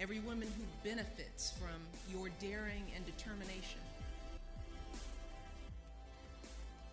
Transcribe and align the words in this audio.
every 0.00 0.20
woman 0.20 0.48
who 0.56 0.88
benefits 0.88 1.52
from 1.52 1.80
your 2.12 2.28
daring 2.40 2.84
and 2.96 3.04
determination. 3.06 3.80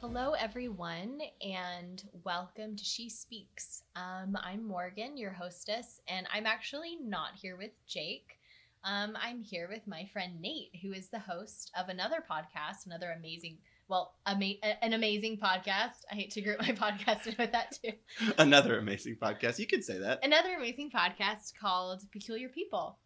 Hello, 0.02 0.34
everyone, 0.34 1.20
and 1.41 2.03
welcome 2.23 2.75
to 2.75 2.84
She 2.84 3.09
Speaks. 3.09 3.84
Um, 3.95 4.38
I'm 4.41 4.66
Morgan, 4.66 5.17
your 5.17 5.31
hostess, 5.31 5.99
and 6.08 6.25
I'm 6.34 6.45
actually 6.45 6.98
not 7.02 7.31
here 7.41 7.58
with 7.58 7.72
Jake. 7.85 8.38
Um, 8.85 9.17
I'm 9.22 9.41
here 9.41 9.67
with 9.70 9.86
my 9.88 10.08
friend 10.13 10.39
Nate, 10.39 10.72
who 10.81 10.94
is 10.94 11.09
the 11.09 11.20
host 11.20 11.70
of 11.77 11.89
another 11.89 12.23
podcast, 12.31 12.86
another 12.86 13.13
amazing, 13.17 13.58
well, 13.90 14.14
ama- 14.28 14.54
an 14.82 14.94
amazing 14.94 15.38
podcast. 15.38 16.06
I 16.10 16.16
hate 16.16 16.32
to 16.32 16.42
group 16.42 16.60
my 16.62 16.68
podcast 16.68 17.28
in 17.28 17.36
with 17.38 17.52
that 17.52 17.78
too. 17.84 17.92
Another 18.38 18.78
amazing 18.78 19.18
podcast. 19.22 19.58
You 19.60 19.68
could 19.68 19.84
say 19.84 19.98
that. 19.98 20.20
Another 20.24 20.54
amazing 20.56 20.92
podcast 20.92 21.54
called 21.60 22.04
Peculiar 22.14 22.48
People. 22.50 23.00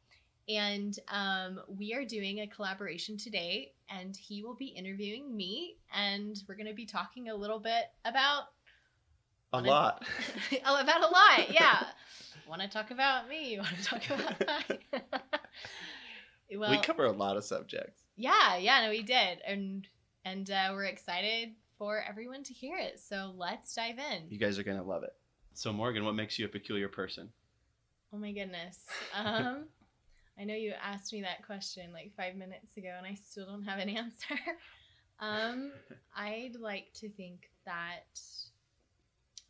And 0.50 0.94
um, 1.08 1.62
we 1.70 1.94
are 1.94 2.04
doing 2.04 2.42
a 2.42 2.48
collaboration 2.48 3.18
today, 3.18 3.72
and 3.90 4.14
he 4.14 4.44
will 4.44 4.56
be 4.56 4.66
interviewing 4.66 5.34
me, 5.34 5.78
and 5.96 6.36
we're 6.50 6.56
going 6.56 6.68
to 6.68 6.74
be 6.74 6.86
talking 6.86 7.30
a 7.30 7.36
little 7.36 7.60
bit 7.60 7.86
about 8.04 8.44
A 9.54 9.62
lot. 9.62 10.06
Oh, 10.66 10.82
about 10.82 11.00
a 11.00 11.08
lot. 11.08 11.50
Yeah. 11.50 11.86
want 12.50 12.62
to 12.62 12.68
talk 12.68 12.92
about 12.92 13.30
me? 13.30 13.54
You 13.54 13.60
want 13.60 13.78
to 13.78 13.84
talk 13.86 14.10
about 14.10 14.36
I? 14.50 14.80
well, 16.58 16.72
we 16.72 16.78
cover 16.80 17.06
a 17.06 17.12
lot 17.14 17.38
of 17.38 17.46
subjects. 17.46 18.02
yeah, 18.18 18.58
yeah, 18.58 18.82
no, 18.84 18.90
we 18.90 19.02
did, 19.02 19.40
and 19.48 19.88
and 20.26 20.50
uh, 20.50 20.70
we're 20.72 20.86
excited 20.86 21.54
for 21.78 22.04
everyone 22.08 22.44
to 22.44 22.54
hear 22.54 22.78
it. 22.78 23.00
So 23.00 23.34
let's 23.36 23.74
dive 23.74 23.98
in. 24.00 24.24
You 24.30 24.38
guys 24.38 24.58
are 24.60 24.64
going 24.64 24.78
to 24.78 24.84
love 24.84 25.04
it. 25.04 25.14
So, 25.54 25.72
Morgan, 25.72 26.06
what 26.06 26.16
makes 26.16 26.40
you 26.40 26.46
a 26.46 26.50
peculiar 26.50 26.88
person? 26.90 27.30
Oh 28.14 28.18
my 28.18 28.32
goodness. 28.32 28.80
Um, 29.16 29.66
I 30.40 30.46
know 30.46 30.56
you 30.56 30.74
asked 30.84 31.14
me 31.14 31.22
that 31.22 31.46
question 31.46 31.92
like 31.94 32.12
five 32.18 32.36
minutes 32.36 32.76
ago, 32.78 32.90
and 32.98 33.06
I 33.06 33.14
still 33.14 33.46
don't 33.46 33.64
have 33.64 33.78
an 33.80 33.90
answer. 33.98 34.40
um, 35.20 35.72
I'd 36.18 36.56
like 36.60 36.92
to 36.96 37.10
think 37.10 37.50
that 37.66 38.20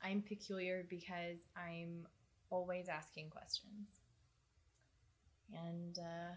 I'm 0.03 0.21
peculiar 0.21 0.85
because 0.89 1.37
I'm 1.55 2.05
always 2.49 2.89
asking 2.89 3.29
questions. 3.29 3.89
And 5.53 5.97
uh, 5.99 6.33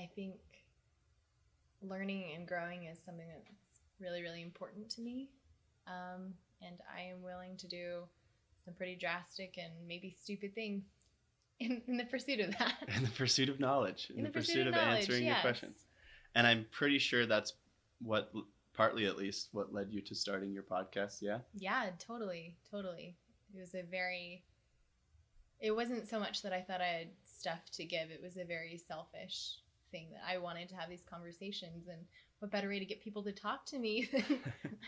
I 0.00 0.08
think 0.14 0.36
learning 1.82 2.32
and 2.34 2.48
growing 2.48 2.84
is 2.84 2.98
something 3.04 3.26
that's 3.28 3.63
really, 4.04 4.22
really 4.22 4.42
important 4.42 4.90
to 4.90 5.00
me. 5.00 5.30
Um, 5.86 6.34
and 6.62 6.76
I 6.94 7.02
am 7.10 7.22
willing 7.22 7.56
to 7.56 7.66
do 7.66 8.02
some 8.64 8.74
pretty 8.74 8.96
drastic 8.96 9.58
and 9.58 9.72
maybe 9.86 10.14
stupid 10.22 10.54
things 10.54 10.84
in, 11.60 11.82
in 11.86 11.96
the 11.96 12.04
pursuit 12.04 12.40
of 12.40 12.56
that. 12.58 12.74
In 12.96 13.04
the 13.04 13.10
pursuit 13.10 13.48
of 13.48 13.60
knowledge, 13.60 14.12
in, 14.14 14.24
the, 14.24 14.30
pursuit, 14.30 14.66
of, 14.66 14.74
knowledge, 14.74 15.00
answering 15.00 15.24
your 15.24 15.34
yes. 15.34 15.42
questions. 15.42 15.76
And 16.34 16.46
I'm 16.46 16.66
pretty 16.70 16.98
sure 16.98 17.26
that's 17.26 17.54
what, 18.00 18.32
partly 18.74 19.06
at 19.06 19.16
least, 19.16 19.48
what 19.52 19.72
led 19.72 19.88
you 19.90 20.00
to 20.02 20.14
starting 20.14 20.52
your 20.52 20.64
podcast. 20.64 21.22
Yeah. 21.22 21.38
Yeah, 21.54 21.90
totally, 21.98 22.56
totally. 22.70 23.16
It 23.54 23.60
was 23.60 23.74
a 23.74 23.82
very. 23.82 24.42
It 25.60 25.70
wasn't 25.70 26.08
so 26.08 26.18
much 26.18 26.42
that 26.42 26.52
I 26.52 26.60
thought 26.60 26.80
I 26.80 26.86
had 26.86 27.08
stuff 27.24 27.60
to 27.74 27.84
give. 27.84 28.10
It 28.10 28.20
was 28.22 28.36
a 28.36 28.44
very 28.44 28.76
selfish 28.76 29.58
thing 29.92 30.08
that 30.12 30.22
I 30.28 30.38
wanted 30.38 30.68
to 30.70 30.74
have 30.74 30.90
these 30.90 31.04
conversations, 31.08 31.86
and 31.86 32.00
what 32.40 32.50
better 32.50 32.68
way 32.68 32.78
to 32.78 32.84
get 32.84 33.02
people 33.02 33.22
to 33.22 33.32
talk 33.32 33.64
to 33.66 33.78
me 33.78 34.08
than 34.12 34.40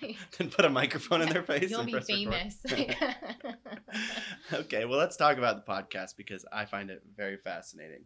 like, 0.03 0.17
Then 0.39 0.51
put 0.51 0.65
a 0.65 0.71
microphone 0.71 1.23
in 1.23 1.29
their 1.29 1.43
face. 1.43 1.71
You'll 1.71 1.85
be 1.85 1.99
famous. 2.01 2.59
okay, 4.53 4.85
well, 4.85 4.99
let's 4.99 5.17
talk 5.17 5.39
about 5.39 5.65
the 5.65 5.73
podcast 5.73 6.17
because 6.17 6.45
I 6.53 6.65
find 6.67 6.91
it 6.91 7.03
very 7.17 7.39
fascinating. 7.39 8.03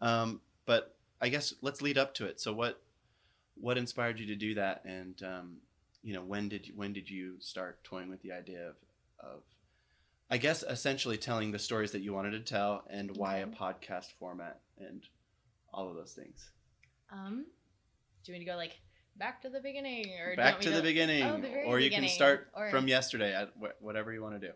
Um, 0.00 0.40
but 0.66 0.96
I 1.20 1.28
guess 1.28 1.54
let's 1.60 1.82
lead 1.82 1.98
up 1.98 2.14
to 2.14 2.26
it. 2.26 2.40
So, 2.40 2.52
what 2.52 2.80
what 3.56 3.78
inspired 3.78 4.18
you 4.18 4.26
to 4.26 4.36
do 4.36 4.54
that, 4.54 4.84
and 4.84 5.22
um, 5.22 5.56
you 6.02 6.14
know, 6.14 6.22
when 6.22 6.48
did 6.48 6.66
you, 6.68 6.74
when 6.74 6.92
did 6.92 7.08
you 7.08 7.36
start 7.40 7.82
toying 7.84 8.08
with 8.08 8.22
the 8.22 8.32
idea 8.32 8.68
of 8.68 8.76
of 9.20 9.42
I 10.30 10.38
guess 10.38 10.62
essentially 10.62 11.16
telling 11.16 11.52
the 11.52 11.58
stories 11.58 11.92
that 11.92 12.00
you 12.00 12.12
wanted 12.12 12.32
to 12.32 12.40
tell, 12.40 12.84
and 12.88 13.14
why 13.16 13.38
a 13.38 13.46
podcast 13.46 14.12
format, 14.18 14.60
and 14.78 15.02
all 15.72 15.88
of 15.88 15.96
those 15.96 16.12
things. 16.12 16.50
um, 17.12 17.46
do 18.24 18.32
you 18.32 18.36
want 18.38 18.46
to 18.46 18.50
go 18.52 18.56
like 18.56 18.80
back 19.16 19.42
to 19.42 19.48
the 19.50 19.60
beginning, 19.60 20.06
or 20.06 20.08
do 20.08 20.12
you 20.12 20.26
want 20.26 20.36
Back 20.36 20.60
to 20.62 20.70
the 20.70 20.82
beginning, 20.82 21.22
Oh, 21.22 21.40
the 21.40 21.62
or 21.64 21.78
you 21.78 21.90
can 21.90 22.08
start 22.08 22.48
or- 22.54 22.70
from 22.70 22.88
yesterday, 22.88 23.34
at 23.34 23.52
wh- 23.60 23.80
whatever 23.82 24.12
you 24.12 24.22
want 24.22 24.40
to 24.40 24.46
do. 24.48 24.52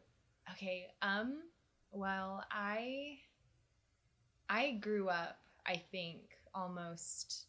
Okay. 0.52 0.88
Um 1.02 1.42
well, 1.90 2.44
I 2.50 3.18
I 4.50 4.72
grew 4.72 5.08
up, 5.08 5.38
I 5.66 5.76
think, 5.92 6.22
almost 6.54 7.46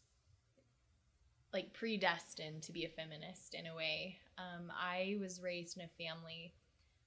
like 1.52 1.72
predestined 1.72 2.62
to 2.62 2.72
be 2.72 2.84
a 2.84 2.88
feminist 2.88 3.54
in 3.54 3.66
a 3.66 3.74
way. 3.74 4.18
Um 4.38 4.70
I 4.78 5.16
was 5.20 5.40
raised 5.42 5.76
in 5.78 5.84
a 5.84 5.88
family 6.04 6.54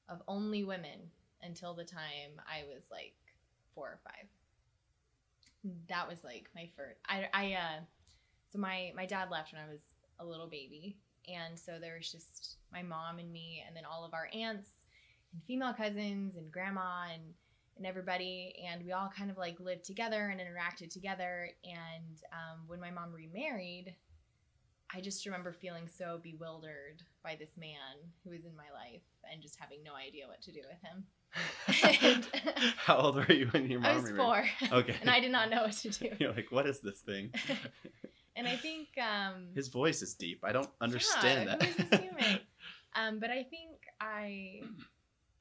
of 0.09 0.21
only 0.27 0.63
women 0.63 1.11
until 1.41 1.73
the 1.73 1.85
time 1.85 2.41
I 2.47 2.63
was 2.73 2.85
like 2.91 3.13
4 3.75 3.87
or 3.87 3.99
5. 4.03 4.13
That 5.87 6.09
was 6.09 6.23
like 6.23 6.49
my 6.55 6.69
first 6.75 6.99
I 7.07 7.27
I 7.33 7.53
uh 7.53 7.79
so 8.53 8.59
my 8.59 8.91
my 8.95 9.05
dad 9.07 9.29
left 9.31 9.51
when 9.51 9.61
I 9.61 9.67
was 9.69 9.81
a 10.19 10.25
little 10.25 10.47
baby 10.47 10.95
and 11.27 11.57
so 11.57 11.79
there 11.81 11.95
was 11.97 12.11
just 12.11 12.57
my 12.71 12.83
mom 12.83 13.17
and 13.17 13.31
me 13.31 13.63
and 13.65 13.75
then 13.75 13.83
all 13.83 14.05
of 14.05 14.13
our 14.13 14.29
aunts 14.33 14.69
and 15.33 15.41
female 15.43 15.73
cousins 15.73 16.35
and 16.35 16.51
grandma 16.51 17.05
and 17.13 17.23
and 17.77 17.87
everybody 17.87 18.53
and 18.71 18.83
we 18.85 18.91
all 18.91 19.09
kind 19.17 19.31
of 19.31 19.37
like 19.37 19.59
lived 19.59 19.83
together 19.83 20.27
and 20.29 20.39
interacted 20.39 20.91
together 20.91 21.49
and 21.65 22.21
um, 22.31 22.59
when 22.67 22.79
my 22.79 22.91
mom 22.91 23.11
remarried 23.11 23.95
i 24.95 25.01
just 25.01 25.25
remember 25.25 25.51
feeling 25.51 25.87
so 25.87 26.19
bewildered 26.21 27.01
by 27.23 27.35
this 27.39 27.57
man 27.57 27.97
who 28.23 28.29
was 28.29 28.45
in 28.45 28.55
my 28.55 28.69
life 28.71 29.01
and 29.31 29.41
just 29.41 29.57
having 29.59 29.81
no 29.83 29.95
idea 29.95 30.27
what 30.27 30.39
to 30.43 30.51
do 30.51 30.59
with 30.69 30.79
him 30.83 31.03
And- 32.03 32.27
How 32.77 32.97
old 32.97 33.15
were 33.15 33.31
you 33.33 33.47
when 33.47 33.67
your 33.67 33.79
mom 33.79 33.91
i 33.91 33.95
was 33.95 34.11
remarried? 34.11 34.49
four 34.59 34.77
Okay. 34.79 34.95
and 35.01 35.09
i 35.09 35.19
did 35.19 35.31
not 35.31 35.49
know 35.49 35.63
what 35.63 35.71
to 35.71 35.89
do 35.89 36.09
You're 36.19 36.33
like, 36.33 36.51
what 36.51 36.67
is 36.67 36.79
this 36.81 36.99
thing? 36.99 37.31
And 38.35 38.47
i 38.47 38.55
think 38.55 38.87
um 38.99 39.47
His 39.55 39.67
voice 39.69 40.01
is 40.01 40.13
deep. 40.13 40.39
I 40.43 40.51
don't 40.51 40.69
understand 40.81 41.49
yeah, 41.49 41.55
that. 41.57 42.41
Um, 42.95 43.19
but 43.19 43.31
I 43.31 43.41
think 43.43 43.71
I 43.99 44.61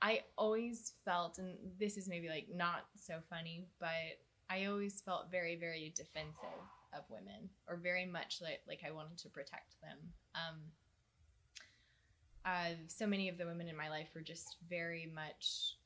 I 0.01 0.23
always 0.39 0.95
felt, 1.05 1.39
and 1.39 1.55
this 1.79 1.99
is 1.99 2.09
maybe 2.09 2.29
like 2.31 2.49
not 2.53 2.87
so 2.97 3.19
funny, 3.29 3.67
but 3.79 4.17
I 4.49 4.65
always 4.65 5.03
felt 5.03 5.31
very, 5.31 5.57
very 5.57 5.93
defensive 5.95 6.65
of 6.97 7.05
women, 7.11 7.51
or 7.69 7.77
very 7.77 8.07
much 8.07 8.41
like 8.41 8.63
like 8.67 8.81
I 8.87 8.91
wanted 8.91 9.19
to 9.19 9.29
protect 9.29 9.77
them. 9.83 9.99
Um, 10.35 10.57
uh, 12.45 12.75
so 12.89 13.07
many 13.07 13.29
of 13.29 13.39
the 13.39 13.47
women 13.47 13.69
in 13.69 13.77
my 13.77 13.89
life 13.91 14.09
were 14.15 14.21
just 14.23 14.57
very 14.69 15.07
much 15.15 15.77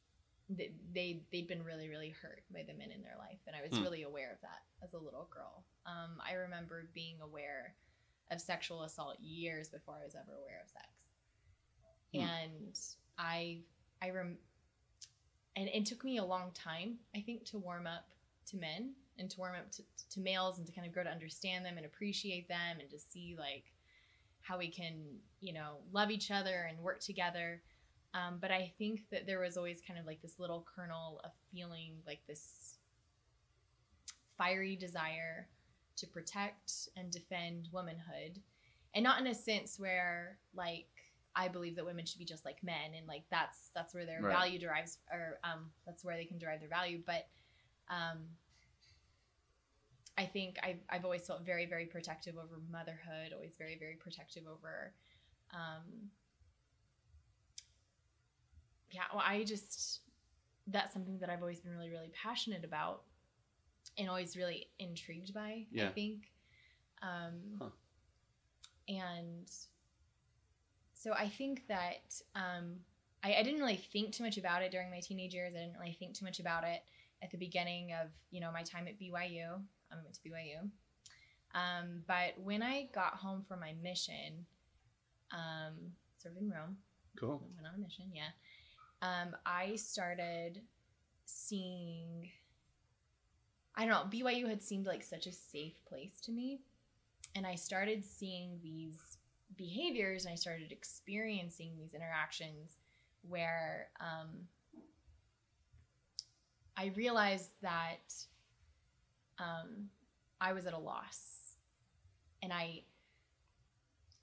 they, 0.48 0.70
they 0.94 1.22
they'd 1.32 1.48
been 1.48 1.64
really 1.64 1.88
really 1.88 2.10
hurt 2.22 2.44
by 2.54 2.62
the 2.62 2.72
men 2.74 2.91
in 2.94 3.02
their 3.02 3.16
life 3.18 3.41
and 3.48 3.56
i 3.56 3.60
was 3.62 3.76
Hmm. 3.76 3.82
really 3.82 4.04
aware 4.04 4.30
of 4.32 4.41
that 4.42 4.62
as 4.80 4.94
a 4.94 4.98
little 4.98 5.28
girl 5.32 5.64
um, 5.86 6.21
i 6.28 6.34
remember 6.34 6.88
being 6.94 7.16
aware 7.22 7.74
of 8.30 8.41
sexual 8.41 8.83
assault 8.83 9.16
years 9.21 9.68
before 9.68 9.94
i 10.00 10.04
was 10.04 10.15
ever 10.15 10.33
aware 10.42 10.60
of 10.62 10.68
sex 10.71 10.86
Hmm. 12.15 12.21
and 12.21 12.78
i 13.18 13.59
i 14.00 14.10
rem 14.10 14.36
and 15.56 15.68
it 15.68 15.86
took 15.86 16.04
me 16.04 16.18
a 16.18 16.24
long 16.24 16.53
time 16.53 16.98
i 17.16 17.21
think 17.21 17.44
to 17.47 17.59
warm 17.59 17.86
up 17.86 18.04
to 18.48 18.56
men 18.56 18.92
and 19.18 19.28
to 19.30 19.38
warm 19.38 19.54
up 19.56 19.72
to, 19.72 19.83
to 20.10 20.21
males 20.21 20.59
and 20.59 20.66
to 20.66 20.72
kind 20.72 20.86
of 20.86 20.92
grow 20.92 21.03
to 21.03 21.10
understand 21.10 21.65
them 21.65 21.77
and 21.77 21.86
appreciate 21.86 22.48
them 22.48 22.78
and 22.80 22.88
to 22.91 22.98
see 22.98 23.34
like 23.38 23.65
how 24.41 24.56
we 24.56 24.68
can 24.68 24.94
you 25.41 25.53
know 25.53 25.78
love 25.92 26.10
each 26.12 26.30
other 26.30 26.68
and 26.68 26.78
work 26.78 27.00
together 27.00 27.60
um, 28.15 28.38
but 28.41 28.53
i 28.53 28.72
think 28.78 29.00
that 29.10 29.27
there 29.27 29.41
was 29.41 29.56
always 29.56 29.80
kind 29.84 29.98
of 29.98 30.06
like 30.06 30.22
this 30.22 30.38
little 30.38 30.65
kernel 30.77 31.21
of 31.24 31.33
feeling 31.53 31.94
like 32.06 32.21
this 32.28 32.77
fiery 34.38 34.77
desire 34.77 35.48
to 35.97 36.07
protect 36.07 36.72
and 36.97 37.10
defend 37.10 37.69
womanhood. 37.72 38.41
And 38.95 39.04
not 39.04 39.21
in 39.21 39.27
a 39.27 39.34
sense 39.34 39.78
where 39.78 40.39
like 40.54 40.87
i 41.34 41.48
believe 41.48 41.77
that 41.77 41.84
women 41.84 42.07
should 42.07 42.19
be 42.19 42.25
just 42.25 42.47
like 42.47 42.63
men 42.63 42.95
and 42.97 43.07
like 43.07 43.25
that's 43.31 43.69
that's 43.75 43.93
where 43.95 44.07
their 44.07 44.22
Right. 44.22 44.33
value 44.33 44.59
derives 44.59 44.98
or 45.13 45.39
um, 45.45 45.71
that's 45.84 46.03
where 46.04 46.16
they 46.16 46.25
can 46.25 46.39
derive 46.39 46.60
their 46.60 46.69
value. 46.69 47.03
But 47.04 47.27
um, 47.91 48.19
I 50.19 50.25
think 50.25 50.57
I've, 50.63 50.81
I've 50.89 51.04
always 51.04 51.27
felt 51.27 51.45
very, 51.45 51.66
very 51.66 51.84
protective 51.87 52.37
over 52.37 52.59
motherhood, 52.71 53.33
always 53.34 53.54
very, 53.59 53.77
very 53.78 53.97
protective 53.97 54.45
over, 54.47 54.93
um, 55.53 56.10
yeah, 58.91 59.03
well, 59.13 59.22
I 59.27 59.45
just, 59.45 60.01
that's 60.69 60.93
something 60.93 61.19
that 61.19 61.28
I've 61.28 61.43
always 61.43 61.60
been 61.60 61.72
really, 61.72 61.91
really 61.91 62.10
passionate 62.15 62.65
about 62.65 63.03
and 63.98 64.09
always 64.09 64.36
really 64.36 64.68
intrigued 64.78 65.33
by, 65.34 65.66
I 65.88 65.92
think. 65.92 66.30
Um, 67.03 67.59
Huh. 67.60 67.68
And 68.88 69.50
so 70.94 71.12
I 71.12 71.28
think 71.28 71.66
that 71.68 72.21
um, 72.34 72.77
I, 73.24 73.34
I 73.34 73.42
didn't 73.42 73.60
really 73.60 73.77
think 73.77 74.12
too 74.12 74.22
much 74.24 74.38
about 74.38 74.62
it 74.62 74.71
during 74.71 74.91
my 74.91 75.00
teenage 75.00 75.34
years. 75.34 75.53
I 75.56 75.59
didn't 75.60 75.78
really 75.78 75.97
think 75.98 76.15
too 76.15 76.24
much 76.24 76.38
about 76.41 76.62
it 76.65 76.83
at 77.22 77.30
the 77.30 77.36
beginning 77.38 77.92
of 77.92 78.09
you 78.30 78.41
know 78.41 78.53
my 78.53 78.62
time 78.62 78.86
at 78.86 78.98
BYU. 78.98 79.60
I 79.91 79.94
went 79.97 80.15
to 80.15 80.21
BYU, 80.21 80.68
um, 81.54 82.03
but 82.06 82.38
when 82.42 82.62
I 82.62 82.88
got 82.94 83.15
home 83.15 83.42
from 83.48 83.60
my 83.60 83.72
mission, 83.83 84.47
um, 85.33 85.74
served 86.16 86.38
in 86.38 86.50
Rome, 86.50 86.77
Cool. 87.18 87.42
went 87.56 87.66
on 87.66 87.74
a 87.74 87.78
mission, 87.83 88.06
yeah. 88.12 88.30
Um, 89.03 89.34
I 89.44 89.77
started 89.77 90.60
seeing. 91.24 92.30
I 93.76 93.84
don't 93.86 94.10
know. 94.10 94.18
BYU 94.24 94.48
had 94.48 94.62
seemed 94.62 94.86
like 94.86 95.02
such 95.02 95.26
a 95.26 95.32
safe 95.32 95.74
place 95.86 96.20
to 96.22 96.32
me, 96.32 96.60
and 97.34 97.46
I 97.46 97.54
started 97.56 98.04
seeing 98.04 98.58
these 98.62 99.18
behaviors, 99.56 100.24
and 100.24 100.32
I 100.32 100.36
started 100.36 100.72
experiencing 100.72 101.72
these 101.76 101.92
interactions 101.94 102.78
where 103.28 103.88
um, 104.00 104.28
I 106.76 106.92
realized 106.96 107.50
that 107.62 108.14
um, 109.38 109.88
I 110.40 110.52
was 110.52 110.66
at 110.66 110.72
a 110.72 110.78
loss, 110.78 111.56
and 112.42 112.52
I, 112.52 112.82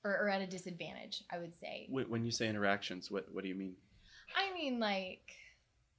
or, 0.04 0.12
or 0.12 0.30
at 0.30 0.42
a 0.42 0.48
disadvantage, 0.48 1.24
I 1.32 1.38
would 1.40 1.54
say. 1.56 1.88
When 1.90 2.10
when 2.10 2.26
you 2.26 2.32
say 2.32 2.48
interactions, 2.50 3.10
what 3.12 3.32
what 3.34 3.44
do 3.44 3.50
you 3.50 3.56
mean? 3.56 3.76
I 4.36 4.52
mean, 4.54 4.80
like 4.80 5.32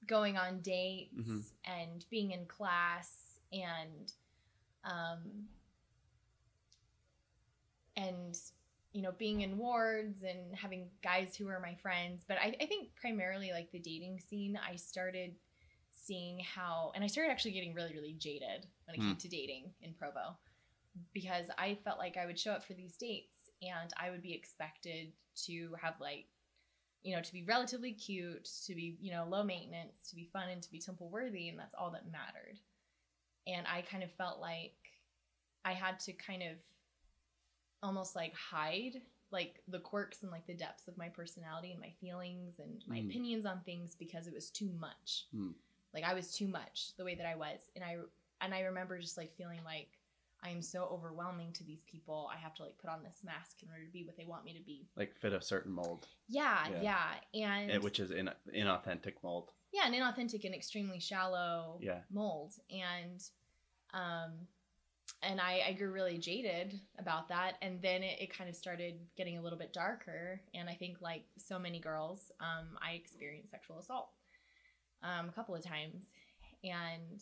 going 0.07 0.37
on 0.37 0.61
dates 0.61 1.15
Mhm. 1.17 1.45
and 1.65 2.05
being 2.11 2.33
in 2.33 2.45
class 2.47 3.24
and, 3.53 4.13
um, 4.85 5.49
and 7.97 8.37
you 8.93 9.03
know, 9.03 9.13
being 9.19 9.41
in 9.41 9.59
wards 9.59 10.23
and 10.23 10.55
having 10.55 10.89
guys 11.03 11.35
who 11.37 11.49
are 11.49 11.61
my 11.61 11.75
friends. 11.75 12.25
But 12.27 12.39
I, 12.39 12.55
I 12.61 12.67
think 12.67 12.95
primarily 12.95 13.51
like 13.53 13.73
the 13.73 13.81
dating 13.81 14.21
scene, 14.21 14.59
I 14.69 14.77
started 14.77 15.35
seeing 15.91 16.41
how, 16.41 16.93
and 16.95 17.03
I 17.03 17.09
started 17.09 17.31
actually 17.31 17.53
getting 17.53 17.75
really, 17.75 17.93
really 17.93 18.13
jaded 18.13 18.67
when 18.87 18.95
it 18.95 19.01
Hmm. 19.01 19.09
came 19.09 19.17
to 19.17 19.29
dating 19.29 19.73
in 19.83 19.95
Provo 19.95 20.37
because 21.13 21.47
I 21.59 21.79
felt 21.85 21.99
like 21.99 22.17
I 22.17 22.27
would 22.27 22.39
show 22.39 22.53
up 22.53 22.65
for 22.65 22.75
these 22.75 22.97
dates 22.97 23.51
and 23.63 23.93
I 24.01 24.11
would 24.11 24.23
be 24.23 24.33
expected 24.33 25.13
to 25.47 25.75
have 25.81 25.95
like 26.01 26.27
you 27.03 27.15
know, 27.15 27.23
to 27.23 27.33
be 27.33 27.43
relatively 27.45 27.93
cute, 27.93 28.49
to 28.67 28.75
be, 28.75 28.97
you 29.01 29.13
know, 29.13 29.27
low 29.29 29.45
maintenance, 29.45 30.09
to 30.09 30.17
be 30.17 30.31
fun 30.33 30.49
and 30.49 30.63
to 30.63 30.71
be 30.71 30.79
temple 30.81 31.11
worthy, 31.11 31.51
and 31.51 31.59
that's 31.59 31.75
all 31.75 31.91
that 31.91 32.11
mattered. 32.11 32.59
And 33.47 33.67
I 33.67 33.83
kind 33.83 34.03
of 34.03 34.11
felt 34.13 34.41
like 34.41 34.75
I 35.65 35.73
had 35.73 36.01
to 36.01 36.13
kind 36.13 36.43
of 36.43 36.57
almost 37.83 38.17
like 38.17 38.35
hide 38.35 39.03
like 39.31 39.61
the 39.69 39.81
quirks 39.81 40.23
and 40.23 40.31
like 40.31 40.47
the 40.47 40.55
depths 40.55 40.87
of 40.87 40.97
my 40.97 41.09
personality 41.09 41.73
and 41.73 41.81
my 41.81 41.93
feelings 42.01 42.61
and 42.61 42.83
my 42.87 42.99
Mm. 43.01 43.09
opinions 43.09 43.45
on 43.47 43.61
things 43.65 43.95
because 43.97 44.27
it 44.27 44.35
was 44.35 44.51
too 44.51 44.71
much. 44.79 45.27
Mm. 45.35 45.55
Like 45.93 46.05
I 46.05 46.15
was 46.15 46.33
too 46.33 46.47
much 46.47 46.95
the 46.97 47.05
way 47.05 47.15
that 47.17 47.27
I 47.27 47.35
was. 47.35 47.71
And 47.75 47.85
I 47.85 47.97
and 48.41 48.55
I 48.55 48.61
remember 48.61 48.99
just 48.99 49.17
like 49.17 49.35
feeling 49.37 49.61
like 49.65 49.99
I 50.43 50.51
am 50.51 50.61
so 50.63 50.85
overwhelming 50.93 51.53
to 51.55 51.65
these 51.65 51.83
people. 51.85 52.31
I 52.33 52.37
have 52.37 52.55
to 52.57 52.63
like 52.63 52.79
put 52.79 52.91
on 52.91 53.03
this 53.03 53.25
mask 53.25 53.63
in 53.63 53.71
order 53.71 53.85
to 53.85 53.91
be 53.91 54.05
what 54.05 54.17
they 54.17 54.27
want 54.27 54.45
me 54.45 54.53
to 54.57 54.63
be. 54.63 54.87
Like 54.97 55.17
fit 55.17 55.33
a 55.33 55.41
certain 55.43 55.73
mold, 55.73 56.07
Yeah, 56.29 56.69
Yeah. 56.71 56.83
yeah. 57.33 57.49
And 57.49 57.71
eh, 57.73 57.79
which 57.79 57.99
is 57.99 58.11
in 58.13 58.31
inauthentic 58.55 59.15
mold. 59.23 59.51
Yeah, 59.75 59.87
an 59.87 59.93
inauthentic 59.93 60.45
and 60.45 60.55
extremely 60.55 61.01
shallow 61.01 61.79
Yeah. 61.83 62.01
mold. 62.11 62.55
And 62.71 63.23
um 63.93 64.47
and 65.23 65.41
I, 65.41 65.63
I 65.69 65.73
grew 65.73 65.91
really 65.91 66.19
jaded 66.19 66.79
about 66.99 67.29
that. 67.29 67.55
And 67.63 67.81
then 67.81 68.03
it, 68.03 68.21
it 68.21 68.37
kind 68.37 68.49
of 68.51 68.57
started 68.57 68.95
getting 69.17 69.39
a 69.39 69.43
little 69.43 69.59
bit 69.59 69.73
darker. 69.73 70.41
And 70.55 70.69
I 70.69 70.75
think 70.75 71.01
like 71.01 71.25
so 71.39 71.59
many 71.59 71.81
girls, 71.81 72.31
um, 72.41 72.79
I 72.83 72.93
experienced 72.93 73.51
sexual 73.51 73.79
assault 73.79 74.11
um, 75.03 75.29
a 75.29 75.33
couple 75.33 75.55
of 75.55 75.65
times. 75.65 76.07
And 76.63 77.21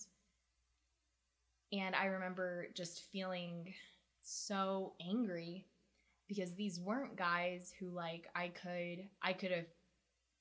and 1.72 1.94
I 1.94 2.06
remember 2.06 2.68
just 2.74 3.04
feeling 3.12 3.72
so 4.20 4.94
angry 5.04 5.66
because 6.28 6.54
these 6.54 6.80
weren't 6.80 7.16
guys 7.16 7.72
who 7.78 7.88
like 7.90 8.28
I 8.34 8.48
could 8.48 9.08
I 9.22 9.32
could 9.32 9.50
have 9.52 9.66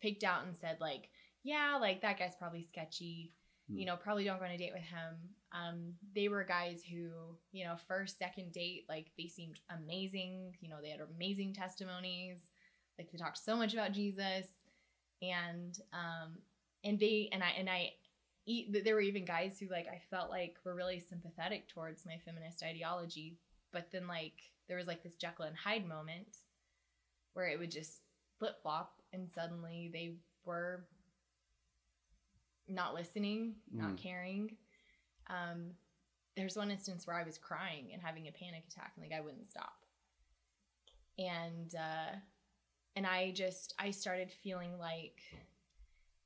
picked 0.02 0.24
out 0.24 0.46
and 0.46 0.56
said 0.56 0.78
like 0.81 1.10
yeah 1.43 1.77
like 1.79 2.01
that 2.01 2.19
guy's 2.19 2.35
probably 2.35 2.63
sketchy 2.63 3.33
Hmm. 3.71 3.77
you 3.77 3.85
know 3.85 3.95
probably 3.95 4.23
don't 4.25 4.39
go 4.39 4.45
on 4.45 4.51
a 4.51 4.57
date 4.57 4.73
with 4.73 4.83
him. 4.83 5.15
Um 5.51 5.93
they 6.15 6.27
were 6.27 6.43
guys 6.43 6.81
who 6.89 7.09
you 7.51 7.65
know 7.65 7.75
first 7.88 8.17
second 8.17 8.51
date 8.51 8.85
like 8.89 9.07
they 9.17 9.27
seemed 9.27 9.59
amazing 9.69 10.55
you 10.61 10.69
know 10.69 10.77
they 10.81 10.89
had 10.89 11.01
amazing 11.01 11.53
testimonies. 11.53 12.49
Like 12.97 13.11
they 13.11 13.17
talked 13.17 13.38
so 13.38 13.55
much 13.55 13.73
about 13.73 13.93
jesus. 13.93 14.47
And 15.21 15.77
um 15.93 16.38
and 16.83 16.99
they 16.99 17.29
and 17.31 17.43
i 17.43 17.49
and 17.57 17.69
i 17.69 17.91
there 18.83 18.95
were 18.95 19.01
even 19.01 19.23
guys 19.23 19.59
who 19.59 19.67
like 19.67 19.88
i 19.88 20.01
felt 20.09 20.31
like 20.31 20.55
were 20.65 20.73
really 20.75 20.99
sympathetic 20.99 21.69
towards 21.69 22.05
my 22.05 22.17
feminist 22.25 22.63
ideology. 22.63 23.38
But 23.71 23.91
then 23.91 24.07
like 24.07 24.33
there 24.67 24.77
was 24.77 24.88
like 24.88 25.03
this 25.03 25.15
jekyll 25.15 25.45
and 25.45 25.55
hyde 25.55 25.88
moment 25.88 26.38
where 27.33 27.47
it 27.47 27.59
would 27.59 27.71
just 27.71 28.01
flip 28.39 28.61
flop 28.61 29.01
and 29.13 29.29
suddenly 29.31 29.89
they 29.93 30.15
were 30.43 30.85
not 32.68 32.94
listening 32.94 33.56
not 33.72 33.92
Mm. 33.92 33.98
caring. 33.98 34.58
Um 35.28 35.75
there's 36.38 36.56
one 36.56 36.72
instance 36.72 37.06
where 37.06 37.18
i 37.18 37.24
was 37.24 37.38
crying 37.38 37.90
and 37.92 38.02
having 38.02 38.28
a 38.28 38.31
panic 38.31 38.63
attack 38.68 38.94
and 38.96 39.04
the 39.04 39.10
guy 39.10 39.19
wouldn't 39.19 39.50
stop. 39.50 39.86
And 41.19 41.74
uh 41.75 42.16
and 42.96 43.06
i 43.06 43.31
just 43.31 43.74
i 43.80 43.92
started 43.92 44.31
feeling 44.31 44.78
like 44.80 45.22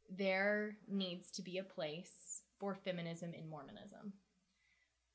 there 0.10 0.78
needs 0.88 1.32
to 1.32 1.42
be 1.42 1.58
a 1.58 1.64
place 1.64 2.42
for 2.60 2.76
feminism 2.76 3.34
in 3.34 3.50
mormonism. 3.50 4.14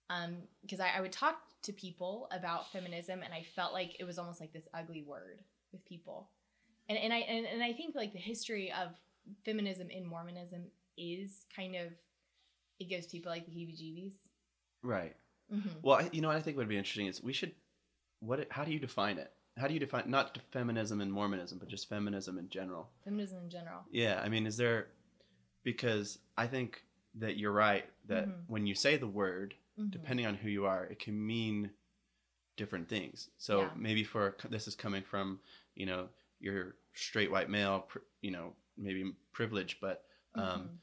Um 0.08 0.38
because 0.62 0.80
I, 0.80 0.90
I 0.96 1.00
would 1.00 1.12
talk 1.12 1.36
to 1.62 1.72
people 1.72 2.26
about 2.32 2.70
feminism 2.72 3.22
and 3.22 3.32
i 3.32 3.42
felt 3.42 3.72
like 3.72 3.96
it 4.00 4.04
was 4.04 4.18
almost 4.18 4.40
like 4.40 4.52
this 4.52 4.68
ugly 4.74 5.02
word 5.02 5.42
with 5.72 5.84
people. 5.84 6.30
And, 6.88 6.98
and 6.98 7.12
i 7.12 7.18
and, 7.18 7.46
and 7.46 7.62
i 7.62 7.72
think 7.72 7.94
like 7.94 8.12
the 8.12 8.18
history 8.18 8.72
of 8.72 8.90
feminism 9.44 9.88
in 9.90 10.04
mormonism 10.04 10.64
is 10.96 11.46
kind 11.54 11.74
of 11.76 11.88
it 12.78 12.88
gives 12.88 13.06
people 13.06 13.30
like 13.30 13.46
the 13.46 13.52
heebie 13.52 13.76
jeebies 13.80 14.14
Right. 14.82 15.14
mm-hmm. 15.52 15.68
Well, 15.82 15.96
I, 15.96 16.08
you 16.12 16.20
know 16.22 16.28
what 16.28 16.36
I 16.38 16.40
think 16.40 16.56
would 16.56 16.68
be 16.68 16.78
interesting 16.78 17.06
is 17.06 17.22
we 17.22 17.32
should. 17.34 17.52
What? 18.20 18.46
How 18.50 18.64
do 18.64 18.72
you 18.72 18.78
define 18.78 19.18
it? 19.18 19.30
How 19.58 19.66
do 19.68 19.74
you 19.74 19.80
define 19.80 20.04
not 20.10 20.38
feminism 20.52 21.00
and 21.02 21.12
Mormonism, 21.12 21.58
but 21.58 21.68
just 21.68 21.88
feminism 21.88 22.38
in 22.38 22.48
general? 22.48 22.88
feminism 23.04 23.38
in 23.44 23.50
general 23.50 23.80
Yeah, 23.90 24.20
I 24.24 24.28
mean, 24.30 24.46
is 24.46 24.56
there? 24.56 24.88
Because 25.64 26.18
I 26.38 26.46
think 26.46 26.82
that 27.16 27.36
you're 27.36 27.52
right 27.52 27.84
that 28.06 28.28
Mhm. 28.28 28.44
when 28.46 28.66
you 28.66 28.74
say 28.74 28.96
the 28.96 29.06
word, 29.06 29.54
Mhm. 29.78 29.90
depending 29.90 30.24
on 30.26 30.34
who 30.36 30.48
you 30.48 30.64
are, 30.64 30.86
it 30.86 30.98
can 30.98 31.26
mean 31.26 31.70
different 32.56 32.88
things. 32.88 33.28
So 33.36 33.60
Yeah. 33.62 33.74
maybe 33.76 34.04
for 34.04 34.36
this 34.48 34.66
is 34.68 34.74
coming 34.74 35.02
from 35.02 35.40
you 35.74 35.84
know 35.86 36.08
your 36.38 36.76
straight 36.94 37.30
white 37.30 37.50
male, 37.50 37.86
you 38.22 38.30
know 38.30 38.56
maybe 38.78 39.14
privilege, 39.32 39.78
but 39.80 40.06
um, 40.34 40.42
Mhm. 40.44 40.78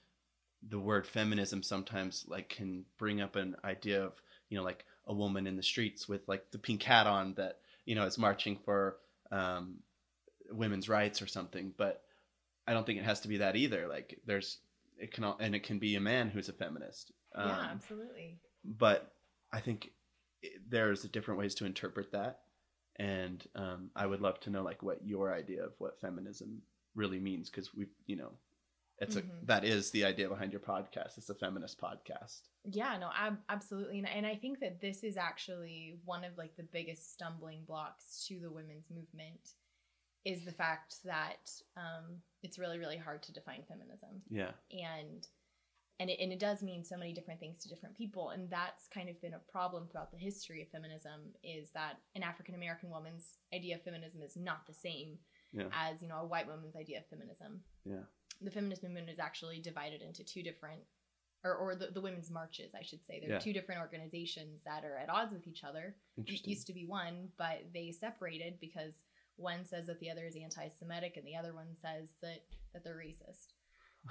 the 0.70 0.80
word 0.80 1.06
feminism 1.08 1.64
sometimes 1.64 2.26
like 2.28 2.50
can 2.50 2.86
bring 2.98 3.22
up 3.22 3.36
an 3.36 3.56
idea 3.64 4.04
of 4.04 4.14
you 4.50 4.58
know 4.58 4.64
like 4.64 4.86
a 5.06 5.14
woman 5.14 5.48
in 5.48 5.56
the 5.56 5.64
streets 5.64 6.08
with 6.10 6.28
like 6.28 6.52
the 6.52 6.60
pink 6.60 6.84
hat 6.84 7.08
on 7.08 7.34
that 7.36 7.60
you 7.86 7.96
know 7.96 8.06
is 8.06 8.18
marching 8.18 8.58
for 8.66 8.98
um, 9.32 9.82
women's 10.52 10.90
rights 10.90 11.22
or 11.22 11.28
something. 11.28 11.74
But 11.78 12.04
I 12.66 12.74
don't 12.74 12.86
think 12.86 13.00
it 13.00 13.06
has 13.06 13.22
to 13.22 13.28
be 13.28 13.38
that 13.38 13.56
either. 13.56 13.88
Like 13.88 14.20
there's 14.26 14.60
it 14.98 15.12
can 15.14 15.24
al- 15.24 15.38
and 15.40 15.56
it 15.56 15.64
can 15.64 15.80
be 15.80 15.96
a 15.96 16.00
man 16.02 16.30
who's 16.30 16.50
a 16.50 16.54
feminist. 16.54 17.12
Um, 17.36 17.48
yeah 17.48 17.68
absolutely 17.72 18.40
but 18.64 19.14
I 19.52 19.62
think 19.62 19.92
i- 20.44 20.48
there's 20.68 21.04
different 21.04 21.40
ways 21.40 21.56
to 21.56 21.66
interpret 21.66 22.12
that, 22.12 22.42
and 22.98 23.46
um, 23.56 23.92
I 23.96 24.06
would 24.08 24.22
love 24.22 24.40
to 24.42 24.50
know 24.50 24.64
like 24.64 24.82
what 24.84 25.06
your 25.06 25.32
idea 25.34 25.64
of 25.64 25.74
what 25.78 26.02
feminism 26.02 26.62
really 26.96 27.20
means 27.20 27.50
because 27.50 27.74
we, 27.76 27.86
you 28.08 28.16
know, 28.16 28.32
it's 29.00 29.16
Mhm. 29.16 29.44
a 29.44 29.46
that 29.46 29.64
is 29.64 29.92
the 29.92 30.06
idea 30.06 30.28
behind 30.30 30.52
your 30.52 30.62
podcast. 30.62 31.18
It's 31.18 31.30
a 31.30 31.36
feminist 31.36 31.80
podcast. 31.80 32.42
Yeah, 32.66 32.98
no, 32.98 33.10
ab- 33.16 33.44
absolutely. 33.50 34.00
And, 34.00 34.08
and 34.10 34.26
I 34.26 34.36
think 34.36 34.60
that 34.60 34.82
this 34.82 35.04
is 35.04 35.18
actually 35.18 36.00
one 36.06 36.24
of 36.24 36.38
like 36.38 36.56
the 36.56 36.64
biggest 36.64 37.14
stumbling 37.14 37.64
blocks 37.66 38.26
to 38.28 38.40
the 38.40 38.52
women's 38.52 38.90
movement 38.90 39.54
is 40.26 40.44
the 40.44 40.52
fact 40.52 40.96
that 41.06 41.50
um, 41.78 42.22
it's 42.44 42.58
really, 42.60 42.80
really 42.80 42.98
hard 42.98 43.24
to 43.24 43.32
define 43.34 43.64
feminism. 43.68 44.22
Yeah, 44.30 44.52
And 44.72 45.28
and 46.00 46.12
it, 46.12 46.20
and 46.20 46.32
it 46.32 46.40
does 46.40 46.62
mean 46.62 46.84
so 46.84 46.96
many 46.96 47.12
different 47.12 47.40
things 47.40 47.64
to 47.64 47.70
different 47.70 47.98
people 47.98 48.30
and 48.30 48.48
that's 48.52 48.88
kind 48.88 49.10
of 49.10 49.20
been 49.20 49.34
a 49.34 49.40
problem 49.52 49.88
throughout 49.88 50.12
the 50.12 50.18
history 50.20 50.62
of 50.62 50.70
feminism 50.70 51.34
is 51.44 51.72
that 51.72 51.98
an 52.14 52.22
african 52.22 52.54
american 52.54 52.92
woman's 52.92 53.38
idea 53.52 53.76
of 53.78 53.82
feminism 53.82 54.22
is 54.22 54.36
not 54.38 54.68
the 54.68 54.76
same 54.76 55.18
Yeah. 55.54 55.70
as 55.74 56.04
you 56.04 56.08
know 56.08 56.18
a 56.20 56.26
white 56.28 56.46
woman's 56.46 56.76
idea 56.76 57.00
of 57.00 57.08
feminism 57.08 57.64
Yeah. 57.84 58.04
The 58.42 58.52
feminist 58.52 58.84
movement 58.84 59.10
is 59.10 59.20
actually 59.20 59.60
divided 59.60 60.02
into 60.02 60.24
two 60.24 60.44
different 60.44 60.82
or, 61.44 61.54
or 61.56 61.76
the, 61.76 61.88
the 61.88 62.02
women's 62.02 62.32
marches 62.32 62.74
i 62.76 62.82
should 62.84 63.06
say. 63.06 63.20
There 63.20 63.30
Yeah. 63.30 63.38
are 63.38 63.42
two 63.42 63.54
different 63.54 63.82
organizations 63.82 64.64
that 64.66 64.84
are 64.84 64.98
at 64.98 65.10
odds 65.10 65.34
with 65.34 65.48
each 65.48 65.64
other. 65.64 65.96
It 66.18 66.46
used 66.48 66.68
to 66.68 66.74
be 66.74 66.86
one 66.86 67.30
but 67.38 67.60
they 67.74 67.92
separated 67.92 68.60
because 68.60 69.04
one 69.36 69.64
says 69.66 69.86
that 69.88 70.00
the 70.00 70.10
other 70.10 70.26
is 70.26 70.36
anti-semitic 70.36 71.16
and 71.18 71.26
the 71.28 71.36
other 71.36 71.54
one 71.54 71.76
says 71.76 72.16
that 72.22 72.40
that 72.74 72.84
they're 72.84 72.96
racist 72.98 73.54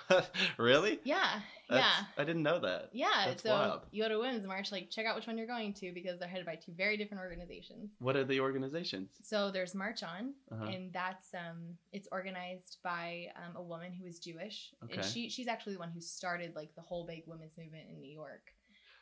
really? 0.59 0.99
yeah 1.05 1.41
That's- 1.69 1.85
yeah 1.87 2.05
I 2.17 2.25
didn't 2.25 2.43
know 2.43 2.59
that. 2.61 2.91
yeah, 2.93 3.27
That's 3.27 3.43
so 3.43 3.51
wild. 3.51 3.81
you 3.91 4.03
go 4.03 4.09
to 4.09 4.19
women's 4.19 4.47
march, 4.47 4.71
like 4.73 4.91
check 4.91 5.07
out 5.07 5.17
which 5.17 5.27
one 5.27 5.37
you're 5.39 5.47
going 5.47 5.73
to 5.75 5.93
because 5.93 6.19
they're 6.19 6.29
headed 6.29 6.47
by 6.47 6.57
two 6.57 6.73
very 6.77 6.97
different 6.97 7.23
organizations. 7.23 7.93
What 7.99 8.17
are 8.17 8.25
the 8.25 8.41
organizations? 8.41 9.11
So 9.23 9.51
there's 9.51 9.75
March 9.75 10.03
On, 10.03 10.33
Uh-huh. 10.53 10.65
and 10.65 10.93
that's 10.93 11.35
um, 11.35 11.77
it's 11.93 12.09
organized 12.13 12.79
by 12.85 13.27
um, 13.37 13.57
a 13.57 13.63
woman 13.63 13.93
who 13.93 14.07
is 14.07 14.19
Jewish, 14.19 14.73
Okay. 14.85 14.97
and 14.97 15.05
she 15.05 15.29
she's 15.29 15.49
actually 15.49 15.75
the 15.75 15.81
one 15.81 15.91
who 15.91 16.01
started 16.01 16.55
like 16.55 16.75
the 16.75 16.83
whole 16.83 17.07
big 17.07 17.25
women's 17.27 17.57
movement 17.59 17.85
in 17.91 18.01
New 18.01 18.13
York. 18.13 18.53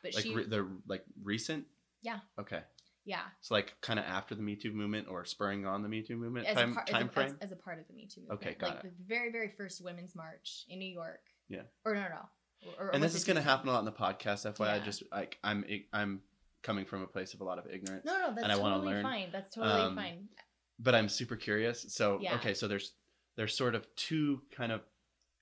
But 0.03 0.13
Like 0.15 0.23
she, 0.23 0.33
re- 0.35 0.45
the 0.47 0.67
like 0.87 1.03
recent? 1.23 1.65
Yeah. 2.01 2.19
Okay. 2.39 2.61
Yeah, 3.05 3.21
So 3.41 3.53
like 3.53 3.75
kind 3.81 3.99
of 3.99 4.05
after 4.05 4.33
the 4.35 4.41
Me 4.41 4.55
Too 4.55 4.71
movement 4.73 5.07
or 5.09 5.25
spurring 5.25 5.65
on 5.65 5.83
the 5.83 5.89
Me 5.89 6.01
Too 6.01 6.17
movement 6.17 6.47
as 6.47 6.55
time 6.55 6.71
a, 6.71 6.75
par- 6.75 6.85
time 6.85 7.03
as, 7.03 7.09
a, 7.09 7.11
frame? 7.13 7.27
as, 7.27 7.35
as 7.41 7.51
a 7.51 7.55
part 7.55 7.79
of 7.79 7.87
the 7.87 7.93
Me 7.93 8.07
Too 8.07 8.21
movement. 8.21 8.41
Okay, 8.41 8.55
got 8.59 8.69
like 8.69 8.77
it. 8.79 8.93
the 8.97 9.03
very 9.07 9.31
very 9.31 9.51
first 9.57 9.83
women's 9.83 10.15
march 10.15 10.65
in 10.69 10.79
New 10.79 10.91
York. 10.91 11.21
Yeah. 11.49 11.61
Or 11.85 11.93
no 11.95 12.01
no. 12.01 12.07
no. 12.09 12.71
Or, 12.79 12.87
or 12.87 12.89
and 12.95 13.03
this 13.03 13.13
is 13.13 13.23
going 13.23 13.35
to 13.35 13.43
happen 13.43 13.69
a 13.69 13.73
lot 13.73 13.79
in 13.79 13.85
the 13.85 13.91
podcast. 13.91 14.51
FYI, 14.51 14.77
Yeah. 14.77 14.83
just 14.83 15.03
like 15.11 15.37
I'm 15.43 15.63
I'm 15.93 16.21
coming 16.63 16.85
from 16.85 17.03
a 17.03 17.07
place 17.07 17.33
of 17.35 17.41
a 17.41 17.43
lot 17.43 17.59
of 17.59 17.65
ignorance. 17.71 18.05
No 18.05 18.13
no, 18.17 18.29
that's 18.33 18.41
and 18.43 18.51
I 18.51 18.55
totally 18.55 18.87
learn. 18.87 19.03
fine. 19.03 19.29
That's 19.31 19.53
totally 19.53 19.81
Um, 19.81 19.95
fine. 19.95 20.27
but 20.79 20.95
I'm 20.95 21.07
super 21.09 21.35
curious. 21.35 21.85
So 21.89 22.19
Yeah. 22.21 22.35
okay, 22.35 22.53
so 22.55 22.67
there's 22.67 22.93
there's 23.35 23.55
sort 23.55 23.75
of 23.75 23.85
two 23.95 24.41
kind 24.55 24.71
of 24.71 24.81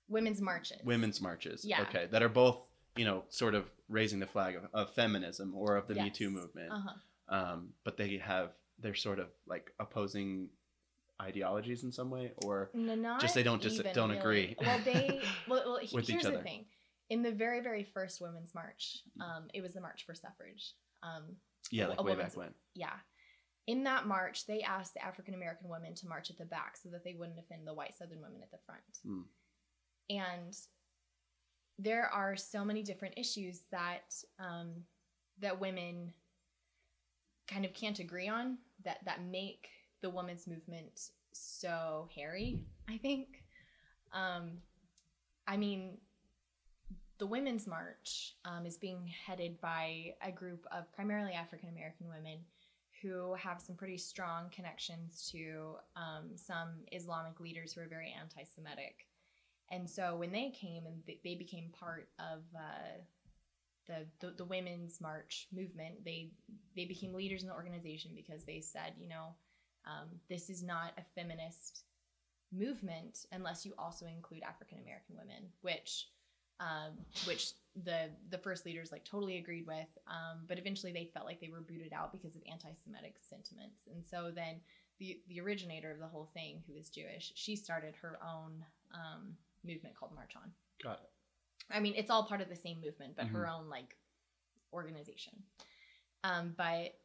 Women's 0.10 0.42
marches. 0.42 0.80
women's 0.84 1.22
marches. 1.22 1.64
Yeah. 1.64 1.82
Okay, 1.84 2.08
that 2.12 2.22
are 2.22 2.30
both 2.30 2.58
you 2.98 3.06
know 3.06 3.24
sort 3.30 3.56
of 3.56 3.66
raising 3.88 4.20
the 4.20 4.28
flag 4.28 4.56
of, 4.56 4.64
of 4.74 4.94
feminism 4.94 5.54
or 5.56 5.78
of 5.78 5.88
the 5.88 5.96
Me 5.96 6.10
Too 6.10 6.30
movement. 6.30 6.72
Uh-huh. 6.74 6.92
Um, 7.34 7.70
but 7.84 7.98
they 7.98 8.18
have 8.18 8.52
they're 8.80 8.94
sort 8.94 9.18
of 9.20 9.28
like 9.48 9.72
opposing 9.80 10.50
ideologies 11.22 11.84
in 11.84 11.92
some 11.92 12.10
way, 12.12 12.32
or 12.46 12.70
No, 12.74 13.18
Just 13.20 13.34
they 13.34 13.44
don't 13.44 13.62
just 13.62 13.82
don't 13.94 14.10
really. 14.10 14.20
agree. 14.20 14.56
Well, 14.60 14.80
they 14.86 15.20
well, 15.50 15.64
well 15.66 15.80
With 15.94 16.04
each 16.04 16.10
here's 16.12 16.24
the 16.24 16.34
other. 16.36 16.44
thing. 16.44 16.66
In 17.10 17.24
the 17.24 17.32
very 17.32 17.62
very 17.62 17.84
first 17.84 18.22
women's 18.22 18.54
march, 18.54 19.00
um, 19.20 19.48
it 19.54 19.62
was 19.62 19.74
the 19.74 19.82
March 19.82 20.06
for 20.06 20.14
Suffrage. 20.14 20.74
Um, 21.02 21.36
yeah, 21.72 21.88
like 21.88 22.04
way 22.04 22.16
back 22.16 22.38
when. 22.38 22.54
yeah. 22.76 22.94
In 23.66 23.84
that 23.86 24.06
march, 24.06 24.46
they 24.46 24.62
asked 24.62 24.94
the 24.94 25.04
African 25.04 25.34
American 25.34 25.70
women 25.70 25.96
to 25.96 26.08
march 26.08 26.30
at 26.30 26.38
the 26.38 26.46
back 26.46 26.76
so 26.78 26.90
that 26.90 27.04
they 27.04 27.16
wouldn't 27.18 27.40
offend 27.40 27.66
the 27.66 27.74
white 27.74 27.96
Southern 27.98 28.22
women 28.22 28.42
at 28.44 28.52
the 28.52 28.58
front. 28.66 28.82
Hmm. 29.06 29.22
And 30.10 30.54
there 31.80 32.06
are 32.14 32.36
so 32.36 32.64
many 32.64 32.84
different 32.84 33.16
issues 33.18 33.62
that 33.72 34.14
um, 34.40 34.84
that 35.40 35.60
women 35.60 36.14
kind 37.48 37.66
of 37.66 37.74
can't 37.74 38.00
agree 38.00 38.28
on 38.28 38.58
that 38.84 39.00
that 39.06 39.24
make 39.24 39.68
the 40.02 40.10
women's 40.10 40.48
movement 40.48 41.10
so 41.32 42.08
hairy. 42.16 42.60
I 42.90 42.98
think. 42.98 43.28
Um, 44.14 44.60
I 45.48 45.58
mean, 45.58 45.98
the 47.18 47.28
Women's 47.28 47.68
March 47.68 48.36
um, 48.46 48.66
is 48.66 48.78
being 48.78 49.12
headed 49.26 49.60
by 49.62 50.14
a 50.22 50.32
group 50.32 50.66
of 50.72 50.92
primarily 50.94 51.34
African 51.34 51.70
American 51.70 52.08
women 52.08 52.40
who 53.02 53.34
have 53.36 53.60
some 53.60 53.76
pretty 53.76 53.98
strong 53.98 54.50
connections 54.50 55.30
to 55.32 55.76
um, 55.96 56.30
some 56.36 56.70
Islamic 56.92 57.40
leaders 57.40 57.74
who 57.74 57.82
are 57.82 57.88
very 57.88 58.14
anti 58.20 58.44
Semitic. 58.44 59.08
And 59.72 59.90
so 59.90 60.16
when 60.16 60.32
they 60.32 60.52
came 60.52 60.86
and 60.86 61.02
they 61.24 61.36
became 61.36 61.70
part 61.78 62.10
of 62.20 62.40
uh, 62.56 63.00
the, 63.88 64.06
the, 64.20 64.34
the 64.38 64.46
Women's 64.46 65.02
March 65.02 65.48
movement, 65.54 66.04
they, 66.06 66.32
they 66.76 66.86
became 66.86 67.14
leaders 67.14 67.42
in 67.42 67.50
the 67.50 67.54
organization 67.54 68.12
because 68.16 68.44
they 68.44 68.62
said, 68.62 68.94
you 69.00 69.08
know, 69.08 69.36
um, 69.86 70.10
this 70.30 70.50
is 70.50 70.64
not 70.64 70.94
a 70.98 71.04
feminist 71.16 71.84
movement 72.52 73.26
unless 73.32 73.66
you 73.66 73.74
also 73.78 74.06
include 74.06 74.44
African 74.44 74.80
American 74.80 75.16
women, 75.18 75.50
which 75.62 76.08
um, 76.60 76.94
which 77.26 77.54
the 77.84 78.10
the 78.30 78.38
first 78.38 78.66
leaders 78.66 78.92
like 78.92 79.04
totally 79.04 79.38
agreed 79.38 79.68
with. 79.68 79.88
Um, 80.08 80.42
but 80.48 80.58
eventually 80.58 80.94
they 80.94 81.10
felt 81.14 81.26
like 81.26 81.42
they 81.42 81.50
were 81.50 81.62
booted 81.62 81.94
out 81.94 82.12
because 82.12 82.36
of 82.36 82.42
anti-Semitic 82.50 83.16
sentiments. 83.28 83.88
And 83.94 84.06
so 84.06 84.32
then 84.34 84.62
the 85.00 85.20
the 85.28 85.42
originator 85.42 85.92
of 85.92 86.00
the 86.00 86.08
whole 86.08 86.30
thing, 86.34 86.64
who 86.68 86.76
is 86.76 86.90
Jewish, 86.90 87.34
she 87.36 87.56
started 87.56 87.96
her 88.02 88.20
own 88.24 88.64
um, 88.94 89.36
movement 89.66 89.96
called 89.96 90.14
March 90.16 90.34
On. 90.36 90.52
Got 90.82 91.02
it. 91.04 91.10
I 91.72 91.80
mean, 91.80 91.94
it's 91.96 92.12
all 92.12 92.24
part 92.24 92.42
of 92.42 92.50
the 92.50 92.56
same 92.56 92.82
movement, 92.82 93.16
but 93.16 93.28
her 93.28 93.48
own 93.48 93.70
like 93.70 93.96
organization. 94.72 95.34
Um, 96.24 96.54
but 96.58 96.96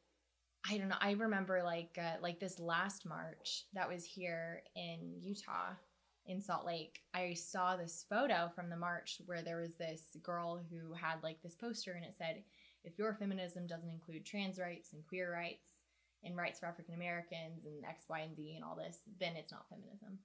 I 0.68 0.76
don't 0.76 0.88
know. 0.88 0.96
I 1.00 1.12
remember 1.12 1.62
like 1.62 1.98
uh, 2.00 2.16
like 2.22 2.40
this 2.40 2.58
last 2.58 3.06
March 3.06 3.64
that 3.74 3.88
was 3.88 4.04
here 4.04 4.62
in 4.76 5.14
Utah, 5.20 5.72
in 6.26 6.40
Salt 6.40 6.66
Lake. 6.66 7.00
I 7.14 7.34
saw 7.34 7.76
this 7.76 8.04
photo 8.08 8.50
from 8.54 8.68
the 8.68 8.76
march 8.76 9.20
where 9.26 9.42
there 9.42 9.60
was 9.60 9.76
this 9.76 10.16
girl 10.22 10.60
who 10.70 10.92
had 10.92 11.22
like 11.22 11.42
this 11.42 11.54
poster 11.54 11.92
and 11.92 12.04
it 12.04 12.16
said, 12.16 12.42
"If 12.84 12.98
your 12.98 13.14
feminism 13.14 13.66
doesn't 13.66 13.90
include 13.90 14.26
trans 14.26 14.58
rights 14.58 14.92
and 14.92 15.06
queer 15.06 15.32
rights 15.32 15.68
and 16.22 16.36
rights 16.36 16.60
for 16.60 16.66
African 16.66 16.94
Americans 16.94 17.64
and 17.64 17.84
X, 17.84 18.04
Y, 18.08 18.20
and 18.20 18.36
Z 18.36 18.54
and 18.54 18.64
all 18.64 18.76
this, 18.76 18.98
then 19.18 19.36
it's 19.36 19.52
not 19.52 19.68
feminism." 19.68 20.18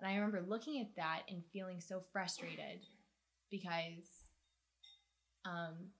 And 0.00 0.08
I 0.08 0.14
remember 0.14 0.42
looking 0.46 0.80
at 0.80 0.94
that 0.96 1.22
and 1.28 1.42
feeling 1.52 1.80
so 1.80 2.02
frustrated 2.12 2.86
because 3.50 4.30
um 5.44 5.90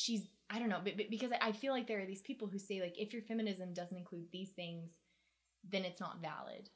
she's 0.00 0.22
I 0.52 0.58
don't 0.58 0.68
know, 0.68 0.80
but, 0.82 0.96
but 0.96 1.10
because 1.10 1.30
I 1.40 1.52
feel 1.52 1.72
like 1.72 1.86
there 1.86 2.00
are 2.00 2.06
these 2.06 2.22
people 2.22 2.48
who 2.48 2.58
say 2.58 2.80
like 2.80 2.98
if 2.98 3.12
your 3.12 3.22
feminism 3.22 3.72
doesn't 3.72 3.96
include 3.96 4.26
these 4.32 4.50
things, 4.50 4.90
then 5.68 5.84
it's 5.84 6.00
not 6.00 6.20
valid. 6.20 6.68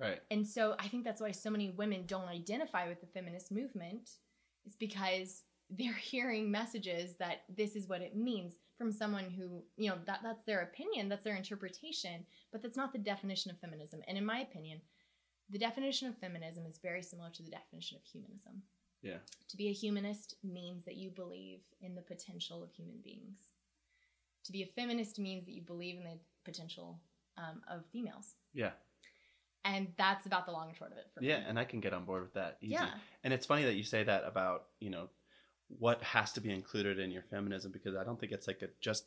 Right. 0.00 0.20
And 0.30 0.44
so 0.46 0.74
I 0.80 0.88
think 0.88 1.04
that's 1.04 1.20
why 1.20 1.30
so 1.30 1.50
many 1.50 1.70
women 1.70 2.04
don't 2.06 2.28
identify 2.28 2.88
with 2.88 3.00
the 3.00 3.06
feminist 3.06 3.52
movement 3.52 4.10
is 4.64 4.74
because 4.74 5.44
they're 5.70 5.92
hearing 6.02 6.50
messages 6.50 7.14
that 7.18 7.42
this 7.48 7.76
is 7.76 7.88
what 7.88 8.00
it 8.00 8.16
means 8.16 8.54
from 8.76 8.90
someone 8.90 9.30
who, 9.30 9.62
you 9.76 9.88
know, 9.88 9.98
that 10.06 10.20
that's 10.24 10.44
their 10.44 10.62
opinion, 10.62 11.08
that's 11.08 11.22
their 11.22 11.36
interpretation, 11.36 12.26
but 12.50 12.62
that's 12.62 12.76
not 12.76 12.92
the 12.92 12.98
definition 12.98 13.52
of 13.52 13.60
feminism. 13.60 14.00
And 14.08 14.18
in 14.18 14.26
my 14.26 14.40
opinion, 14.40 14.80
the 15.50 15.58
definition 15.58 16.08
of 16.08 16.18
feminism 16.18 16.66
is 16.66 16.80
very 16.82 17.02
similar 17.02 17.30
to 17.30 17.42
the 17.42 17.50
definition 17.50 17.98
of 17.98 18.04
humanism. 18.04 18.62
Yeah. 19.02 19.18
To 19.48 19.56
be 19.56 19.68
a 19.68 19.72
humanist 19.72 20.36
means 20.42 20.84
that 20.84 20.96
you 20.96 21.10
believe 21.10 21.60
in 21.80 21.94
the 21.94 22.02
potential 22.02 22.62
of 22.62 22.70
human 22.72 22.96
beings. 23.02 23.40
To 24.44 24.52
be 24.52 24.62
a 24.62 24.66
feminist 24.66 25.18
means 25.18 25.44
that 25.46 25.52
you 25.52 25.62
believe 25.62 25.96
in 25.96 26.04
the 26.04 26.18
potential 26.44 27.00
um, 27.36 27.60
of 27.68 27.84
females. 27.92 28.34
Yeah. 28.54 28.70
And 29.64 29.88
that's 29.96 30.26
about 30.26 30.46
the 30.46 30.52
long 30.52 30.68
and 30.68 30.76
short 30.76 30.92
of 30.92 30.98
it 30.98 31.06
for 31.14 31.22
Yeah, 31.22 31.38
me. 31.38 31.44
and 31.48 31.58
I 31.58 31.64
can 31.64 31.80
get 31.80 31.92
on 31.94 32.04
board 32.04 32.22
with 32.22 32.34
that 32.34 32.58
easy. 32.60 32.72
Yeah. 32.72 32.90
And 33.22 33.32
it's 33.32 33.46
funny 33.46 33.64
that 33.64 33.74
you 33.74 33.84
say 33.84 34.02
that 34.02 34.24
about, 34.26 34.64
you 34.80 34.90
know, 34.90 35.08
what 35.78 36.02
has 36.02 36.32
to 36.32 36.40
be 36.40 36.50
included 36.50 36.98
in 36.98 37.10
your 37.10 37.22
feminism 37.22 37.70
because 37.72 37.96
I 37.96 38.04
don't 38.04 38.18
think 38.18 38.32
it's 38.32 38.46
like 38.46 38.60
a 38.62 38.68
just 38.80 39.04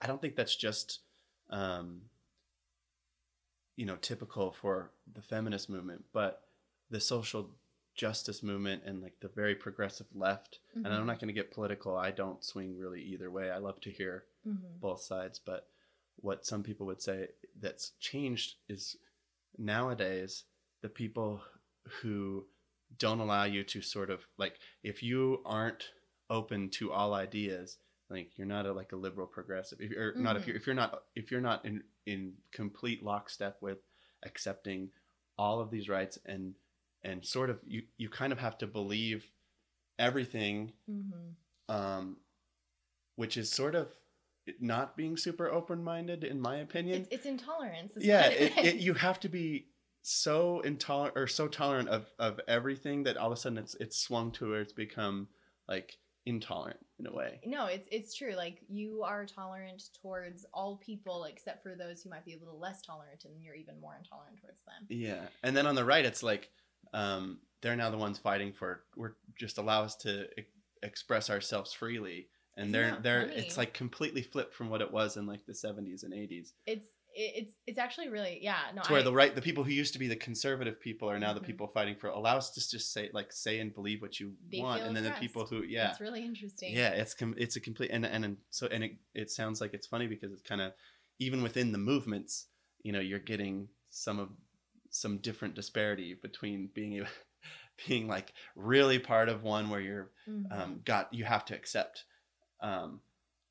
I 0.00 0.06
don't 0.06 0.20
think 0.20 0.34
that's 0.36 0.56
just 0.56 1.00
um 1.50 2.00
you 3.76 3.86
know, 3.86 3.96
typical 3.96 4.50
for 4.52 4.90
the 5.14 5.22
feminist 5.22 5.70
movement, 5.70 6.04
but 6.12 6.42
the 6.90 7.00
social 7.00 7.48
justice 8.00 8.42
movement 8.42 8.82
and 8.86 9.02
like 9.02 9.20
the 9.20 9.28
very 9.28 9.54
progressive 9.54 10.06
left. 10.14 10.60
And 10.74 10.86
I'm 10.86 11.02
Mhm. 11.02 11.06
not 11.06 11.18
going 11.20 11.28
to 11.28 11.40
get 11.40 11.50
political. 11.50 11.96
I 11.96 12.10
don't 12.10 12.42
swing 12.42 12.78
really 12.78 13.02
either 13.02 13.30
way. 13.30 13.50
I 13.50 13.58
love 13.58 13.78
to 13.82 13.90
hear 13.90 14.24
Mhm. 14.46 14.80
both 14.80 15.02
sides, 15.02 15.38
but 15.38 15.68
what 16.16 16.46
some 16.46 16.62
people 16.62 16.86
would 16.86 17.02
say 17.02 17.28
that's 17.56 17.90
changed 17.98 18.56
is 18.68 18.96
nowadays 19.58 20.44
the 20.80 20.88
people 20.88 21.42
who 22.00 22.46
don't 22.96 23.20
allow 23.20 23.44
you 23.44 23.62
to 23.64 23.82
sort 23.82 24.10
of 24.10 24.26
like 24.38 24.58
if 24.82 25.02
you 25.02 25.42
aren't 25.44 25.92
open 26.30 26.70
to 26.70 26.90
all 26.92 27.12
ideas 27.14 27.78
like 28.08 28.36
you're 28.36 28.46
not 28.46 28.66
a 28.66 28.72
like 28.72 28.92
a 28.92 28.96
liberal 28.96 29.26
progressive 29.26 29.80
if 29.80 29.90
you're 29.90 30.14
not 30.14 30.36
if 30.36 30.42
Mhm. 30.42 30.46
you're 30.48 30.56
if 30.56 30.66
you're 30.66 30.74
not 30.74 31.04
if 31.14 31.30
you're 31.30 31.40
not 31.40 31.64
in 31.64 31.82
in 32.06 32.36
complete 32.52 33.02
lockstep 33.02 33.60
with 33.62 33.78
accepting 34.22 34.90
all 35.36 35.60
of 35.60 35.70
these 35.70 35.88
rights 35.88 36.18
and 36.26 36.54
and 37.02 37.24
sort 37.24 37.50
of 37.50 37.58
you 37.66 37.82
you 37.96 38.08
kind 38.08 38.32
of 38.32 38.38
have 38.38 38.58
to 38.58 38.66
believe 38.66 39.30
everything 39.98 40.72
Mhm. 40.88 41.34
um, 41.68 42.16
which 43.16 43.36
is 43.36 43.50
sort 43.50 43.74
of 43.74 43.94
not 44.58 44.96
being 44.96 45.16
super 45.16 45.48
open 45.48 45.84
minded, 45.84 46.24
in 46.24 46.40
my 46.40 46.56
opinion. 46.56 47.02
It's, 47.02 47.08
it's 47.12 47.26
intolerance. 47.26 47.92
Yeah, 47.96 48.26
it, 48.28 48.56
it, 48.58 48.74
you 48.76 48.94
have 48.94 49.20
to 49.20 49.28
be 49.28 49.66
so 50.02 50.60
intolerant 50.60 51.16
or 51.16 51.26
so 51.26 51.46
tolerant 51.46 51.88
of 51.90 52.10
of 52.18 52.40
everything 52.48 53.02
that 53.04 53.16
all 53.18 53.30
of 53.30 53.36
a 53.36 53.40
sudden 53.40 53.58
it's 53.58 53.74
it's 53.76 53.98
swung 53.98 54.32
to 54.32 54.50
where 54.50 54.60
it's 54.62 54.72
become 54.72 55.28
like 55.68 55.98
intolerant 56.26 56.80
in 56.98 57.06
a 57.06 57.12
way. 57.12 57.40
No, 57.44 57.66
it's 57.66 57.86
it's 57.92 58.14
true. 58.14 58.34
Like 58.34 58.62
you 58.68 59.02
are 59.04 59.26
tolerant 59.26 59.82
towards 60.00 60.46
all 60.54 60.78
people 60.78 61.24
except 61.24 61.62
for 61.62 61.74
those 61.76 62.02
who 62.02 62.08
might 62.10 62.24
be 62.24 62.32
a 62.32 62.38
little 62.38 62.58
less 62.58 62.80
tolerant, 62.82 63.24
and 63.26 63.42
you're 63.42 63.54
even 63.54 63.78
more 63.80 63.94
intolerant 63.96 64.38
towards 64.40 64.64
them. 64.64 64.86
Yeah, 64.88 65.26
and 65.42 65.54
then 65.56 65.66
on 65.66 65.74
the 65.74 65.84
right, 65.84 66.04
it's 66.04 66.22
like 66.22 66.50
um, 66.92 67.38
they're 67.60 67.76
now 67.76 67.90
the 67.90 67.98
ones 67.98 68.18
fighting 68.18 68.52
for 68.52 68.82
we're 68.96 69.12
just 69.38 69.58
allow 69.58 69.82
us 69.82 69.94
to 69.96 70.24
e- 70.40 70.44
express 70.82 71.30
ourselves 71.30 71.72
freely, 71.72 72.28
and 72.56 72.68
Isn't 72.68 72.72
they're 72.72 72.98
they're 73.02 73.28
funny? 73.28 73.36
it's 73.40 73.56
like 73.56 73.74
completely 73.74 74.22
flipped 74.22 74.54
from 74.54 74.70
what 74.70 74.80
it 74.80 74.90
was 74.92 75.16
in 75.16 75.26
like 75.26 75.44
the 75.46 75.54
seventies 75.54 76.02
and 76.02 76.12
eighties, 76.14 76.54
It's 76.66 76.86
it's 77.12 77.54
it's 77.66 77.78
actually 77.78 78.08
really 78.08 78.38
yeah. 78.40 78.58
No, 78.74 78.82
to 78.82 78.92
where 78.92 79.00
I, 79.00 79.04
the 79.04 79.12
right 79.12 79.34
the 79.34 79.42
people 79.42 79.64
who 79.64 79.72
used 79.72 79.92
to 79.94 79.98
be 79.98 80.06
the 80.06 80.14
conservative 80.16 80.80
people 80.80 81.10
are 81.10 81.18
now 81.18 81.32
the 81.32 81.40
Mhm. 81.40 81.46
people 81.46 81.66
fighting 81.66 81.96
for 81.96 82.06
allow 82.08 82.36
us 82.36 82.50
to 82.50 82.60
just 82.70 82.92
say 82.92 83.10
like 83.12 83.32
say 83.32 83.58
and 83.58 83.74
believe 83.74 84.00
what 84.00 84.20
you 84.20 84.34
They 84.50 84.60
want, 84.60 84.84
and 84.84 84.94
then 84.94 85.02
the 85.02 85.10
people 85.12 85.44
who 85.44 85.64
yeah 85.64 85.90
it's 85.90 86.00
really 86.00 86.24
interesting. 86.24 86.72
yeah 86.72 86.90
it's 86.90 87.12
com- 87.14 87.34
it's 87.36 87.56
a 87.56 87.60
complete 87.60 87.90
and 87.90 88.06
and, 88.06 88.24
and 88.24 88.36
so 88.50 88.68
and 88.68 88.84
it, 88.84 88.92
it 89.14 89.30
sounds 89.30 89.60
like 89.60 89.74
it's 89.74 89.88
funny 89.88 90.06
because 90.06 90.32
it's 90.32 90.42
kind 90.42 90.60
of 90.60 90.72
even 91.18 91.42
within 91.42 91.72
the 91.72 91.78
movements 91.78 92.46
you 92.84 92.92
know 92.92 93.00
you're 93.00 93.18
getting 93.18 93.68
some 93.90 94.20
of 94.20 94.28
some 94.90 95.18
different 95.18 95.54
disparity 95.54 96.14
between 96.14 96.68
being 96.74 97.06
being 97.86 98.08
like 98.08 98.32
really 98.56 98.98
part 98.98 99.28
of 99.28 99.42
one 99.42 99.70
where 99.70 99.80
you're 99.80 100.12
Mhm. 100.26 100.50
um, 100.50 100.80
got 100.84 101.12
you 101.14 101.24
have 101.24 101.44
to 101.46 101.54
accept 101.56 102.04
um, 102.60 103.02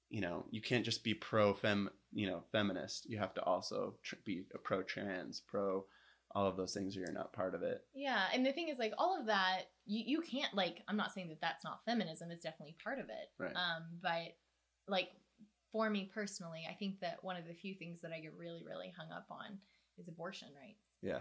you 0.09 0.21
know 0.21 0.45
you 0.51 0.61
can't 0.61 0.85
just 0.85 1.03
be 1.03 1.13
pro 1.13 1.53
fem 1.53 1.89
you 2.11 2.27
know 2.27 2.43
feminist 2.51 3.09
you 3.09 3.17
have 3.17 3.33
to 3.35 3.43
also 3.43 3.97
tr- 4.03 4.15
be 4.25 4.45
a 4.53 4.57
pro 4.57 4.83
trans 4.83 5.41
pro 5.41 5.85
all 6.31 6.47
of 6.47 6.57
those 6.57 6.73
things 6.73 6.95
or 6.95 7.01
you're 7.01 7.11
not 7.11 7.33
part 7.33 7.55
of 7.55 7.63
it 7.63 7.85
Yeah, 7.93 8.27
and 8.33 8.45
the 8.45 8.51
thing 8.53 8.69
is, 8.69 8.77
like, 8.77 8.93
all 8.99 9.19
of 9.19 9.25
that, 9.25 9.63
you, 9.85 10.03
you 10.05 10.21
can't, 10.21 10.53
like, 10.53 10.83
I'm 10.87 10.95
not 10.97 11.11
saying 11.11 11.29
that 11.29 11.41
that's 11.41 11.63
not 11.63 11.83
feminism, 11.85 12.29
it's 12.29 12.43
definitely 12.43 12.75
part 12.83 12.99
of 12.99 13.09
it. 13.09 13.31
Right. 13.39 13.55
Um, 13.55 13.99
but, 14.01 14.37
like, 14.87 15.09
for 15.71 15.89
me 15.89 16.05
personally, 16.13 16.67
I 16.69 16.73
think 16.75 16.99
that 16.99 17.23
one 17.23 17.35
of 17.35 17.47
the 17.47 17.53
few 17.53 17.73
things 17.73 18.01
that 18.01 18.11
I 18.11 18.19
get 18.19 18.35
really, 18.35 18.63
really 18.63 18.93
hung 18.95 19.11
up 19.11 19.25
on 19.31 19.59
is 19.97 20.07
abortion 20.07 20.49
rights. 20.55 20.88
Yeah 21.01 21.19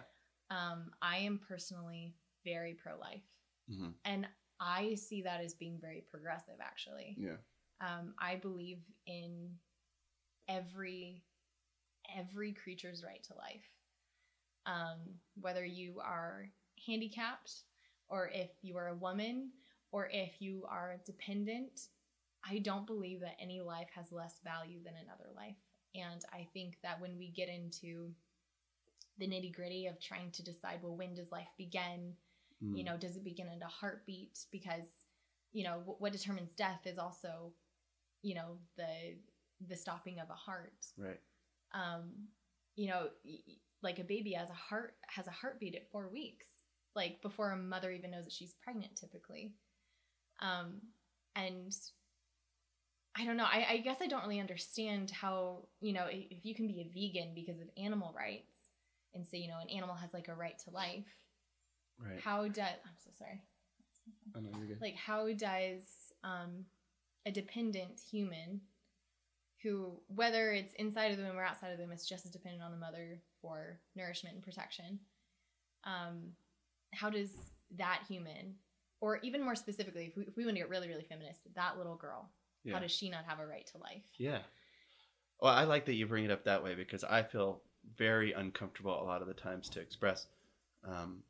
Um, 0.50 0.90
I 1.02 1.18
am 1.18 1.38
personally 1.46 2.14
very 2.44 2.74
pro 2.74 2.98
life, 2.98 3.22
hmm 3.68 3.90
and 4.04 4.26
I 4.60 4.94
see 4.96 5.22
that 5.22 5.40
as 5.40 5.54
being 5.54 5.78
very 5.80 6.04
progressive, 6.10 6.56
actually. 6.60 7.16
yeah 7.18 7.36
Um, 7.80 8.14
I 8.18 8.36
believe 8.36 8.78
in 9.06 9.50
every 10.48 11.22
every 12.16 12.52
creature's 12.52 13.04
right 13.04 13.22
to 13.24 13.34
life. 13.34 13.68
Um, 14.66 14.98
whether 15.40 15.64
you 15.64 16.00
are 16.04 16.50
handicapped, 16.86 17.52
or 18.08 18.30
if 18.32 18.50
you 18.62 18.76
are 18.76 18.88
a 18.88 18.94
woman, 18.94 19.50
or 19.92 20.08
if 20.12 20.40
you 20.40 20.64
are 20.68 20.96
dependent, 21.04 21.88
I 22.48 22.58
don't 22.58 22.86
believe 22.86 23.20
that 23.20 23.36
any 23.40 23.60
life 23.60 23.88
has 23.94 24.12
less 24.12 24.40
value 24.44 24.82
than 24.84 24.94
another 25.02 25.30
life. 25.34 25.56
And 25.94 26.24
I 26.32 26.46
think 26.52 26.78
that 26.82 27.00
when 27.00 27.16
we 27.18 27.28
get 27.30 27.48
into 27.48 28.12
the 29.18 29.26
nitty 29.26 29.54
gritty 29.54 29.86
of 29.86 30.00
trying 30.00 30.30
to 30.32 30.42
decide, 30.44 30.80
well, 30.82 30.96
when 30.96 31.14
does 31.14 31.32
life 31.32 31.48
begin? 31.56 32.14
Mm. 32.62 32.76
you 32.76 32.82
know 32.82 32.96
does 32.96 33.16
it 33.16 33.22
begin 33.22 33.46
at 33.46 33.62
a 33.64 33.70
heartbeat 33.70 34.40
because 34.50 34.86
you 35.52 35.62
know 35.62 35.80
wh- 35.86 36.00
what 36.00 36.10
determines 36.10 36.52
death 36.54 36.80
is 36.86 36.98
also 36.98 37.52
you 38.22 38.34
know 38.34 38.58
the 38.76 39.14
the 39.68 39.76
stopping 39.76 40.18
of 40.18 40.28
a 40.28 40.34
heart 40.34 40.86
right 40.96 41.20
um 41.72 42.10
you 42.74 42.88
know 42.88 43.10
like 43.80 44.00
a 44.00 44.04
baby 44.04 44.32
has 44.32 44.50
a 44.50 44.54
heart 44.54 44.94
has 45.06 45.28
a 45.28 45.30
heartbeat 45.30 45.76
at 45.76 45.88
four 45.92 46.08
weeks 46.08 46.46
like 46.96 47.22
before 47.22 47.52
a 47.52 47.56
mother 47.56 47.92
even 47.92 48.10
knows 48.10 48.24
that 48.24 48.32
she's 48.32 48.54
pregnant 48.60 48.96
typically 48.96 49.54
um 50.40 50.80
and 51.36 51.72
i 53.16 53.24
don't 53.24 53.36
know 53.36 53.44
i, 53.44 53.66
I 53.70 53.76
guess 53.78 53.98
i 54.00 54.08
don't 54.08 54.22
really 54.22 54.40
understand 54.40 55.12
how 55.12 55.68
you 55.80 55.92
know 55.92 56.06
if 56.10 56.44
you 56.44 56.56
can 56.56 56.66
be 56.66 56.80
a 56.80 56.92
vegan 56.92 57.34
because 57.36 57.60
of 57.60 57.68
animal 57.76 58.12
rights 58.16 58.57
and 59.14 59.26
say 59.26 59.38
you 59.38 59.48
know 59.48 59.58
an 59.60 59.70
animal 59.70 59.94
has 59.94 60.12
like 60.12 60.28
a 60.28 60.34
right 60.34 60.58
to 60.58 60.70
life 60.70 61.06
right 61.98 62.20
how 62.20 62.46
does 62.48 62.76
i'm 62.84 62.96
so 62.96 63.10
sorry 63.18 63.42
I 64.34 64.40
know 64.40 64.50
you're 64.58 64.66
good. 64.68 64.80
like 64.80 64.96
how 64.96 65.28
does 65.32 65.82
um, 66.24 66.64
a 67.26 67.30
dependent 67.30 68.00
human 68.10 68.60
who 69.62 70.00
whether 70.14 70.52
it's 70.52 70.74
inside 70.74 71.12
of 71.12 71.18
the 71.18 71.24
womb 71.24 71.36
or 71.36 71.44
outside 71.44 71.72
of 71.72 71.78
the 71.78 71.84
womb 71.84 71.92
it's 71.92 72.08
just 72.08 72.24
as 72.24 72.32
dependent 72.32 72.62
on 72.62 72.70
the 72.70 72.78
mother 72.78 73.20
for 73.42 73.80
nourishment 73.94 74.34
and 74.34 74.44
protection 74.44 74.98
um, 75.84 76.32
how 76.92 77.10
does 77.10 77.30
that 77.76 78.02
human 78.08 78.54
or 79.00 79.18
even 79.22 79.44
more 79.44 79.54
specifically 79.54 80.06
if 80.06 80.16
we, 80.16 80.24
if 80.24 80.36
we 80.36 80.44
want 80.44 80.56
to 80.56 80.60
get 80.60 80.70
really 80.70 80.88
really 80.88 81.04
feminist 81.04 81.40
that 81.54 81.76
little 81.76 81.96
girl 81.96 82.30
yeah. 82.64 82.74
how 82.74 82.80
does 82.80 82.90
she 82.90 83.10
not 83.10 83.24
have 83.26 83.40
a 83.40 83.46
right 83.46 83.66
to 83.66 83.78
life 83.78 84.02
Yeah. 84.18 84.38
Well, 85.40 85.52
I 85.52 85.64
like 85.64 85.86
that 85.86 85.94
you 85.94 86.06
bring 86.06 86.24
it 86.24 86.30
up 86.30 86.44
that 86.44 86.64
way 86.64 86.74
because 86.74 87.04
I 87.04 87.22
feel 87.22 87.62
very 87.96 88.32
uncomfortable 88.32 89.00
a 89.00 89.04
lot 89.04 89.22
of 89.22 89.28
the 89.28 89.34
times 89.34 89.68
to 89.70 89.80
express 89.80 90.26
um, 90.86 91.22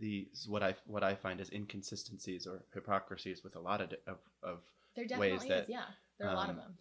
these 0.00 0.46
what 0.48 0.62
I 0.62 0.74
what 0.86 1.02
I 1.02 1.14
find 1.14 1.40
as 1.40 1.50
inconsistencies 1.50 2.46
or 2.46 2.62
hypocrisies 2.72 3.42
with 3.42 3.56
a 3.56 3.60
lot 3.60 3.80
of 3.80 3.92
of, 4.06 4.18
of 4.42 4.58
there 4.96 5.18
Ways 5.18 5.44
that, 5.48 5.64
is 5.64 5.68
yeah. 5.68 5.82
There 6.18 6.28
are 6.28 6.32
a 6.32 6.36
lot 6.36 6.50
of 6.50 6.56
um, 6.56 6.62
them. 6.62 6.78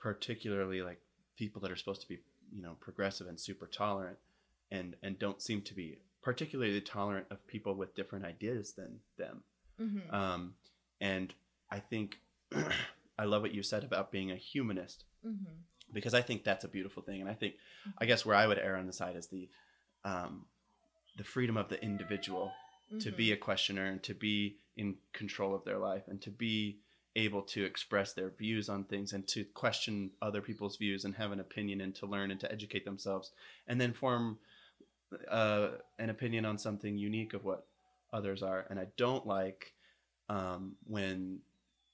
particularly 0.00 0.82
like 0.82 1.00
people 1.38 1.60
that 1.62 1.70
are 1.70 1.76
supposed 1.76 2.02
to 2.02 2.08
be 2.08 2.18
you 2.52 2.62
know 2.62 2.76
progressive 2.80 3.26
and 3.26 3.38
super 3.38 3.66
tolerant 3.66 4.18
and 4.70 4.96
and 5.02 5.18
don't 5.18 5.40
seem 5.40 5.62
to 5.62 5.74
be 5.74 5.98
particularly 6.22 6.80
tolerant 6.80 7.26
of 7.30 7.46
people 7.46 7.74
with 7.74 7.94
different 7.94 8.24
ideas 8.24 8.72
than 8.72 9.00
them. 9.18 9.42
Hmm 9.78 10.14
um, 10.14 10.54
and 11.00 11.34
I 11.70 11.78
think 11.80 12.18
I 13.18 13.24
love 13.24 13.42
what 13.42 13.54
you 13.54 13.62
said 13.62 13.84
about 13.84 14.12
being 14.12 14.30
a 14.30 14.36
humanist. 14.36 15.04
Hmm 15.22 15.34
because 15.92 16.14
I 16.14 16.22
think 16.22 16.44
that's 16.44 16.64
a 16.64 16.68
beautiful 16.68 17.02
thing, 17.02 17.20
and 17.20 17.30
I 17.30 17.34
think 17.34 17.54
I 17.98 18.06
guess 18.06 18.24
where 18.26 18.36
I 18.36 18.46
would 18.46 18.58
err 18.58 18.76
on 18.76 18.86
the 18.86 18.92
side 18.92 19.16
is 19.16 19.28
the 19.28 19.48
um, 20.04 20.46
the 21.16 21.24
freedom 21.24 21.56
of 21.56 21.68
the 21.68 21.82
individual 21.82 22.52
to 23.00 23.08
Mm-hmm. 23.08 23.16
be 23.16 23.32
a 23.32 23.36
questioner 23.36 23.86
and 23.86 24.00
to 24.04 24.14
be 24.14 24.58
in 24.76 24.94
control 25.12 25.56
of 25.56 25.64
their 25.64 25.78
life 25.78 26.04
and 26.06 26.20
to 26.22 26.30
be 26.30 26.78
able 27.16 27.42
to 27.42 27.64
express 27.64 28.12
their 28.12 28.30
views 28.30 28.68
on 28.68 28.84
things 28.84 29.12
and 29.12 29.26
to 29.26 29.44
question 29.54 30.10
other 30.22 30.40
people's 30.40 30.76
views 30.76 31.04
and 31.04 31.14
have 31.16 31.32
an 31.32 31.40
opinion 31.40 31.80
and 31.80 31.96
to 31.96 32.06
learn 32.06 32.30
and 32.30 32.38
to 32.38 32.52
educate 32.52 32.84
themselves 32.84 33.32
and 33.66 33.80
then 33.80 33.92
form 33.92 34.38
uh, 35.28 35.68
an 35.98 36.10
opinion 36.10 36.44
on 36.44 36.58
something 36.58 36.96
unique 36.96 37.34
of 37.34 37.44
what 37.44 37.66
others 38.12 38.42
are. 38.42 38.66
And 38.70 38.78
I 38.78 38.86
don't 38.96 39.26
like 39.26 39.72
um, 40.28 40.76
when 40.86 41.40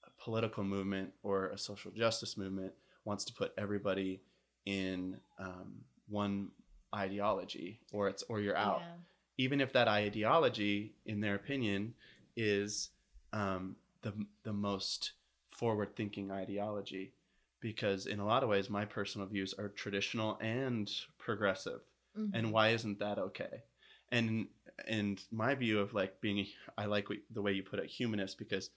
a 0.05 0.23
political 0.23 0.65
movement 0.65 1.13
or 1.23 1.49
a 1.49 1.59
social 1.59 1.91
justice 1.93 2.37
movement 2.37 2.73
wants 3.05 3.25
to 3.25 3.33
put 3.33 3.53
everybody 3.59 4.21
in 4.67 5.19
um, 5.39 5.85
one 6.09 6.51
ideology 6.95 7.81
or 7.93 8.09
it's 8.09 8.23
or 8.25 8.41
you're 8.41 8.57
out 8.57 8.83
Yeah. 8.83 8.97
even 9.39 9.61
if 9.63 9.73
that 9.73 9.89
ideology, 9.89 10.95
in 11.07 11.21
their 11.21 11.35
opinion, 11.35 11.95
is 12.37 12.91
um, 13.33 13.77
the 14.03 14.13
the 14.43 14.53
most 14.53 15.13
forward 15.57 15.97
thinking 15.97 16.31
ideology, 16.31 17.15
because 17.61 18.07
in 18.07 18.21
a 18.21 18.27
lot 18.27 18.43
of 18.43 18.51
ways, 18.51 18.69
my 18.69 18.85
personal 18.85 19.27
views 19.27 19.55
are 19.55 19.69
traditional 19.71 20.39
and 20.41 20.91
progressive, 21.19 21.81
Mhm. 22.17 22.31
and 22.35 22.53
why 22.53 22.69
isn't 22.69 22.99
that 22.99 23.19
okay? 23.19 23.63
And 24.11 24.49
and 24.87 25.23
my 25.31 25.55
view 25.55 25.81
of 25.81 25.95
like 25.95 26.21
being, 26.21 26.39
a, 26.41 26.49
I 26.77 26.85
like 26.85 27.09
what, 27.09 27.19
the 27.31 27.43
way 27.43 27.53
you 27.53 27.63
put 27.63 27.79
it, 27.79 27.87
humanist, 27.87 28.37
because 28.39 28.71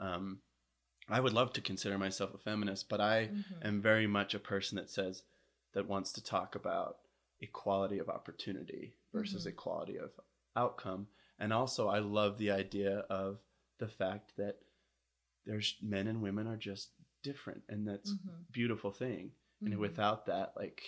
um, 0.00 0.40
I 1.10 1.20
would 1.20 1.32
love 1.32 1.52
to 1.54 1.60
consider 1.60 1.98
myself 1.98 2.34
a 2.34 2.38
feminist, 2.38 2.88
but 2.88 3.00
I 3.00 3.28
Mhm. 3.28 3.64
am 3.64 3.82
very 3.82 4.06
much 4.06 4.34
a 4.34 4.38
person 4.38 4.76
that 4.76 4.90
says 4.90 5.22
that 5.72 5.86
wants 5.88 6.12
to 6.12 6.22
talk 6.22 6.54
about 6.54 6.98
equality 7.40 7.98
of 7.98 8.08
opportunity 8.08 8.94
versus 9.12 9.44
Mhm. 9.44 9.50
equality 9.50 9.96
of 9.98 10.10
outcome 10.56 11.08
and 11.38 11.52
also 11.52 11.88
i 11.88 11.98
love 12.00 12.36
the 12.36 12.50
idea 12.50 12.98
of 13.08 13.38
the 13.78 13.88
fact 13.88 14.36
that 14.36 14.58
there's 15.46 15.76
men 15.80 16.06
and 16.08 16.20
women 16.20 16.46
are 16.46 16.56
just 16.56 16.90
different 17.22 17.62
and 17.68 17.86
that's 17.88 18.10
Mhm. 18.12 18.28
a 18.48 18.52
beautiful 18.52 18.90
thing 18.90 19.32
and 19.62 19.74
Mhm. 19.74 19.78
without 19.78 20.26
that 20.26 20.54
like 20.56 20.82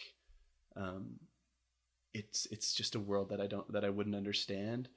um 0.76 1.18
it's 2.12 2.46
it's 2.46 2.74
just 2.74 2.94
a 2.94 3.00
world 3.00 3.28
that 3.30 3.40
i 3.40 3.46
don't 3.46 3.70
that 3.72 3.84
i 3.84 3.88
wouldn't 3.90 4.16
understand 4.16 4.88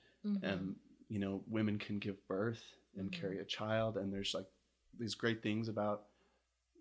and 0.44 0.76
you 1.08 1.20
know 1.20 1.44
women 1.48 1.78
can 1.80 2.00
give 2.00 2.28
birth 2.28 2.64
and 2.98 3.12
Mhm. 3.12 3.14
carry 3.14 3.40
a 3.40 3.46
child 3.46 3.96
and 3.98 4.12
there's 4.12 4.34
like 4.34 4.48
these 5.00 5.16
great 5.16 5.42
things 5.44 5.68
about 5.68 6.04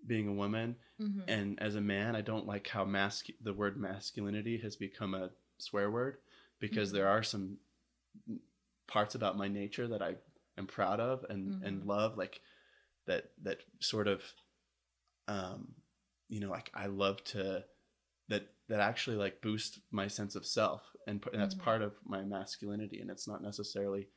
being 0.07 0.29
a 0.29 0.33
woman 0.33 0.77
Mhm. 1.01 1.25
and 1.29 1.61
as 1.63 1.75
a 1.77 1.81
man 1.81 2.15
i 2.15 2.21
don't 2.21 2.47
like 2.47 2.67
how 2.69 2.85
masc- 2.85 3.31
the 3.43 3.53
word 3.53 3.77
masculinity 3.77 4.59
has 4.59 4.77
become 4.77 5.15
a 5.15 5.31
swear 5.59 5.91
word 5.91 6.19
because 6.61 6.91
Mhm. 6.91 6.95
there 6.95 7.09
are 7.09 7.23
some 7.23 7.59
parts 8.87 9.15
about 9.15 9.37
my 9.37 9.49
nature 9.49 9.89
that 9.89 10.03
i 10.03 10.15
am 10.59 10.67
proud 10.67 11.01
of 11.01 11.25
and 11.31 11.55
and 11.63 11.83
Mhm. 11.83 11.87
love 11.87 12.17
like 12.19 12.41
that 13.07 13.33
that 13.43 13.59
sort 13.81 14.07
of 14.07 14.23
um 15.29 15.75
you 16.29 16.41
know 16.41 16.51
like 16.51 16.71
i 16.75 16.87
love 16.87 17.23
to 17.25 17.65
that 18.29 18.47
that 18.69 18.81
actually 18.81 19.17
like 19.17 19.41
boost 19.41 19.81
my 19.91 20.07
sense 20.07 20.35
of 20.37 20.47
self 20.47 20.83
and, 21.07 21.25
and 21.33 21.41
that's 21.41 21.55
Mhm. 21.55 21.61
part 21.61 21.83
of 21.83 21.95
my 22.05 22.23
masculinity 22.23 23.01
and 23.01 23.11
it's 23.11 23.27
not 23.29 23.43
necessarily 23.43 24.09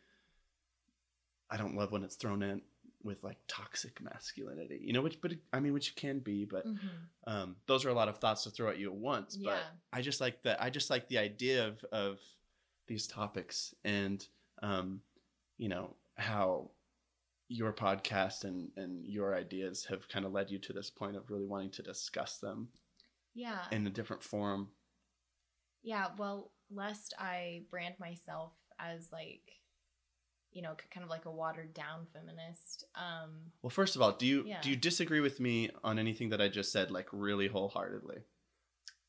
i 1.50 1.58
don't 1.58 1.76
love 1.76 1.92
when 1.92 2.04
it's 2.04 2.16
thrown 2.16 2.44
in 2.44 2.62
with 3.04 3.24
like 3.24 3.38
toxic 3.48 4.02
masculinity 4.02 4.80
you 4.82 4.92
know 4.94 5.02
which 5.02 5.22
but 5.22 5.32
i 5.54 5.60
mean 5.60 5.74
which 5.74 5.96
can 5.96 6.20
be 6.20 6.46
but 6.46 6.66
Mhm. 6.66 6.80
um, 7.28 7.56
those 7.68 7.86
are 7.86 7.90
a 7.90 7.94
lot 7.94 8.08
of 8.08 8.18
thoughts 8.18 8.44
to 8.44 8.50
throw 8.50 8.70
at 8.70 8.78
you 8.80 8.88
at 8.92 8.96
once 8.98 9.36
but 9.38 9.54
Yeah. 9.54 9.64
i 9.94 10.02
just 10.02 10.20
like 10.22 10.42
that 10.44 10.62
i 10.62 10.70
just 10.70 10.90
like 10.90 11.08
the 11.08 11.18
idea 11.18 11.68
of 11.68 11.84
of 11.92 12.20
these 12.88 13.06
topics 13.08 13.74
and 13.84 14.26
um, 14.64 15.02
you 15.58 15.68
know 15.70 15.96
how 16.16 16.72
your 17.50 17.72
podcast 17.74 18.44
and 18.46 18.72
and 18.78 19.06
your 19.06 19.36
ideas 19.36 19.86
have 19.86 20.08
kind 20.10 20.26
of 20.26 20.32
led 20.32 20.50
you 20.50 20.58
to 20.60 20.74
this 20.74 20.90
point 20.90 21.16
of 21.16 21.30
really 21.30 21.46
wanting 21.46 21.72
to 21.72 21.84
discuss 21.84 22.40
them 22.40 22.70
Yeah. 23.34 23.66
in 23.72 23.86
a 23.88 23.90
different 23.92 24.24
form 24.24 24.70
Yeah, 25.84 26.08
well, 26.18 26.52
lest 26.70 27.14
I 27.18 27.64
brand 27.70 27.96
myself 28.00 28.54
as 28.80 29.10
like, 29.12 29.44
you 30.58 30.64
know, 30.64 30.76
kind 30.92 31.04
of 31.04 31.10
like 31.12 31.26
a 31.26 31.32
watered 31.32 31.72
down 31.76 32.08
feminist. 32.12 32.86
Um, 32.96 33.30
well 33.62 33.70
first 33.70 33.96
of 33.96 34.02
all 34.02 34.12
do 34.14 34.26
you 34.26 34.44
Yeah. 34.46 34.60
do 34.62 34.70
you 34.72 34.76
disagree 34.76 35.20
with 35.20 35.40
me 35.40 35.70
on 35.84 36.00
anything 36.00 36.30
that 36.30 36.42
i 36.42 36.48
just 36.48 36.72
said 36.72 36.90
like 36.90 37.08
really 37.12 37.48
wholeheartedly 37.48 38.20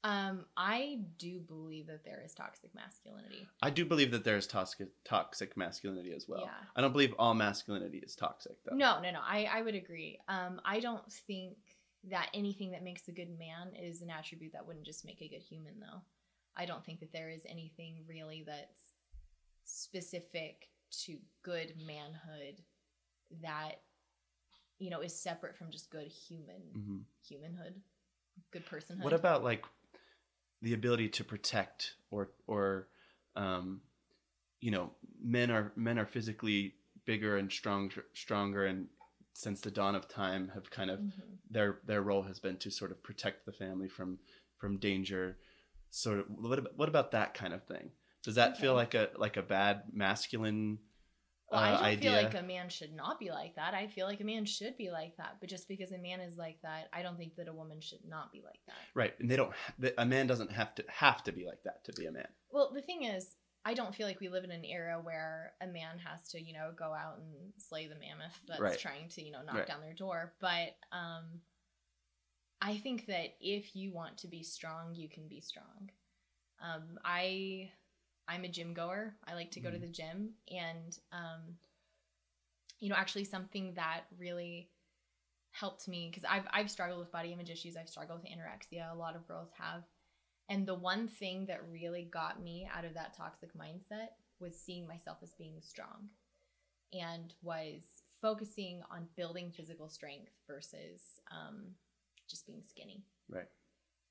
um, 0.05 0.45
I 0.57 1.01
do 1.19 1.41
believe 1.41 1.89
that 1.89 2.05
there 2.05 2.23
is 2.25 2.33
toxic 2.35 2.73
masculinity. 2.75 3.49
i 3.63 3.71
do 3.71 3.85
believe 3.85 4.11
that 4.13 4.25
there's 4.25 4.47
toxic 4.47 4.89
toxic 5.05 5.57
masculinity 5.57 6.13
as 6.13 6.29
well 6.29 6.43
Yeah. 6.45 6.51
i 6.77 6.81
don't 6.83 6.93
believe 6.93 7.15
all 7.19 7.35
masculinity 7.35 7.99
is 7.99 8.15
toxic 8.15 8.57
though 8.65 8.77
No, 8.77 9.01
no, 9.01 9.11
no. 9.11 9.21
I, 9.23 9.49
I 9.51 9.63
would 9.63 9.75
agree. 9.75 10.21
Um, 10.29 10.61
I 10.65 10.81
don't 10.81 11.11
think 11.29 11.57
that 12.05 12.29
anything 12.35 12.71
that 12.73 12.85
makes 12.85 13.09
a 13.09 13.13
good 13.13 13.33
man 13.39 13.75
is 13.75 14.03
an 14.03 14.11
attribute 14.11 14.53
that 14.53 14.67
wouldn't 14.67 14.87
just 14.87 15.05
make 15.05 15.21
a 15.23 15.29
good 15.29 15.43
human, 15.43 15.75
though. 15.81 16.01
I 16.57 16.65
don't 16.65 16.85
think 16.85 17.01
that 17.01 17.13
there 17.13 17.29
is 17.31 17.43
anything 17.49 18.05
really 18.09 18.45
that's 18.47 18.93
specific 19.65 20.69
to 20.91 21.19
good 21.43 21.75
manhood 21.87 22.63
that 23.43 23.83
you 24.79 24.91
know 24.91 25.01
is 25.01 25.15
separate 25.21 25.57
from 25.57 25.71
just 25.71 25.91
good 25.91 26.09
human 26.09 26.63
Mhm. 26.75 27.05
humanhood, 27.27 27.81
good 28.53 28.65
personhood. 28.67 29.03
What 29.03 29.13
about 29.13 29.45
like 29.45 29.65
the 30.63 30.75
ability 30.75 31.09
to 31.11 31.25
protect 31.25 31.95
or 32.11 32.31
or 32.47 32.89
um, 33.37 33.83
you 34.61 34.71
know 34.71 34.93
men 35.21 35.51
are 35.51 35.73
men 35.77 35.99
are 35.99 36.07
physically 36.07 36.75
bigger 37.05 37.37
and 37.37 37.51
stronger 37.51 38.05
stronger 38.15 38.67
and 38.67 38.89
since 39.33 39.61
the 39.61 39.71
dawn 39.71 39.95
of 39.95 40.09
time 40.09 40.49
have 40.55 40.69
kind 40.71 40.91
of 40.91 40.99
Mhm. 41.01 41.39
their 41.51 41.81
their 41.87 42.03
role 42.03 42.23
has 42.23 42.39
been 42.41 42.57
to 42.59 42.71
sort 42.71 42.91
of 42.91 43.03
protect 43.03 43.47
the 43.47 43.53
family 43.53 43.89
from 43.89 44.19
from 44.59 44.79
danger 44.79 45.39
sort 45.91 46.19
of 46.19 46.27
what 46.29 46.59
about, 46.59 46.77
what 46.77 46.89
about 46.89 47.13
that 47.13 47.35
kind 47.35 47.55
of 47.55 47.63
thing 47.65 47.91
does 48.29 48.35
that 48.35 48.59
feel 48.59 48.75
like 48.75 48.93
a 48.93 49.09
like 49.17 49.39
a 49.39 49.43
bad 49.43 49.85
masculine 49.91 50.79
Well, 51.51 51.61
I 51.61 51.71
uh, 51.71 51.73
don't 51.73 51.83
idea 51.85 52.11
feel 52.11 52.23
like 52.25 52.35
a 52.35 52.43
man 52.47 52.69
should 52.69 52.95
not 52.95 53.19
be 53.19 53.31
like 53.31 53.55
that. 53.57 53.73
I 53.73 53.87
feel 53.87 54.07
like 54.07 54.21
a 54.21 54.25
man 54.25 54.45
should 54.45 54.77
be 54.77 54.91
like 54.91 55.17
that. 55.17 55.39
But 55.41 55.49
just 55.49 55.67
because 55.67 55.93
a 55.93 55.99
man 55.99 56.21
is 56.21 56.37
like 56.37 56.59
that, 56.63 56.91
I 56.93 57.01
don't 57.03 57.17
think 57.17 57.37
that 57.37 57.49
a 57.49 57.55
woman 57.55 57.81
should 57.81 58.05
not 58.07 58.31
be 58.31 58.43
like 58.45 58.61
that. 58.67 58.77
right 58.95 59.15
and 59.19 59.31
they 59.31 59.37
don't 59.37 59.53
a 59.97 60.05
man 60.05 60.27
doesn't 60.27 60.53
have 60.53 60.75
to 60.75 60.85
have 60.89 61.25
to 61.25 61.33
be 61.33 61.47
like 61.47 61.63
that 61.65 61.83
to 61.85 61.93
be 61.95 62.05
a 62.05 62.13
man 62.13 62.29
Well, 62.51 62.71
the 62.75 62.83
thing 62.83 63.05
is, 63.05 63.37
I 63.65 63.73
don't 63.73 63.95
feel 63.95 64.07
like 64.07 64.21
we 64.21 64.29
live 64.29 64.45
in 64.45 64.51
an 64.51 64.65
era 64.67 65.01
where 65.03 65.53
a 65.63 65.67
man 65.67 65.99
has 66.05 66.29
to, 66.33 66.41
you 66.43 66.53
know, 66.53 66.71
go 66.79 66.93
out 66.95 67.17
and 67.19 67.53
slay 67.57 67.87
the 67.87 67.95
mammoth 67.95 68.39
that's 68.47 68.61
Right. 68.61 68.79
trying 68.79 69.09
to, 69.09 69.23
you 69.23 69.33
know, 69.33 69.43
knock 69.43 69.57
Right. 69.57 69.67
down 69.67 69.81
their 69.81 69.95
door. 69.95 70.35
But 70.41 70.77
um, 70.93 71.41
I 72.61 72.77
think 72.79 73.07
that 73.07 73.37
if 73.41 73.75
you 73.77 73.93
want 73.93 74.19
to 74.19 74.29
be 74.29 74.43
strong, 74.43 74.95
you 74.95 75.09
can 75.09 75.29
be 75.29 75.41
strong. 75.41 75.91
Um, 76.61 76.99
I, 77.05 77.71
I'm 78.29 78.45
a 78.45 78.49
gym 78.49 78.75
goer. 78.75 79.17
I 79.27 79.35
like 79.35 79.51
to 79.53 79.61
go 79.61 79.71
to 79.71 79.79
Mhm. 79.79 79.83
the 79.83 79.89
gym, 79.89 80.35
and 80.51 80.99
um, 81.13 81.57
you 82.81 82.89
know, 82.89 82.97
actually, 82.97 83.25
something 83.25 83.75
that 83.75 84.03
really 84.19 84.71
helped 85.53 85.89
me 85.89 86.09
because 86.11 86.25
I've 86.29 86.47
I've 86.53 86.71
struggled 86.71 87.01
with 87.01 87.13
body 87.13 87.33
image 87.33 87.51
issues. 87.51 87.77
I've 87.77 87.89
struggled 87.89 88.23
with 88.23 88.31
anorexia. 88.31 88.93
A 88.93 88.97
lot 88.97 89.17
of 89.17 89.27
girls 89.27 89.51
have. 89.59 89.85
And 90.49 90.67
the 90.67 90.75
one 90.75 91.09
thing 91.09 91.47
that 91.47 91.69
really 91.71 92.05
got 92.05 92.43
me 92.43 92.69
out 92.75 92.85
of 92.85 92.95
that 92.95 93.15
toxic 93.17 93.51
mindset 93.55 94.09
was 94.41 94.57
seeing 94.59 94.87
myself 94.87 95.19
as 95.23 95.35
being 95.35 95.61
strong 95.61 96.09
and 96.93 97.35
was 97.43 97.83
focusing 98.23 98.83
on 98.91 99.09
building 99.17 99.51
physical 99.51 99.89
strength 99.89 100.33
versus 100.47 101.21
um, 101.31 101.75
just 102.29 102.47
being 102.47 102.63
skinny. 102.65 103.05
right 103.29 103.49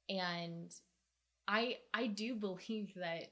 And 0.09 0.73
I 1.47 1.77
I 1.93 2.07
do 2.07 2.35
believe 2.37 2.93
that 2.95 3.31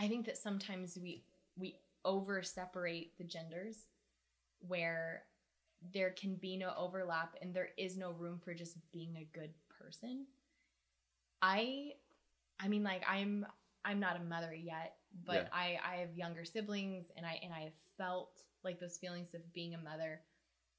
I 0.00 0.08
think 0.08 0.26
that 0.26 0.38
sometimes 0.38 0.98
we 1.00 1.24
we 1.56 1.76
over 2.04 2.42
separate 2.42 3.12
the 3.18 3.24
genders 3.24 3.86
where 4.66 5.24
there 5.92 6.10
can 6.10 6.36
be 6.36 6.56
no 6.56 6.72
overlap 6.76 7.36
and 7.42 7.54
there 7.54 7.70
is 7.78 7.96
no 7.98 8.12
room 8.12 8.40
for 8.42 8.54
just 8.54 8.76
being 8.92 9.16
a 9.16 9.28
good 9.38 9.52
person. 9.68 10.26
I 11.42 11.92
I 12.60 12.68
mean 12.68 12.82
like 12.82 13.04
I'm 13.08 13.46
I'm 13.84 14.00
not 14.00 14.16
a 14.16 14.24
mother 14.24 14.54
yet, 14.54 14.96
but 15.26 15.34
Yeah. 15.34 15.48
I 15.52 15.78
I 15.84 15.96
have 15.96 16.14
younger 16.16 16.44
siblings 16.44 17.06
and 17.16 17.26
I 17.26 17.38
and 17.42 17.52
I 17.52 17.60
have 17.62 17.74
felt 17.98 18.42
like 18.64 18.80
those 18.80 18.98
feelings 18.98 19.34
of 19.34 19.52
being 19.52 19.74
a 19.74 19.78
mother 19.78 20.22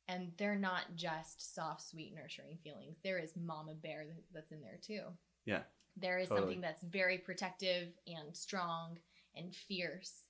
and 0.07 0.31
they're 0.37 0.55
not 0.55 0.95
just 0.95 1.55
soft 1.55 1.81
sweet 1.83 2.13
nurturing 2.15 2.57
feelings. 2.63 2.97
There 3.03 3.19
is 3.19 3.35
mama 3.35 3.75
bear 3.75 4.05
that's 4.33 4.51
in 4.51 4.61
there 4.61 4.79
too. 4.81 5.03
yeah 5.45 5.63
There 5.97 6.19
is 6.19 6.29
Totally. 6.29 6.41
something 6.55 6.61
that's 6.61 6.83
very 6.83 7.17
protective 7.19 7.89
and 8.07 8.35
strong 8.35 8.97
and 9.35 9.53
fierce. 9.53 10.27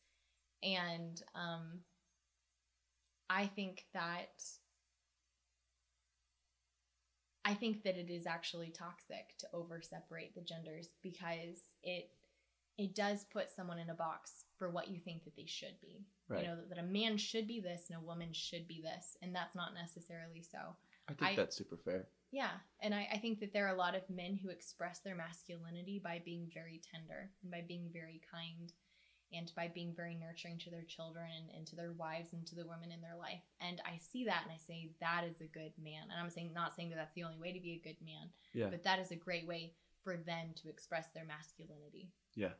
And 0.63 1.21
um, 1.35 1.79
I 3.29 3.47
think 3.47 3.85
that 3.93 4.43
I 7.43 7.53
think 7.55 7.83
that 7.83 7.97
it 7.97 8.09
is 8.11 8.27
actually 8.27 8.69
toxic 8.69 9.35
to 9.39 9.47
over 9.53 9.81
separate 9.81 10.33
the 10.35 10.41
genders 10.41 10.89
because 11.01 11.61
it 11.83 12.11
it 12.77 12.95
does 12.95 13.25
put 13.25 13.49
someone 13.49 13.79
in 13.79 13.89
a 13.89 13.95
box 13.95 14.45
for 14.57 14.69
what 14.69 14.89
you 14.89 14.99
think 14.99 15.23
that 15.23 15.35
they 15.35 15.45
should 15.45 15.75
be. 15.81 16.05
Right. 16.29 16.43
You 16.43 16.47
know, 16.47 16.55
that, 16.55 16.69
that 16.69 16.77
a 16.79 16.83
man 16.83 17.17
should 17.17 17.47
be 17.47 17.59
this 17.59 17.89
and 17.89 18.01
a 18.01 18.05
woman 18.05 18.29
should 18.31 18.67
be 18.67 18.81
this, 18.81 19.17
and 19.21 19.35
that's 19.35 19.55
not 19.55 19.73
necessarily 19.73 20.41
so. 20.41 20.57
i 21.09 21.13
think 21.13 21.31
I- 21.31 21.35
that's 21.35 21.55
super 21.55 21.77
fair 21.77 22.07
Yeah, 22.31 22.51
and 22.81 22.95
I, 22.95 23.07
I 23.13 23.17
think 23.17 23.39
that 23.39 23.51
there 23.53 23.67
are 23.67 23.75
a 23.75 23.77
lot 23.77 23.95
of 23.95 24.09
men 24.09 24.35
who 24.41 24.49
express 24.49 24.99
their 24.99 25.15
masculinity 25.15 25.99
by 26.03 26.21
being 26.23 26.49
very 26.53 26.81
tender 26.91 27.29
and 27.41 27.51
by 27.51 27.63
being 27.67 27.89
very 27.91 28.21
kind 28.31 28.71
and 29.33 29.51
by 29.55 29.71
being 29.73 29.93
very 29.95 30.15
nurturing 30.15 30.57
to 30.59 30.69
their 30.69 30.83
children 30.83 31.25
and, 31.37 31.55
and 31.55 31.67
to 31.67 31.75
their 31.75 31.91
wives 31.93 32.33
and 32.33 32.45
to 32.47 32.55
the 32.55 32.65
women 32.65 32.91
in 32.91 33.01
their 33.01 33.15
life. 33.17 33.41
And 33.59 33.81
I 33.85 33.97
see 33.97 34.25
that 34.25 34.43
and 34.43 34.51
I 34.51 34.57
say 34.57 34.91
that 34.99 35.23
is 35.23 35.41
a 35.41 35.45
good 35.45 35.71
man. 35.81 36.03
And 36.03 36.19
I'm 36.19 36.29
saying 36.29 36.51
not 36.53 36.75
saying 36.75 36.89
that 36.89 36.95
that's 36.95 37.13
the 37.15 37.23
only 37.23 37.39
way 37.39 37.53
to 37.53 37.59
be 37.59 37.73
a 37.73 37.87
good 37.87 37.97
man, 38.03 38.29
yeah 38.53 38.67
but 38.69 38.83
that 38.83 38.99
is 38.99 39.11
a 39.11 39.15
great 39.15 39.47
way 39.47 39.73
for 40.03 40.17
them 40.17 40.49
to 40.61 40.69
express 40.69 41.07
their 41.13 41.25
masculinity. 41.25 42.09
Yeah. 42.35 42.53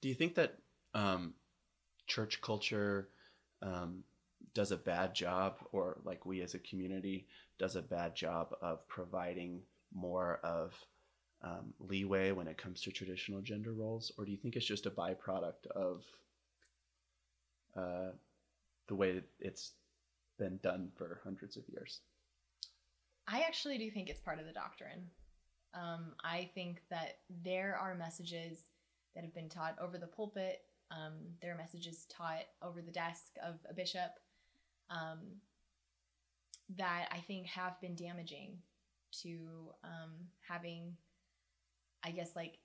Do 0.00 0.08
you 0.08 0.14
think 0.14 0.34
that 0.34 0.58
um, 0.92 1.34
church 2.06 2.40
culture 2.42 3.08
um, 3.62 4.04
does 4.54 4.70
a 4.70 4.76
bad 4.76 5.14
job, 5.14 5.56
or 5.72 5.98
like 6.04 6.26
we 6.26 6.42
as 6.42 6.54
a 6.54 6.58
community 6.58 7.26
does 7.58 7.76
a 7.76 7.82
bad 7.82 8.14
job 8.14 8.54
of 8.60 8.86
providing 8.88 9.62
more 9.94 10.40
of 10.44 10.74
um, 11.44 11.74
leeway 11.78 12.32
when 12.32 12.48
it 12.48 12.58
comes 12.58 12.80
to 12.82 12.90
traditional 12.90 13.40
gender 13.40 13.72
roles, 13.72 14.10
or 14.16 14.24
do 14.24 14.30
you 14.30 14.38
think 14.38 14.56
it's 14.56 14.66
just 14.66 14.86
a 14.86 14.90
byproduct 14.90 15.66
of 15.74 16.04
uh, 17.76 18.12
the 18.88 18.94
way 18.94 19.22
it's 19.40 19.72
been 20.38 20.58
done 20.62 20.90
for 20.96 21.20
hundreds 21.22 21.56
of 21.56 21.62
years? 21.68 22.00
I 23.28 23.40
actually 23.40 23.78
do 23.78 23.90
think 23.90 24.08
it's 24.08 24.20
part 24.20 24.38
of 24.38 24.46
the 24.46 24.52
doctrine. 24.52 25.10
Um, 25.74 26.14
I 26.22 26.50
think 26.54 26.82
that 26.90 27.18
there 27.42 27.76
are 27.80 27.94
messages 27.94 28.70
that 29.14 29.24
have 29.24 29.34
been 29.34 29.48
taught 29.48 29.76
over 29.80 29.98
the 29.98 30.06
pulpit. 30.06 30.62
Um, 30.90 31.14
there 31.40 31.52
are 31.52 31.56
messages 31.56 32.06
taught 32.08 32.44
over 32.62 32.80
the 32.80 32.92
desk 32.92 33.36
of 33.44 33.54
a 33.68 33.74
bishop 33.74 34.18
um, 34.90 35.20
that 36.76 37.08
I 37.10 37.18
think 37.18 37.46
have 37.46 37.80
been 37.80 37.94
damaging 37.94 38.58
to 39.22 39.38
um, 39.82 40.12
having, 40.46 40.96
I 42.04 42.10
guess, 42.10 42.36
like 42.36 42.58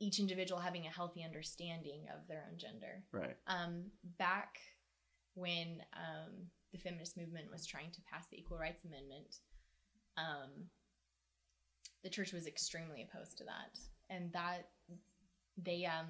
each 0.00 0.18
individual 0.18 0.60
having 0.60 0.86
a 0.86 0.90
healthy 0.90 1.22
understanding 1.22 2.06
of 2.14 2.26
their 2.28 2.44
own 2.50 2.58
gender 2.58 3.04
Right. 3.12 3.36
um, 3.46 3.84
back 4.18 4.58
when 5.34 5.82
um, 5.94 6.32
the 6.72 6.78
feminist 6.78 7.16
movement 7.16 7.50
was 7.50 7.64
trying 7.66 7.90
to 7.92 8.00
pass 8.02 8.26
the 8.30 8.38
Equal 8.38 8.58
Rights 8.58 8.84
Amendment, 8.84 9.36
um, 10.16 10.50
the 12.02 12.10
church 12.10 12.32
was 12.32 12.46
extremely 12.46 13.02
opposed 13.08 13.38
to 13.38 13.44
that, 13.44 13.78
and 14.10 14.32
that 14.32 14.68
they 15.56 15.86
um, 15.86 16.06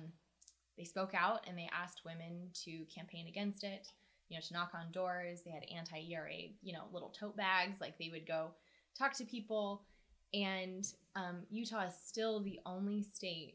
they 0.76 0.84
spoke 0.84 1.14
out 1.14 1.40
and 1.46 1.56
they 1.56 1.68
asked 1.72 2.02
women 2.04 2.48
to 2.64 2.84
campaign 2.94 3.26
against 3.28 3.64
it. 3.64 3.86
You 4.30 4.38
know, 4.38 4.40
to 4.48 4.54
knock 4.54 4.72
on 4.74 4.90
doors. 4.90 5.42
They 5.44 5.50
had 5.50 5.64
anti-ERA, 5.64 6.32
you 6.62 6.72
know, 6.72 6.84
little 6.92 7.10
tote 7.10 7.36
bags. 7.36 7.78
Like 7.80 7.98
they 7.98 8.08
would 8.10 8.26
go 8.26 8.52
talk 8.98 9.12
to 9.18 9.24
people, 9.24 9.84
and 10.34 10.84
um, 11.14 11.42
Utah 11.50 11.86
is 11.86 11.94
still 12.04 12.40
the 12.40 12.58
only 12.66 13.02
state 13.02 13.54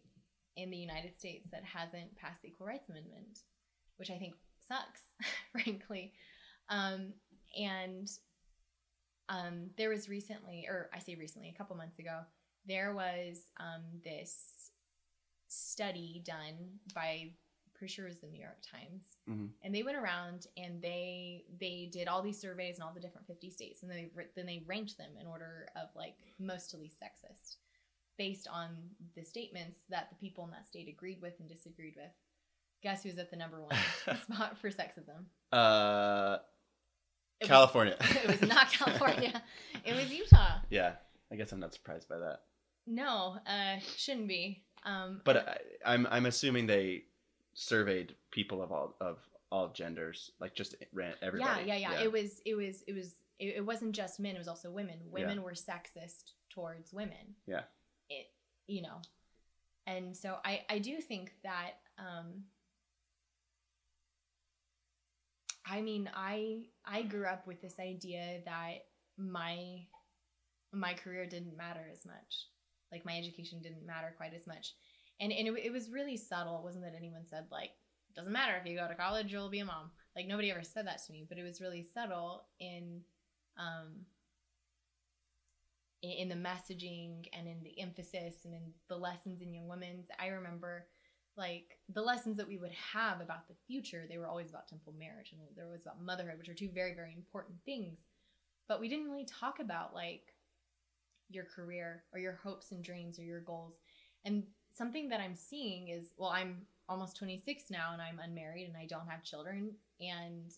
in 0.56 0.72
the 0.72 0.78
United 0.78 1.18
States 1.18 1.50
that 1.52 1.64
hasn't 1.64 2.16
passed 2.16 2.42
the 2.42 2.50
Equal 2.50 2.68
Rights 2.68 2.90
Amendment, 2.90 3.40
which 3.98 4.10
I 4.10 4.18
think 4.18 4.34
sucks, 4.68 5.02
frankly. 5.52 6.14
Um, 6.70 7.14
and 7.60 8.10
um, 9.28 9.70
there 9.78 9.90
was 9.90 10.08
recently, 10.08 10.66
or 10.68 10.90
I 10.94 11.00
say 11.00 11.16
recently, 11.16 11.50
a 11.54 11.58
couple 11.58 11.76
months 11.76 12.00
ago, 12.00 12.22
there 12.66 12.94
was 12.94 13.42
um, 13.60 13.84
this 14.04 14.72
study 15.48 16.22
done 16.26 16.80
by 16.94 17.32
pretty 17.80 17.92
sure 17.94 18.06
it 18.06 18.10
was 18.10 18.20
the 18.20 18.28
New 18.28 18.40
York 18.42 18.62
Times, 18.62 19.18
Mhm. 19.28 19.50
and 19.64 19.74
they 19.74 19.82
went 19.84 19.98
around 19.98 20.46
and 20.58 20.82
they 20.82 21.46
they 21.60 21.90
did 21.92 22.08
all 22.08 22.22
these 22.22 22.40
surveys 22.40 22.76
in 22.78 22.84
all 22.84 22.94
the 22.94 23.00
different 23.00 23.26
fifty 23.26 23.50
states, 23.50 23.82
and 23.82 23.90
they 23.92 24.12
then 24.36 24.46
they 24.46 24.64
ranked 24.68 24.98
them 24.98 25.18
in 25.20 25.26
order 25.26 25.68
of 25.76 25.90
like 25.96 26.18
most 26.38 26.70
to 26.72 26.78
least 26.78 27.00
sexist, 27.00 27.56
based 28.18 28.48
on 28.48 28.70
the 29.16 29.24
statements 29.24 29.82
that 29.90 30.10
the 30.12 30.16
people 30.18 30.44
in 30.46 30.52
that 30.52 30.68
state 30.68 30.88
agreed 30.88 31.22
with 31.22 31.40
and 31.40 31.50
disagreed 31.50 31.96
with. 31.96 32.12
Guess 32.84 33.04
who's 33.04 33.18
at 33.18 33.30
the 33.32 33.36
number 33.38 33.62
one 33.62 33.76
spot 34.24 34.58
for 34.58 34.70
sexism? 34.70 35.26
Uh, 35.52 36.38
It 37.40 37.44
was- 37.44 37.48
California. 37.50 37.98
it 38.02 38.28
was 38.28 38.42
not 38.48 38.72
California. 38.72 39.42
It 39.86 39.96
was 39.96 40.12
Utah. 40.14 40.60
yeah, 40.70 40.96
I 41.32 41.36
guess 41.38 41.52
I'm 41.52 41.60
not 41.60 41.74
surprised 41.74 42.08
by 42.10 42.20
that. 42.20 42.44
No, 42.86 43.38
uh, 43.46 43.80
shouldn't 43.98 44.28
be. 44.28 44.64
Um, 44.84 45.22
But 45.26 45.38
I, 45.50 45.58
I'm 45.94 46.08
I'm 46.10 46.26
assuming 46.26 46.68
they 46.68 47.04
surveyed 47.60 48.16
people 48.32 48.62
of 48.62 48.72
all 48.72 48.96
of 49.02 49.18
all 49.52 49.70
genders, 49.74 50.32
like 50.40 50.56
just 50.56 50.76
ran 50.94 51.14
everybody. 51.22 51.66
Yeah, 51.66 51.76
yeah, 51.76 51.92
yeah, 51.92 52.02
It 52.02 52.12
was, 52.12 52.40
it 52.46 52.56
was, 52.56 52.84
it 52.88 52.94
was, 52.94 53.16
it, 53.40 53.56
it 53.58 53.66
wasn't 53.66 53.96
just 53.96 54.20
men. 54.20 54.36
It 54.36 54.38
was 54.38 54.48
also 54.48 54.70
women. 54.70 55.00
Women 55.10 55.38
Yeah. 55.38 55.44
were 55.44 55.54
sexist 55.54 56.34
towards 56.52 56.94
women. 56.94 57.36
Yeah. 57.48 57.64
It, 58.10 58.28
you 58.68 58.84
know, 58.84 59.02
and 59.88 60.16
so 60.16 60.38
I, 60.46 60.62
I 60.70 60.78
do 60.78 61.02
think 61.02 61.34
that, 61.44 61.72
um, 61.98 62.44
I 65.66 65.82
mean, 65.82 66.10
I, 66.16 66.68
I 66.86 67.02
grew 67.02 67.26
up 67.26 67.48
with 67.48 67.60
this 67.62 67.80
idea 67.80 68.42
that 68.46 68.86
my, 69.18 69.82
my 70.72 70.94
career 70.94 71.26
didn't 71.26 71.58
matter 71.58 71.86
as 71.92 72.06
much. 72.06 72.48
Like 72.92 73.04
my 73.04 73.18
education 73.18 73.62
didn't 73.62 73.86
matter 73.86 74.14
quite 74.16 74.34
as 74.36 74.46
much. 74.48 74.76
And, 75.20 75.32
and 75.32 75.48
it, 75.48 75.66
it 75.66 75.72
was 75.72 75.90
really 75.90 76.18
subtle. 76.18 76.58
It 76.58 76.64
wasn't 76.64 76.86
that 76.86 76.96
anyone 76.96 77.26
said 77.26 77.46
like, 77.52 77.72
it 78.10 78.16
doesn't 78.16 78.32
matter 78.32 78.56
if 78.58 78.66
you 78.70 78.78
go 78.78 78.88
to 78.88 78.96
college, 78.96 79.32
you'll 79.32 79.50
be 79.50 79.60
a 79.60 79.66
mom. 79.66 79.92
Like 80.16 80.28
nobody 80.28 80.52
ever 80.52 80.64
said 80.64 80.88
that 80.88 81.04
to 81.06 81.12
me, 81.12 81.26
but 81.28 81.38
it 81.38 81.44
was 81.44 81.62
really 81.62 81.84
subtle 81.84 82.46
in 82.60 83.02
um 83.58 84.06
in, 86.02 86.12
in 86.12 86.30
the 86.30 86.36
messaging 86.36 87.28
and 87.34 87.48
in 87.48 87.62
the 87.64 87.80
emphasis 87.80 88.46
and 88.46 88.54
in 88.54 88.62
the 88.88 88.98
lessons 88.98 89.42
in 89.42 89.54
young 89.54 89.68
women's. 89.68 90.08
I 90.20 90.28
remember 90.28 90.88
like 91.38 91.78
the 91.94 92.02
lessons 92.02 92.38
that 92.38 92.48
we 92.48 92.58
would 92.58 92.74
have 92.94 93.22
about 93.22 93.48
the 93.48 93.56
future, 93.66 94.06
they 94.08 94.18
were 94.18 94.28
always 94.28 94.50
about 94.50 94.68
temple 94.68 94.94
marriage 94.98 95.32
and 95.32 95.42
there 95.56 95.68
was 95.68 95.82
about 95.82 96.02
motherhood, 96.02 96.38
which 96.38 96.50
are 96.50 96.54
two 96.54 96.70
very, 96.74 96.94
very 96.94 97.14
important 97.16 97.58
things. 97.66 98.00
But 98.68 98.80
we 98.80 98.90
didn't 98.90 99.10
really 99.10 99.26
talk 99.26 99.60
about 99.60 99.94
like 99.94 100.34
your 101.30 101.46
career 101.46 102.04
or 102.14 102.20
your 102.20 102.40
hopes 102.44 102.72
and 102.72 102.84
dreams 102.84 103.20
or 103.20 103.24
your 103.24 103.42
goals. 103.42 103.76
And 104.26 104.44
something 104.80 105.10
that 105.10 105.20
I'm 105.20 105.36
seeing 105.36 105.90
is 105.90 106.14
well, 106.18 106.30
I'm 106.30 106.62
almost 106.88 107.18
26 107.18 107.66
now 107.70 107.92
and 107.94 108.02
I'm 108.02 108.18
unmarried 108.18 108.68
and 108.68 108.78
I 108.78 108.88
don't 108.88 109.08
have 109.08 109.22
children. 109.24 109.72
And 110.00 110.52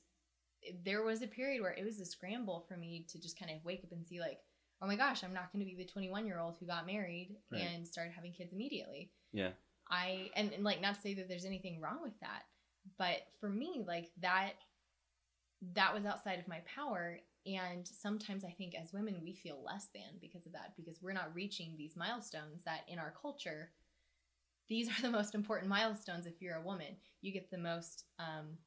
there 0.86 1.04
was 1.04 1.24
a 1.24 1.28
period 1.28 1.62
where 1.62 1.74
it 1.74 1.84
was 1.84 2.00
a 2.00 2.06
scramble 2.06 2.64
for 2.70 2.78
me 2.78 3.06
to 3.10 3.20
just 3.20 3.38
kind 3.38 3.52
of 3.52 3.66
wake 3.66 3.82
up 3.84 3.92
and 3.92 4.08
see, 4.08 4.20
like, 4.20 4.40
oh 4.82 4.88
my 4.88 4.96
gosh, 4.96 5.24
I'm 5.24 5.34
not 5.34 5.52
going 5.52 5.66
to 5.66 5.70
be 5.70 5.76
the 5.76 5.90
21 5.92 6.26
year 6.26 6.40
old 6.40 6.56
who 6.60 6.68
got 6.68 6.86
married 6.86 7.36
Right. 7.52 7.62
and 7.62 7.86
started 7.86 8.14
having 8.14 8.32
kids 8.32 8.54
immediately. 8.54 9.12
Yeah. 9.34 9.50
I, 9.90 10.30
and, 10.36 10.54
and 10.54 10.64
like, 10.64 10.82
not 10.82 10.96
to 10.96 11.02
say 11.02 11.14
that 11.16 11.28
there's 11.28 11.46
anything 11.46 11.82
wrong 11.82 12.00
with 12.02 12.18
that, 12.22 12.44
but 12.98 13.24
for 13.40 13.50
me, 13.50 13.84
like, 13.86 14.12
that, 14.22 14.52
that 15.74 15.94
was 15.94 16.06
outside 16.06 16.40
of 16.40 16.48
my 16.48 16.60
power. 16.66 17.20
And 17.46 17.86
sometimes 17.88 18.46
I 18.46 18.52
think 18.52 18.76
as 18.76 18.94
women, 18.94 19.16
we 19.22 19.34
feel 19.34 19.62
less 19.66 19.88
than 19.94 20.20
because 20.22 20.46
of 20.46 20.54
that, 20.54 20.74
because 20.78 21.02
we're 21.02 21.12
not 21.12 21.36
reaching 21.36 21.76
these 21.76 21.96
milestones 21.98 22.62
that 22.66 22.82
in 22.88 23.00
our 23.00 23.14
culture, 23.20 23.72
these 24.70 24.88
are 24.90 25.02
the 25.02 25.10
most 25.10 25.36
important 25.36 25.70
milestones 25.70 26.26
if 26.26 26.42
you're 26.42 26.58
a 26.58 26.62
woman. 26.62 26.96
You 27.22 27.32
get 27.32 27.52
the 27.52 27.58
most, 27.58 28.06
um, 28.20 28.58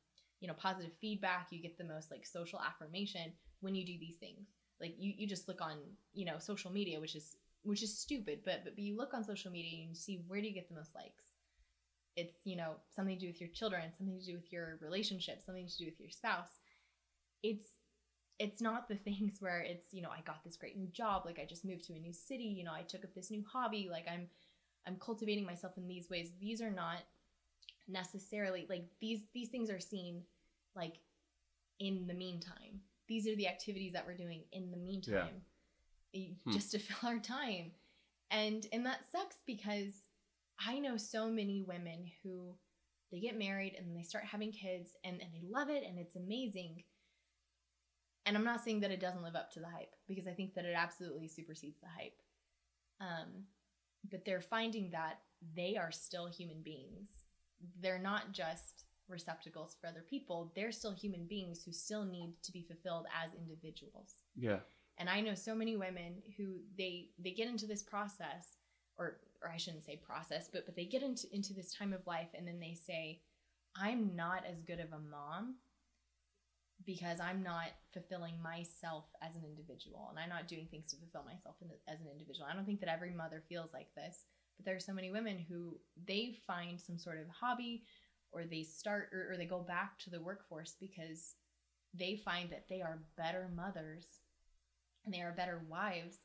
you 0.40 0.48
know, 0.48 0.54
positive 0.54 0.92
feedback. 1.00 1.48
You 1.50 1.62
get 1.62 1.78
the 1.78 1.84
most 1.84 2.10
like 2.10 2.26
social 2.26 2.60
affirmation 2.60 3.32
when 3.60 3.74
you 3.74 3.86
do 3.86 3.98
these 3.98 4.16
things. 4.16 4.48
Like 4.80 4.94
you, 4.98 5.14
you 5.16 5.26
just 5.26 5.48
look 5.48 5.60
on, 5.60 5.76
you 6.12 6.24
know, 6.24 6.38
social 6.38 6.70
media, 6.70 7.00
which 7.00 7.14
is 7.14 7.36
which 7.62 7.82
is 7.82 7.98
stupid, 7.98 8.40
but 8.44 8.62
but 8.64 8.78
you 8.78 8.96
look 8.96 9.14
on 9.14 9.24
social 9.24 9.50
media 9.50 9.80
and 9.80 9.88
you 9.88 9.94
see 9.94 10.22
where 10.26 10.40
do 10.40 10.46
you 10.46 10.54
get 10.54 10.68
the 10.68 10.74
most 10.74 10.94
likes. 10.94 11.24
It's 12.16 12.34
you 12.44 12.56
know 12.56 12.74
something 12.94 13.16
to 13.16 13.20
do 13.20 13.26
with 13.26 13.40
your 13.40 13.50
children, 13.50 13.90
something 13.96 14.18
to 14.18 14.24
do 14.24 14.34
with 14.34 14.52
your 14.52 14.78
relationship, 14.80 15.42
something 15.44 15.66
to 15.66 15.78
do 15.78 15.86
with 15.86 15.98
your 15.98 16.10
spouse. 16.10 16.58
It's 17.42 17.66
it's 18.38 18.60
not 18.60 18.88
the 18.88 18.96
things 19.06 19.36
where 19.40 19.60
it's 19.60 19.86
you 19.92 20.02
know 20.02 20.10
I 20.10 20.20
got 20.20 20.44
this 20.44 20.56
great 20.56 20.76
new 20.76 20.88
job, 20.88 21.22
like 21.24 21.38
I 21.38 21.46
just 21.46 21.64
moved 21.64 21.84
to 21.84 21.94
a 21.94 21.98
new 21.98 22.12
city, 22.12 22.44
you 22.44 22.64
know 22.64 22.74
I 22.74 22.82
took 22.82 23.04
up 23.04 23.14
this 23.14 23.30
new 23.30 23.44
hobby, 23.50 23.88
like 23.90 24.06
I'm 24.12 24.28
I'm 24.86 24.96
cultivating 24.96 25.44
myself 25.46 25.76
in 25.76 25.88
these 25.88 26.10
ways. 26.10 26.30
These 26.40 26.60
are 26.60 26.70
not 26.70 26.98
necessarily 27.88 28.66
like 28.68 28.86
these 29.00 29.20
these 29.34 29.48
things 29.48 29.70
are 29.70 29.80
seen 29.80 30.22
like 30.74 30.94
in 31.80 32.06
the 32.06 32.14
meantime. 32.14 32.80
These 33.08 33.26
are 33.28 33.36
the 33.36 33.48
activities 33.48 33.92
that 33.92 34.06
we're 34.06 34.16
doing 34.16 34.44
in 34.52 34.70
the 34.70 34.76
meantime. 34.76 35.42
eh, 36.14 36.28
Hmm. 36.44 36.52
Just 36.52 36.70
to 36.72 36.78
fill 36.80 37.08
our 37.10 37.18
time. 37.18 37.72
And 38.30 38.66
and 38.72 38.84
that 38.86 39.00
sucks 39.10 39.36
because 39.46 39.94
I 40.58 40.78
know 40.78 40.96
so 40.96 41.28
many 41.30 41.62
women 41.62 42.10
who 42.22 42.54
they 43.12 43.20
get 43.20 43.38
married 43.38 43.74
and 43.78 43.96
they 43.96 44.02
start 44.02 44.24
having 44.24 44.50
kids 44.52 44.92
and, 45.04 45.20
and 45.20 45.30
they 45.32 45.42
love 45.48 45.68
it 45.68 45.84
and 45.86 45.98
it's 45.98 46.16
amazing. 46.16 46.82
And 48.26 48.36
I'm 48.36 48.44
not 48.44 48.64
saying 48.64 48.80
that 48.80 48.90
it 48.90 49.00
doesn't 49.00 49.22
live 49.22 49.36
up 49.36 49.52
to 49.52 49.60
the 49.60 49.68
hype 49.68 49.94
because 50.08 50.26
I 50.26 50.32
think 50.32 50.54
that 50.54 50.64
it 50.64 50.74
absolutely 50.76 51.28
supersedes 51.28 51.78
the 51.80 51.88
hype. 51.88 52.16
Um, 53.00 53.44
but 54.10 54.24
they're 54.24 54.40
finding 54.40 54.90
that 54.90 55.20
they 55.56 55.76
are 55.76 55.92
still 55.92 56.26
human 56.26 56.62
beings. 56.62 57.24
They're 57.80 57.98
not 57.98 58.32
just 58.32 58.84
receptacles 59.08 59.76
for 59.80 59.86
other 59.86 60.04
people. 60.08 60.52
They're 60.54 60.72
still 60.72 60.94
human 60.94 61.26
beings 61.26 61.62
who 61.62 61.72
still 61.72 62.04
need 62.04 62.34
to 62.42 62.52
be 62.52 62.62
fulfilled 62.62 63.06
as 63.24 63.34
individuals. 63.34 64.14
Yeah. 64.36 64.58
And 64.98 65.08
I 65.08 65.20
know 65.20 65.34
so 65.34 65.54
many 65.54 65.76
women 65.76 66.22
who 66.36 66.58
they 66.78 67.10
they 67.18 67.32
get 67.32 67.48
into 67.48 67.66
this 67.66 67.82
process 67.82 68.56
or 68.96 69.18
or 69.42 69.50
I 69.50 69.56
shouldn't 69.56 69.84
say 69.84 69.96
process, 69.96 70.48
but 70.52 70.66
but 70.66 70.76
they 70.76 70.84
get 70.84 71.02
into 71.02 71.26
into 71.34 71.52
this 71.52 71.74
time 71.74 71.92
of 71.92 72.06
life 72.06 72.28
and 72.34 72.46
then 72.46 72.60
they 72.60 72.74
say 72.74 73.20
I'm 73.76 74.14
not 74.14 74.44
as 74.50 74.62
good 74.62 74.80
of 74.80 74.92
a 74.92 74.98
mom 74.98 75.56
because 76.84 77.20
I'm 77.20 77.42
not 77.42 77.68
fulfilling 77.92 78.34
myself 78.42 79.04
as 79.22 79.36
an 79.36 79.44
individual 79.44 80.08
and 80.10 80.18
I'm 80.18 80.28
not 80.28 80.48
doing 80.48 80.66
things 80.70 80.90
to 80.90 80.96
fulfill 80.96 81.24
myself 81.24 81.56
in, 81.62 81.68
as 81.88 82.00
an 82.00 82.08
individual. 82.10 82.46
I 82.50 82.54
don't 82.54 82.64
think 82.64 82.80
that 82.80 82.92
every 82.92 83.10
mother 83.10 83.42
feels 83.48 83.72
like 83.72 83.94
this, 83.94 84.24
but 84.56 84.66
there 84.66 84.76
are 84.76 84.80
so 84.80 84.92
many 84.92 85.10
women 85.10 85.38
who 85.48 85.76
they 86.06 86.36
find 86.46 86.80
some 86.80 86.98
sort 86.98 87.18
of 87.18 87.28
hobby 87.28 87.84
or 88.32 88.44
they 88.44 88.62
start 88.62 89.10
or, 89.12 89.32
or 89.32 89.36
they 89.36 89.46
go 89.46 89.60
back 89.60 89.98
to 90.00 90.10
the 90.10 90.20
workforce 90.20 90.74
because 90.80 91.34
they 91.94 92.16
find 92.16 92.50
that 92.50 92.68
they 92.68 92.82
are 92.82 92.98
better 93.16 93.48
mothers 93.54 94.06
and 95.04 95.14
they 95.14 95.20
are 95.20 95.32
better 95.32 95.62
wives 95.68 96.18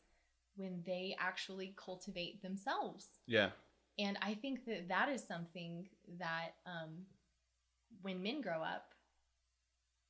when 0.55 0.81
they 0.85 1.15
actually 1.19 1.73
cultivate 1.77 2.41
themselves. 2.41 3.07
Yeah. 3.27 3.49
And 3.97 4.17
I 4.21 4.33
think 4.33 4.65
that 4.65 4.87
that 4.89 5.09
is 5.09 5.25
something 5.25 5.87
that 6.17 6.55
um, 6.65 7.05
when 8.01 8.23
men 8.23 8.41
grow 8.41 8.61
up, 8.61 8.88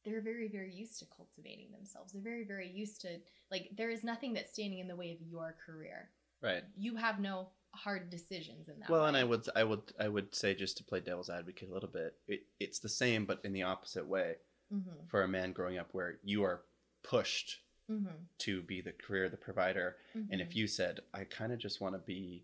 they're 0.06 0.22
very, 0.22 0.48
very 0.48 0.74
used 0.74 1.00
to 1.00 1.06
cultivating 1.16 1.72
themselves. 1.72 2.14
They're 2.14 2.22
very, 2.22 2.44
very 2.46 2.70
used 2.70 3.02
to, 3.02 3.20
like, 3.52 3.70
there 3.76 3.90
is 3.90 4.04
nothing 4.04 4.34
that's 4.34 4.54
standing 4.54 4.80
in 4.80 4.88
the 4.88 4.96
way 4.96 5.12
of 5.12 5.22
your 5.28 5.56
career. 5.66 6.10
Right. 6.42 6.64
You 6.78 6.96
have 6.96 7.20
no 7.20 7.50
hard 7.72 8.10
decisions 8.10 8.70
in 8.70 8.80
that. 8.80 8.90
Well, 8.90 9.06
and. 9.06 9.18
I 9.18 9.24
would 9.24 9.48
I 9.56 9.64
would 9.64 9.82
I 10.00 10.08
would 10.08 10.34
say 10.34 10.56
just 10.56 10.78
to 10.78 10.84
play 10.84 11.02
devil's 11.02 11.30
advocate 11.30 11.70
a 11.70 11.74
little 11.74 11.90
bit, 11.90 12.16
it, 12.28 12.44
it's 12.60 12.80
the 12.80 12.90
same 12.90 13.26
but 13.26 13.42
in 13.44 13.54
the 13.54 13.64
opposite 13.64 14.08
way 14.08 14.36
Mhm, 14.74 15.08
for 15.08 15.24
a 15.24 15.28
man 15.28 15.52
growing 15.52 15.78
up 15.78 15.90
where 15.94 16.20
you 16.24 16.44
are 16.44 16.62
pushed 17.04 17.60
mhm, 17.90 18.14
to 18.40 18.62
be 18.62 18.82
the 18.82 18.92
career, 18.94 19.28
the 19.30 19.36
provider, 19.38 19.98
and 20.14 20.30
mhm. 20.30 20.42
if 20.42 20.56
you 20.56 20.66
said 20.68 21.02
I 21.14 21.26
kind 21.26 21.52
of 21.52 21.60
just 21.60 21.82
want 21.82 21.94
to 21.96 22.00
be, 22.00 22.44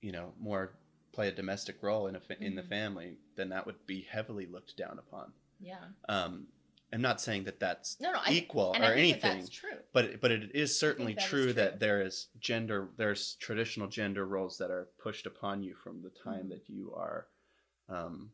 you 0.00 0.12
know, 0.12 0.32
more 0.40 0.72
play 1.12 1.28
a 1.28 1.32
domestic 1.32 1.82
role 1.82 2.06
in 2.06 2.16
a 2.16 2.20
fa- 2.20 2.42
in 2.42 2.54
the 2.54 2.62
Mhm. 2.62 2.68
family, 2.68 3.18
then 3.36 3.50
that 3.50 3.66
would 3.66 3.84
be 3.86 4.00
heavily 4.02 4.46
looked 4.46 4.76
down 4.76 4.98
upon. 4.98 5.32
yeah. 5.60 5.84
Um, 6.08 6.48
I'm 6.92 7.00
not 7.00 7.20
saying 7.20 7.44
that 7.44 7.58
that's 7.58 7.98
No, 8.00 8.12
no, 8.12 8.20
equal 8.30 8.74
or 8.76 8.76
I 8.76 8.90
that 8.90 8.98
anything, 8.98 9.38
that's 9.38 9.48
true. 9.48 9.78
but 9.92 10.20
but 10.20 10.30
it 10.30 10.50
is 10.54 10.78
certainly 10.78 11.14
that 11.14 11.22
is 11.24 11.28
true, 11.30 11.44
true. 11.44 11.52
that 11.54 11.80
there 11.80 12.02
is 12.02 12.28
gender 12.38 12.90
there's 12.96 13.34
traditional 13.36 13.88
gender 13.88 14.26
roles 14.26 14.58
that 14.58 14.70
are 14.70 14.88
pushed 14.98 15.26
upon 15.26 15.62
you 15.62 15.74
from 15.74 16.02
the 16.02 16.10
time 16.10 16.46
Mhm. 16.46 16.50
that 16.50 16.68
you 16.68 16.92
are 16.94 17.28
um 17.88 18.32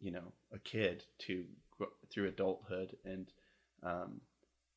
you 0.00 0.10
know 0.10 0.32
a 0.52 0.58
kid 0.58 1.04
to 1.18 1.46
through 2.10 2.28
adulthood 2.28 2.96
and 3.04 3.32
um 3.82 4.20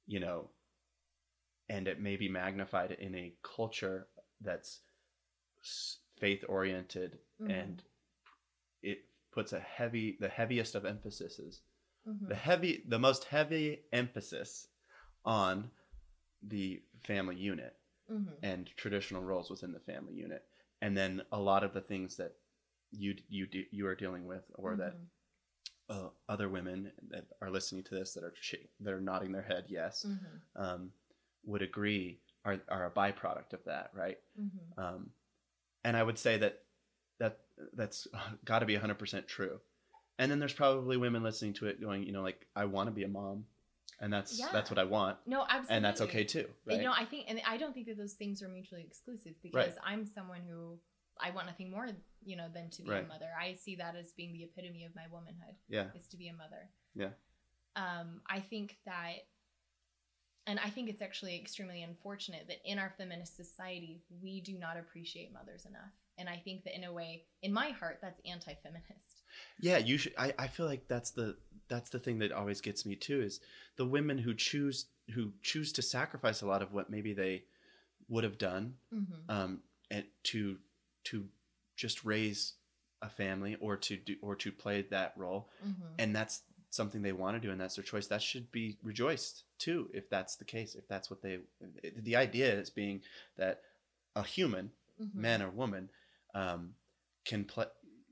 you 0.07 0.19
know 0.19 0.49
and 1.69 1.87
it 1.87 1.99
may 1.99 2.15
be 2.15 2.29
magnified 2.29 2.91
in 2.91 3.13
a 3.15 3.33
culture 3.43 4.07
that's 4.41 4.79
faith 6.19 6.43
oriented 6.47 7.19
Mhm. 7.41 7.49
and 7.59 7.83
it 8.81 9.05
puts 9.31 9.51
a 9.53 9.59
heavy 9.59 10.15
the 10.19 10.29
heaviest 10.29 10.75
of 10.75 10.85
emphases 10.85 11.61
Mhm. 12.07 12.29
the 12.29 12.35
heavy 12.35 12.83
the 12.87 12.99
most 12.99 13.25
heavy 13.25 13.81
emphasis 13.91 14.67
on 15.25 15.69
the 16.43 16.81
family 17.03 17.35
unit 17.35 17.75
Mhm. 18.09 18.37
and 18.43 18.69
traditional 18.77 19.23
roles 19.23 19.49
within 19.49 19.71
the 19.71 19.79
family 19.79 20.13
unit 20.13 20.43
and 20.81 20.95
then 20.95 21.21
a 21.31 21.39
lot 21.39 21.63
of 21.63 21.73
the 21.73 21.81
things 21.81 22.15
that 22.17 22.33
you 22.91 23.15
you 23.29 23.47
do, 23.47 23.63
you 23.71 23.87
are 23.87 23.95
dealing 23.95 24.25
with 24.25 24.45
or 24.55 24.75
that 24.75 24.93
Mhm. 24.93 25.09
uh, 25.89 26.09
other 26.29 26.49
women 26.49 26.91
that 27.09 27.25
are 27.41 27.49
listening 27.49 27.83
to 27.83 27.95
this 27.95 28.13
that 28.13 28.23
are 28.23 28.33
that 28.79 28.93
are 28.93 29.01
nodding 29.01 29.31
their 29.31 29.41
head 29.41 29.65
yes 29.67 30.05
Mhm. 30.05 30.41
um, 30.55 30.91
would 31.45 31.61
agree 31.61 32.19
are 32.45 32.59
are 32.69 32.85
a 32.85 32.91
byproduct 32.91 33.53
of 33.53 33.63
that 33.65 33.91
right 33.93 34.19
Mhm. 34.35 34.77
um, 34.77 35.09
and 35.83 35.97
I 35.97 36.03
would 36.03 36.17
say 36.19 36.37
that 36.37 36.63
that 37.19 37.39
that's 37.73 38.07
got 38.45 38.59
to 38.59 38.65
be 38.65 38.75
100% 38.75 39.27
true. 39.27 39.59
And 40.19 40.31
then 40.31 40.39
there's 40.39 40.53
probably 40.53 40.97
women 40.97 41.21
listening 41.23 41.53
to 41.53 41.67
it 41.67 41.79
going, 41.79 42.03
you 42.03 42.11
know, 42.11 42.23
like 42.23 42.47
I 42.55 42.65
want 42.65 42.87
to 42.87 42.91
be 42.91 43.03
a 43.03 43.07
mom, 43.07 43.45
and 44.01 44.11
that's 44.11 44.37
Yeah. 44.39 44.49
that's 44.51 44.69
what 44.71 44.79
I 44.79 44.83
want, 44.83 45.17
No, 45.27 45.43
absolutely. 45.43 45.75
and 45.75 45.85
that's 45.85 46.01
okay 46.01 46.23
too, 46.23 46.49
right? 46.65 46.77
You 46.77 46.83
know, 46.83 46.93
I 46.95 47.05
think, 47.05 47.25
and 47.29 47.39
I 47.45 47.57
don't 47.57 47.73
think 47.73 47.87
that 47.87 47.97
those 47.97 48.13
things 48.13 48.41
are 48.41 48.49
mutually 48.49 48.83
exclusive 48.83 49.35
because 49.43 49.75
I'm 49.83 50.05
someone 50.05 50.41
who 50.41 50.79
I 51.19 51.31
want 51.31 51.47
nothing 51.47 51.71
more, 51.71 51.87
you 52.23 52.35
know, 52.35 52.47
than 52.53 52.69
to 52.71 52.81
be 52.83 52.91
a 52.91 53.03
mother. 53.03 53.29
I 53.39 53.55
see 53.55 53.75
that 53.77 53.95
as 53.95 54.11
being 54.13 54.33
the 54.33 54.43
epitome 54.43 54.85
of 54.85 54.95
my 54.95 55.05
womanhood 55.11 55.55
yeah, 55.67 55.87
is 55.95 56.07
to 56.07 56.17
be 56.17 56.27
a 56.27 56.33
mother. 56.33 56.69
Yeah. 56.95 57.09
Um, 57.75 58.21
I 58.27 58.39
think 58.39 58.77
that, 58.85 59.25
and 60.47 60.59
I 60.59 60.69
think 60.69 60.89
it's 60.89 61.01
actually 61.01 61.35
extremely 61.39 61.83
unfortunate 61.83 62.47
that 62.47 62.57
in 62.65 62.79
our 62.79 62.93
feminist 62.97 63.35
society 63.35 64.01
we 64.21 64.41
do 64.41 64.57
not 64.57 64.77
appreciate 64.77 65.31
mothers 65.33 65.65
enough. 65.65 65.91
And 66.17 66.27
I 66.27 66.37
think 66.37 66.63
that 66.63 66.75
in 66.75 66.83
a 66.83 66.93
way, 66.93 67.25
in 67.43 67.53
my 67.53 67.69
heart, 67.69 67.99
that's 68.01 68.19
anti-feminist. 68.25 69.16
Yeah. 69.59 69.77
You 69.77 69.97
should. 69.97 70.13
I, 70.17 70.33
I 70.37 70.47
feel 70.47 70.65
like 70.65 70.87
that's 70.87 71.11
the 71.11 71.37
that's 71.69 71.89
the 71.89 71.99
thing 71.99 72.19
that 72.19 72.31
always 72.31 72.61
gets 72.61 72.85
me 72.85 72.95
too 72.95 73.21
is 73.21 73.39
the 73.75 73.85
women 73.85 74.17
who 74.17 74.33
choose 74.33 74.85
who 75.13 75.31
choose 75.41 75.71
to 75.73 75.81
sacrifice 75.81 76.41
a 76.41 76.47
lot 76.47 76.61
of 76.61 76.73
what 76.73 76.89
maybe 76.89 77.13
they 77.13 77.43
would 78.09 78.23
have 78.23 78.37
done 78.37 78.75
Mm-hmm. 78.93 79.29
um, 79.35 79.59
and 79.91 80.05
to 80.23 80.57
to 81.05 81.25
just 81.75 82.03
raise 82.05 82.53
a 83.01 83.09
family 83.09 83.55
or 83.59 83.77
to 83.77 83.97
do 83.97 84.15
or 84.21 84.35
to 84.35 84.51
play 84.51 84.81
that 84.89 85.13
role 85.17 85.49
Mm-hmm. 85.65 85.83
and 85.99 86.15
that's 86.15 86.41
something 86.69 87.01
they 87.01 87.13
want 87.13 87.35
to 87.35 87.39
do 87.45 87.51
and 87.51 87.59
that's 87.61 87.75
their 87.75 87.83
choice 87.83 88.07
that 88.07 88.21
should 88.21 88.51
be 88.51 88.77
rejoiced 88.83 89.43
too 89.57 89.89
if 89.93 90.09
that's 90.09 90.35
the 90.35 90.43
case 90.45 90.75
if 90.75 90.87
that's 90.87 91.09
what 91.09 91.21
they 91.21 91.39
the 91.95 92.15
idea 92.15 92.53
is 92.53 92.69
being 92.69 93.01
that 93.37 93.61
a 94.15 94.23
human 94.23 94.71
Mm-hmm. 95.01 95.21
man 95.21 95.41
or 95.43 95.49
woman 95.49 95.89
um, 96.33 96.73
can 97.23 97.43
play 97.45 97.65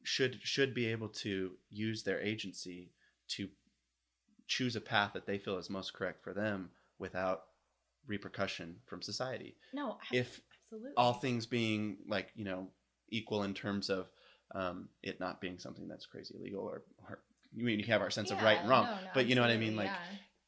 should 0.05 0.39
should 0.43 0.73
be 0.73 0.85
able 0.87 1.09
to 1.09 1.51
use 1.69 2.03
their 2.03 2.19
agency 2.21 2.91
to 3.29 3.49
choose 4.47 4.75
a 4.75 4.81
path 4.81 5.11
that 5.13 5.25
they 5.25 5.37
feel 5.37 5.57
is 5.57 5.69
most 5.69 5.93
correct 5.93 6.23
for 6.23 6.33
them 6.33 6.69
without 6.99 7.43
repercussion 8.07 8.75
from 8.85 9.01
society 9.01 9.55
No, 9.73 9.97
if 10.11 10.39
absolutely. 10.61 10.91
all 10.95 11.13
things 11.13 11.45
being 11.45 11.97
like 12.07 12.29
you 12.35 12.45
know 12.45 12.67
equal 13.09 13.43
in 13.43 13.53
terms 13.53 13.89
of 13.89 14.07
um, 14.53 14.89
it 15.01 15.19
not 15.19 15.41
being 15.41 15.57
something 15.57 15.87
that's 15.87 16.05
crazy 16.05 16.35
illegal 16.37 16.61
or, 16.61 16.83
or 17.09 17.19
you 17.53 17.65
mean 17.65 17.79
you 17.79 17.85
have 17.85 18.01
our 18.01 18.11
sense 18.11 18.29
of 18.31 18.41
right 18.43 18.59
and 18.59 18.69
wrong 18.69 18.85
no, 18.85 18.91
no, 18.91 19.09
but 19.15 19.25
you 19.25 19.33
know 19.35 19.41
what 19.41 19.49
i 19.49 19.57
mean 19.57 19.75
like 19.75 19.89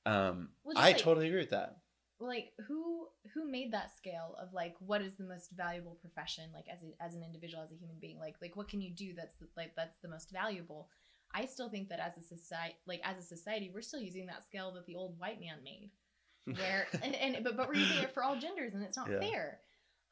yeah. 0.06 0.28
um, 0.30 0.50
Well, 0.64 0.78
i 0.78 0.92
like- 0.92 0.98
totally 1.00 1.28
agree 1.28 1.40
with 1.40 1.50
that 1.50 1.78
like 2.20 2.54
who 2.68 3.08
who 3.34 3.50
made 3.50 3.72
that 3.74 3.96
scale 3.96 4.36
of 4.42 4.54
like 4.54 4.76
what 4.80 5.02
is 5.02 5.16
the 5.16 5.24
most 5.24 5.52
valuable 5.52 5.98
profession 6.02 6.46
like 6.54 6.66
as 6.72 6.84
a, 6.84 7.04
as 7.04 7.14
an 7.16 7.24
individual 7.24 7.64
as 7.64 7.72
a 7.72 7.76
human 7.76 7.98
being? 8.00 8.20
Like 8.20 8.36
like 8.42 8.56
what 8.56 8.68
can 8.68 8.82
you 8.82 8.92
do 8.92 9.14
that's 9.14 9.36
the, 9.36 9.48
like 9.56 9.74
that's 9.76 9.98
the 10.02 10.10
most 10.10 10.32
valuable? 10.32 10.90
I 11.34 11.46
still 11.46 11.70
think 11.70 11.90
that 11.90 12.00
as 12.00 12.18
a 12.18 12.22
society 12.22 12.76
like 12.86 13.02
as 13.04 13.18
a 13.18 13.28
society 13.28 13.72
we're 13.74 13.82
still 13.82 14.00
using 14.00 14.26
that 14.28 14.46
scale 14.46 14.72
that 14.74 14.86
the 14.86 14.96
old 14.96 15.20
white 15.20 15.40
man 15.40 15.58
made 15.64 15.92
where 16.58 16.88
and, 17.04 17.16
and 17.16 17.44
but, 17.44 17.58
but 17.58 17.68
we're 17.68 17.76
using 17.76 18.04
it 18.04 18.14
for 18.14 18.24
all 18.24 18.38
genders 18.40 18.74
and 18.74 18.84
it's 18.84 18.98
not 18.98 19.10
Yeah. 19.12 19.20
fair 19.20 19.60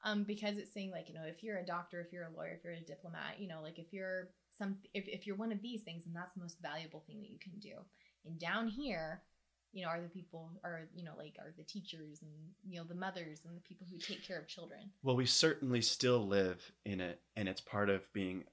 um 0.04 0.24
because 0.26 0.58
it's 0.58 0.74
saying 0.74 0.92
like 0.92 1.08
you 1.08 1.16
know 1.16 1.24
if 1.26 1.42
you're 1.42 1.58
a 1.58 1.66
doctor 1.66 2.02
if 2.02 2.12
you're 2.12 2.26
a 2.26 2.36
lawyer 2.36 2.54
if 2.58 2.64
you're 2.66 2.74
a 2.74 2.82
diplomat 2.82 3.40
you 3.40 3.48
know 3.48 3.62
like 3.64 3.80
if 3.80 3.94
you're 3.94 4.28
some 4.58 4.78
if, 4.94 5.06
if 5.08 5.28
you're 5.28 5.36
one 5.36 5.52
of 5.52 5.62
these 5.62 5.82
things 5.84 6.06
and 6.06 6.16
that's 6.16 6.34
the 6.34 6.42
most 6.42 6.62
valuable 6.62 7.04
thing 7.08 7.22
that 7.22 7.30
you 7.30 7.40
can 7.40 7.58
do. 7.60 7.76
And 8.26 8.40
down 8.40 8.68
here 8.68 9.22
you 9.76 9.84
know 9.84 9.90
are 9.90 10.02
the 10.02 10.08
people 10.08 10.50
are 10.64 10.88
you 10.96 11.04
know 11.04 11.12
like 11.18 11.36
are 11.38 11.54
the 11.58 11.64
teachers 11.64 12.22
and 12.22 12.32
you 12.68 12.80
know 12.80 12.86
the 12.88 12.96
mothers 12.96 13.42
and 13.46 13.56
the 13.56 13.62
people 13.62 13.86
who 13.92 13.98
take 14.00 14.26
care 14.26 14.40
of 14.40 14.48
children 14.48 14.80
well 15.04 15.16
we 15.16 15.26
certainly 15.26 15.82
still 15.82 16.26
live 16.26 16.72
in 16.86 17.00
it 17.02 17.20
and 17.36 17.48
it's 17.48 17.62
part 17.62 17.90
of 17.90 18.12
being 18.14 18.44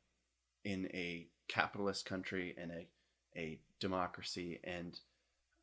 in 0.65 0.87
a 0.93 1.27
capitalist 1.49 2.05
country 2.05 2.55
and 2.61 2.71
a 2.73 2.87
a 3.37 3.59
democracy 3.81 4.61
and 4.65 4.99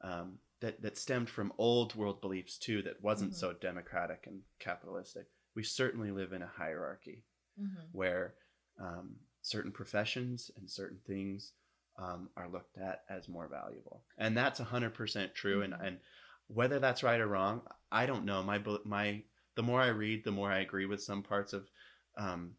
um, 0.02 0.40
that 0.62 0.82
that 0.82 0.98
stemmed 0.98 1.30
from 1.30 1.52
old 1.58 1.94
world 1.94 2.22
beliefs 2.22 2.58
too 2.58 2.82
that 2.82 3.04
wasn't 3.04 3.32
Mhm. 3.32 3.36
so 3.36 3.54
democratic 3.54 4.26
and 4.28 4.42
capitalistic 4.60 5.28
we 5.56 5.64
certainly 5.64 6.10
live 6.12 6.32
in 6.32 6.42
a 6.42 6.48
hierarchy 6.48 7.26
mm-hmm. 7.60 7.86
where 7.92 8.36
um, 8.80 9.18
certain 9.42 9.72
professions 9.74 10.50
and 10.56 10.70
certain 10.70 11.00
things 11.06 11.52
um, 12.00 12.30
are 12.38 12.50
looked 12.50 12.78
at 12.78 13.04
as 13.10 13.28
more 13.28 13.48
valuable, 13.48 14.04
and 14.18 14.36
that's 14.36 14.60
hundred 14.60 14.94
percent 14.94 15.36
true. 15.36 15.62
And 15.62 15.74
and 15.74 16.00
whether 16.48 16.80
that's 16.80 17.04
right 17.04 17.20
or 17.20 17.28
wrong, 17.28 17.62
I 17.92 18.06
don't 18.06 18.26
know. 18.26 18.42
My 18.42 18.62
my 18.86 19.22
the 19.56 19.64
more 19.64 19.82
I 19.82 19.88
read, 19.88 20.24
the 20.24 20.32
more 20.32 20.52
I 20.52 20.60
agree 20.60 20.86
with 20.86 21.02
some 21.04 21.22
parts 21.24 21.54
of 21.54 21.70
um, 22.18 22.52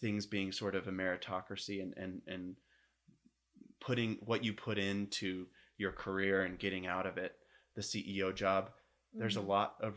things 0.00 0.26
being 0.26 0.52
sort 0.52 0.74
of 0.74 0.86
a 0.86 0.92
meritocracy 0.92 1.82
and 1.82 1.94
and 1.96 2.20
and 2.26 2.56
putting 3.80 4.16
what 4.20 4.44
you 4.44 4.52
put 4.52 4.78
into 4.78 5.46
your 5.78 5.92
career 5.92 6.42
and 6.44 6.58
getting 6.58 6.86
out 6.86 7.06
of 7.06 7.18
it 7.18 7.36
the 7.74 7.82
CEO 7.82 8.34
job. 8.34 8.70
There's 9.12 9.36
a 9.36 9.40
Mhm. 9.40 9.48
lot 9.48 9.76
of 9.80 9.94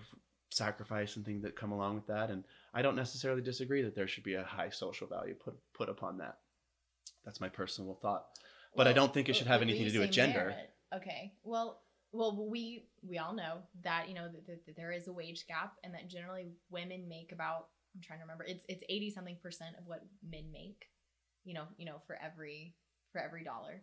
sacrifice 0.50 1.16
and 1.16 1.26
things 1.26 1.44
that 1.44 1.56
come 1.56 1.72
along 1.72 1.96
with 1.96 2.08
that, 2.08 2.30
and 2.30 2.44
I 2.74 2.82
don't 2.82 2.96
necessarily 2.96 3.42
disagree 3.42 3.82
that 3.84 3.96
there 3.96 4.08
should 4.08 4.24
be 4.24 4.36
a 4.36 4.44
high 4.44 4.70
social 4.70 5.08
value 5.08 5.36
put 5.36 5.56
put 5.74 5.90
upon 5.90 6.18
that. 6.20 6.40
That's 7.26 7.42
my 7.42 7.50
personal 7.50 7.96
thought. 7.96 8.28
But 8.78 8.88
I 8.88 8.94
don't 8.94 9.14
think 9.14 9.28
it 9.28 9.36
should 9.36 9.48
have 9.48 9.62
anything 9.62 9.86
to 9.86 9.92
do 9.92 10.00
with 10.00 10.12
gender. 10.12 10.40
merit- 10.56 10.74
okay. 10.96 11.34
Well 11.44 11.82
well 12.14 12.48
we 12.50 12.86
we 13.02 13.18
all 13.18 13.34
know 13.34 13.58
that 13.84 14.08
you 14.08 14.16
know 14.16 14.30
that, 14.32 14.48
that, 14.48 14.66
that 14.66 14.76
there 14.78 14.92
is 14.94 15.08
a 15.10 15.14
wage 15.14 15.46
gap 15.46 15.74
and 15.84 15.94
that 15.94 16.08
generally 16.08 16.48
women 16.70 17.06
make 17.10 17.34
about 17.34 17.68
i'm 17.94 18.02
trying 18.02 18.18
to 18.18 18.24
remember 18.24 18.46
it's 18.46 18.64
it's 18.70 18.82
80 18.88 19.10
something 19.12 19.36
percent 19.44 19.76
of 19.78 19.86
what 19.86 20.06
men 20.28 20.50
make 20.54 20.86
you 21.44 21.54
know 21.54 21.66
you 21.78 21.86
know 21.86 21.98
for 22.08 22.18
every 22.24 22.76
for 23.12 23.20
every 23.20 23.44
dollar. 23.44 23.82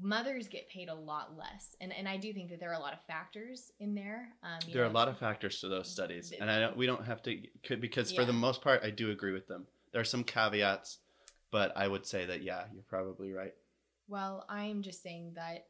Mothers 0.00 0.48
get 0.48 0.68
paid 0.70 0.88
a 0.88 0.94
lot 0.94 1.36
less. 1.36 1.76
And 1.80 1.92
and 1.92 2.08
i 2.08 2.16
do 2.16 2.32
think 2.32 2.50
that 2.50 2.58
there 2.60 2.70
are 2.70 2.74
a 2.74 2.80
lot 2.80 2.92
of 2.94 3.00
factors 3.06 3.70
in 3.78 3.94
there 3.94 4.28
um 4.42 4.58
There 4.72 4.82
are 4.82 4.86
a 4.86 4.90
lot 5.00 5.08
of 5.08 5.18
factors 5.18 5.60
to 5.60 5.68
those 5.68 5.88
studies, 5.90 6.32
and 6.40 6.50
I 6.50 6.58
don't, 6.60 6.76
we 6.76 6.86
don't 6.86 7.04
have 7.04 7.22
to 7.24 7.38
could- 7.62 7.80
because 7.80 8.10
for 8.10 8.24
the 8.24 8.32
most 8.32 8.62
part, 8.62 8.82
I 8.82 8.90
do 8.90 9.10
agree 9.10 9.32
with 9.32 9.46
them. 9.48 9.66
There 9.92 10.00
are 10.00 10.04
some 10.04 10.24
caveats, 10.24 10.98
but 11.52 11.76
I 11.76 11.86
would 11.86 12.04
say 12.06 12.26
that 12.26 12.42
yeah, 12.42 12.64
you're 12.74 12.82
probably 12.88 13.32
right. 13.32 13.54
Well, 14.08 14.44
I'm 14.48 14.82
just 14.82 15.02
saying 15.02 15.34
that 15.36 15.66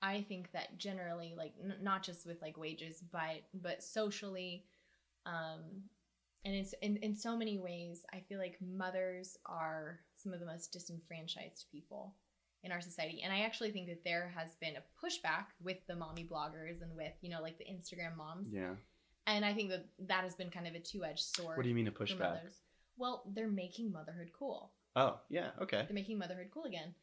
I 0.00 0.22
think 0.22 0.52
that 0.52 0.78
generally, 0.78 1.34
like, 1.36 1.52
n- 1.62 1.74
not 1.82 2.02
just 2.02 2.24
with 2.24 2.40
like 2.40 2.56
wages, 2.56 3.02
but 3.12 3.42
but 3.52 3.82
socially, 3.82 4.64
um, 5.26 5.82
and 6.44 6.54
it's 6.54 6.72
in 6.82 6.96
in 6.98 7.14
so 7.16 7.36
many 7.36 7.58
ways, 7.58 8.04
I 8.14 8.20
feel 8.20 8.38
like 8.38 8.56
mothers 8.60 9.36
are 9.44 9.98
some 10.14 10.32
of 10.32 10.40
the 10.40 10.46
most 10.46 10.72
disenfranchised 10.72 11.66
people 11.72 12.14
in 12.62 12.70
our 12.72 12.80
society, 12.80 13.22
and 13.24 13.32
I 13.32 13.40
actually 13.40 13.72
think 13.72 13.88
that 13.88 14.04
there 14.04 14.32
has 14.36 14.54
been 14.60 14.74
a 14.76 15.04
pushback 15.04 15.46
with 15.62 15.78
the 15.88 15.96
mommy 15.96 16.24
bloggers 16.30 16.80
and 16.80 16.94
with 16.96 17.12
you 17.20 17.30
know 17.30 17.42
like 17.42 17.58
the 17.58 17.64
Instagram 17.64 18.16
moms, 18.16 18.48
Yeah. 18.52 18.74
and 19.26 19.44
I 19.44 19.52
think 19.52 19.70
that 19.70 19.86
that 20.06 20.22
has 20.24 20.36
been 20.36 20.50
kind 20.50 20.68
of 20.68 20.74
a 20.74 20.80
two 20.80 21.04
edged 21.04 21.24
sword. 21.24 21.56
What 21.56 21.64
do 21.64 21.68
you 21.68 21.74
mean 21.74 21.88
a 21.88 21.92
pushback? 21.92 22.40
Well, 22.98 23.22
they're 23.34 23.48
making 23.48 23.92
motherhood 23.92 24.30
cool 24.38 24.72
Oh, 24.96 25.18
yeah. 25.28 25.50
Okay. 25.62 25.84
they're 25.86 25.94
making 25.94 26.18
motherhood 26.18 26.48
cool 26.52 26.64
again 26.64 26.94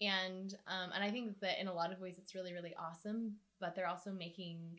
and 0.00 0.54
um, 0.66 0.90
and 0.94 1.02
i 1.02 1.10
think 1.10 1.40
that 1.40 1.58
in 1.58 1.68
a 1.68 1.72
lot 1.72 1.90
of 1.90 2.00
ways 2.00 2.16
it's 2.18 2.34
really 2.34 2.52
really 2.52 2.74
awesome 2.78 3.32
but 3.60 3.74
they're 3.74 3.86
also 3.88 4.12
making 4.12 4.78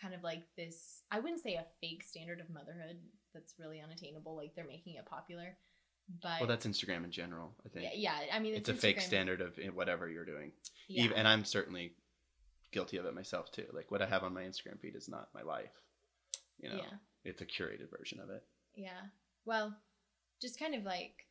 kind 0.00 0.14
of 0.14 0.22
like 0.22 0.42
this 0.56 1.02
i 1.10 1.20
wouldn't 1.20 1.42
say 1.42 1.54
a 1.54 1.66
fake 1.82 2.02
standard 2.02 2.40
of 2.40 2.48
motherhood 2.48 2.96
that's 3.34 3.54
really 3.58 3.80
unattainable 3.82 4.34
like 4.34 4.54
they're 4.54 4.66
making 4.66 4.94
it 4.94 5.04
popular 5.04 5.56
but 6.22 6.40
Well, 6.40 6.48
that's 6.48 6.66
Instagram 6.66 7.04
in 7.04 7.10
general. 7.10 7.54
I 7.64 7.70
think 7.70 7.86
yeah, 7.94 8.18
yeah 8.20 8.34
i 8.36 8.38
mean 8.38 8.54
it's, 8.54 8.68
a 8.68 8.74
fake 8.74 9.00
standard 9.00 9.40
of 9.40 9.58
whatever 9.74 10.08
you're 10.08 10.26
doing. 10.26 10.52
yeah. 10.88 11.04
Even, 11.04 11.16
and 11.16 11.26
I'm 11.26 11.44
certainly 11.44 11.94
guilty 12.72 12.98
of 12.98 13.06
it 13.06 13.14
myself 13.14 13.50
too. 13.50 13.64
Like 13.72 13.90
what 13.90 14.02
I 14.02 14.06
have 14.06 14.22
on 14.22 14.34
my 14.34 14.42
Instagram 14.42 14.78
feed 14.80 14.96
is 14.96 15.08
not 15.08 15.28
my 15.34 15.42
life. 15.42 15.72
You 16.58 16.68
know, 16.68 16.76
yeah 16.76 16.96
it's 17.24 17.40
a 17.40 17.46
curated 17.46 17.90
version 17.90 18.20
of 18.20 18.28
it. 18.30 18.42
Yeah. 18.76 19.00
Well, 19.46 19.74
just 20.44 20.60
kind 20.60 20.74
of 20.74 20.84
like 20.84 21.26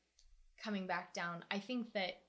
coming 0.62 0.88
back 0.88 1.14
down, 1.14 1.44
I 1.52 1.60
think 1.60 1.94
that 1.94 2.22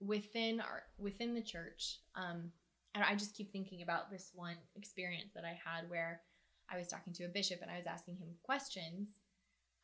within 0.00 0.60
our 0.60 0.82
within 0.98 1.32
the 1.32 1.40
church, 1.40 2.00
um, 2.16 2.50
and 2.94 3.04
I 3.04 3.14
just 3.14 3.36
keep 3.36 3.52
thinking 3.52 3.82
about 3.82 4.10
this 4.10 4.32
one 4.34 4.56
experience 4.74 5.32
that 5.34 5.44
I 5.44 5.56
had 5.64 5.88
where 5.88 6.22
I 6.68 6.76
was 6.76 6.88
talking 6.88 7.12
to 7.14 7.24
a 7.24 7.28
bishop 7.28 7.60
and 7.62 7.70
I 7.70 7.76
was 7.76 7.86
asking 7.86 8.16
him 8.16 8.28
questions, 8.42 9.20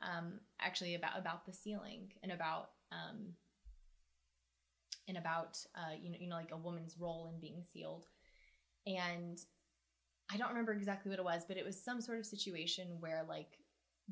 um, 0.03 0.40
actually 0.61 0.96
about 0.96 1.16
about 1.16 1.46
the 1.46 1.53
sealing 1.53 2.12
and 2.24 2.32
about 2.32 2.70
um, 2.90 3.28
and 5.07 5.16
about 5.16 5.57
uh, 5.76 5.94
you 6.03 6.11
know 6.11 6.18
you 6.18 6.28
know 6.28 6.36
like 6.36 6.53
a 6.53 6.57
woman's 6.57 6.96
role 6.98 7.30
in 7.32 7.40
being 7.40 7.62
sealed, 7.62 8.07
and 8.88 9.38
I 10.32 10.36
don't 10.36 10.48
remember 10.48 10.72
exactly 10.72 11.11
what 11.11 11.20
it 11.20 11.24
was, 11.24 11.44
but 11.46 11.57
it 11.57 11.64
was 11.64 11.80
some 11.80 12.01
sort 12.01 12.18
of 12.18 12.26
situation 12.26 12.96
where 12.98 13.24
like 13.28 13.59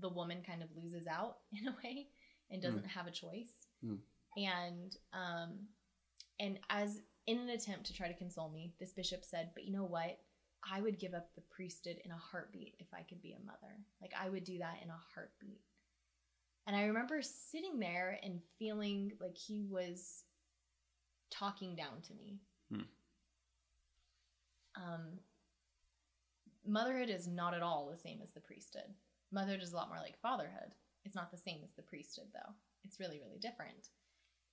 the 0.01 0.09
woman 0.09 0.39
kind 0.47 0.63
of 0.63 0.69
loses 0.81 1.09
out 1.09 1.39
in 1.53 1.67
a 1.67 1.75
way 1.83 2.07
and 2.51 2.63
doesn't 2.63 2.87
have 2.87 3.07
a 3.07 3.11
choice, 3.11 3.53
Mm. 3.85 3.99
and 4.37 4.97
um, 5.13 5.69
and 6.41 6.59
as 6.71 7.01
in 7.27 7.39
an 7.39 7.49
attempt 7.51 7.87
to 7.87 7.93
try 7.93 8.09
to 8.09 8.15
console 8.15 8.49
me, 8.51 8.75
this 8.79 8.93
bishop 8.93 9.25
said, 9.25 9.51
"But 9.55 9.65
you 9.65 9.73
know 9.73 9.85
what? 9.85 10.19
I 10.71 10.81
would 10.81 10.99
give 10.99 11.15
up 11.15 11.35
the 11.35 11.43
priesthood 11.43 11.99
in 12.05 12.11
a 12.11 12.17
heartbeat 12.17 12.75
if 12.79 12.93
I 12.93 13.03
could 13.03 13.21
be 13.23 13.33
a 13.33 13.47
mother. 13.47 13.85
Like 14.01 14.13
I 14.19 14.29
would 14.29 14.45
do 14.45 14.59
that 14.59 14.83
in 14.83 14.91
a 14.91 15.01
heartbeat." 15.15 15.61
And 16.67 16.77
I 16.77 16.85
remember 16.85 17.23
sitting 17.23 17.79
there 17.79 18.19
and 18.23 18.43
feeling 18.59 19.13
like 19.21 19.37
he 19.37 19.65
was 19.71 20.25
talking 21.31 21.77
down 21.77 22.01
to 22.03 22.15
me. 22.15 22.41
Hmm. 22.71 22.83
Um, 24.77 25.19
motherhood 26.67 27.09
is 27.11 27.27
not 27.27 27.55
at 27.55 27.63
all 27.63 27.89
the 27.91 27.97
same 27.97 28.21
as 28.23 28.33
the 28.33 28.41
priesthood. 28.41 28.95
Motherhood 29.33 29.63
is 29.63 29.73
a 29.73 29.77
lot 29.77 29.89
more 29.89 29.99
like 29.99 30.21
fatherhood. 30.21 30.73
It's 31.05 31.17
not 31.17 31.31
the 31.31 31.39
same 31.39 31.61
as 31.65 31.71
the 31.77 31.83
priesthood, 31.83 32.27
though. 32.33 32.53
It's 32.85 33.01
really, 33.01 33.21
really 33.21 33.39
different. 33.39 33.89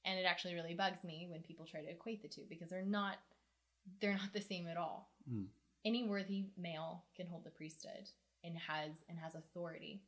And 0.05 0.19
it 0.19 0.23
actually 0.23 0.53
really 0.53 0.75
bugs 0.75 1.03
me 1.03 1.27
when 1.29 1.41
people 1.41 1.65
try 1.65 1.81
to 1.81 1.89
equate 1.89 2.21
the 2.21 2.27
two 2.27 2.43
because 2.49 2.69
they're 2.69 2.83
not 2.83 3.17
they're 4.01 4.13
not 4.13 4.33
the 4.33 4.41
same 4.41 4.67
at 4.67 4.77
all. 4.77 5.09
Hmm. 5.29 5.43
Any 5.83 6.07
worthy 6.07 6.45
male 6.57 7.03
can 7.15 7.27
hold 7.27 7.43
the 7.43 7.51
priesthood 7.51 8.09
and 8.43 8.57
has 8.57 9.03
and 9.09 9.17
has 9.19 9.35
authority. 9.35 10.01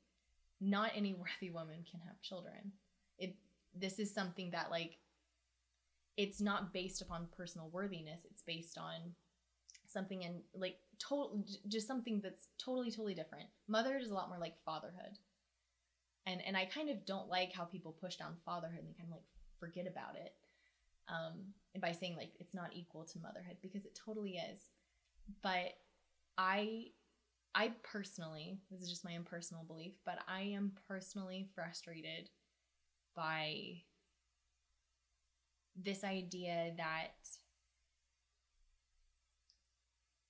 Not 0.61 0.91
any 0.95 1.13
worthy 1.41 1.51
woman 1.51 1.85
can 1.89 1.99
have 2.01 2.21
children. 2.21 2.71
It 3.17 3.35
this 3.75 3.99
is 3.99 4.13
something 4.13 4.51
that 4.51 4.71
like 4.71 4.97
it's 6.15 6.41
not 6.41 6.73
based 6.73 7.01
upon 7.01 7.27
personal 7.35 7.69
worthiness. 7.69 8.21
It's 8.29 8.41
based 8.41 8.77
on 8.77 9.13
something 9.85 10.25
and 10.25 10.41
like 10.53 10.77
total 10.99 11.43
just 11.67 11.87
something 11.87 12.19
that's 12.21 12.47
totally 12.57 12.91
totally 12.91 13.13
different. 13.13 13.47
Motherhood 13.67 14.01
is 14.01 14.09
a 14.09 14.13
lot 14.13 14.29
more 14.29 14.39
like 14.39 14.61
fatherhood. 14.65 15.17
And 16.27 16.41
and 16.45 16.55
I 16.55 16.65
kind 16.65 16.89
of 16.89 17.05
don't 17.05 17.29
like 17.29 17.53
how 17.53 17.63
people 17.63 17.95
push 17.99 18.17
down 18.17 18.35
fatherhood 18.45 18.79
and 18.79 18.87
they 18.87 18.93
kind 18.93 19.09
of 19.09 19.13
like 19.13 19.25
forget 19.59 19.87
about 19.87 20.15
it. 20.15 20.33
Um, 21.07 21.53
and 21.73 21.81
by 21.81 21.93
saying 21.93 22.17
like 22.17 22.33
it's 22.39 22.53
not 22.53 22.71
equal 22.73 23.05
to 23.05 23.19
motherhood 23.19 23.57
because 23.61 23.85
it 23.85 23.97
totally 24.05 24.35
is. 24.35 24.59
But 25.41 25.73
I 26.37 26.87
I 27.55 27.71
personally, 27.81 28.59
this 28.69 28.81
is 28.81 28.89
just 28.89 29.05
my 29.05 29.15
own 29.15 29.23
personal 29.23 29.63
belief, 29.63 29.93
but 30.05 30.19
I 30.27 30.41
am 30.41 30.73
personally 30.87 31.47
frustrated 31.55 32.29
by 33.15 33.81
this 35.75 36.03
idea 36.03 36.73
that 36.77 37.13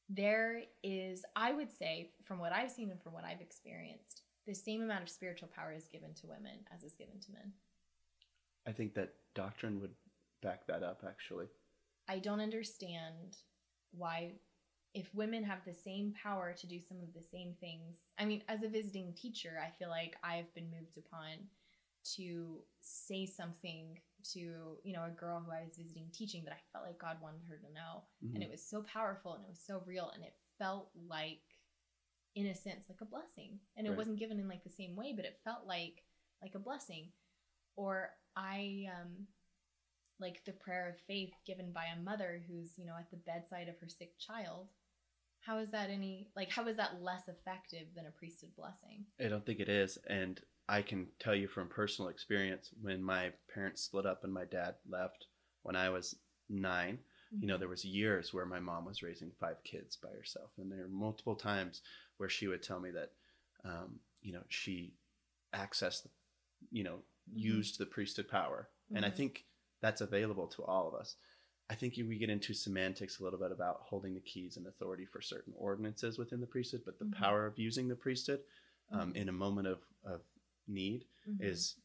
there 0.10 0.62
is, 0.84 1.26
I 1.36 1.52
would 1.52 1.72
say, 1.72 2.12
from 2.24 2.40
what 2.40 2.54
I've 2.54 2.72
seen 2.72 2.92
and 2.92 3.02
from 3.02 3.14
what 3.14 3.26
I've 3.26 3.42
experienced, 3.42 4.22
the 4.48 4.56
same 4.56 4.82
amount 4.82 5.04
of 5.04 5.10
spiritual 5.10 5.50
power 5.54 5.74
is 5.76 5.88
given 5.88 6.14
to 6.16 6.28
women 6.28 6.60
as 6.74 6.84
is 6.84 6.96
given 6.96 7.20
to 7.20 7.32
men. 7.34 7.52
I 8.66 8.72
think 8.72 8.96
that 8.96 9.14
doctrine 9.36 9.80
would 9.82 9.94
back 10.42 10.66
that 10.68 10.84
up, 10.84 11.04
actually. 11.08 11.48
I 12.08 12.20
don't 12.20 12.40
understand 12.40 13.38
why, 13.92 14.34
if 14.94 15.14
women 15.14 15.44
have 15.44 15.60
the 15.66 15.74
same 15.74 16.14
power 16.22 16.54
to 16.58 16.68
do 16.68 16.80
some 16.80 16.98
of 17.00 17.14
the 17.14 17.22
same 17.22 17.54
things, 17.60 17.98
I 18.18 18.26
mean, 18.26 18.44
as 18.48 18.64
a 18.64 18.70
visiting 18.70 19.14
teacher, 19.14 19.60
I 19.62 19.70
feel 19.78 19.90
like 19.90 20.16
I've 20.24 20.54
been 20.56 20.72
moved 20.72 20.98
upon 20.98 21.48
to 22.16 22.60
say 22.82 23.26
something 23.26 24.00
to, 24.34 24.40
you 24.84 24.94
know, 24.94 25.06
a 25.06 25.20
girl 25.20 25.44
who 25.46 25.52
I 25.52 25.64
was 25.64 25.78
visiting 25.78 26.08
teaching 26.14 26.44
that 26.46 26.54
I 26.54 26.62
felt 26.72 26.86
like 26.86 27.00
God 27.00 27.18
wanted 27.22 27.42
her 27.50 27.58
to 27.58 27.74
know. 27.74 28.04
And 28.22 28.32
mm-hmm. 28.32 28.42
it 28.44 28.52
was 28.52 28.64
so 28.64 28.84
powerful 28.84 29.34
and 29.34 29.44
it 29.44 29.50
was 29.50 29.62
so 29.66 29.84
real 29.86 30.12
and 30.16 30.24
it 30.24 30.34
felt 30.58 30.90
like, 31.08 31.42
in 32.38 32.46
a 32.48 32.56
sense, 32.56 32.86
like 32.88 33.02
a 33.02 33.06
blessing. 33.06 33.60
And 33.76 33.88
it 33.88 33.90
Right. 33.90 33.98
wasn't 33.98 34.20
given 34.20 34.40
in 34.40 34.48
like 34.48 34.64
the 34.64 34.70
same 34.70 34.96
way, 34.96 35.12
but 35.16 35.26
it 35.26 35.42
felt 35.44 35.66
like 35.66 36.04
like 36.42 36.54
a 36.56 36.60
blessing. 36.60 37.12
Or 37.76 38.12
I 38.36 38.86
um 38.96 39.28
like 40.20 40.44
the 40.46 40.52
prayer 40.54 40.90
of 40.90 41.00
faith 41.08 41.34
given 41.46 41.72
by 41.72 41.86
a 41.86 42.00
mother 42.00 42.44
who's 42.48 42.78
you 42.78 42.86
know 42.86 42.96
at 42.98 43.10
the 43.12 43.18
bedside 43.18 43.68
of 43.68 43.80
her 43.80 43.88
sick 43.90 44.18
child 44.20 44.68
how 45.42 45.60
is 45.60 45.72
that 45.72 45.90
any 45.90 46.30
like 46.36 46.50
how 46.52 46.68
is 46.68 46.78
that 46.78 47.02
less 47.02 47.28
effective 47.28 47.88
than 47.96 48.08
a 48.08 48.12
priesthood 48.12 48.50
blessing 48.56 49.06
I 49.24 49.30
don't 49.30 49.46
think 49.46 49.60
it 49.60 49.70
is. 49.70 49.98
And 50.10 50.40
I 50.68 50.82
can 50.82 51.08
tell 51.20 51.36
you 51.36 51.48
from 51.48 51.70
personal 51.70 52.10
experience 52.10 52.70
when 52.82 53.02
my 53.04 53.32
parents 53.54 53.84
split 53.84 54.06
up 54.06 54.24
and 54.24 54.34
my 54.34 54.46
dad 54.46 54.76
left 54.90 55.26
when 55.64 55.76
I 55.76 55.90
was 55.90 56.16
9 56.50 57.00
you 57.40 57.48
know 57.48 57.58
there 57.58 57.68
was 57.68 57.86
years 57.86 58.34
where 58.34 58.46
my 58.46 58.60
mom 58.60 58.86
was 58.86 59.04
raising 59.04 59.32
five 59.40 59.58
kids 59.64 59.98
by 59.98 60.10
herself 60.10 60.50
and 60.58 60.72
there 60.72 60.84
were 60.84 60.88
multiple 60.90 61.36
times 61.36 61.82
where 62.18 62.30
she 62.30 62.48
would 62.48 62.64
tell 62.64 62.80
me 62.80 62.92
that 62.92 63.12
um, 63.64 64.00
you 64.22 64.34
know 64.34 64.44
she 64.50 64.94
accessed 65.56 66.08
you 66.72 66.84
know 66.84 66.98
Mhm. 67.30 67.36
used 67.42 67.78
the 67.78 67.86
priesthood 67.86 68.28
power 68.28 68.70
and 68.94 69.06
i 69.06 69.10
Mhm. 69.10 69.16
think 69.16 69.46
that's 69.82 70.02
available 70.02 70.48
to 70.48 70.64
all 70.64 70.88
of 70.88 70.94
us 70.94 71.16
i 71.70 71.76
think 71.76 71.96
we 71.98 72.18
get 72.18 72.30
into 72.30 72.54
semantics 72.54 73.20
a 73.20 73.24
little 73.24 73.40
bit 73.40 73.52
about 73.52 73.82
holding 73.82 74.14
the 74.14 74.20
keys 74.22 74.58
and 74.58 74.68
authority 74.68 75.06
for 75.06 75.22
certain 75.22 75.54
ordinances 75.58 76.18
within 76.18 76.40
the 76.42 76.48
priesthood 76.48 76.82
but 76.86 76.98
the 77.00 77.06
Mhm. 77.06 77.14
power 77.14 77.46
of 77.46 77.58
using 77.60 77.88
the 77.88 77.96
priesthood 77.96 78.42
um, 78.92 79.12
Mhm. 79.12 79.16
in 79.18 79.30
a 79.30 79.34
moment 79.34 79.68
of, 79.68 79.80
of 80.04 80.22
need 80.68 81.06
Mhm. 81.28 81.42
is 81.42 81.76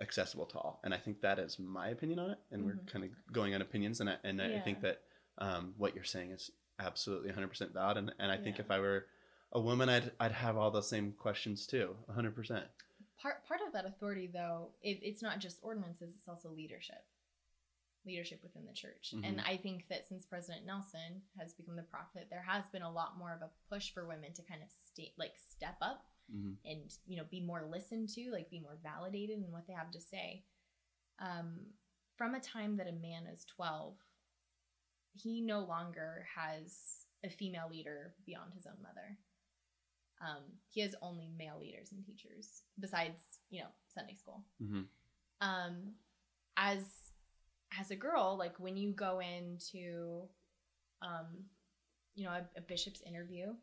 accessible 0.00 0.46
to 0.46 0.58
all. 0.58 0.80
And 0.82 0.92
I 0.92 0.98
think 0.98 1.20
that 1.20 1.38
is 1.38 1.58
my 1.58 1.88
opinion 1.88 2.18
on 2.18 2.30
it. 2.30 2.38
And 2.50 2.64
we're 2.64 2.80
kind 2.86 3.04
of 3.04 3.10
going 3.32 3.54
on 3.54 3.62
opinions. 3.62 4.00
And 4.00 4.10
I, 4.10 4.16
and 4.24 4.42
I 4.42 4.58
think 4.58 4.80
that 4.80 5.02
um, 5.38 5.74
what 5.78 5.94
you're 5.94 6.04
saying 6.04 6.32
is 6.32 6.50
absolutely 6.80 7.30
100% 7.30 7.72
valid. 7.72 7.96
And, 7.98 8.12
and 8.18 8.32
I 8.32 8.36
think 8.36 8.58
if 8.58 8.70
I 8.70 8.80
were 8.80 9.06
a 9.54 9.60
woman, 9.60 9.88
I'd, 9.88 10.10
I'd 10.20 10.32
have 10.32 10.56
all 10.56 10.70
those 10.70 10.88
same 10.88 11.12
questions 11.12 11.66
too, 11.66 11.94
100%. 12.10 12.62
part 13.20 13.44
part 13.46 13.60
of 13.66 13.72
that 13.72 13.86
authority 13.86 14.26
though 14.32 14.70
it, 14.82 14.98
it's 15.02 15.22
not 15.22 15.38
just 15.38 15.58
ordinances 15.62 16.10
it's 16.16 16.28
also 16.28 16.48
leadership 16.50 17.02
leadership 18.04 18.40
within 18.42 18.66
the 18.66 18.72
church 18.72 19.14
and 19.24 19.38
Mhm. 19.38 19.48
i 19.48 19.56
think 19.56 19.86
that 19.88 20.06
since 20.06 20.26
president 20.26 20.66
nelson 20.66 21.22
has 21.38 21.54
become 21.54 21.76
the 21.76 21.82
prophet 21.84 22.26
there 22.28 22.42
has 22.42 22.68
been 22.70 22.82
a 22.82 22.90
lot 22.90 23.16
more 23.16 23.32
of 23.32 23.40
a 23.40 23.50
push 23.70 23.92
for 23.94 24.06
women 24.06 24.32
to 24.34 24.42
kind 24.42 24.62
of 24.62 24.68
stay 24.70 25.14
like 25.16 25.34
step 25.38 25.76
up 25.80 26.04
Mhm. 26.30 26.56
and 26.64 26.92
you 27.06 27.16
know 27.16 27.24
be 27.30 27.40
more 27.40 27.62
listened 27.70 28.08
to 28.10 28.30
like 28.32 28.50
be 28.50 28.60
more 28.60 28.78
validated 28.82 29.38
in 29.38 29.52
what 29.52 29.66
they 29.66 29.72
have 29.72 29.90
to 29.92 30.00
say 30.00 30.44
um, 31.20 31.60
from 32.16 32.34
a 32.34 32.40
time 32.40 32.76
that 32.78 32.88
a 32.88 32.92
man 32.92 33.26
is 33.26 33.44
12 33.56 33.96
he 35.14 35.40
no 35.40 35.60
longer 35.60 36.26
has 36.34 37.06
a 37.24 37.30
female 37.30 37.68
leader 37.70 38.14
beyond 38.26 38.52
his 38.54 38.66
own 38.66 38.82
mother 38.82 39.16
um, 40.24 40.42
he 40.70 40.80
has 40.80 40.94
only 41.02 41.28
male 41.36 41.58
leaders 41.60 41.92
and 41.92 42.04
teachers 42.04 42.62
besides 42.80 43.20
you 43.50 43.60
know 43.60 43.68
sunday 43.92 44.14
school 44.14 44.44
Mhm. 44.62 44.86
um, 45.40 45.94
as 46.56 47.12
as 47.78 47.90
a 47.90 47.96
girl 47.96 48.36
like 48.38 48.58
when 48.58 48.76
you 48.76 48.92
go 48.92 49.20
into 49.20 50.28
um, 51.02 51.26
you 52.14 52.24
know 52.24 52.30
a, 52.30 52.46
a 52.56 52.60
bishop's 52.60 53.02
interview 53.02 53.54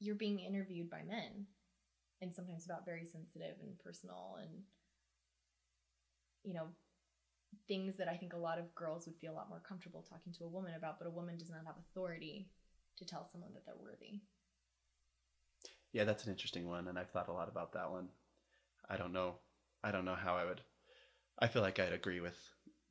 you're 0.00 0.14
being 0.14 0.38
interviewed 0.38 0.88
by 0.88 1.02
men 1.02 1.46
and 2.22 2.34
sometimes 2.34 2.64
about 2.64 2.84
very 2.84 3.04
sensitive 3.04 3.56
and 3.60 3.78
personal 3.78 4.38
and 4.40 4.50
you 6.44 6.54
know 6.54 6.68
things 7.66 7.96
that 7.96 8.08
i 8.08 8.16
think 8.16 8.32
a 8.32 8.36
lot 8.36 8.58
of 8.58 8.74
girls 8.74 9.06
would 9.06 9.16
feel 9.16 9.32
a 9.32 9.34
lot 9.34 9.48
more 9.48 9.60
comfortable 9.66 10.02
talking 10.08 10.32
to 10.32 10.44
a 10.44 10.48
woman 10.48 10.74
about 10.76 10.98
but 10.98 11.08
a 11.08 11.10
woman 11.10 11.36
does 11.36 11.50
not 11.50 11.64
have 11.66 11.74
authority 11.78 12.48
to 12.96 13.04
tell 13.04 13.28
someone 13.30 13.52
that 13.54 13.64
they're 13.66 13.74
worthy 13.82 14.20
Yeah, 15.92 16.04
that's 16.04 16.24
an 16.24 16.30
interesting 16.32 16.66
one. 16.68 16.88
And 16.88 16.98
I've 16.98 17.10
thought 17.10 17.28
a 17.28 17.32
lot 17.32 17.48
about 17.48 17.72
that 17.72 17.90
one. 17.90 18.08
I 18.88 18.96
don't 18.96 19.12
know. 19.12 19.36
I 19.82 19.90
don't 19.90 20.04
know 20.04 20.14
how 20.14 20.34
I 20.36 20.44
would. 20.44 20.60
I 21.38 21.46
feel 21.48 21.62
like 21.62 21.78
I'd 21.78 21.92
agree 21.92 22.20
with 22.20 22.36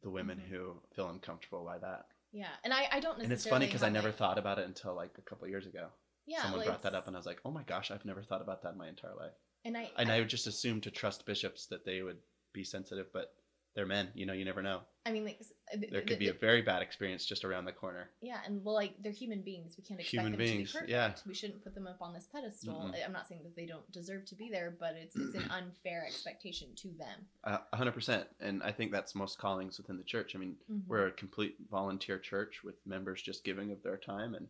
the 0.02 0.10
women 0.10 0.38
Mhm. 0.40 0.48
who 0.50 0.82
feel 0.96 1.10
uncomfortable 1.10 1.66
by 1.66 1.78
that. 1.80 2.06
yeah 2.34 2.50
and 2.66 2.74
i, 2.74 2.82
I 2.92 3.00
don't 3.00 3.18
necessarily 3.18 3.24
And 3.24 3.32
it's 3.32 3.48
funny 3.48 3.66
because 3.68 3.84
I 3.84 3.90
never 3.90 4.10
like- 4.10 4.18
thought 4.18 4.38
about 4.38 4.60
it 4.60 4.66
until 4.66 4.94
like 4.94 5.18
a 5.18 5.22
couple 5.22 5.48
years 5.48 5.66
ago. 5.66 5.90
yeah 6.26 6.42
Someone 6.42 6.60
like, 6.60 6.68
brought 6.68 6.82
that 6.84 6.94
up, 6.94 7.08
and 7.08 7.16
I 7.16 7.20
was 7.20 7.26
like, 7.26 7.40
"Oh 7.46 7.52
my 7.52 7.64
gosh, 7.64 7.90
I've 7.90 8.04
never 8.06 8.22
thought 8.22 8.42
about 8.42 8.62
that 8.64 8.74
in 8.74 8.78
my 8.78 8.90
entire 8.90 9.16
life." 9.16 9.34
and 9.66 9.76
i 9.78 9.90
and 9.98 10.12
I 10.12 10.20
would 10.20 10.30
just 10.30 10.46
assume 10.46 10.82
to 10.82 10.92
trust 10.92 11.26
bishops 11.26 11.68
that 11.68 11.84
they 11.86 12.02
would 12.04 12.20
be 12.54 12.64
sensitive, 12.66 13.08
but 13.14 13.34
they're 13.78 13.86
men. 13.86 14.10
You 14.16 14.26
know, 14.26 14.34
you 14.34 14.44
never 14.44 14.64
know. 14.64 14.80
I 15.06 15.12
mean, 15.12 15.24
like 15.24 15.38
th- 15.72 15.92
There 15.92 16.02
could 16.02 16.08
th- 16.08 16.20
be 16.20 16.28
a 16.30 16.34
very 16.34 16.64
bad 16.64 16.82
experience 16.82 17.26
just 17.28 17.46
around 17.46 17.66
the 17.66 17.72
corner. 17.72 18.10
Yeah, 18.22 18.40
and 18.44 18.66
well, 18.66 18.74
like 18.74 18.96
they're 19.04 19.12
human 19.12 19.44
beings. 19.44 19.76
We 19.78 19.84
can't 19.84 20.00
expect 20.00 20.14
Human 20.14 20.32
them 20.32 20.40
beings, 20.40 20.72
to 20.72 20.74
be 20.74 20.80
perfect. 20.80 20.90
yeah. 20.92 21.14
We 21.28 21.36
shouldn't 21.36 21.64
put 21.64 21.76
them 21.76 21.86
up 21.86 22.02
on 22.02 22.12
this 22.12 22.26
pedestal. 22.26 22.74
Mm-mm. 22.74 22.96
I- 22.96 23.06
I'm 23.06 23.14
not 23.14 23.28
saying 23.28 23.42
that 23.44 23.56
they 23.56 23.68
don't 23.68 23.90
deserve 23.92 24.26
to 24.26 24.36
be 24.36 24.50
there, 24.50 24.76
but 24.78 24.96
it's 24.96 25.16
it's 25.16 25.36
an 25.36 25.50
unfair 25.52 26.04
expectation 26.08 26.70
to 26.78 26.88
them. 26.98 27.28
Uh, 27.44 27.60
A 27.72 27.78
hundred 27.78 27.94
percent. 27.94 28.28
And 28.42 28.64
I 28.64 28.72
think 28.72 28.92
that's 28.92 29.14
most 29.14 29.38
callings 29.38 29.78
within 29.78 29.96
the 29.98 30.04
church. 30.04 30.36
I 30.36 30.40
mean, 30.40 30.58
Mhm. 30.70 30.88
we're 30.88 31.06
a 31.08 31.12
complete 31.12 31.56
volunteer 31.70 32.18
church 32.18 32.64
with 32.64 32.76
members 32.88 33.22
just 33.22 33.44
giving 33.44 33.72
of 33.72 33.82
their 33.84 33.98
time 33.98 34.34
and 34.34 34.48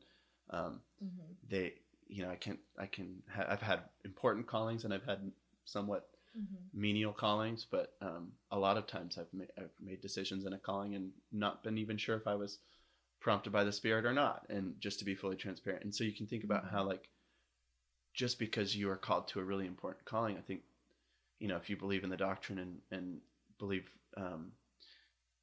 um, 0.51 0.81
Mhm. 1.03 1.35
they 1.49 1.73
you 2.07 2.23
know 2.23 2.29
i 2.29 2.37
can 2.37 2.57
i 2.77 2.85
can 2.85 3.21
ha- 3.29 3.45
i've 3.49 3.61
had 3.61 3.81
important 4.05 4.47
callings 4.47 4.85
and 4.85 4.93
i've 4.93 5.03
had 5.03 5.29
somewhat 5.65 6.07
Mhm. 6.35 6.69
menial 6.73 7.13
callings 7.13 7.65
but 7.69 7.95
um, 8.01 8.31
a 8.51 8.59
lot 8.59 8.77
of 8.77 8.87
times 8.87 9.17
I've, 9.17 9.33
ma- 9.33 9.45
I've 9.57 9.71
made 9.81 10.01
decisions 10.01 10.45
in 10.45 10.53
a 10.53 10.59
calling 10.59 10.95
and 10.95 11.11
not 11.31 11.63
been 11.63 11.77
even 11.77 11.97
sure 11.97 12.17
if 12.17 12.27
i 12.27 12.35
was 12.35 12.59
prompted 13.19 13.51
by 13.51 13.63
the 13.63 13.71
spirit 13.71 14.05
or 14.05 14.13
not 14.13 14.45
and 14.49 14.75
just 14.79 14.99
to 14.99 15.05
be 15.05 15.15
fully 15.15 15.35
transparent 15.37 15.83
and 15.83 15.93
so 15.95 16.03
you 16.03 16.13
can 16.13 16.27
think 16.27 16.43
about 16.43 16.65
Mhm. 16.65 16.71
how 16.71 16.83
like 16.83 17.09
just 18.13 18.39
because 18.39 18.75
you 18.75 18.89
are 18.89 18.97
called 18.97 19.27
to 19.27 19.39
a 19.39 19.43
really 19.43 19.67
important 19.67 20.05
calling 20.05 20.37
i 20.37 20.41
think 20.41 20.61
you 21.39 21.47
know 21.47 21.57
if 21.57 21.69
you 21.69 21.77
believe 21.77 22.03
in 22.03 22.09
the 22.09 22.17
doctrine 22.17 22.59
and 22.59 22.79
and 22.91 23.21
believe 23.59 23.89
um, 24.17 24.51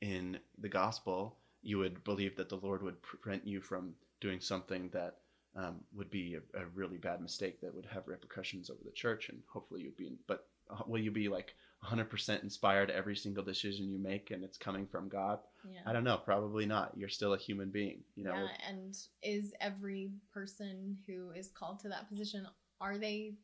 in 0.01 0.39
the 0.59 0.69
gospel 0.69 1.39
you 1.63 1.79
would 1.79 2.03
believe 2.05 2.37
that 2.37 2.49
the 2.49 2.57
lord 2.57 2.83
would 2.83 3.01
prevent 3.03 3.47
you 3.47 3.61
from 3.61 3.95
doing 4.21 4.41
something 4.41 4.89
that 4.91 5.19
um, 5.57 5.81
would 5.95 6.11
be 6.11 6.37
a, 6.37 6.61
a 6.61 6.67
really 6.75 6.99
bad 6.99 7.21
mistake 7.21 7.61
that 7.61 7.75
would 7.75 7.87
have 7.87 8.09
repercussions 8.09 8.71
over 8.71 8.81
the 8.85 8.93
church 8.93 9.29
and 9.29 9.43
hopefully 9.49 9.83
you'd 9.83 9.97
be 9.97 10.07
In, 10.09 10.19
but 10.27 10.49
Uh, 10.71 10.83
will 10.87 11.01
you 11.01 11.11
be 11.11 11.29
like 11.29 11.55
100% 11.85 12.43
inspired 12.43 12.91
every 12.91 13.15
single 13.15 13.45
decision 13.45 13.91
you 13.91 13.99
make 13.99 14.31
and 14.31 14.43
it's 14.43 14.57
coming 14.57 14.87
from 14.87 15.09
god 15.09 15.41
Yeah. 15.71 15.81
i 15.87 15.93
don't 15.93 16.05
know 16.05 16.17
probably 16.17 16.67
not 16.67 16.93
you're 16.97 17.11
still 17.11 17.35
a 17.35 17.39
human 17.39 17.71
being 17.71 18.03
you 18.17 18.25
know 18.25 18.33
yeah, 18.35 18.49
and 18.69 18.97
is 19.23 19.53
every 19.61 20.13
person 20.33 20.97
who 21.07 21.31
is 21.33 21.49
called 21.49 21.81
to 21.81 21.89
that 21.91 22.09
position 22.09 22.47
are 22.81 22.97
they 22.97 23.35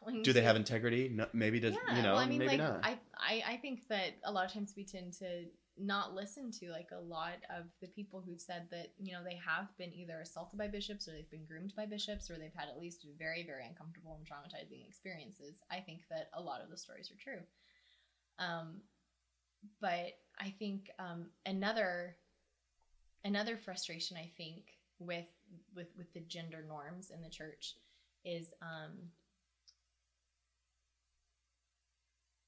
going? 0.00 0.22
do 0.22 0.32
they 0.32 0.42
have 0.42 0.56
integrity 0.56 1.10
no, 1.12 1.26
maybe 1.32 1.60
does 1.60 1.74
yeah, 1.74 1.96
you 1.96 2.02
know 2.02 2.12
well, 2.14 2.22
I 2.22 2.26
mean, 2.26 2.38
maybe 2.38 2.56
like 2.56 2.58
not 2.58 2.80
I, 2.82 2.98
I 3.14 3.42
I 3.52 3.56
think 3.56 3.86
that 3.88 4.12
a 4.24 4.32
lot 4.32 4.46
of 4.46 4.52
times 4.52 4.72
we 4.76 4.84
tend 4.84 5.12
to 5.14 5.44
not 5.80 6.14
listened 6.14 6.52
to 6.52 6.70
like 6.70 6.90
a 6.92 7.00
lot 7.00 7.38
of 7.56 7.64
the 7.80 7.88
people 7.88 8.22
who've 8.24 8.40
said 8.40 8.66
that 8.70 8.92
you 8.98 9.12
know 9.12 9.24
they 9.24 9.38
have 9.44 9.66
been 9.78 9.92
either 9.94 10.20
assaulted 10.20 10.58
by 10.58 10.68
bishops 10.68 11.08
or 11.08 11.12
they've 11.12 11.30
been 11.30 11.44
groomed 11.44 11.72
by 11.76 11.86
bishops 11.86 12.30
or 12.30 12.36
they've 12.36 12.54
had 12.54 12.68
at 12.68 12.80
least 12.80 13.06
very 13.18 13.44
very 13.44 13.64
uncomfortable 13.66 14.18
and 14.18 14.26
traumatizing 14.26 14.86
experiences. 14.86 15.62
I 15.70 15.80
think 15.80 16.02
that 16.10 16.30
a 16.34 16.40
lot 16.40 16.62
of 16.62 16.70
the 16.70 16.76
stories 16.76 17.10
are 17.10 17.22
true. 17.22 17.40
Um, 18.38 18.80
but 19.80 20.18
I 20.38 20.54
think 20.58 20.90
um, 20.98 21.26
another 21.46 22.16
another 23.24 23.56
frustration 23.56 24.16
I 24.16 24.30
think 24.36 24.64
with 24.98 25.26
with 25.74 25.88
with 25.96 26.12
the 26.12 26.20
gender 26.20 26.64
norms 26.66 27.10
in 27.10 27.22
the 27.22 27.30
church 27.30 27.74
is 28.24 28.52
um, 28.62 28.92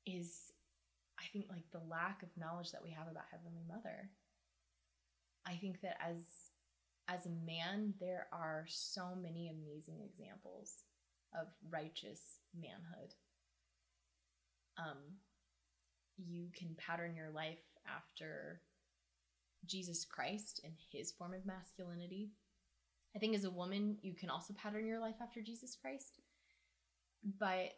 is 0.06 0.51
I 1.22 1.26
think 1.32 1.46
like 1.48 1.70
the 1.70 1.86
lack 1.88 2.22
of 2.22 2.28
knowledge 2.36 2.72
that 2.72 2.82
we 2.82 2.90
have 2.90 3.08
about 3.08 3.24
Heavenly 3.30 3.62
Mother. 3.68 4.10
I 5.46 5.54
think 5.54 5.80
that 5.82 5.96
as 6.04 6.24
as 7.08 7.26
a 7.26 7.46
man, 7.46 7.94
there 8.00 8.26
are 8.32 8.64
so 8.68 9.14
many 9.20 9.48
amazing 9.48 10.00
examples 10.04 10.84
of 11.34 11.48
righteous 11.68 12.38
manhood. 12.58 13.14
Um, 14.78 14.98
you 16.16 16.48
can 16.56 16.76
pattern 16.76 17.14
your 17.16 17.30
life 17.30 17.58
after 17.86 18.60
Jesus 19.66 20.04
Christ 20.04 20.60
and 20.64 20.72
his 20.92 21.12
form 21.12 21.34
of 21.34 21.44
masculinity. 21.44 22.30
I 23.14 23.18
think 23.18 23.34
as 23.34 23.44
a 23.44 23.50
woman, 23.50 23.98
you 24.02 24.14
can 24.14 24.30
also 24.30 24.54
pattern 24.54 24.86
your 24.86 25.00
life 25.00 25.16
after 25.20 25.42
Jesus 25.42 25.76
Christ. 25.80 26.20
But 27.38 27.72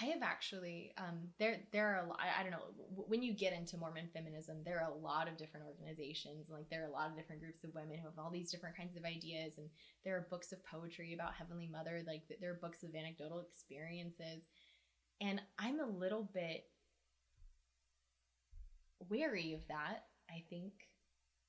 I 0.00 0.06
have 0.06 0.22
actually 0.22 0.92
um, 0.98 1.28
there 1.38 1.60
there 1.72 1.94
are 1.94 2.04
a 2.04 2.08
lot, 2.08 2.18
I, 2.20 2.42
don't 2.42 2.50
know 2.50 2.64
when 3.06 3.22
you 3.22 3.32
get 3.32 3.52
into 3.52 3.76
Mormon 3.76 4.08
feminism 4.12 4.58
there 4.64 4.80
are 4.80 4.90
a 4.90 4.94
lot 4.94 5.28
of 5.28 5.36
different 5.36 5.66
organizations 5.66 6.50
like 6.50 6.68
there 6.68 6.82
are 6.82 6.88
a 6.88 6.92
lot 6.92 7.10
of 7.10 7.16
different 7.16 7.40
groups 7.40 7.62
of 7.62 7.74
women 7.74 7.98
who 7.98 8.06
have 8.06 8.18
all 8.18 8.30
these 8.30 8.50
different 8.50 8.76
kinds 8.76 8.96
of 8.96 9.04
ideas 9.04 9.58
and 9.58 9.68
there 10.04 10.16
are 10.16 10.26
books 10.30 10.50
of 10.52 10.64
poetry 10.64 11.14
about 11.14 11.34
Heavenly 11.34 11.68
Mother 11.70 12.02
like 12.06 12.26
th- 12.26 12.40
there 12.40 12.50
are 12.50 12.60
books 12.60 12.82
of 12.82 12.94
anecdotal 12.94 13.40
experiences 13.40 14.48
and 15.20 15.40
I'm 15.58 15.78
a 15.78 15.86
little 15.86 16.28
bit 16.34 16.64
wary 19.08 19.54
of 19.54 19.60
that 19.68 20.06
I 20.28 20.42
think 20.50 20.72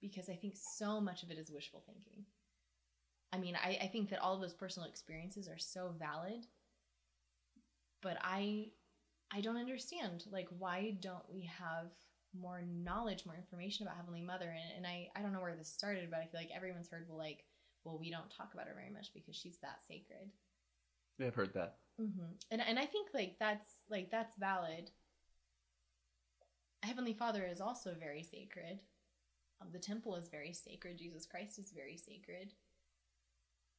because 0.01 0.29
I 0.29 0.35
think 0.35 0.55
so 0.55 1.01
much 1.01 1.23
of 1.23 1.31
it 1.31 1.39
is 1.39 1.51
wishful 1.51 1.83
thinking. 1.87 2.25
I 3.33 3.39
mean 3.39 3.55
I, 3.55 3.79
I 3.81 3.87
think 3.87 4.11
that 4.11 4.21
all 4.21 4.35
of 4.35 4.41
those 4.41 4.53
personal 4.53 4.87
experiences 4.87 5.47
are 5.47 5.57
so 5.57 5.95
valid 5.97 6.45
but 8.05 8.17
I 8.23 8.67
I 9.31 9.41
don't 9.41 9.57
understand 9.57 10.23
like 10.31 10.47
why 10.59 10.95
don't 11.01 11.27
we 11.33 11.49
have 11.59 11.87
more 12.39 12.61
knowledge, 12.61 13.25
more 13.25 13.35
information 13.35 13.85
about 13.87 13.97
Heavenly 13.97 14.21
Mother? 14.21 14.49
And, 14.49 14.77
and 14.77 14.87
I 14.87 15.09
I 15.15 15.21
don't 15.21 15.33
know 15.33 15.41
where 15.41 15.55
this 15.55 15.67
started, 15.73 16.11
but 16.11 16.19
I 16.19 16.27
feel 16.27 16.39
like 16.39 16.51
everyone's 16.55 16.87
heard 16.89 17.07
well 17.09 17.17
like 17.17 17.43
well 17.83 17.97
we 17.97 18.11
don't 18.11 18.29
talk 18.29 18.53
about 18.53 18.67
her 18.67 18.75
very 18.75 18.91
much 18.93 19.13
because 19.13 19.35
she's 19.35 19.57
that 19.63 19.79
sacred. 19.87 20.29
yeah 21.17 21.27
i've 21.27 21.35
heard 21.35 21.53
that 21.53 21.77
Mm-hmm. 22.01 22.31
And 22.51 22.61
and 22.61 22.77
I 22.77 22.85
think 22.85 23.09
like 23.13 23.37
that's 23.39 23.69
like 23.89 24.11
that's 24.11 24.35
valid. 24.35 24.91
Heavenly 26.83 27.13
Father 27.13 27.43
is 27.45 27.61
also 27.61 27.95
very 27.99 28.21
sacred. 28.21 28.79
Um, 29.61 29.69
the 29.71 29.79
temple 29.79 30.15
is 30.15 30.27
very 30.27 30.51
sacred. 30.53 30.97
Jesus 30.97 31.25
Christ 31.25 31.57
is 31.57 31.71
very 31.71 31.97
sacred. 31.97 32.53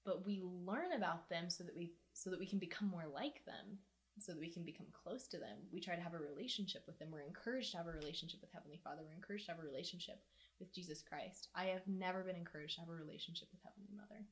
But 0.04 0.24
we 0.24 0.40
learn 0.42 0.92
about 0.96 1.28
them 1.28 1.50
so 1.50 1.64
that 1.64 1.76
we 1.76 1.92
so 2.14 2.30
that 2.30 2.38
we 2.38 2.46
can 2.46 2.58
become 2.58 2.88
more 2.88 3.04
like 3.12 3.44
them, 3.44 3.78
so 4.18 4.32
that 4.32 4.40
we 4.40 4.48
can 4.50 4.62
become 4.64 4.86
close 4.92 5.26
to 5.28 5.38
them. 5.38 5.58
We 5.72 5.80
try 5.80 5.94
to 5.94 6.00
have 6.02 6.14
a 6.14 6.18
relationship 6.18 6.82
with 6.86 6.98
them. 6.98 7.08
We're 7.10 7.20
encouraged 7.20 7.72
to 7.72 7.76
have 7.78 7.86
a 7.86 7.92
relationship 7.92 8.40
with 8.40 8.52
Heavenly 8.52 8.80
Father. 8.82 9.02
We're 9.04 9.14
encouraged 9.14 9.46
to 9.46 9.52
have 9.52 9.60
a 9.60 9.66
relationship 9.66 10.20
with 10.58 10.72
Jesus 10.72 11.02
Christ. 11.02 11.48
I 11.54 11.66
have 11.66 11.86
never 11.86 12.22
been 12.22 12.36
encouraged 12.36 12.74
to 12.76 12.80
have 12.80 12.88
a 12.88 12.94
relationship 12.94 13.48
with 13.52 13.60
Heavenly 13.62 13.94
Mother. 13.94 14.22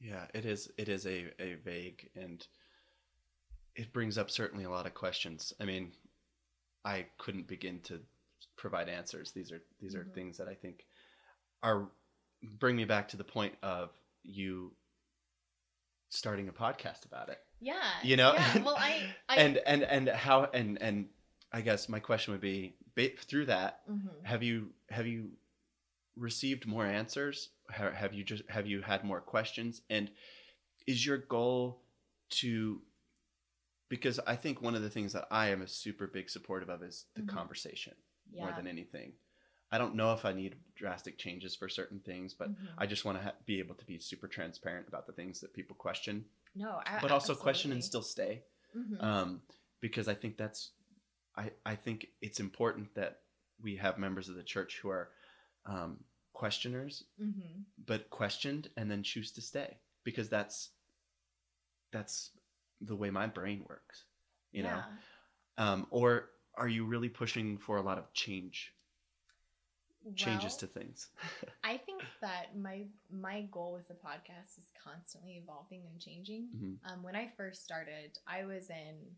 Yeah, 0.00 0.26
it 0.32 0.46
is. 0.46 0.70
It 0.78 0.88
is 0.88 1.06
a, 1.06 1.26
a 1.38 1.54
vague 1.64 2.08
and 2.16 2.46
it 3.76 3.92
brings 3.92 4.16
up 4.16 4.30
certainly 4.30 4.64
a 4.64 4.70
lot 4.70 4.86
of 4.86 4.94
questions. 4.94 5.52
I 5.60 5.64
mean, 5.64 5.92
I 6.84 7.06
couldn't 7.18 7.46
begin 7.46 7.80
to 7.82 8.00
provide 8.56 8.88
answers. 8.88 9.32
These 9.32 9.52
are 9.52 9.62
these 9.80 9.94
are 9.94 10.04
Mhm. 10.04 10.14
things 10.14 10.38
that 10.38 10.48
I 10.48 10.54
think 10.54 10.86
are 11.62 11.90
bring 12.42 12.76
me 12.76 12.86
back 12.86 13.08
to 13.08 13.18
the 13.18 13.24
point 13.24 13.54
of 13.62 13.90
you 14.22 14.74
starting 16.08 16.48
a 16.48 16.52
podcast 16.52 17.04
about 17.04 17.28
it. 17.28 17.38
Yeah, 17.60 17.82
You 18.02 18.16
know, 18.16 18.32
Yeah, 18.34 18.62
well, 18.64 18.76
I, 18.78 19.14
I 19.28 19.36
and 19.36 19.56
and 19.66 19.82
and 19.82 20.08
how 20.08 20.44
and 20.44 20.80
and 20.82 21.08
I 21.52 21.60
guess 21.60 21.88
my 21.88 22.00
question 22.00 22.32
would 22.32 22.40
be 22.40 22.74
through 23.18 23.46
that 23.46 23.82
Mhm. 23.88 24.24
have 24.24 24.42
you 24.42 24.70
have 24.90 25.06
you 25.06 25.30
received 26.16 26.66
more 26.66 26.84
answers? 26.86 27.50
Have 27.70 28.12
you 28.14 28.24
just 28.24 28.42
have 28.48 28.66
you 28.66 28.82
had 28.82 29.04
more 29.04 29.20
questions? 29.20 29.82
And 29.90 30.10
is 30.86 31.04
your 31.04 31.18
goal 31.18 31.82
to 32.30 32.80
because 33.88 34.20
i 34.26 34.36
think 34.36 34.62
one 34.62 34.74
of 34.74 34.82
the 34.82 34.90
things 34.90 35.12
that 35.12 35.26
i 35.30 35.48
am 35.48 35.62
a 35.62 35.68
super 35.68 36.06
big 36.06 36.30
supportive 36.30 36.68
of 36.68 36.82
is 36.82 37.06
the 37.14 37.22
Mhm. 37.22 37.28
conversation 37.28 37.94
more 38.38 38.52
than 38.52 38.66
anything. 38.66 39.12
I 39.72 39.78
don't 39.78 39.94
know 39.94 40.12
if 40.12 40.24
i 40.24 40.32
need 40.32 40.56
drastic 40.74 41.18
changes 41.18 41.54
for 41.56 41.68
certain 41.68 42.00
things 42.00 42.34
but 42.34 42.48
Mhm. 42.48 42.74
i 42.78 42.86
just 42.86 43.04
want 43.04 43.18
to 43.18 43.24
ha- 43.24 43.34
be 43.46 43.58
able 43.58 43.74
to 43.76 43.84
be 43.84 43.98
super 43.98 44.28
transparent 44.28 44.88
about 44.88 45.06
the 45.06 45.12
things 45.12 45.40
that 45.40 45.52
people 45.52 45.76
question 45.76 46.24
no, 46.54 46.80
I, 46.86 46.98
but 47.00 47.10
also 47.10 47.34
question 47.34 47.72
and 47.72 47.82
still 47.84 48.02
stay 48.02 48.42
Mhm. 48.76 49.02
um, 49.02 49.42
because 49.80 50.08
I 50.08 50.14
think 50.14 50.36
that's 50.36 50.72
I, 51.36 51.52
I 51.64 51.76
think 51.76 52.08
it's 52.20 52.40
important 52.40 52.94
that 52.94 53.22
we 53.60 53.76
have 53.76 53.98
members 53.98 54.28
of 54.28 54.34
the 54.34 54.42
church 54.42 54.78
who 54.82 54.88
are 54.90 55.10
um, 55.64 56.04
questioners, 56.32 57.04
Mhm. 57.18 57.64
but 57.86 58.10
questioned 58.10 58.70
and 58.76 58.90
then 58.90 59.02
choose 59.02 59.30
to 59.32 59.40
stay 59.42 59.78
because 60.04 60.28
that's 60.28 60.70
that's 61.92 62.30
the 62.80 62.96
way 62.96 63.10
my 63.10 63.26
brain 63.26 63.64
works, 63.68 64.04
you 64.52 64.62
know. 64.62 64.82
Um, 65.58 65.86
or 65.90 66.30
are 66.54 66.68
you 66.68 66.84
really 66.86 67.08
pushing 67.08 67.58
for 67.58 67.76
a 67.76 67.82
lot 67.82 67.98
of 67.98 68.12
change, 68.12 68.74
changes 70.14 70.52
Well, 70.52 70.58
to 70.60 70.66
things? 70.66 71.08
I 71.64 71.76
think 71.76 72.02
that 72.20 72.56
my 72.56 72.86
my 73.10 73.42
goal 73.50 73.72
with 73.74 73.88
the 73.88 73.94
podcast 73.94 74.58
is 74.58 74.66
constantly 74.82 75.36
evolving 75.36 75.82
and 75.90 76.00
changing. 76.00 76.48
Mhm. 76.54 76.78
Um, 76.90 77.02
when 77.02 77.16
I 77.16 77.28
first 77.36 77.64
started, 77.64 78.18
I 78.26 78.44
was 78.44 78.70
in 78.70 79.16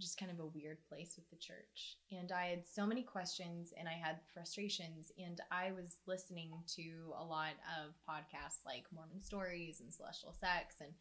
just 0.00 0.18
kind 0.18 0.32
of 0.32 0.40
a 0.40 0.46
weird 0.46 0.78
place 0.88 1.14
with 1.16 1.28
the 1.30 1.36
church, 1.36 1.98
and 2.10 2.32
I 2.32 2.46
had 2.46 2.66
so 2.66 2.86
many 2.86 3.02
questions 3.02 3.72
and 3.78 3.88
I 3.88 3.92
had 3.92 4.20
frustrations, 4.32 5.12
and 5.18 5.40
I 5.50 5.72
was 5.72 5.98
listening 6.06 6.50
to 6.76 7.12
a 7.18 7.24
lot 7.24 7.54
of 7.80 7.94
podcasts 8.08 8.64
like 8.64 8.84
Mormon 8.92 9.20
Stories 9.20 9.80
and 9.80 9.92
Celestial 9.92 10.32
Sex, 10.32 10.76
and 10.80 10.92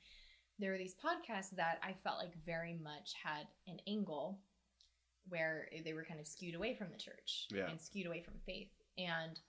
there 0.59 0.71
were 0.71 0.77
these 0.77 0.95
podcasts 0.95 1.55
that 1.55 1.79
I 1.81 1.93
felt 2.03 2.19
like 2.19 2.35
very 2.45 2.75
much 2.75 3.13
had 3.23 3.47
an 3.67 3.79
angle 3.87 4.39
where 5.29 5.69
they 5.83 5.93
were 5.93 6.03
kind 6.03 6.19
of 6.19 6.27
skewed 6.27 6.55
away 6.55 6.75
from 6.75 6.87
the 6.91 6.97
church 6.97 7.47
Yeah. 7.51 7.69
and 7.69 7.79
skewed 7.79 8.07
away 8.07 8.21
from 8.21 8.35
faith. 8.45 8.71
And 8.97 9.39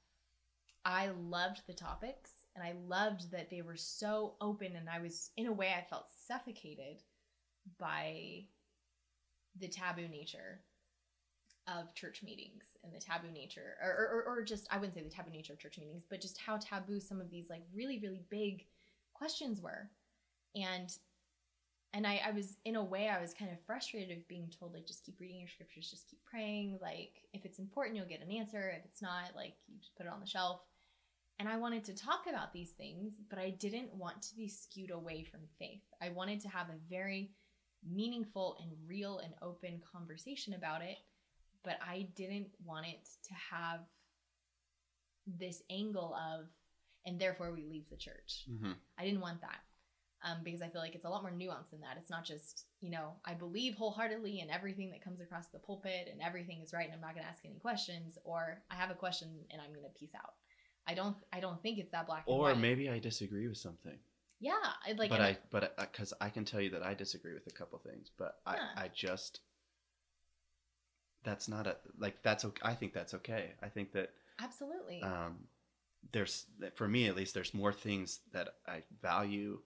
I 0.85 1.09
loved 1.09 1.62
the 1.66 1.73
topics 1.73 2.47
and 2.55 2.64
I 2.64 2.73
loved 2.87 3.31
that 3.31 3.51
they 3.51 3.62
were 3.62 3.77
so 3.77 4.35
open 4.41 4.77
and 4.77 4.89
I 4.89 5.01
was 5.01 5.31
in 5.37 5.47
a 5.47 5.53
way 5.53 5.75
I 5.77 5.83
felt 5.89 6.07
suffocated 6.27 7.03
by 7.79 8.45
the 9.59 9.68
taboo 9.68 10.09
nature 10.09 10.61
of 11.68 11.95
church 11.95 12.23
meetings 12.25 12.64
and 12.83 12.93
the 12.93 12.99
taboo 12.99 13.31
nature 13.31 13.77
or, 13.81 14.25
or, 14.27 14.39
or 14.39 14.43
just 14.43 14.66
I 14.70 14.77
wouldn't 14.79 14.95
say 14.95 15.03
the 15.03 15.09
taboo 15.11 15.31
nature 15.31 15.53
of 15.53 15.61
church 15.61 15.79
meetings, 15.79 16.05
but 16.09 16.20
just 16.20 16.39
how 16.39 16.57
taboo 16.57 16.99
some 16.99 17.20
of 17.20 17.31
these 17.31 17.49
like 17.49 17.62
really, 17.73 17.99
really 18.01 18.23
big 18.31 18.66
questions 19.14 19.61
were. 19.61 19.89
And 20.57 20.93
and 21.95 22.07
I, 22.07 22.20
I 22.26 22.30
was 22.30 22.57
in 22.64 22.76
a 22.76 22.84
way 22.84 23.09
I 23.09 23.20
was 23.20 23.34
kind 23.34 23.51
of 23.51 23.59
frustrated 23.66 24.16
of 24.16 24.28
being 24.28 24.51
told 24.59 24.72
like 24.72 24.86
just 24.86 25.05
keep 25.05 25.20
reading 25.20 25.38
your 25.38 25.49
scriptures, 25.49 25.90
just 25.90 26.09
keep 26.09 26.20
praying. 26.24 26.78
Like 26.80 27.12
if 27.32 27.45
it's 27.45 27.59
important, 27.59 27.97
you'll 27.97 28.07
get 28.07 28.22
an 28.22 28.32
answer. 28.32 28.72
If 28.78 28.84
it's 28.84 29.03
not, 29.03 29.36
like 29.36 29.55
you 29.68 29.78
just 29.78 29.95
put 29.97 30.07
it 30.07 30.12
on 30.12 30.20
the 30.20 30.26
shelf. 30.26 30.61
And 31.38 31.49
I 31.49 31.57
wanted 31.57 31.84
to 31.84 31.95
talk 31.95 32.24
about 32.28 32.53
these 32.53 32.70
things, 32.70 33.14
but 33.28 33.38
I 33.38 33.51
didn't 33.51 33.95
want 33.95 34.22
to 34.22 34.36
be 34.36 34.49
skewed 34.49 34.90
away 34.90 35.24
from 35.24 35.40
faith. 35.59 35.82
I 36.01 36.11
wanted 36.11 36.40
to 36.43 36.49
have 36.49 36.68
a 36.68 36.90
very 36.90 37.32
meaningful 37.90 38.57
and 38.61 38.70
real 38.86 39.18
and 39.18 39.34
open 39.43 39.82
conversation 39.93 40.55
about 40.55 40.82
it, 40.82 40.99
but 41.64 41.78
I 41.86 42.09
didn't 42.14 42.49
want 42.64 42.86
it 42.86 43.09
to 43.28 43.34
have 43.51 43.80
this 45.26 45.62
angle 45.68 46.14
of, 46.14 46.47
and 47.07 47.18
therefore 47.18 47.53
we 47.53 47.64
leave 47.64 47.88
the 47.90 47.97
church. 47.97 48.45
Mm-hmm. 48.51 48.72
I 48.99 49.05
didn't 49.05 49.20
want 49.20 49.40
that 49.40 49.61
um, 50.25 50.39
because 50.45 50.62
I 50.62 50.68
feel 50.68 50.81
like 50.81 50.95
it's 50.95 51.05
a 51.05 51.09
lot 51.09 51.23
more 51.23 51.33
nuanced 51.33 51.70
than 51.70 51.81
that. 51.81 51.97
It's 51.99 52.11
not 52.11 52.25
just, 52.25 52.66
you 52.81 52.91
know, 52.91 53.14
I 53.25 53.35
believe 53.35 53.75
wholeheartedly 53.75 54.41
in 54.41 54.51
everything 54.51 54.91
that 54.91 55.03
comes 55.03 55.20
across 55.20 55.49
the 55.49 55.59
pulpit 55.59 56.09
and 56.11 56.20
everything 56.23 56.61
is 56.62 56.73
right 56.73 56.85
and 56.87 56.95
I'm 56.95 57.01
not 57.01 57.14
going 57.14 57.25
to 57.25 57.31
ask 57.31 57.45
any 57.45 57.59
questions, 57.59 58.18
or 58.25 58.62
I 58.70 58.75
have 58.77 58.91
a 58.91 58.95
question 58.95 59.29
and 59.51 59.61
I'm 59.61 59.70
going 59.73 59.83
to 59.85 59.99
peace 59.99 60.14
out. 60.16 60.35
I 60.87 60.95
don't. 60.95 61.16
I 61.33 61.39
don't 61.41 61.62
think 61.62 61.79
it's 61.79 61.93
that 61.93 62.07
black 62.07 62.25
and 62.27 62.35
Or 62.37 62.41
white. 62.51 62.59
maybe 62.59 62.91
I 62.91 62.99
disagree 62.99 63.47
with 63.49 63.59
something. 63.59 63.97
yeah, 64.41 64.55
I'd 64.87 64.99
like, 64.99 65.11
but 65.11 65.20
and 65.20 65.25
I, 65.25 65.39
but 65.51 65.77
because 65.79 66.12
I 66.20 66.29
can 66.29 66.45
tell 66.45 66.61
you 66.61 66.70
that 66.70 66.83
I 66.83 66.95
disagree 66.95 67.35
with 67.35 67.47
a 67.47 67.53
couple 67.53 67.79
things, 67.79 68.11
but 68.18 68.41
Yeah. 68.47 68.55
I, 68.77 68.85
I 68.85 68.91
just 68.95 69.41
that's 71.25 71.49
not 71.49 71.66
a 71.66 71.77
like 71.99 72.23
that's 72.23 72.45
okay. 72.45 72.61
I 72.64 72.75
think 72.75 72.93
that's 72.93 73.14
okay. 73.14 73.53
I 73.62 73.68
think 73.68 73.93
that 73.93 74.11
absolutely. 74.41 75.03
um, 75.03 75.39
there's 76.11 76.47
for 76.75 76.89
me 76.89 77.07
at 77.07 77.14
least 77.14 77.33
there's 77.35 77.55
more 77.55 77.73
things 77.73 78.20
that 78.33 78.55
I 78.66 78.83
value, 79.01 79.61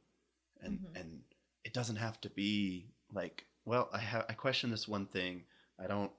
and 0.63 0.81
Mhm. 0.81 1.01
and 1.01 1.23
it 1.65 1.73
doesn't 1.73 1.97
have 1.97 2.21
to 2.23 2.31
be 2.31 2.87
like 3.13 3.47
well 3.65 3.89
I 3.93 3.99
have 3.99 4.27
I 4.29 4.33
question 4.35 4.71
this 4.71 4.87
one 4.89 5.07
thing 5.07 5.45
I 5.79 5.87
don't 5.87 6.13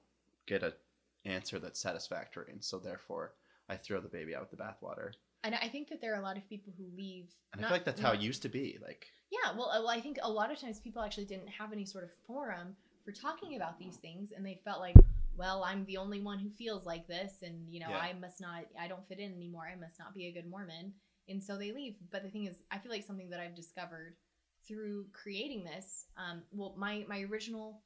get 0.46 0.62
a 0.62 0.74
answer 1.24 1.58
that's 1.58 1.80
satisfactory 1.80 2.50
and 2.52 2.62
so 2.64 2.78
therefore 2.78 3.34
I 3.68 3.76
throw 3.76 4.00
the 4.00 4.08
baby 4.08 4.34
out 4.34 4.42
with 4.42 4.50
the 4.50 4.56
bathwater 4.56 5.12
and 5.44 5.54
I 5.54 5.68
think 5.68 5.88
that 5.88 6.00
there 6.00 6.12
are 6.14 6.20
a 6.20 6.22
lot 6.22 6.36
of 6.36 6.48
people 6.48 6.72
who 6.76 6.84
leave. 6.96 7.32
and 7.52 7.60
I 7.64 7.68
feel 7.68 7.76
like 7.76 7.84
that's 7.84 8.00
how 8.00 8.08
not- 8.12 8.16
it 8.16 8.22
used 8.22 8.42
to 8.42 8.48
be 8.48 8.78
like 8.82 9.06
Yeah, 9.30 9.52
well, 9.56 9.68
uh, 9.70 9.78
well, 9.80 9.90
I 9.90 10.00
think 10.00 10.18
a 10.22 10.30
lot 10.30 10.50
of 10.50 10.58
times 10.58 10.80
people 10.80 11.02
actually 11.02 11.26
didn't 11.26 11.48
have 11.48 11.70
any 11.70 11.84
sort 11.84 12.02
of 12.04 12.10
forum 12.26 12.74
for 13.04 13.12
talking 13.12 13.56
about 13.56 13.78
these 13.78 13.98
things, 13.98 14.32
and 14.32 14.44
they 14.44 14.54
felt 14.64 14.80
like, 14.80 14.96
well, 15.36 15.64
I'm 15.64 15.84
the 15.84 15.98
only 15.98 16.20
one 16.22 16.38
who 16.38 16.48
feels 16.48 16.86
like 16.86 17.06
this, 17.06 17.42
and 17.42 17.70
you 17.70 17.78
know, 17.80 17.90
Yeah. 17.90 17.98
I 17.98 18.14
must 18.14 18.40
not, 18.40 18.64
I 18.78 18.88
don't 18.88 19.06
fit 19.06 19.18
in 19.18 19.34
anymore. 19.34 19.66
I 19.68 19.74
must 19.76 19.98
not 19.98 20.14
be 20.14 20.28
a 20.28 20.32
good 20.32 20.46
Mormon, 20.46 20.94
and 21.28 21.44
so 21.44 21.58
they 21.58 21.72
leave. 21.72 21.96
But 22.10 22.22
the 22.22 22.30
thing 22.30 22.46
is, 22.46 22.62
I 22.70 22.78
feel 22.78 22.90
like 22.90 23.04
something 23.04 23.28
that 23.28 23.38
I've 23.38 23.54
discovered 23.54 24.16
through 24.68 25.06
creating 25.12 25.64
this, 25.64 26.06
um, 26.16 26.42
well, 26.52 26.74
my 26.76 27.04
my 27.08 27.22
original 27.22 27.80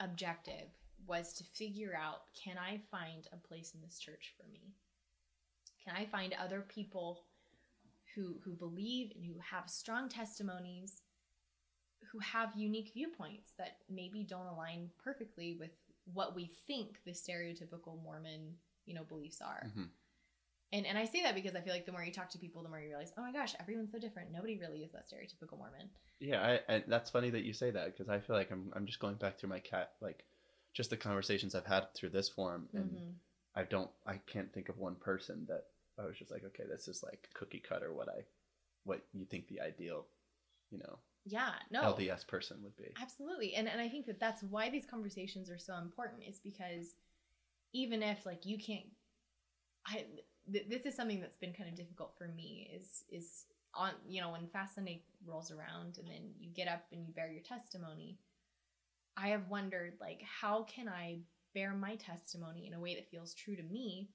objective 0.00 0.70
was 1.06 1.32
to 1.34 1.44
figure 1.44 1.94
out, 1.94 2.22
can 2.42 2.56
I 2.58 2.80
find 2.90 3.28
a 3.32 3.36
place 3.36 3.72
in 3.74 3.82
this 3.82 3.98
church 3.98 4.32
for 4.36 4.48
me? 4.50 4.72
Can 5.84 5.94
I 5.94 6.06
find 6.06 6.32
other 6.34 6.62
people 6.62 7.20
who 8.14 8.36
who 8.44 8.52
believe 8.54 9.12
and 9.14 9.24
who 9.26 9.38
have 9.38 9.68
strong 9.68 10.08
testimonies 10.08 11.02
who 12.12 12.18
have 12.20 12.52
unique 12.56 12.90
viewpoints 12.94 13.52
that 13.58 13.78
maybe 13.90 14.22
don't 14.22 14.46
align 14.46 14.90
perfectly 15.02 15.56
with 15.58 15.70
what 16.12 16.34
we 16.34 16.50
think 16.66 16.98
the 17.04 17.12
stereotypical 17.12 18.02
mormon 18.02 18.54
you 18.86 18.94
know 18.94 19.04
beliefs 19.04 19.40
are 19.40 19.72
Mhm. 19.74 19.88
And 20.74 20.86
and 20.86 20.98
i 20.98 21.04
say 21.04 21.22
that 21.22 21.34
because 21.34 21.54
i 21.54 21.60
feel 21.60 21.72
like 21.72 21.86
the 21.86 21.92
more 21.92 22.04
you 22.04 22.12
talk 22.12 22.28
to 22.28 22.38
people 22.38 22.62
the 22.62 22.68
more 22.68 22.80
you 22.80 22.88
realize 22.88 23.12
oh 23.16 23.22
my 23.22 23.32
gosh 23.32 23.54
everyone's 23.60 23.92
so 23.92 23.98
different 23.98 24.30
nobody 24.32 24.58
really 24.58 24.80
is 24.80 24.92
that 24.92 25.06
stereotypical 25.08 25.56
mormon 25.56 25.88
Yeah, 26.20 26.40
I, 26.42 26.60
and 26.72 26.84
that's 26.86 27.10
funny 27.10 27.30
that 27.30 27.44
you 27.44 27.52
say 27.52 27.70
that 27.70 27.86
because 27.86 28.08
I 28.08 28.18
feel 28.20 28.36
like 28.36 28.50
I'm 28.50 28.72
I'm 28.74 28.86
just 28.86 29.00
going 29.00 29.16
back 29.16 29.38
through 29.38 29.50
my 29.50 29.60
cat 29.60 29.92
like 30.00 30.24
just 30.72 30.90
the 30.90 30.96
conversations 30.96 31.54
I've 31.54 31.66
had 31.66 31.94
through 31.94 32.10
this 32.10 32.28
forum, 32.28 32.68
and 32.74 32.90
Mhm. 32.90 33.14
I 33.54 33.62
don't 33.64 33.90
I 34.06 34.16
can't 34.26 34.52
think 34.52 34.68
of 34.68 34.78
one 34.78 34.96
person 34.96 35.46
that 35.48 35.64
I 35.98 36.06
was 36.06 36.18
just 36.18 36.30
like, 36.30 36.44
okay, 36.44 36.64
this 36.68 36.88
is 36.88 37.02
like 37.02 37.28
cookie 37.34 37.60
cutter 37.68 37.92
what 37.92 38.08
I 38.08 38.24
what 38.84 39.02
you 39.12 39.24
think 39.24 39.48
the 39.48 39.60
ideal, 39.60 40.06
you 40.70 40.78
know, 40.78 40.98
yeah 41.24 41.52
no 41.70 41.82
LDS 41.82 42.24
person 42.26 42.58
would 42.62 42.76
be. 42.76 42.90
Absolutely. 43.00 43.54
And 43.54 43.68
and 43.68 43.80
I 43.80 43.88
think 43.88 44.06
that 44.06 44.20
that's 44.20 44.42
why 44.42 44.70
these 44.70 44.86
conversations 44.86 45.50
are 45.50 45.58
so 45.58 45.76
important 45.76 46.22
is 46.26 46.38
because 46.38 46.96
even 47.72 48.02
if 48.02 48.24
like 48.26 48.46
you 48.46 48.58
can't 48.58 48.86
I 49.86 50.06
th- 50.52 50.66
this 50.68 50.86
is 50.86 50.94
something 50.94 51.20
that's 51.20 51.36
been 51.36 51.52
kind 51.52 51.68
of 51.68 51.74
difficult 51.74 52.14
for 52.16 52.28
me 52.28 52.70
is 52.74 53.04
is 53.10 53.46
on 53.74 53.90
you 54.06 54.20
know 54.20 54.30
when 54.30 54.46
fast 54.48 54.74
Sunday 54.74 55.02
rolls 55.26 55.50
around 55.50 55.98
and 55.98 56.08
then 56.08 56.30
you 56.38 56.50
get 56.50 56.68
up 56.68 56.84
and 56.92 57.06
you 57.06 57.12
bear 57.12 57.30
your 57.30 57.42
testimony 57.42 58.18
I 59.16 59.28
have 59.28 59.48
wondered 59.48 59.94
like 60.00 60.20
how 60.40 60.64
can 60.64 60.88
I 60.88 61.20
bear 61.54 61.72
my 61.74 61.96
testimony 61.96 62.66
in 62.66 62.74
a 62.74 62.80
way 62.80 62.94
that 62.96 63.10
feels 63.10 63.34
true 63.34 63.56
to 63.56 63.62
me 63.62 64.10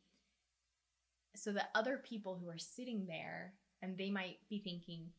so 1.36 1.52
that 1.54 1.70
other 1.76 1.98
people 2.04 2.38
who 2.42 2.50
are 2.50 2.58
sitting 2.58 3.06
there 3.08 3.54
and 3.82 3.98
they 3.98 4.10
might 4.10 4.38
be 4.50 4.60
thinking 4.60 5.10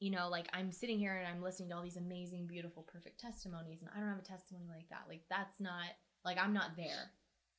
you 0.00 0.10
know, 0.10 0.28
like 0.28 0.48
I'm 0.52 0.70
sitting 0.70 0.98
here 0.98 1.14
and 1.16 1.26
I'm 1.26 1.42
listening 1.42 1.70
to 1.70 1.76
all 1.76 1.82
these 1.82 1.96
amazing, 1.96 2.46
beautiful, 2.46 2.82
perfect 2.82 3.18
testimonies, 3.20 3.80
and 3.80 3.88
I 3.94 4.00
don't 4.00 4.08
have 4.10 4.18
a 4.18 4.22
testimony 4.22 4.66
like 4.68 4.88
that. 4.90 5.04
Like 5.08 5.22
that's 5.30 5.60
not 5.60 5.84
like 6.24 6.36
I'm 6.36 6.52
not 6.52 6.76
there. 6.76 7.10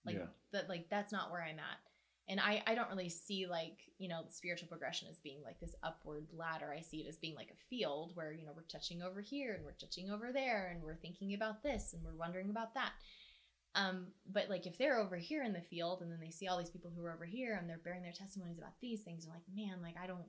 Like 0.05 0.17
Yeah. 0.17 0.27
that 0.51 0.69
like 0.69 0.87
that's 0.89 1.11
not 1.11 1.31
where 1.31 1.41
I'm 1.41 1.57
at. 1.57 1.79
And 2.28 2.39
I, 2.39 2.63
I 2.65 2.73
don't 2.73 2.89
really 2.89 3.09
see 3.09 3.45
like, 3.45 3.80
you 3.99 4.07
know, 4.07 4.21
spiritual 4.30 4.67
progression 4.67 5.07
as 5.09 5.19
being 5.19 5.43
like 5.43 5.59
this 5.59 5.76
upward 5.84 6.28
ladder. 6.34 6.73
I 6.76 6.82
see 6.82 6.97
it 6.97 7.07
as 7.07 7.17
being 7.17 7.36
like 7.36 7.51
a 7.51 7.63
field 7.69 8.11
where, 8.15 8.34
you 8.34 8.45
know, 8.45 8.53
we're 8.55 8.63
touching 8.63 9.03
over 9.03 9.21
here 9.21 9.53
and 9.53 9.63
we're 9.63 9.73
touching 9.73 10.09
over 10.09 10.32
there 10.34 10.71
and 10.73 10.82
we're 10.82 10.95
thinking 10.95 11.36
about 11.36 11.61
this 11.61 11.93
and 11.93 12.03
we're 12.03 12.15
wondering 12.15 12.49
about 12.49 12.73
that. 12.73 12.93
Um, 13.76 14.07
but 14.32 14.49
like 14.49 14.65
if 14.65 14.78
they're 14.78 14.99
over 14.99 15.17
here 15.17 15.43
in 15.43 15.53
the 15.53 15.61
field 15.61 16.01
and 16.01 16.11
then 16.11 16.19
they 16.19 16.32
see 16.32 16.47
all 16.47 16.57
these 16.57 16.69
people 16.69 16.91
who 16.95 17.03
are 17.03 17.13
over 17.13 17.26
here 17.26 17.57
and 17.59 17.69
they're 17.69 17.82
bearing 17.84 18.01
their 18.01 18.11
testimonies 18.11 18.57
about 18.57 18.80
these 18.82 19.01
things, 19.01 19.26
and 19.26 19.34
like, 19.34 19.43
man, 19.55 19.82
like 19.84 19.95
I 20.01 20.07
don't 20.07 20.26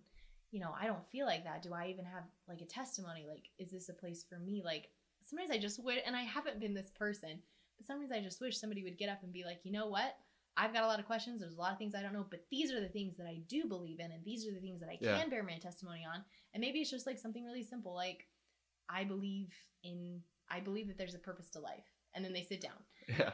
you 0.51 0.61
know, 0.61 0.75
I 0.81 0.87
don't 0.87 1.07
feel 1.11 1.27
like 1.27 1.45
that. 1.45 1.63
Do 1.63 1.75
I 1.75 1.89
even 1.89 2.05
have 2.05 2.25
like 2.49 2.61
a 2.61 2.67
testimony? 2.67 3.27
Like, 3.29 3.51
is 3.59 3.71
this 3.71 3.89
a 3.89 3.93
place 3.93 4.25
for 4.29 4.39
me? 4.39 4.63
Like, 4.65 4.89
sometimes 5.25 5.51
I 5.51 5.59
just 5.59 5.83
would, 5.83 5.99
and 6.07 6.15
I 6.15 6.23
haven't 6.23 6.61
been 6.61 6.75
this 6.75 6.91
person, 6.97 7.41
but 7.77 7.87
sometimes 7.87 8.13
I 8.13 8.21
just 8.21 8.41
wish 8.41 8.59
somebody 8.59 8.85
would 8.85 8.99
get 8.99 9.11
up 9.11 9.23
and 9.23 9.33
be 9.33 9.45
like, 9.45 9.61
you 9.65 9.73
know 9.73 9.89
what? 9.89 10.17
I've 10.57 10.73
got 10.73 10.85
a 10.85 10.87
lot 10.87 10.99
of 10.99 11.07
questions. 11.07 11.41
There's 11.41 11.55
a 11.55 11.59
lot 11.61 11.73
of 11.73 11.79
things 11.79 11.95
I 11.95 12.03
don't 12.03 12.13
know, 12.15 12.27
but 12.29 12.45
these 12.51 12.73
are 12.73 12.81
the 12.81 12.89
things 12.89 13.17
that 13.19 13.27
I 13.27 13.41
do 13.49 13.67
believe 13.67 14.01
in, 14.01 14.11
and 14.11 14.25
these 14.25 14.47
are 14.47 14.53
the 14.53 14.61
things 14.61 14.81
that 14.81 14.89
I 14.89 14.99
Yeah. 15.01 15.19
can 15.19 15.29
bear 15.31 15.43
my 15.43 15.59
testimony 15.59 16.05
on. 16.11 16.25
And 16.55 16.61
maybe 16.61 16.81
it's 16.81 16.91
just 16.91 17.07
like 17.07 17.19
something 17.19 17.45
really 17.45 17.63
simple, 17.63 17.95
like 17.95 18.27
I 18.89 19.05
believe 19.05 19.53
in, 19.83 20.23
I 20.49 20.61
believe 20.61 20.89
that 20.89 20.97
there's 20.97 21.15
a 21.15 21.19
purpose 21.19 21.51
to 21.51 21.61
life, 21.61 21.85
and 22.15 22.25
then 22.25 22.33
they 22.33 22.43
sit 22.43 22.61
down. 22.61 22.85
Yeah. 23.09 23.31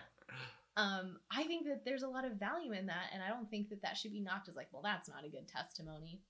Um, 0.77 1.21
I 1.31 1.43
think 1.45 1.67
that 1.67 1.85
there's 1.85 2.03
a 2.03 2.09
lot 2.09 2.25
of 2.25 2.33
value 2.41 2.73
in 2.73 2.87
that, 2.87 3.11
and 3.13 3.23
I 3.23 3.29
don't 3.29 3.51
think 3.51 3.69
that 3.69 3.83
that 3.83 3.97
should 3.99 4.13
be 4.13 4.21
knocked 4.21 4.49
as 4.49 4.57
like, 4.57 4.69
well, 4.73 4.83
that's 4.83 5.09
not 5.09 5.25
a 5.25 5.29
good 5.29 5.47
testimony. 5.47 6.23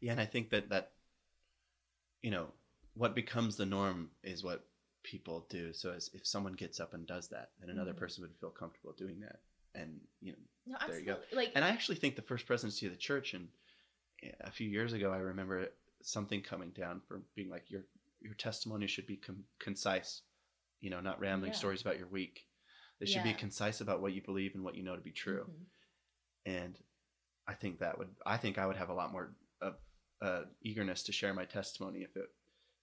Yeah, 0.00 0.12
and 0.12 0.20
I 0.20 0.24
think 0.24 0.50
that 0.50 0.70
that 0.70 0.92
you 2.22 2.30
know 2.30 2.48
what 2.94 3.14
becomes 3.14 3.56
the 3.56 3.66
norm 3.66 4.10
is 4.22 4.42
what 4.42 4.66
people 5.02 5.46
do. 5.50 5.72
So 5.72 5.92
as 5.92 6.10
if 6.14 6.26
someone 6.26 6.52
gets 6.54 6.80
up 6.80 6.94
and 6.94 7.06
does 7.06 7.28
that, 7.28 7.50
then 7.60 7.70
another 7.70 7.92
Mhm. 7.92 7.98
person 7.98 8.22
would 8.22 8.36
feel 8.36 8.50
comfortable 8.50 8.92
doing 8.92 9.20
that, 9.20 9.40
and 9.74 10.00
you 10.20 10.32
know. 10.32 10.38
No, 10.66 10.76
There 10.86 10.98
you 11.00 11.06
go. 11.06 11.18
Like, 11.32 11.52
And 11.54 11.64
I 11.64 11.68
actually 11.70 11.96
think 11.96 12.14
the 12.16 12.22
first 12.22 12.46
presidency 12.46 12.86
of 12.86 12.92
the 12.92 12.98
church, 12.98 13.34
and 13.34 13.48
a 14.42 14.50
few 14.50 14.68
years 14.68 14.92
ago, 14.92 15.10
I 15.12 15.16
remember 15.18 15.68
something 16.02 16.40
coming 16.42 16.70
down 16.70 17.00
for 17.06 17.22
being 17.34 17.50
like 17.50 17.70
your 17.70 17.82
your 18.20 18.34
testimony 18.34 18.86
should 18.86 19.06
be 19.06 19.16
com- 19.16 19.44
concise, 19.58 20.22
you 20.80 20.90
know, 20.90 21.00
not 21.00 21.18
rambling 21.20 21.50
Yeah. 21.52 21.58
stories 21.58 21.80
about 21.80 21.98
your 21.98 22.06
week. 22.06 22.46
They 23.00 23.06
should 23.06 23.24
be 23.24 23.34
concise 23.34 23.80
about 23.80 24.00
what 24.00 24.12
you 24.12 24.22
believe 24.22 24.54
and 24.54 24.62
what 24.62 24.76
you 24.76 24.84
know 24.84 24.94
to 24.94 25.02
be 25.02 25.10
true. 25.12 25.44
mhm. 25.50 25.66
and 26.46 26.78
I 27.48 27.54
think 27.54 27.80
that 27.80 27.98
would 27.98 28.14
I 28.24 28.36
think 28.36 28.58
I 28.58 28.66
would 28.66 28.76
have 28.76 28.88
a 28.90 28.94
lot 28.94 29.10
more 29.12 29.34
of 29.60 29.74
uh, 30.20 30.42
eagerness 30.60 31.02
to 31.04 31.12
share 31.12 31.34
my 31.34 31.44
testimony 31.44 32.02
if 32.02 32.16
it 32.16 32.28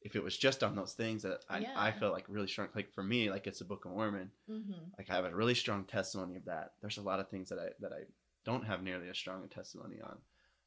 if 0.02 0.16
it 0.16 0.24
was 0.24 0.38
just 0.38 0.64
on 0.64 0.76
those 0.76 0.93
things 0.93 1.24
that 1.24 1.43
I, 1.50 1.60
I 1.76 1.91
felt 1.91 2.14
like 2.14 2.26
really 2.30 2.47
strong 2.47 2.70
like 2.76 2.91
for 2.93 3.04
me 3.04 3.30
like 3.30 3.47
it's 3.47 3.60
the 3.60 3.66
Book 3.66 3.86
of 3.86 3.91
Mormon 3.91 4.32
Mhm. 4.50 4.91
like 4.97 5.10
I 5.10 5.16
have 5.16 5.26
a 5.26 5.36
really 5.36 5.56
strong 5.56 5.84
testimony 5.86 6.38
of 6.38 6.45
that 6.45 6.74
there's 6.82 6.97
a 6.97 7.02
lot 7.02 7.20
of 7.20 7.30
things 7.30 7.50
that 7.50 7.60
I 7.60 7.70
that 7.82 7.91
I 7.91 8.04
don't 8.45 8.66
have 8.66 8.82
nearly 8.82 9.10
as 9.10 9.18
strong 9.18 9.43
a 9.43 9.47
testimony 9.47 9.97
on 10.02 10.18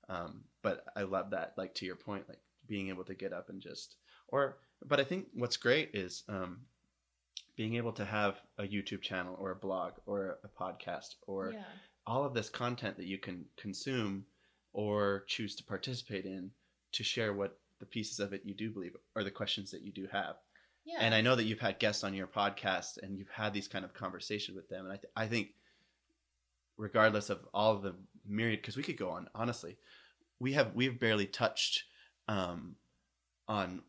um, 0.09 0.45
but 0.63 0.85
I 0.97 1.03
love 1.03 1.31
that 1.31 1.55
like 1.57 1.75
to 1.77 1.87
your 1.87 1.97
point 1.97 2.29
like 2.29 2.41
being 2.69 2.89
able 2.89 3.05
to 3.05 3.15
get 3.15 3.33
up 3.33 3.49
and 3.49 3.61
just 3.61 3.97
or 4.29 4.59
but 4.85 5.01
I 5.01 5.05
think 5.05 5.27
what's 5.35 5.57
great 5.57 5.91
is 5.95 6.25
um, 6.29 6.61
being 7.57 7.75
able 7.77 7.93
to 7.93 8.05
have 8.05 8.41
a 8.59 8.65
YouTube 8.65 9.03
channel 9.03 9.37
or 9.39 9.51
a 9.53 9.57
blog 9.57 9.93
or 10.07 10.39
a 10.45 10.49
podcast 10.49 11.15
or 11.27 11.53
yeah. 11.53 11.65
all 12.07 12.25
of 12.25 12.35
this 12.35 12.49
content 12.49 12.97
that 12.97 13.07
you 13.07 13.19
can 13.19 13.45
consume 13.57 14.25
or 14.73 15.25
choose 15.27 15.55
to 15.57 15.65
participate 15.65 16.25
in 16.25 16.51
to 16.93 17.05
share 17.05 17.33
what 17.33 17.59
the 17.83 17.87
pieces 17.87 18.21
of 18.21 18.33
it 18.33 18.43
you 18.45 18.55
do 18.55 18.71
believe 18.71 18.95
or 19.17 19.25
the 19.25 19.31
questions 19.31 19.71
that 19.73 19.83
you 19.83 19.91
do 19.93 20.07
have. 20.13 20.37
Yeah. 20.85 20.99
And 21.01 21.13
I 21.15 21.21
know 21.21 21.35
that 21.37 21.45
you've 21.45 21.59
had 21.61 21.79
guests 21.81 22.05
on 22.05 22.15
your 22.15 22.29
podcast 22.29 22.99
and 23.03 23.19
you've 23.19 23.29
had 23.29 23.53
these 23.53 23.67
kind 23.69 23.85
of 23.85 23.93
conversations 23.93 24.55
with 24.57 24.69
them. 24.69 24.85
And 24.85 24.93
I, 24.93 24.97
th- 24.97 25.13
I 25.17 25.27
think, 25.27 25.49
regardless 26.77 27.31
of 27.31 27.41
all 27.53 27.77
the 27.79 27.95
myriad, 28.27 28.61
because 28.61 28.77
we 28.77 28.83
could 28.83 28.97
go 28.97 29.11
on, 29.11 29.29
honestly, 29.35 29.77
we 30.41 30.53
have 30.55 30.73
we've 30.75 30.99
barely 30.99 31.27
touched 31.27 31.85
um, 32.29 32.77
on 33.49 33.83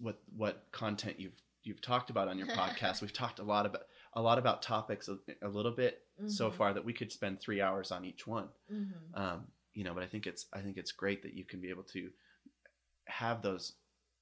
what 0.00 0.20
what 0.36 0.66
content 0.72 1.18
you've 1.18 1.40
you've 1.62 1.80
talked 1.82 2.10
about 2.10 2.28
on 2.28 2.38
your 2.38 2.46
podcast. 2.62 3.00
we've 3.00 3.12
talked 3.12 3.38
a 3.38 3.42
lot 3.44 3.66
about 3.66 3.82
a 4.14 4.22
lot 4.22 4.38
about 4.38 4.62
topics 4.62 5.08
a, 5.08 5.18
a 5.42 5.48
little 5.48 5.72
bit 5.72 6.02
so 6.26 6.50
Mhm. 6.50 6.54
far 6.54 6.74
that 6.74 6.84
we 6.84 6.92
could 6.92 7.12
spend 7.12 7.40
three 7.40 7.60
hours 7.60 7.92
on 7.92 8.04
each 8.04 8.26
one 8.26 8.48
Mhm. 8.72 8.90
um, 9.14 9.46
you 9.74 9.84
know 9.84 9.94
but 9.94 10.02
i 10.02 10.06
think 10.06 10.26
it's 10.26 10.46
i 10.52 10.60
think 10.60 10.76
it's 10.76 10.90
great 10.90 11.22
that 11.22 11.34
you 11.34 11.44
can 11.44 11.60
be 11.60 11.68
able 11.70 11.84
to 11.84 12.10
have 13.08 13.42
those 13.42 13.72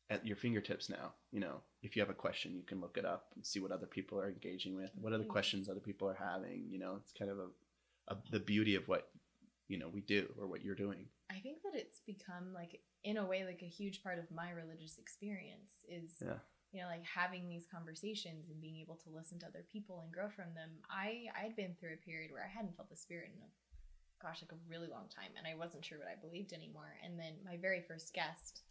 at 0.09 0.25
your 0.27 0.37
fingertips 0.37 0.89
now 0.89 1.13
you 1.33 1.41
know 1.41 1.61
if 1.83 1.97
you 1.97 2.03
have 2.03 2.11
a 2.11 2.15
question 2.15 2.55
you 2.55 2.63
can 2.63 2.81
look 2.81 2.97
it 2.97 3.05
up 3.05 3.27
and 3.35 3.45
see 3.45 3.59
what 3.61 3.73
other 3.73 3.87
people 3.87 4.19
are 4.21 4.29
engaging 4.29 4.77
with 4.77 4.91
what 5.01 5.13
are 5.13 5.19
the 5.19 5.25
questions 5.25 5.69
other 5.69 5.81
people 5.81 6.09
are 6.09 6.15
having 6.19 6.65
you 6.71 6.79
know 6.79 6.95
it's 7.01 7.13
kind 7.13 7.31
of 7.31 7.39
a, 7.39 7.49
a 8.13 8.17
the 8.31 8.39
beauty 8.41 8.77
of 8.77 8.87
what 8.87 9.09
you 9.69 9.77
know 9.79 9.89
we 9.89 10.01
do 10.01 10.33
or 10.39 10.47
what 10.47 10.65
you're 10.65 10.77
doing 10.77 11.07
I 11.29 11.41
think 11.41 11.59
that 11.65 11.75
it's 11.75 11.99
become 12.07 12.55
like 12.55 12.81
in 13.03 13.17
a 13.17 13.27
way 13.27 13.45
like 13.45 13.63
a 13.63 13.69
huge 13.69 14.03
part 14.05 14.19
of 14.21 14.31
my 14.31 14.51
religious 14.51 14.97
experience 14.99 15.73
is 15.89 16.23
Yeah. 16.25 16.39
you 16.73 16.81
know 16.83 16.87
like 16.87 17.03
having 17.05 17.49
these 17.49 17.67
conversations 17.67 18.49
and 18.49 18.61
being 18.61 18.79
able 18.79 18.95
to 19.03 19.11
listen 19.11 19.41
to 19.41 19.47
other 19.47 19.65
people 19.73 20.01
and 20.05 20.13
grow 20.15 20.29
from 20.31 20.55
them. 20.55 20.71
I 20.89 21.27
I'd 21.35 21.57
been 21.57 21.75
through 21.81 21.95
a 21.95 22.07
period 22.07 22.31
where 22.31 22.45
I 22.45 22.49
hadn't 22.57 22.77
felt 22.77 22.91
the 22.91 22.97
spirit 22.97 23.33
in 23.35 23.43
a 23.43 23.51
gosh 24.23 24.41
like 24.41 24.53
a 24.53 24.71
really 24.71 24.87
long 24.89 25.09
time 25.11 25.35
and 25.37 25.47
I 25.51 25.59
wasn't 25.59 25.85
sure 25.85 25.99
what 25.99 26.07
I 26.09 26.15
believed 26.15 26.53
anymore. 26.53 26.95
And 27.05 27.19
then 27.19 27.35
my 27.45 27.57
very 27.57 27.83
first 27.89 28.15
guest 28.15 28.63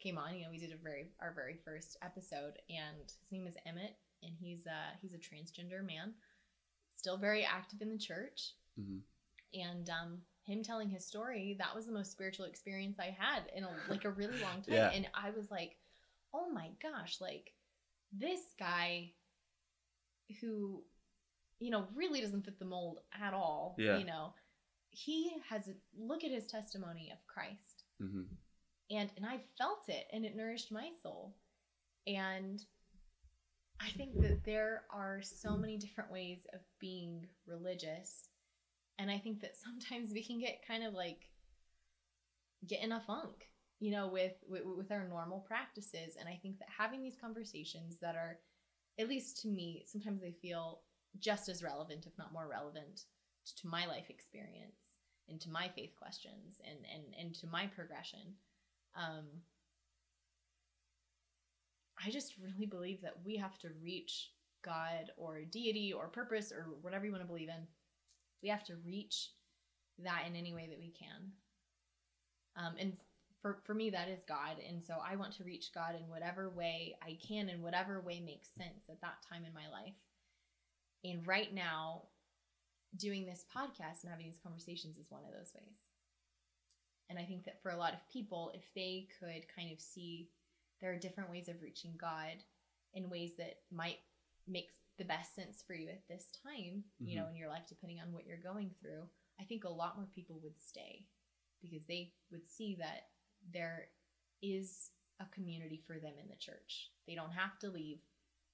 came 0.00 0.16
on, 0.18 0.34
you 0.36 0.44
know, 0.44 0.50
we 0.50 0.58
did 0.58 0.72
a 0.72 0.76
very 0.76 1.08
our 1.20 1.32
very 1.34 1.56
first 1.64 1.96
episode 2.02 2.54
and 2.70 2.96
his 3.20 3.32
name 3.32 3.46
is 3.46 3.56
Emmett 3.66 3.96
and 4.22 4.32
he's 4.40 4.66
uh 4.66 4.90
he's 5.00 5.14
a 5.14 5.18
transgender 5.18 5.84
man 5.84 6.12
still 6.96 7.16
very 7.16 7.44
active 7.44 7.80
in 7.82 7.88
the 7.90 7.98
church 7.98 8.54
Mhm. 8.80 9.00
and 9.54 9.88
um, 9.90 10.18
him 10.44 10.62
telling 10.62 10.88
his 10.88 11.04
story 11.06 11.54
that 11.58 11.74
was 11.74 11.86
the 11.86 11.92
most 11.92 12.10
spiritual 12.12 12.46
experience 12.46 12.98
i 12.98 13.14
had 13.18 13.42
in 13.54 13.64
a, 13.64 13.70
like 13.88 14.04
a 14.04 14.10
really 14.10 14.40
long 14.40 14.62
time 14.62 14.74
Yeah. 14.74 14.90
and 14.90 15.06
i 15.14 15.30
was 15.30 15.50
like 15.50 15.76
oh 16.34 16.50
my 16.50 16.70
gosh 16.82 17.20
like 17.20 17.52
this 18.12 18.40
guy 18.58 19.12
who 20.40 20.82
you 21.60 21.70
know 21.70 21.86
really 21.94 22.20
doesn't 22.20 22.44
fit 22.44 22.58
the 22.58 22.64
mold 22.64 23.00
at 23.20 23.34
all 23.34 23.74
Yeah. 23.78 23.98
you 23.98 24.04
know 24.06 24.32
he 24.90 25.36
has 25.48 25.68
a 25.68 25.74
look 25.96 26.24
at 26.24 26.30
his 26.30 26.46
testimony 26.46 27.10
of 27.12 27.18
christ 27.26 27.84
hmm 28.00 28.22
and 28.90 29.10
and 29.16 29.26
I 29.26 29.40
felt 29.56 29.88
it 29.88 30.06
and 30.12 30.24
it 30.24 30.36
nourished 30.36 30.72
my 30.72 30.90
soul. 31.02 31.34
And 32.06 32.62
I 33.80 33.88
think 33.90 34.20
that 34.22 34.44
there 34.44 34.82
are 34.90 35.20
so 35.22 35.56
many 35.56 35.76
different 35.76 36.10
ways 36.10 36.46
of 36.52 36.60
being 36.80 37.26
religious 37.46 38.28
and 38.98 39.10
I 39.10 39.18
think 39.18 39.40
that 39.40 39.56
sometimes 39.56 40.10
we 40.12 40.24
can 40.24 40.40
get 40.40 40.66
kind 40.66 40.84
of 40.84 40.94
like 40.94 41.30
get 42.66 42.82
in 42.82 42.92
a 42.92 43.00
funk, 43.00 43.48
you 43.80 43.90
know, 43.90 44.08
with 44.08 44.34
with, 44.48 44.62
with 44.64 44.92
our 44.92 45.06
normal 45.08 45.40
practices 45.40 46.16
and 46.18 46.28
I 46.28 46.38
think 46.42 46.58
that 46.58 46.68
having 46.76 47.02
these 47.02 47.16
conversations 47.20 47.98
that 48.00 48.16
are 48.16 48.38
at 48.98 49.08
least 49.08 49.40
to 49.42 49.48
me 49.48 49.84
sometimes 49.86 50.20
they 50.20 50.32
feel 50.42 50.80
just 51.20 51.48
as 51.48 51.62
relevant 51.62 52.06
if 52.06 52.18
not 52.18 52.32
more 52.32 52.48
relevant 52.50 53.04
to 53.56 53.66
my 53.66 53.86
life 53.86 54.10
experience 54.10 54.98
and 55.28 55.40
to 55.40 55.50
my 55.50 55.68
faith 55.68 55.94
questions 55.96 56.60
and 56.66 56.78
and 56.92 57.14
and 57.18 57.34
to 57.34 57.46
my 57.46 57.66
progression 57.66 58.34
um, 58.98 59.24
I 62.04 62.10
just 62.10 62.34
really 62.42 62.66
believe 62.66 63.00
that 63.02 63.16
we 63.24 63.36
have 63.36 63.58
to 63.60 63.68
reach 63.82 64.30
God 64.64 65.10
or 65.16 65.42
deity 65.42 65.92
or 65.92 66.08
purpose 66.08 66.52
or 66.52 66.66
whatever 66.82 67.06
you 67.06 67.12
want 67.12 67.22
to 67.22 67.28
believe 67.28 67.48
in. 67.48 67.66
We 68.42 68.48
have 68.48 68.64
to 68.64 68.74
reach 68.84 69.30
that 70.04 70.24
in 70.28 70.36
any 70.36 70.52
way 70.52 70.66
that 70.68 70.78
we 70.78 70.90
can. 70.90 71.32
Um, 72.56 72.74
and 72.78 72.92
for, 73.40 73.58
for 73.64 73.74
me, 73.74 73.90
that 73.90 74.08
is 74.08 74.20
God. 74.28 74.56
And 74.68 74.82
so 74.82 74.94
I 75.04 75.16
want 75.16 75.32
to 75.34 75.44
reach 75.44 75.72
God 75.72 75.94
in 75.94 76.08
whatever 76.08 76.50
way 76.50 76.96
I 77.02 77.18
can, 77.26 77.48
in 77.48 77.62
whatever 77.62 78.00
way 78.00 78.20
makes 78.20 78.48
sense 78.48 78.88
at 78.88 79.00
that 79.00 79.18
time 79.28 79.44
in 79.44 79.54
my 79.54 79.68
life. 79.70 79.94
And 81.04 81.24
right 81.26 81.54
now, 81.54 82.02
doing 82.96 83.26
this 83.26 83.44
podcast 83.54 84.02
and 84.02 84.10
having 84.10 84.26
these 84.26 84.40
conversations 84.42 84.98
is 84.98 85.10
one 85.10 85.22
of 85.24 85.32
those 85.32 85.52
ways. 85.54 85.87
And 87.10 87.18
I 87.18 87.22
think 87.22 87.44
that 87.44 87.62
for 87.62 87.70
a 87.70 87.76
lot 87.76 87.94
of 87.94 88.12
people, 88.12 88.52
if 88.54 88.64
they 88.74 89.08
could 89.18 89.44
kind 89.54 89.72
of 89.72 89.80
see 89.80 90.28
there 90.80 90.92
are 90.92 90.98
different 90.98 91.30
ways 91.30 91.48
of 91.48 91.62
reaching 91.62 91.94
God 91.98 92.44
in 92.94 93.10
ways 93.10 93.32
that 93.38 93.58
might 93.72 93.98
make 94.46 94.68
the 94.98 95.04
best 95.04 95.34
sense 95.34 95.62
for 95.66 95.74
you 95.74 95.88
at 95.88 96.06
this 96.08 96.26
time, 96.42 96.84
you 96.98 97.16
know, 97.16 97.22
mm-hmm. 97.22 97.32
in 97.32 97.36
your 97.36 97.48
life, 97.48 97.62
depending 97.68 98.00
on 98.00 98.12
what 98.12 98.26
you're 98.26 98.36
going 98.36 98.70
through, 98.80 99.02
I 99.40 99.44
think 99.44 99.64
a 99.64 99.68
lot 99.68 99.96
more 99.96 100.08
people 100.14 100.40
would 100.42 100.60
stay 100.60 101.06
because 101.62 101.84
they 101.86 102.12
would 102.32 102.48
see 102.48 102.76
that 102.80 103.06
there 103.52 103.88
is 104.42 104.90
a 105.20 105.34
community 105.34 105.82
for 105.86 105.94
them 105.94 106.14
in 106.20 106.28
the 106.28 106.36
church. 106.36 106.90
They 107.06 107.14
don't 107.14 107.32
have 107.32 107.58
to 107.60 107.70
leave, 107.70 107.98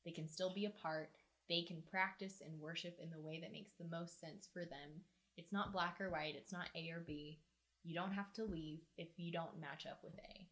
they 0.05 0.13
can 0.13 0.29
still 0.29 0.53
be 0.53 0.67
a 0.67 0.71
part, 0.71 1.11
they 1.49 1.63
can 1.63 1.83
practice 1.91 2.43
and 2.45 2.61
worship 2.61 2.99
in 3.03 3.11
the 3.11 3.21
way 3.21 3.41
that 3.41 3.53
makes 3.53 3.73
the 3.79 3.89
most 3.91 4.21
sense 4.21 4.49
for 4.53 4.65
them. 4.65 5.03
It's 5.37 5.53
not 5.53 5.73
black 5.73 6.01
or 6.01 6.11
white, 6.11 6.35
it's 6.37 6.53
not 6.53 6.69
A 6.75 6.91
or 6.91 7.03
B. 7.07 7.41
You 7.85 7.95
don't 7.95 8.12
have 8.12 8.32
to 8.35 8.45
leave 8.45 8.80
if 8.97 9.09
you 9.16 9.30
don't 9.30 9.61
match 9.61 9.87
up 9.87 10.01
with 10.03 10.14
A. 10.14 10.47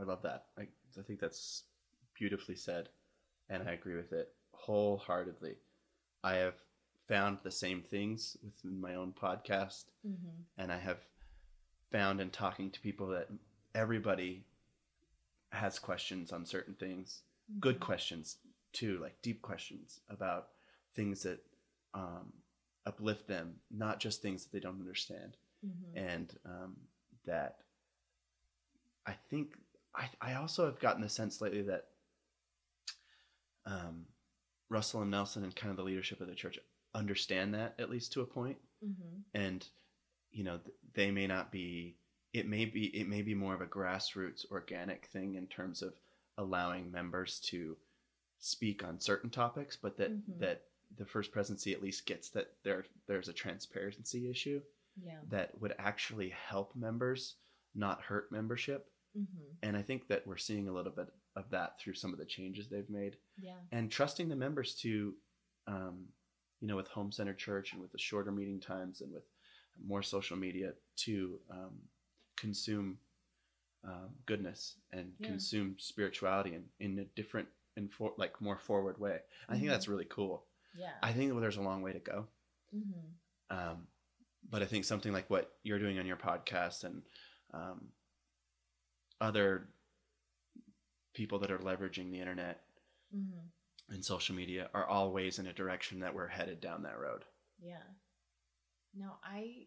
I 0.00 0.04
love 0.04 0.22
that. 0.22 0.46
I, 0.58 0.62
I 0.98 1.02
think 1.06 1.20
that's 1.20 1.64
beautifully 2.18 2.56
said, 2.56 2.88
and 3.50 3.68
I 3.68 3.72
agree 3.72 3.94
with 3.96 4.12
it 4.12 4.32
wholeheartedly. 4.52 5.56
I 6.24 6.34
have 6.36 6.54
found 7.08 7.38
the 7.42 7.50
same 7.50 7.82
things 7.82 8.36
within 8.42 8.80
my 8.80 8.94
own 8.94 9.12
podcast, 9.12 9.84
Mm-hmm. 10.06 10.42
and 10.58 10.72
I 10.72 10.78
have 10.78 10.98
found 11.90 12.20
in 12.20 12.30
talking 12.30 12.70
to 12.70 12.80
people 12.80 13.08
that 13.08 13.28
everybody 13.74 14.44
has 15.50 15.78
questions 15.78 16.32
on 16.32 16.46
certain 16.46 16.74
things, 16.74 17.20
good 17.60 17.80
questions 17.80 18.38
too, 18.72 18.98
like 19.02 19.20
deep 19.20 19.42
questions 19.42 20.00
about 20.08 20.48
things 20.94 21.22
that 21.24 21.40
um, 21.92 22.32
uplift 22.86 23.28
them, 23.28 23.56
not 23.70 24.00
just 24.00 24.22
things 24.22 24.44
that 24.44 24.52
they 24.52 24.60
don't 24.60 24.80
understand 24.80 25.36
Mm-hmm. 25.64 25.96
and 25.98 26.34
um, 26.44 26.76
that 27.24 27.56
I 29.06 29.12
think 29.30 29.54
I, 29.94 30.08
I 30.20 30.34
also 30.34 30.64
have 30.66 30.80
gotten 30.80 31.02
the 31.02 31.08
sense 31.08 31.40
lately 31.40 31.62
that 31.62 31.84
um, 33.66 34.06
Russell 34.68 35.02
M. 35.02 35.10
Nelson 35.10 35.44
and 35.44 35.54
kind 35.54 35.70
of 35.70 35.76
the 35.76 35.82
leadership 35.84 36.20
of 36.20 36.26
the 36.28 36.34
church 36.34 36.58
understand 36.94 37.54
that 37.54 37.74
at 37.78 37.90
least 37.90 38.12
to 38.12 38.20
a 38.22 38.26
point, 38.26 38.56
Mm-hmm. 38.84 39.18
and 39.34 39.64
you 40.32 40.42
know 40.42 40.58
they 40.94 41.10
may 41.12 41.26
not 41.28 41.52
be. 41.52 41.94
It 42.32 42.48
may 42.48 42.64
be 42.64 42.86
it 42.86 43.06
may 43.08 43.22
be 43.22 43.34
more 43.34 43.54
of 43.54 43.60
a 43.60 43.66
grassroots 43.66 44.44
organic 44.50 45.06
thing 45.12 45.34
in 45.36 45.46
terms 45.46 45.82
of 45.82 45.92
allowing 46.38 46.90
members 46.90 47.38
to 47.50 47.76
speak 48.40 48.82
on 48.82 48.98
certain 48.98 49.30
topics, 49.30 49.76
but 49.80 49.96
that 49.98 50.10
Mhm. 50.10 50.38
that 50.40 50.62
the 50.96 51.04
first 51.06 51.30
presidency 51.30 51.72
at 51.72 51.80
least 51.82 52.06
gets 52.06 52.30
that 52.30 52.54
there 52.64 52.84
there's 53.06 53.28
a 53.28 53.32
transparency 53.32 54.28
issue 54.28 54.60
Yeah. 55.00 55.18
that 55.30 55.58
would 55.60 55.74
actually 55.78 56.30
help 56.30 56.74
members, 56.76 57.36
not 57.74 58.02
hurt 58.02 58.30
membership. 58.32 58.88
Mm-hmm. 59.16 59.44
And 59.62 59.76
I 59.76 59.82
think 59.82 60.08
that 60.08 60.26
we're 60.26 60.36
seeing 60.36 60.68
a 60.68 60.72
little 60.72 60.92
bit 60.92 61.08
of 61.36 61.50
that 61.50 61.78
through 61.80 61.94
some 61.94 62.12
of 62.12 62.18
the 62.18 62.24
changes 62.26 62.68
they've 62.68 62.88
made 62.90 63.16
Yeah. 63.38 63.56
and 63.70 63.90
trusting 63.90 64.28
the 64.28 64.36
members 64.36 64.74
to, 64.76 65.14
um, 65.66 66.08
you 66.60 66.68
know, 66.68 66.76
with 66.76 66.88
Home 66.88 67.10
Centered 67.12 67.38
Church 67.38 67.72
and 67.72 67.80
with 67.80 67.92
the 67.92 67.98
shorter 67.98 68.30
meeting 68.32 68.60
times 68.60 69.00
and 69.00 69.12
with 69.12 69.24
more 69.82 70.02
social 70.02 70.36
media 70.36 70.72
to 70.96 71.40
um, 71.50 71.78
consume 72.36 72.98
um, 73.84 74.10
goodness 74.26 74.76
and 74.92 75.12
Yeah. 75.18 75.28
consume 75.28 75.76
spirituality 75.78 76.54
in, 76.54 76.64
in 76.78 76.98
a 76.98 77.04
different 77.16 77.48
and 77.76 77.90
for, 77.92 78.12
like 78.18 78.40
more 78.40 78.58
forward 78.58 78.98
way. 78.98 79.18
I 79.48 79.54
think 79.54 79.64
Mhm. 79.66 79.70
that's 79.70 79.88
really 79.88 80.04
cool. 80.04 80.46
Yeah. 80.76 80.92
I 81.02 81.12
think 81.12 81.32
there's 81.40 81.56
a 81.56 81.62
long 81.62 81.82
way 81.82 81.92
to 81.92 81.98
go. 81.98 82.28
mm-hmm. 82.74 83.56
Um, 83.56 83.86
but 84.50 84.62
I 84.62 84.66
think 84.66 84.84
something 84.84 85.12
like 85.12 85.28
what 85.30 85.50
you're 85.62 85.78
doing 85.78 85.98
on 85.98 86.06
your 86.06 86.16
podcast 86.16 86.84
and 86.84 87.02
um, 87.54 87.88
other 89.20 89.68
people 91.14 91.38
that 91.40 91.50
are 91.50 91.58
leveraging 91.58 92.10
the 92.10 92.20
internet 92.20 92.60
Mm-hmm. 93.14 93.94
and 93.94 94.02
social 94.02 94.34
media 94.34 94.70
are 94.72 94.86
always 94.86 95.38
in 95.38 95.46
a 95.46 95.52
direction 95.52 96.00
that 96.00 96.14
we're 96.14 96.28
headed 96.28 96.62
down 96.62 96.82
that 96.84 96.98
road. 96.98 97.24
Yeah. 97.62 97.84
No, 98.94 99.10
I 99.22 99.66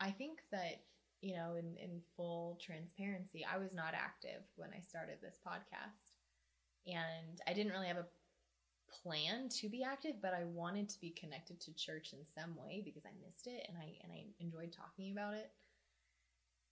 I 0.00 0.10
think 0.10 0.40
that, 0.50 0.82
you 1.20 1.36
know, 1.36 1.54
in, 1.56 1.76
in 1.76 2.00
full 2.16 2.58
transparency, 2.60 3.44
I 3.48 3.58
was 3.58 3.72
not 3.74 3.94
active 3.94 4.42
when 4.56 4.70
I 4.76 4.80
started 4.80 5.18
this 5.22 5.38
podcast. 5.46 6.10
and 6.84 7.40
I 7.46 7.52
didn't 7.52 7.70
really 7.70 7.86
have 7.86 7.96
a 7.98 8.06
plan 9.02 9.48
to 9.60 9.68
be 9.68 9.82
active, 9.82 10.16
but 10.20 10.34
I 10.34 10.44
wanted 10.44 10.88
to 10.90 11.00
be 11.00 11.10
connected 11.10 11.60
to 11.60 11.74
church 11.74 12.12
in 12.12 12.24
some 12.24 12.56
way 12.56 12.82
because 12.84 13.04
I 13.04 13.10
missed 13.24 13.46
it 13.46 13.66
and 13.68 13.76
I 13.78 13.96
and 14.02 14.12
I 14.12 14.24
enjoyed 14.40 14.72
talking 14.72 15.12
about 15.12 15.34
it. 15.34 15.50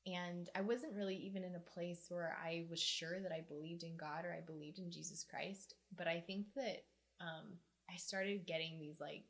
And 0.06 0.48
I 0.56 0.62
wasn't 0.62 0.96
really 0.96 1.16
even 1.16 1.44
in 1.44 1.54
a 1.54 1.70
place 1.74 2.06
where 2.08 2.36
I 2.42 2.64
was 2.70 2.80
sure 2.80 3.20
that 3.20 3.32
I 3.32 3.44
believed 3.46 3.82
in 3.82 3.96
God 3.96 4.24
or 4.24 4.32
I 4.32 4.40
believed 4.40 4.78
in 4.78 4.90
Jesus 4.90 5.24
Christ. 5.28 5.74
But 5.96 6.08
I 6.08 6.20
think 6.20 6.46
that 6.56 6.84
um, 7.20 7.58
I 7.92 7.96
started 7.96 8.46
getting 8.46 8.78
these 8.78 8.98
like, 8.98 9.24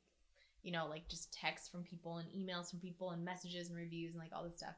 you 0.62 0.70
know, 0.70 0.86
like 0.88 1.08
just 1.08 1.32
texts 1.32 1.68
from 1.68 1.82
people 1.82 2.18
and 2.18 2.28
emails 2.28 2.70
from 2.70 2.78
people 2.78 3.10
and 3.10 3.24
messages 3.24 3.68
and 3.68 3.76
reviews 3.76 4.12
and 4.12 4.20
like 4.20 4.30
all 4.32 4.44
this 4.44 4.58
stuff 4.58 4.76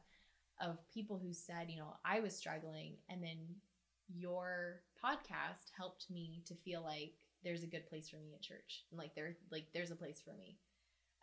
of 0.62 0.78
people 0.94 1.20
who 1.22 1.32
said, 1.34 1.68
you 1.68 1.78
know, 1.78 1.94
I 2.04 2.20
was 2.20 2.34
struggling 2.34 2.94
and 3.10 3.22
then 3.22 3.36
your 4.14 4.80
podcast 5.02 5.70
helped 5.76 6.10
me 6.10 6.42
to 6.46 6.54
feel 6.54 6.82
like 6.82 7.14
there's 7.44 7.62
a 7.62 7.66
good 7.66 7.88
place 7.88 8.08
for 8.08 8.16
me 8.16 8.32
at 8.34 8.42
church. 8.42 8.84
And 8.90 8.98
like 8.98 9.14
there 9.14 9.36
like 9.50 9.66
there's 9.74 9.90
a 9.90 9.96
place 9.96 10.20
for 10.24 10.32
me. 10.34 10.56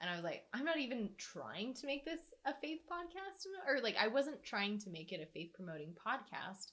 And 0.02 0.10
i 0.10 0.16
was 0.16 0.24
like 0.24 0.44
i'm 0.54 0.64
not 0.64 0.78
even 0.80 1.10
trying 1.18 1.74
to 1.74 1.86
make 1.86 2.06
this 2.06 2.22
a 2.46 2.54
faith 2.62 2.80
podcast 2.90 3.46
or 3.68 3.82
like 3.82 3.96
i 4.00 4.08
wasn't 4.08 4.42
trying 4.44 4.80
to 4.80 4.90
make 4.90 5.12
it 5.12 5.20
a 5.22 5.26
faith 5.34 5.52
promoting 5.54 5.94
podcast 6.08 6.72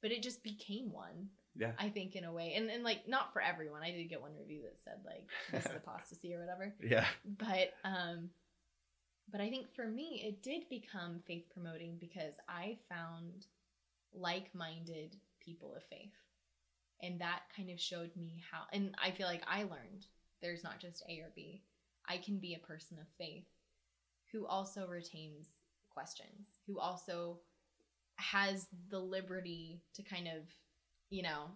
but 0.00 0.12
it 0.12 0.22
just 0.22 0.44
became 0.44 0.92
one 0.92 1.28
Yeah. 1.56 1.72
i 1.76 1.88
think 1.88 2.14
in 2.14 2.22
a 2.22 2.32
way. 2.32 2.54
And, 2.56 2.70
and 2.70 2.84
like 2.84 3.08
not 3.08 3.32
for 3.32 3.42
everyone. 3.42 3.82
I 3.82 3.90
did 3.90 4.08
get 4.08 4.20
one 4.22 4.36
review 4.38 4.62
that 4.62 4.78
said 4.84 4.98
like 5.04 5.26
this 5.50 5.66
is 5.66 5.76
apostasy 5.82 6.34
or 6.34 6.38
whatever. 6.40 6.72
Yeah. 6.80 7.06
but 7.38 7.72
um 7.84 8.30
but 9.32 9.40
i 9.40 9.50
think 9.50 9.74
for 9.74 9.86
me 9.88 10.22
it 10.28 10.42
did 10.44 10.68
become 10.70 11.18
faith 11.26 11.46
promoting 11.52 11.96
because 11.98 12.34
i 12.48 12.78
found 12.88 13.46
like-minded 14.14 15.16
people 15.44 15.74
of 15.74 15.82
faith 15.84 16.14
and 17.02 17.20
that 17.20 17.40
kind 17.56 17.70
of 17.70 17.80
showed 17.80 18.10
me 18.16 18.42
how 18.50 18.62
and 18.72 18.94
i 19.02 19.10
feel 19.10 19.26
like 19.26 19.42
i 19.46 19.60
learned 19.62 20.06
there's 20.40 20.64
not 20.64 20.78
just 20.80 21.02
a 21.08 21.20
or 21.20 21.32
b. 21.34 21.62
I 22.08 22.18
can 22.18 22.38
be 22.38 22.54
a 22.54 22.66
person 22.66 22.96
of 22.98 23.06
faith 23.18 23.44
who 24.32 24.46
also 24.46 24.86
retains 24.86 25.48
questions 25.90 26.48
who 26.66 26.78
also 26.78 27.38
has 28.16 28.66
the 28.90 28.98
liberty 28.98 29.82
to 29.94 30.02
kind 30.02 30.26
of 30.28 30.42
you 31.10 31.22
know 31.22 31.50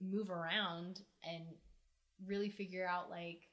move 0.00 0.30
around 0.30 1.00
and 1.24 1.44
really 2.26 2.48
figure 2.48 2.86
out 2.86 3.10
like 3.10 3.48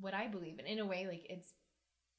what 0.00 0.14
i 0.14 0.26
believe 0.26 0.58
in. 0.58 0.66
In 0.66 0.78
a 0.78 0.86
way 0.86 1.06
like 1.06 1.26
it's 1.28 1.52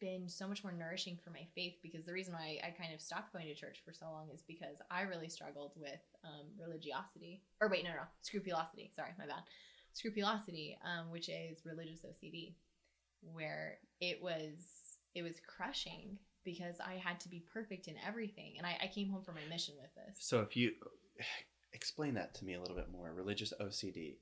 been 0.03 0.27
so 0.27 0.49
much 0.49 0.65
more 0.65 0.73
nourishing 0.73 1.17
for 1.23 1.29
my 1.29 1.47
faith 1.55 1.75
because 1.81 2.03
the 2.03 2.11
reason 2.11 2.33
why 2.33 2.59
I 2.61 2.71
kind 2.71 2.93
of 2.93 2.99
stopped 2.99 3.31
going 3.31 3.45
to 3.45 3.55
church 3.55 3.81
for 3.85 3.93
so 3.93 4.05
long 4.11 4.27
is 4.33 4.43
because 4.45 4.75
I 4.91 5.03
really 5.03 5.29
struggled 5.29 5.71
with 5.77 6.01
um, 6.25 6.47
religiosity. 6.59 7.41
Or 7.61 7.69
wait, 7.69 7.85
no, 7.85 7.91
no, 7.91 7.95
no, 7.95 8.01
scrupulosity. 8.21 8.91
Sorry, 8.93 9.11
my 9.17 9.25
bad. 9.25 9.43
Scrupulosity, 9.93 10.77
um, 10.83 11.09
which 11.09 11.29
is 11.29 11.65
religious 11.65 12.01
OCD, 12.05 12.55
where 13.21 13.77
it 14.01 14.21
was 14.21 14.97
it 15.15 15.23
was 15.23 15.35
crushing 15.47 16.17
because 16.43 16.75
I 16.85 16.95
had 16.95 17.21
to 17.21 17.29
be 17.29 17.45
perfect 17.53 17.87
in 17.87 17.95
everything, 18.05 18.55
and 18.57 18.67
I, 18.67 18.77
I 18.83 18.87
came 18.87 19.09
home 19.09 19.23
from 19.23 19.35
my 19.35 19.47
mission 19.49 19.75
with 19.79 19.93
this. 19.95 20.17
So 20.19 20.41
if 20.41 20.57
you 20.57 20.71
explain 21.71 22.15
that 22.15 22.33
to 22.35 22.45
me 22.45 22.55
a 22.55 22.59
little 22.59 22.75
bit 22.75 22.91
more, 22.91 23.13
religious 23.13 23.53
OCD. 23.61 24.17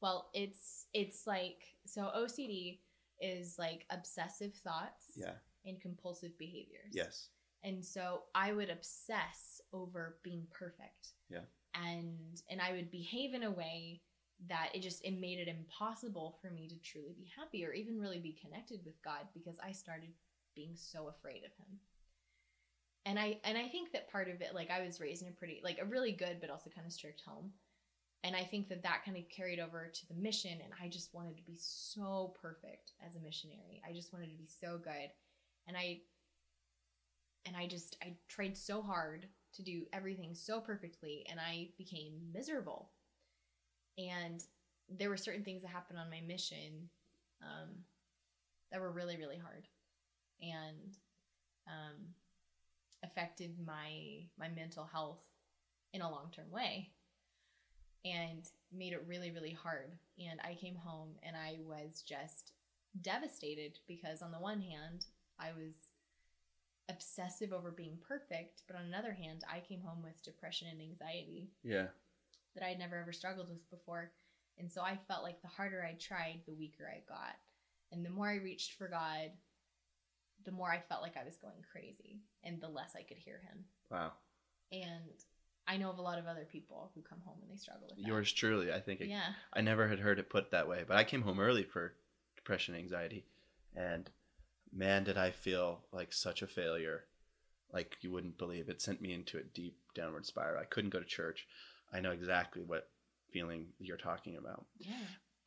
Well, 0.00 0.30
it's 0.34 0.86
it's 0.94 1.26
like 1.26 1.64
so 1.84 2.12
OCD 2.16 2.78
is 3.20 3.58
like 3.58 3.86
obsessive 3.90 4.54
thoughts 4.54 5.12
Yeah. 5.16 5.34
and 5.64 5.80
compulsive 5.80 6.36
behaviors. 6.38 6.92
Yes. 6.92 7.28
And 7.64 7.84
so 7.84 8.24
I 8.34 8.52
would 8.52 8.70
obsess 8.70 9.60
over 9.72 10.18
being 10.22 10.46
perfect. 10.50 11.14
Yeah. 11.28 11.40
And 11.74 12.42
and 12.50 12.60
I 12.60 12.72
would 12.72 12.90
behave 12.90 13.34
in 13.34 13.42
a 13.42 13.50
way 13.50 14.02
that 14.48 14.70
it 14.74 14.80
just 14.82 15.04
it 15.04 15.18
made 15.18 15.38
it 15.38 15.48
impossible 15.48 16.38
for 16.40 16.50
me 16.50 16.68
to 16.68 16.76
truly 16.76 17.14
be 17.16 17.30
happy 17.36 17.64
or 17.64 17.72
even 17.72 17.98
really 17.98 18.18
be 18.18 18.32
connected 18.40 18.80
with 18.84 19.00
God 19.02 19.26
because 19.34 19.56
I 19.64 19.72
started 19.72 20.10
being 20.54 20.74
so 20.76 21.08
afraid 21.08 21.38
of 21.44 21.52
him. 21.56 21.80
And 23.04 23.18
I 23.18 23.38
and 23.44 23.56
I 23.56 23.68
think 23.68 23.92
that 23.92 24.10
part 24.10 24.28
of 24.28 24.40
it 24.40 24.54
like 24.54 24.70
I 24.70 24.84
was 24.84 25.00
raised 25.00 25.22
in 25.22 25.28
a 25.28 25.32
pretty 25.32 25.60
like 25.64 25.78
a 25.80 25.84
really 25.84 26.12
good 26.12 26.38
but 26.40 26.50
also 26.50 26.70
kind 26.70 26.86
of 26.86 26.92
strict 26.92 27.22
home. 27.26 27.52
And 28.26 28.34
I 28.34 28.42
think 28.42 28.68
that 28.70 28.82
that 28.82 29.04
kind 29.04 29.16
of 29.16 29.28
carried 29.28 29.60
over 29.60 29.86
to 29.86 30.08
the 30.08 30.20
mission 30.20 30.50
and 30.50 30.72
I 30.82 30.88
just 30.88 31.14
wanted 31.14 31.36
to 31.36 31.44
be 31.44 31.56
so 31.56 32.34
perfect 32.42 32.90
as 33.06 33.14
a 33.14 33.20
missionary. 33.20 33.80
I 33.88 33.92
just 33.92 34.12
wanted 34.12 34.32
to 34.32 34.36
be 34.36 34.48
so 34.48 34.78
good. 34.82 35.10
And 35.68 35.76
I 35.76 36.00
and 37.46 37.56
I 37.56 37.68
just 37.68 37.96
I 38.02 38.14
tried 38.26 38.56
so 38.56 38.82
hard 38.82 39.28
to 39.54 39.62
do 39.62 39.82
everything 39.92 40.34
so 40.34 40.60
perfectly 40.60 41.24
and 41.30 41.38
I 41.38 41.68
became 41.78 42.14
miserable. 42.34 42.90
And 43.96 44.42
there 44.88 45.08
were 45.08 45.16
certain 45.16 45.44
things 45.44 45.62
that 45.62 45.70
happened 45.70 46.00
on 46.00 46.10
my 46.10 46.20
mission 46.20 46.90
um, 47.42 47.68
that 48.72 48.80
were 48.80 48.90
really 48.90 49.16
really 49.18 49.38
hard 49.38 49.68
and 50.42 50.96
um, 51.68 52.08
affected 53.04 53.54
my 53.64 54.26
my 54.36 54.48
mental 54.48 54.84
health 54.84 55.22
in 55.92 56.02
a 56.02 56.10
long 56.10 56.32
term 56.34 56.50
way 56.50 56.90
and 58.04 58.48
made 58.72 58.92
it 58.92 59.04
really 59.06 59.30
really 59.30 59.52
hard 59.52 59.90
and 60.18 60.40
I 60.42 60.54
came 60.54 60.76
home 60.76 61.10
and 61.22 61.36
I 61.36 61.58
was 61.64 62.02
just 62.02 62.52
devastated 63.02 63.78
because 63.86 64.22
on 64.22 64.32
the 64.32 64.38
one 64.38 64.60
hand 64.60 65.06
I 65.38 65.50
was 65.52 65.90
obsessive 66.88 67.52
over 67.52 67.70
being 67.70 67.98
perfect, 68.06 68.62
but 68.66 68.76
on 68.76 68.84
another 68.84 69.12
hand, 69.12 69.42
I 69.52 69.60
came 69.60 69.80
home 69.80 70.02
with 70.02 70.22
depression 70.22 70.68
and 70.70 70.80
anxiety 70.80 71.50
Yeah. 71.62 71.88
that 72.54 72.62
I'd 72.64 72.78
never 72.78 72.96
ever 72.96 73.12
struggled 73.12 73.48
with 73.48 73.68
before. 73.70 74.12
And 74.58 74.70
so 74.72 74.82
I 74.82 74.96
felt 75.08 75.22
like 75.24 75.42
the 75.42 75.48
harder 75.48 75.84
I 75.84 75.94
tried, 75.94 76.42
the 76.46 76.54
weaker 76.54 76.88
I 76.88 77.00
got. 77.08 77.36
And 77.92 78.04
the 78.04 78.10
more 78.10 78.28
I 78.28 78.36
reached 78.36 78.74
for 78.74 78.88
God, 78.88 79.32
the 80.44 80.52
more 80.52 80.70
I 80.70 80.80
felt 80.80 81.02
like 81.02 81.16
I 81.16 81.24
was 81.24 81.36
going 81.36 81.62
crazy 81.70 82.20
and 82.44 82.60
the 82.60 82.68
less 82.68 82.94
I 82.96 83.02
could 83.02 83.18
hear 83.18 83.40
him. 83.40 83.64
Wow. 83.90 84.12
And 84.72 85.12
I 85.68 85.76
know 85.76 85.90
of 85.90 85.98
a 85.98 86.02
lot 86.02 86.18
of 86.18 86.26
other 86.26 86.44
people 86.50 86.90
who 86.94 87.02
come 87.02 87.18
home 87.24 87.38
and 87.42 87.50
they 87.50 87.56
struggle 87.60 87.88
with 87.88 87.96
that. 87.98 88.06
Yours 88.06 88.32
truly. 88.32 88.72
I 88.72 88.80
think 88.80 89.00
it, 89.00 89.08
Yeah. 89.08 89.32
I 89.52 89.60
never 89.60 89.88
had 89.88 89.98
heard 89.98 90.18
it 90.18 90.30
put 90.30 90.50
that 90.52 90.68
way, 90.68 90.84
but 90.86 90.96
I 90.96 91.04
came 91.04 91.22
home 91.22 91.40
early 91.40 91.64
for 91.64 91.94
depression, 92.36 92.74
anxiety, 92.74 93.24
and 93.74 94.08
man, 94.72 95.04
did 95.04 95.16
I 95.18 95.30
feel 95.30 95.80
like 95.92 96.12
such 96.12 96.42
a 96.42 96.46
failure. 96.46 97.04
Like 97.72 97.96
you 98.00 98.12
wouldn't 98.12 98.38
believe. 98.38 98.68
It 98.68 98.80
sent 98.80 99.00
me 99.02 99.12
into 99.12 99.38
a 99.38 99.42
deep 99.42 99.76
downward 99.94 100.24
spiral. 100.24 100.60
I 100.60 100.66
couldn't 100.66 100.90
go 100.90 101.00
to 101.00 101.04
church. 101.04 101.46
I 101.92 102.00
know 102.00 102.12
exactly 102.12 102.62
what 102.62 102.88
feeling 103.32 103.66
you're 103.78 103.96
talking 103.96 104.36
about. 104.36 104.64
Yeah. 104.78 104.94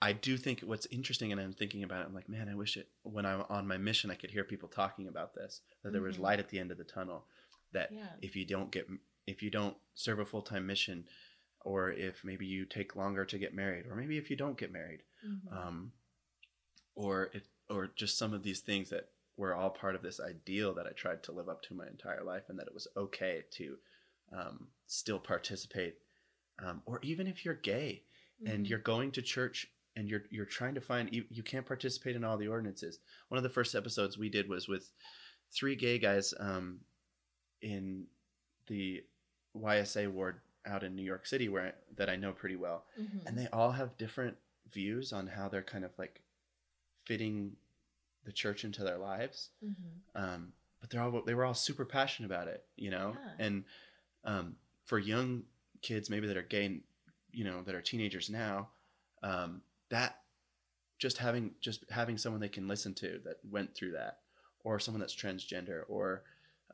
I 0.01 0.13
do 0.13 0.37
think 0.37 0.61
what's 0.61 0.85
interesting, 0.87 1.31
and 1.31 1.39
I'm 1.41 1.53
thinking 1.53 1.83
about 1.83 2.01
it. 2.03 2.07
I'm 2.07 2.13
like, 2.13 2.29
man, 2.29 2.47
I 2.49 2.55
wish 2.55 2.77
it 2.77 2.89
when 3.03 3.25
I'm 3.25 3.43
on 3.49 3.67
my 3.67 3.77
mission, 3.77 4.11
I 4.11 4.15
could 4.15 4.31
hear 4.31 4.43
people 4.43 4.69
talking 4.69 5.07
about 5.07 5.33
this. 5.33 5.61
That 5.83 5.91
there 5.93 6.01
was 6.01 6.17
Mhm. 6.17 6.21
light 6.21 6.39
at 6.39 6.49
the 6.49 6.59
end 6.59 6.71
of 6.71 6.77
the 6.77 6.83
tunnel. 6.83 7.25
That 7.71 7.91
Yeah. 7.91 8.15
if 8.21 8.35
you 8.35 8.45
don't 8.45 8.71
get, 8.71 8.87
if 9.27 9.41
you 9.43 9.49
don't 9.49 9.77
serve 9.95 10.19
a 10.19 10.25
full 10.25 10.41
time 10.41 10.65
mission, 10.65 11.05
or 11.61 11.91
if 11.91 12.23
maybe 12.23 12.45
you 12.45 12.65
take 12.65 12.95
longer 12.95 13.25
to 13.25 13.37
get 13.37 13.53
married, 13.53 13.85
or 13.87 13.95
maybe 13.95 14.17
if 14.17 14.29
you 14.29 14.35
don't 14.35 14.57
get 14.57 14.71
married, 14.71 15.03
Mhm. 15.25 15.51
um, 15.55 15.93
or 16.95 17.29
if, 17.33 17.47
or 17.69 17.87
just 17.87 18.17
some 18.17 18.33
of 18.33 18.43
these 18.43 18.61
things 18.61 18.89
that 18.89 19.11
were 19.37 19.53
all 19.55 19.69
part 19.69 19.95
of 19.95 20.01
this 20.01 20.19
ideal 20.19 20.73
that 20.73 20.87
I 20.87 20.91
tried 20.91 21.23
to 21.23 21.31
live 21.31 21.47
up 21.49 21.61
to 21.63 21.73
my 21.73 21.87
entire 21.87 22.23
life, 22.23 22.49
and 22.49 22.59
that 22.59 22.67
it 22.67 22.73
was 22.73 22.87
okay 22.97 23.43
to 23.51 23.77
um, 24.31 24.67
still 24.85 25.19
participate, 25.19 25.97
um, 26.59 26.81
or 26.85 26.99
even 27.01 27.25
if 27.27 27.43
you're 27.43 27.55
gay 27.55 28.03
and 28.45 28.65
Mhm. 28.65 28.69
you're 28.69 28.79
going 28.79 29.11
to 29.13 29.21
church 29.21 29.67
and 29.95 30.07
you're 30.07 30.23
you're 30.29 30.45
trying 30.45 30.75
to 30.75 30.81
find 30.81 31.11
you, 31.13 31.25
you 31.29 31.41
can't 31.43 31.65
participate 31.65 32.15
in 32.15 32.23
all 32.23 32.37
the 32.37 32.47
ordinances. 32.47 32.99
One 33.29 33.37
of 33.37 33.43
the 33.43 33.49
first 33.49 33.75
episodes 33.75 34.17
we 34.17 34.29
did 34.29 34.47
was 34.47 34.67
with 34.67 34.91
three 35.51 35.75
gay 35.75 35.97
guys 35.97 36.33
um, 36.39 36.79
in 37.61 38.07
the 38.69 39.03
YSA 39.55 40.09
ward 40.11 40.39
out 40.65 40.83
in 40.83 40.95
New 40.95 41.03
York 41.03 41.25
City 41.25 41.49
where 41.49 41.75
that 41.97 42.09
I 42.09 42.15
know 42.15 42.31
pretty 42.31 42.55
well 42.55 42.85
Mhm. 42.97 43.25
and 43.25 43.37
they 43.37 43.47
all 43.47 43.71
have 43.73 43.97
different 43.97 44.37
views 44.71 45.11
on 45.11 45.27
how 45.27 45.49
they're 45.49 45.63
kind 45.63 45.83
of 45.83 45.91
like 45.97 46.21
fitting 47.05 47.55
the 48.23 48.31
church 48.31 48.63
into 48.63 48.83
their 48.83 48.97
lives 48.97 49.49
Mhm. 49.63 49.75
um, 50.15 50.53
but 50.79 50.89
they're 50.89 51.01
all 51.01 51.21
they 51.23 51.33
were 51.33 51.45
all 51.45 51.53
super 51.53 51.85
passionate 51.85 52.27
about 52.27 52.47
it 52.47 52.65
you 52.75 52.89
know 52.89 53.15
Yeah. 53.19 53.35
and 53.39 53.65
um, 54.23 54.57
for 54.85 54.99
young 54.99 55.45
kids 55.81 56.09
maybe 56.09 56.27
that 56.27 56.37
are 56.37 56.43
gay 56.43 56.81
you 57.31 57.43
know 57.43 57.63
that 57.63 57.73
are 57.75 57.81
teenagers 57.81 58.29
now 58.29 58.71
um, 59.23 59.63
that 59.89 60.23
just 60.97 61.17
having 61.17 61.55
just 61.61 61.89
having 61.89 62.17
someone 62.17 62.41
they 62.41 62.49
can 62.49 62.67
listen 62.67 62.93
to 62.95 63.19
that 63.19 63.43
went 63.43 63.73
through 63.73 63.91
that 63.91 64.21
or 64.63 64.77
someone 64.79 64.99
that's 64.99 65.15
transgender 65.15 65.83
or 65.87 66.23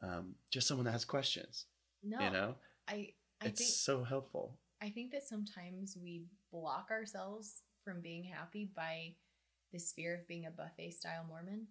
um, 0.02 0.36
just 0.50 0.68
someone 0.68 0.86
that 0.86 0.92
has 0.92 1.06
questions 1.06 1.66
No. 2.06 2.20
you 2.20 2.30
know 2.32 2.56
I 2.88 3.14
I 3.42 3.48
it's 3.48 3.60
think 3.60 3.70
so 3.72 4.04
helpful 4.04 4.60
I 4.82 4.90
think 4.90 5.12
that 5.12 5.24
sometimes 5.24 5.98
we 6.02 6.26
block 6.52 6.88
ourselves 6.92 7.64
from 7.84 8.02
being 8.02 8.24
happy 8.24 8.70
by 8.76 9.16
this 9.74 9.92
fear 9.92 10.14
of 10.16 10.28
being 10.28 10.46
a 10.46 10.52
buffet 10.52 10.92
style 10.92 11.26
Mormon. 11.28 11.68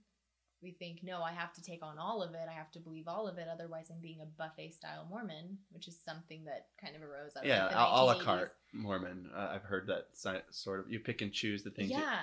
we 0.62 0.70
think, 0.72 1.00
no, 1.02 1.22
I 1.22 1.32
have 1.32 1.52
to 1.54 1.62
take 1.62 1.82
on 1.84 1.98
all 1.98 2.22
of 2.22 2.32
it. 2.34 2.48
I 2.50 2.54
have 2.54 2.70
to 2.72 2.80
believe 2.80 3.06
all 3.06 3.28
of 3.28 3.36
it. 3.38 3.46
Otherwise, 3.52 3.90
I'm 3.90 4.00
being 4.00 4.20
a 4.22 4.26
buffet 4.26 4.72
style 4.72 5.06
Mormon, 5.10 5.58
which 5.70 5.86
is 5.88 5.98
something 6.02 6.44
that 6.46 6.68
kind 6.80 6.96
of 6.96 7.02
arose 7.02 7.36
out 7.36 7.44
Yeah, 7.44 7.66
of 7.66 7.72
a, 7.72 7.76
a 7.76 8.00
la 8.04 8.14
carte 8.22 8.54
Mormon. 8.72 9.30
Uh, 9.36 9.50
I've 9.54 9.62
heard 9.62 9.86
that 9.88 10.06
sort 10.50 10.80
of. 10.80 10.90
You 10.90 11.00
pick 11.00 11.20
and 11.22 11.32
choose 11.32 11.62
the 11.62 11.70
things. 11.70 11.90
you- 11.90 11.98
Yeah. 11.98 12.20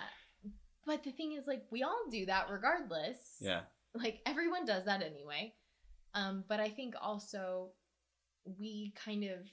But 0.86 1.04
the 1.04 1.12
thing 1.12 1.34
is, 1.34 1.46
like, 1.46 1.64
we 1.72 1.84
all 1.84 2.06
do 2.10 2.26
that 2.26 2.50
regardless. 2.50 3.38
yeah. 3.40 3.62
Like, 3.94 4.20
everyone 4.26 4.66
does 4.66 4.86
that 4.86 5.02
anyway. 5.04 5.54
Um, 6.16 6.44
but 6.48 6.60
I 6.60 6.70
think 6.70 6.96
also 7.00 7.72
we 8.46 8.94
kind 8.96 9.24
of 9.24 9.50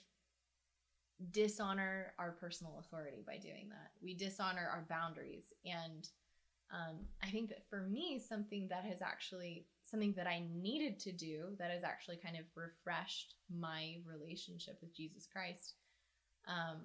dishonor 1.30 2.12
our 2.18 2.32
personal 2.32 2.78
authority 2.78 3.22
by 3.26 3.36
doing 3.36 3.68
that. 3.70 3.91
We 4.03 4.14
dishonor 4.14 4.68
our 4.70 4.86
boundaries. 4.89 5.53
And 5.64 6.09
um, 6.70 6.97
I 7.22 7.30
think 7.30 7.49
that 7.49 7.68
for 7.68 7.82
me, 7.82 8.18
something 8.18 8.68
that 8.68 8.84
has 8.84 9.03
actually, 9.03 9.66
something 9.82 10.12
that 10.16 10.26
I 10.26 10.45
needed 10.55 10.99
to 11.01 11.12
do 11.12 11.57
that 11.59 11.70
has 11.70 11.82
actually 11.82 12.16
kind 12.16 12.36
of 12.36 12.45
refreshed 12.55 13.34
my 13.51 13.97
relationship 14.07 14.78
with 14.80 14.95
Jesus 14.95 15.26
Christ 15.26 15.74
um, 16.47 16.78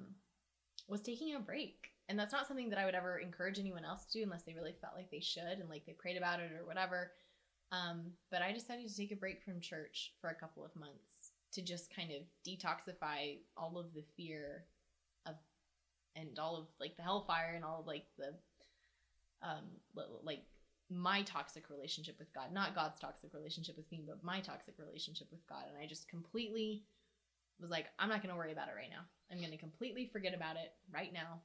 was 0.87 1.01
taking 1.01 1.35
a 1.35 1.39
break. 1.39 1.89
And 2.09 2.17
that's 2.17 2.33
not 2.33 2.47
something 2.47 2.69
that 2.69 2.79
I 2.79 2.85
would 2.85 2.95
ever 2.95 3.19
encourage 3.19 3.59
anyone 3.59 3.85
else 3.85 4.05
to 4.05 4.19
do 4.19 4.23
unless 4.23 4.43
they 4.43 4.53
really 4.53 4.75
felt 4.81 4.95
like 4.95 5.11
they 5.11 5.21
should 5.21 5.59
and 5.59 5.69
like 5.69 5.85
they 5.85 5.93
prayed 5.93 6.17
about 6.17 6.39
it 6.39 6.51
or 6.51 6.65
whatever. 6.65 7.11
Um, 7.71 8.11
but 8.29 8.41
I 8.41 8.51
decided 8.51 8.87
to 8.87 8.95
take 8.95 9.11
a 9.11 9.15
break 9.15 9.41
from 9.43 9.61
church 9.61 10.13
for 10.19 10.29
a 10.29 10.35
couple 10.35 10.65
of 10.65 10.75
months 10.75 11.22
to 11.53 11.61
just 11.61 11.93
kind 11.95 12.11
of 12.11 12.21
detoxify 12.47 13.37
all 13.55 13.77
of 13.77 13.93
the 13.93 14.03
fear 14.17 14.65
of 15.25 15.35
and 16.15 16.37
all 16.39 16.57
of 16.57 16.67
like 16.79 16.95
the 16.97 17.03
hellfire 17.03 17.53
and 17.55 17.63
all 17.63 17.81
of 17.81 17.87
like 17.87 18.05
the 18.17 18.33
um 19.41 19.65
like 20.23 20.43
my 20.89 21.21
toxic 21.23 21.69
relationship 21.69 22.15
with 22.19 22.33
God, 22.33 22.53
not 22.53 22.75
God's 22.75 22.99
toxic 22.99 23.33
relationship 23.33 23.77
with 23.77 23.89
me, 23.91 24.03
but 24.05 24.23
my 24.23 24.39
toxic 24.41 24.75
relationship 24.77 25.27
with 25.31 25.45
God. 25.47 25.63
And 25.67 25.81
I 25.81 25.87
just 25.87 26.07
completely 26.07 26.83
was 27.59 27.71
like, 27.71 27.87
I'm 27.99 28.09
not 28.09 28.21
going 28.21 28.29
to 28.33 28.37
worry 28.37 28.51
about 28.51 28.67
it 28.67 28.75
right 28.75 28.89
now. 28.89 29.03
I'm 29.31 29.39
going 29.39 29.51
to 29.51 29.57
completely 29.57 30.09
forget 30.11 30.33
about 30.33 30.55
it 30.55 30.73
right 30.93 31.13
now. 31.13 31.41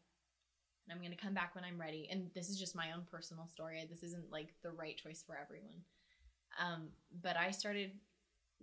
And 0.84 0.92
I'm 0.92 1.02
going 1.02 1.16
to 1.16 1.22
come 1.22 1.34
back 1.34 1.54
when 1.54 1.64
I'm 1.64 1.80
ready. 1.80 2.08
And 2.10 2.30
this 2.34 2.48
is 2.48 2.58
just 2.58 2.74
my 2.74 2.92
own 2.92 3.04
personal 3.10 3.46
story. 3.46 3.86
This 3.88 4.02
isn't 4.02 4.30
like 4.30 4.54
the 4.62 4.70
right 4.72 4.96
choice 4.96 5.22
for 5.26 5.38
everyone. 5.40 5.82
Um, 6.60 6.88
but 7.22 7.36
I 7.36 7.50
started, 7.50 7.92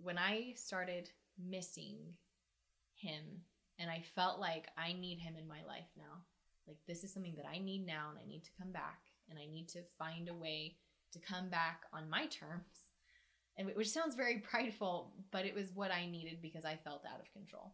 when 0.02 0.18
I 0.18 0.52
started 0.56 1.10
missing 1.38 1.96
him, 2.94 3.22
and 3.78 3.90
I 3.90 4.02
felt 4.14 4.40
like 4.40 4.68
I 4.76 4.92
need 4.92 5.18
him 5.18 5.34
in 5.38 5.48
my 5.48 5.62
life 5.66 5.90
now. 5.96 6.22
Like, 6.66 6.78
this 6.86 7.04
is 7.04 7.12
something 7.12 7.36
that 7.36 7.46
I 7.46 7.58
need 7.58 7.86
now, 7.86 8.08
and 8.10 8.18
I 8.18 8.28
need 8.28 8.44
to 8.44 8.50
come 8.58 8.72
back, 8.72 9.00
and 9.30 9.38
I 9.38 9.46
need 9.46 9.68
to 9.70 9.80
find 9.98 10.28
a 10.28 10.34
way 10.34 10.76
to 11.12 11.18
come 11.18 11.48
back 11.48 11.82
on 11.92 12.10
my 12.10 12.26
terms. 12.26 12.92
And 13.56 13.70
which 13.74 13.88
sounds 13.88 14.14
very 14.14 14.38
prideful, 14.38 15.12
but 15.30 15.46
it 15.46 15.54
was 15.54 15.72
what 15.74 15.90
I 15.90 16.06
needed 16.06 16.42
because 16.42 16.64
I 16.64 16.76
felt 16.76 17.04
out 17.06 17.20
of 17.20 17.32
control. 17.32 17.72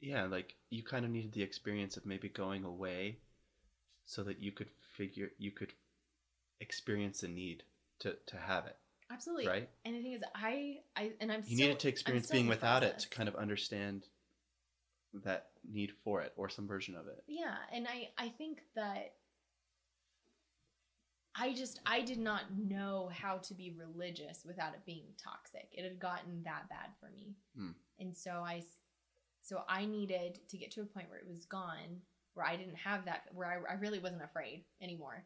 Yeah, 0.00 0.24
like 0.26 0.54
you 0.70 0.82
kind 0.82 1.04
of 1.04 1.10
needed 1.10 1.32
the 1.32 1.42
experience 1.42 1.96
of 1.96 2.06
maybe 2.06 2.28
going 2.28 2.64
away 2.64 3.18
so 4.04 4.22
that 4.24 4.40
you 4.40 4.52
could 4.52 4.68
figure 4.96 5.30
you 5.38 5.50
could 5.50 5.72
experience 6.60 7.20
the 7.20 7.28
need 7.28 7.62
to 8.00 8.16
to 8.26 8.36
have 8.36 8.66
it, 8.66 8.76
Absolutely. 9.10 9.46
right? 9.46 9.68
And 9.84 9.94
the 9.94 10.02
thing 10.02 10.12
is, 10.12 10.22
I, 10.34 10.78
I, 10.96 11.12
and 11.20 11.32
I'm 11.32 11.40
You 11.46 11.56
still, 11.56 11.66
needed 11.68 11.80
to 11.80 11.88
experience 11.88 12.30
being 12.30 12.46
without 12.46 12.82
it 12.82 12.98
to 13.00 13.08
kind 13.08 13.28
of 13.28 13.36
understand 13.36 14.06
that 15.24 15.46
need 15.70 15.92
for 16.04 16.20
it 16.20 16.32
or 16.36 16.48
some 16.48 16.66
version 16.66 16.94
of 16.94 17.06
it. 17.06 17.22
Yeah, 17.26 17.54
and 17.72 17.86
I 17.88 18.10
I 18.18 18.28
think 18.28 18.60
that 18.76 19.14
I 21.34 21.52
just 21.52 21.80
I 21.86 22.00
did 22.00 22.18
not 22.18 22.42
know 22.56 23.10
how 23.12 23.38
to 23.38 23.54
be 23.54 23.74
religious 23.76 24.44
without 24.44 24.74
it 24.74 24.84
being 24.84 25.04
toxic. 25.22 25.68
It 25.72 25.84
had 25.84 26.00
gotten 26.00 26.42
that 26.44 26.68
bad 26.68 26.90
for 27.00 27.10
me. 27.10 27.36
Hmm. 27.56 27.70
And 28.00 28.16
so 28.16 28.42
I, 28.44 28.62
so 29.42 29.62
I 29.68 29.84
needed 29.84 30.40
to 30.48 30.56
get 30.56 30.70
to 30.72 30.82
a 30.82 30.86
point 30.86 31.08
where 31.08 31.18
it 31.18 31.28
was 31.28 31.44
gone, 31.44 32.00
where 32.34 32.46
I 32.46 32.56
didn't 32.56 32.76
have 32.76 33.04
that 33.04 33.22
where 33.32 33.46
I, 33.46 33.72
I 33.72 33.76
really 33.76 33.98
wasn't 33.98 34.22
afraid 34.22 34.64
anymore. 34.82 35.24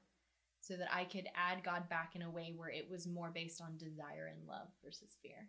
So 0.63 0.77
that 0.77 0.95
I 0.95 1.05
could 1.05 1.27
add 1.35 1.65
God 1.65 1.89
back 1.91 2.13
in 2.15 2.23
a 2.23 2.31
way 2.31 2.55
where 2.57 2.71
it 2.71 2.89
was 2.89 3.07
more 3.07 3.31
based 3.35 3.61
on 3.61 3.77
desire 3.77 4.33
and 4.33 4.47
love 4.47 4.69
versus 4.83 5.17
fear. 5.21 5.49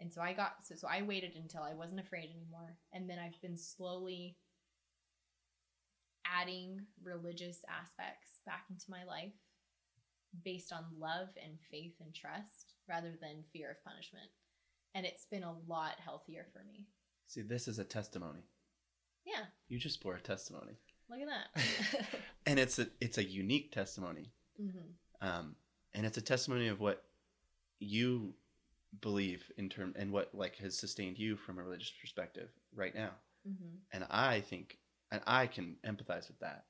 And 0.00 0.12
so 0.12 0.20
I 0.20 0.32
got 0.32 0.56
so 0.64 0.74
so 0.74 0.88
I 0.88 1.02
waited 1.02 1.36
until 1.36 1.62
I 1.62 1.74
wasn't 1.74 2.00
afraid 2.00 2.30
anymore. 2.30 2.76
And 2.92 3.08
then 3.08 3.18
I've 3.18 3.40
been 3.40 3.56
slowly 3.56 4.36
adding 6.26 6.80
religious 7.02 7.60
aspects 7.68 8.40
back 8.44 8.64
into 8.70 8.90
my 8.90 9.04
life 9.04 9.32
based 10.44 10.72
on 10.72 10.84
love 10.98 11.28
and 11.42 11.58
faith 11.70 11.94
and 12.00 12.14
trust 12.14 12.74
rather 12.88 13.14
than 13.20 13.44
fear 13.52 13.70
of 13.70 13.84
punishment. 13.84 14.28
And 14.94 15.06
it's 15.06 15.24
been 15.24 15.42
a 15.44 15.56
lot 15.66 15.94
healthier 16.04 16.46
for 16.52 16.64
me. 16.64 16.86
See, 17.28 17.42
this 17.42 17.68
is 17.68 17.78
a 17.78 17.84
testimony. 17.84 18.40
Yeah, 19.24 19.44
You 19.68 19.78
just 19.78 20.02
bore 20.02 20.14
a 20.14 20.20
testimony, 20.20 20.78
look 21.10 21.20
at 21.20 21.28
that. 21.28 22.04
and 22.46 22.58
it's 22.58 22.78
a 22.78 22.88
it's 23.00 23.18
a 23.18 23.24
unique 23.24 23.72
testimony, 23.72 24.30
hmm 24.56 24.68
um, 25.20 25.56
and 25.94 26.06
it's 26.06 26.18
a 26.18 26.22
testimony 26.22 26.68
of 26.68 26.80
what 26.80 27.02
you 27.80 28.34
believe 29.00 29.50
in 29.56 29.68
term 29.68 29.92
and 29.96 30.12
what 30.12 30.34
like 30.34 30.56
has 30.56 30.76
sustained 30.76 31.18
you 31.18 31.36
from 31.36 31.58
a 31.58 31.62
religious 31.62 31.92
perspective 32.00 32.48
right 32.74 32.94
now. 32.94 33.10
hmm 33.44 33.76
And 33.92 34.04
I 34.10 34.40
think, 34.40 34.78
and 35.10 35.20
I 35.26 35.46
can 35.46 35.76
empathize 35.84 36.28
with 36.28 36.38
that. 36.40 36.64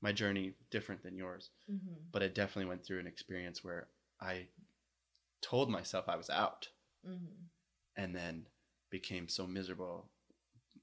My 0.00 0.12
journey 0.12 0.54
different 0.70 1.02
than 1.02 1.16
yours, 1.16 1.50
hmm 1.68 1.94
but 2.12 2.22
I 2.22 2.28
definitely 2.28 2.68
went 2.68 2.84
through 2.84 3.00
an 3.00 3.06
experience 3.06 3.62
where 3.64 3.86
I 4.20 4.46
told 5.40 5.70
myself 5.70 6.08
I 6.08 6.16
was 6.16 6.30
out, 6.30 6.68
hmm 7.04 7.26
and 7.96 8.14
then 8.16 8.46
became 8.90 9.28
so 9.28 9.46
miserable 9.46 10.06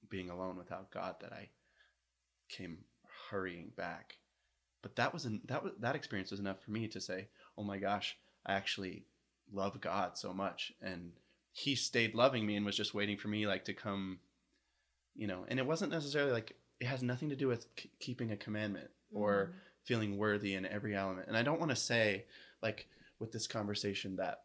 being 0.09 0.29
alone 0.29 0.57
without 0.57 0.91
God 0.91 1.15
that 1.21 1.33
I 1.33 1.49
came 2.49 2.79
hurrying 3.29 3.71
back. 3.75 4.17
But 4.81 4.95
that 4.95 5.13
was 5.13 5.25
an, 5.25 5.41
that 5.45 5.63
was 5.63 5.73
that 5.79 5.95
experience 5.95 6.31
was 6.31 6.39
enough 6.39 6.61
for 6.63 6.71
me 6.71 6.87
to 6.87 7.01
say, 7.01 7.27
"Oh 7.57 7.63
my 7.63 7.77
gosh, 7.77 8.17
I 8.45 8.53
actually 8.53 9.05
love 9.51 9.81
God 9.81 10.17
so 10.17 10.33
much," 10.33 10.73
and 10.81 11.11
He 11.51 11.75
stayed 11.75 12.15
loving 12.15 12.45
me 12.45 12.55
and 12.55 12.65
was 12.65 12.77
just 12.77 12.93
waiting 12.93 13.17
for 13.17 13.27
me 13.27 13.45
like 13.45 13.65
to 13.65 13.73
come, 13.73 14.19
you 15.15 15.27
know. 15.27 15.45
And 15.47 15.59
it 15.59 15.65
wasn't 15.65 15.91
necessarily 15.91 16.31
like 16.31 16.55
it 16.79 16.87
has 16.87 17.03
nothing 17.03 17.29
to 17.29 17.35
do 17.35 17.47
with 17.47 17.73
k- 17.75 17.89
keeping 17.99 18.31
a 18.31 18.37
commandment 18.37 18.89
or 19.13 19.33
mm-hmm. 19.33 19.57
feeling 19.83 20.17
worthy 20.17 20.53
in 20.53 20.65
every 20.65 20.95
element. 20.95 21.27
And 21.27 21.35
I 21.35 21.43
don't 21.43 21.59
want 21.59 21.71
to 21.71 21.75
say, 21.75 22.25
like, 22.61 22.87
with 23.19 23.31
this 23.31 23.47
conversation 23.47 24.15
that 24.15 24.41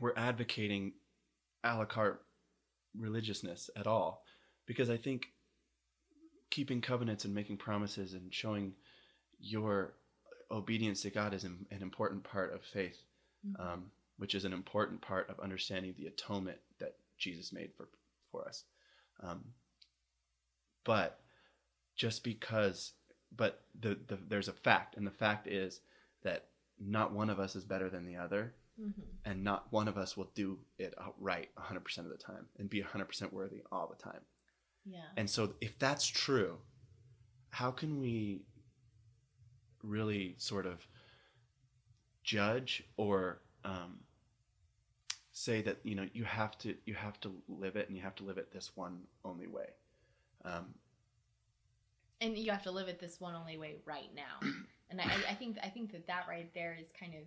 we're 0.00 0.16
advocating 0.16 0.92
a 1.64 1.76
la 1.76 1.84
carte 1.84 2.22
religiousness 2.96 3.70
at 3.74 3.88
all, 3.88 4.22
because 4.66 4.88
I 4.88 4.96
think 4.96 5.32
keeping 6.50 6.80
covenants 6.80 7.24
and 7.24 7.34
making 7.34 7.56
promises 7.58 8.14
and 8.14 8.32
showing 8.32 8.74
your 9.40 9.94
obedience 10.50 11.02
to 11.02 11.10
God 11.10 11.34
is 11.34 11.44
an 11.44 11.66
an 11.70 11.82
important 11.82 12.24
part 12.24 12.52
of 12.54 12.62
faith, 12.64 13.02
Mhm. 13.46 13.60
um, 13.60 13.90
which 14.16 14.34
is 14.34 14.44
an 14.44 14.52
important 14.52 15.00
part 15.00 15.28
of 15.28 15.38
understanding 15.40 15.94
the 15.96 16.06
atonement 16.06 16.58
that 16.78 16.96
Jesus 17.18 17.52
made 17.52 17.72
for 17.74 17.88
for 18.30 18.46
us. 18.46 18.64
Um, 19.20 19.54
but 20.84 21.20
just 21.96 22.22
because, 22.24 22.92
but 23.36 23.64
the, 23.78 23.94
the 24.06 24.16
there's 24.16 24.48
a 24.48 24.52
fact, 24.52 24.96
and 24.96 25.06
the 25.06 25.10
fact 25.10 25.46
is 25.46 25.80
that 26.22 26.50
not 26.78 27.12
one 27.12 27.28
of 27.30 27.40
us 27.40 27.56
is 27.56 27.64
better 27.64 27.90
than 27.90 28.06
the 28.06 28.16
other, 28.16 28.54
hmm 28.76 28.90
and 29.24 29.42
not 29.44 29.70
one 29.72 29.88
of 29.88 29.98
us 29.98 30.16
will 30.16 30.30
do 30.34 30.58
it 30.78 30.94
right 31.18 31.50
100% 31.56 31.98
of 31.98 32.08
the 32.08 32.16
time 32.16 32.48
and 32.58 32.70
be 32.70 32.80
100% 32.80 33.32
worthy 33.32 33.62
all 33.72 33.86
the 33.88 33.96
time. 34.02 34.24
Yeah. 34.90 34.98
And 35.16 35.28
so, 35.28 35.54
if 35.60 35.78
that's 35.78 36.06
true, 36.06 36.58
how 37.50 37.70
can 37.70 38.00
we 38.00 38.42
really 39.82 40.34
sort 40.38 40.66
of 40.66 40.86
judge 42.22 42.82
or 42.96 43.40
um, 43.64 43.98
say 45.32 45.62
that 45.62 45.78
you 45.82 45.94
know 45.94 46.06
you 46.12 46.24
have 46.24 46.58
to 46.58 46.74
you 46.84 46.94
have 46.94 47.20
to 47.20 47.32
live 47.48 47.76
it 47.76 47.88
and 47.88 47.96
you 47.96 48.02
have 48.02 48.14
to 48.16 48.24
live 48.24 48.38
it 48.38 48.52
this 48.52 48.72
one 48.76 49.00
only 49.24 49.46
way? 49.46 49.68
Um, 50.44 50.74
and 52.20 52.36
you 52.36 52.50
have 52.50 52.62
to 52.62 52.70
live 52.70 52.88
it 52.88 52.98
this 52.98 53.20
one 53.20 53.34
only 53.34 53.58
way 53.58 53.76
right 53.84 54.10
now 54.14 54.40
and 54.90 55.00
I, 55.00 55.04
I 55.28 55.34
think 55.34 55.58
i 55.62 55.68
think 55.68 55.92
that 55.92 56.06
that 56.06 56.26
right 56.28 56.52
there 56.54 56.76
is 56.78 56.86
kind 56.98 57.14
of 57.14 57.22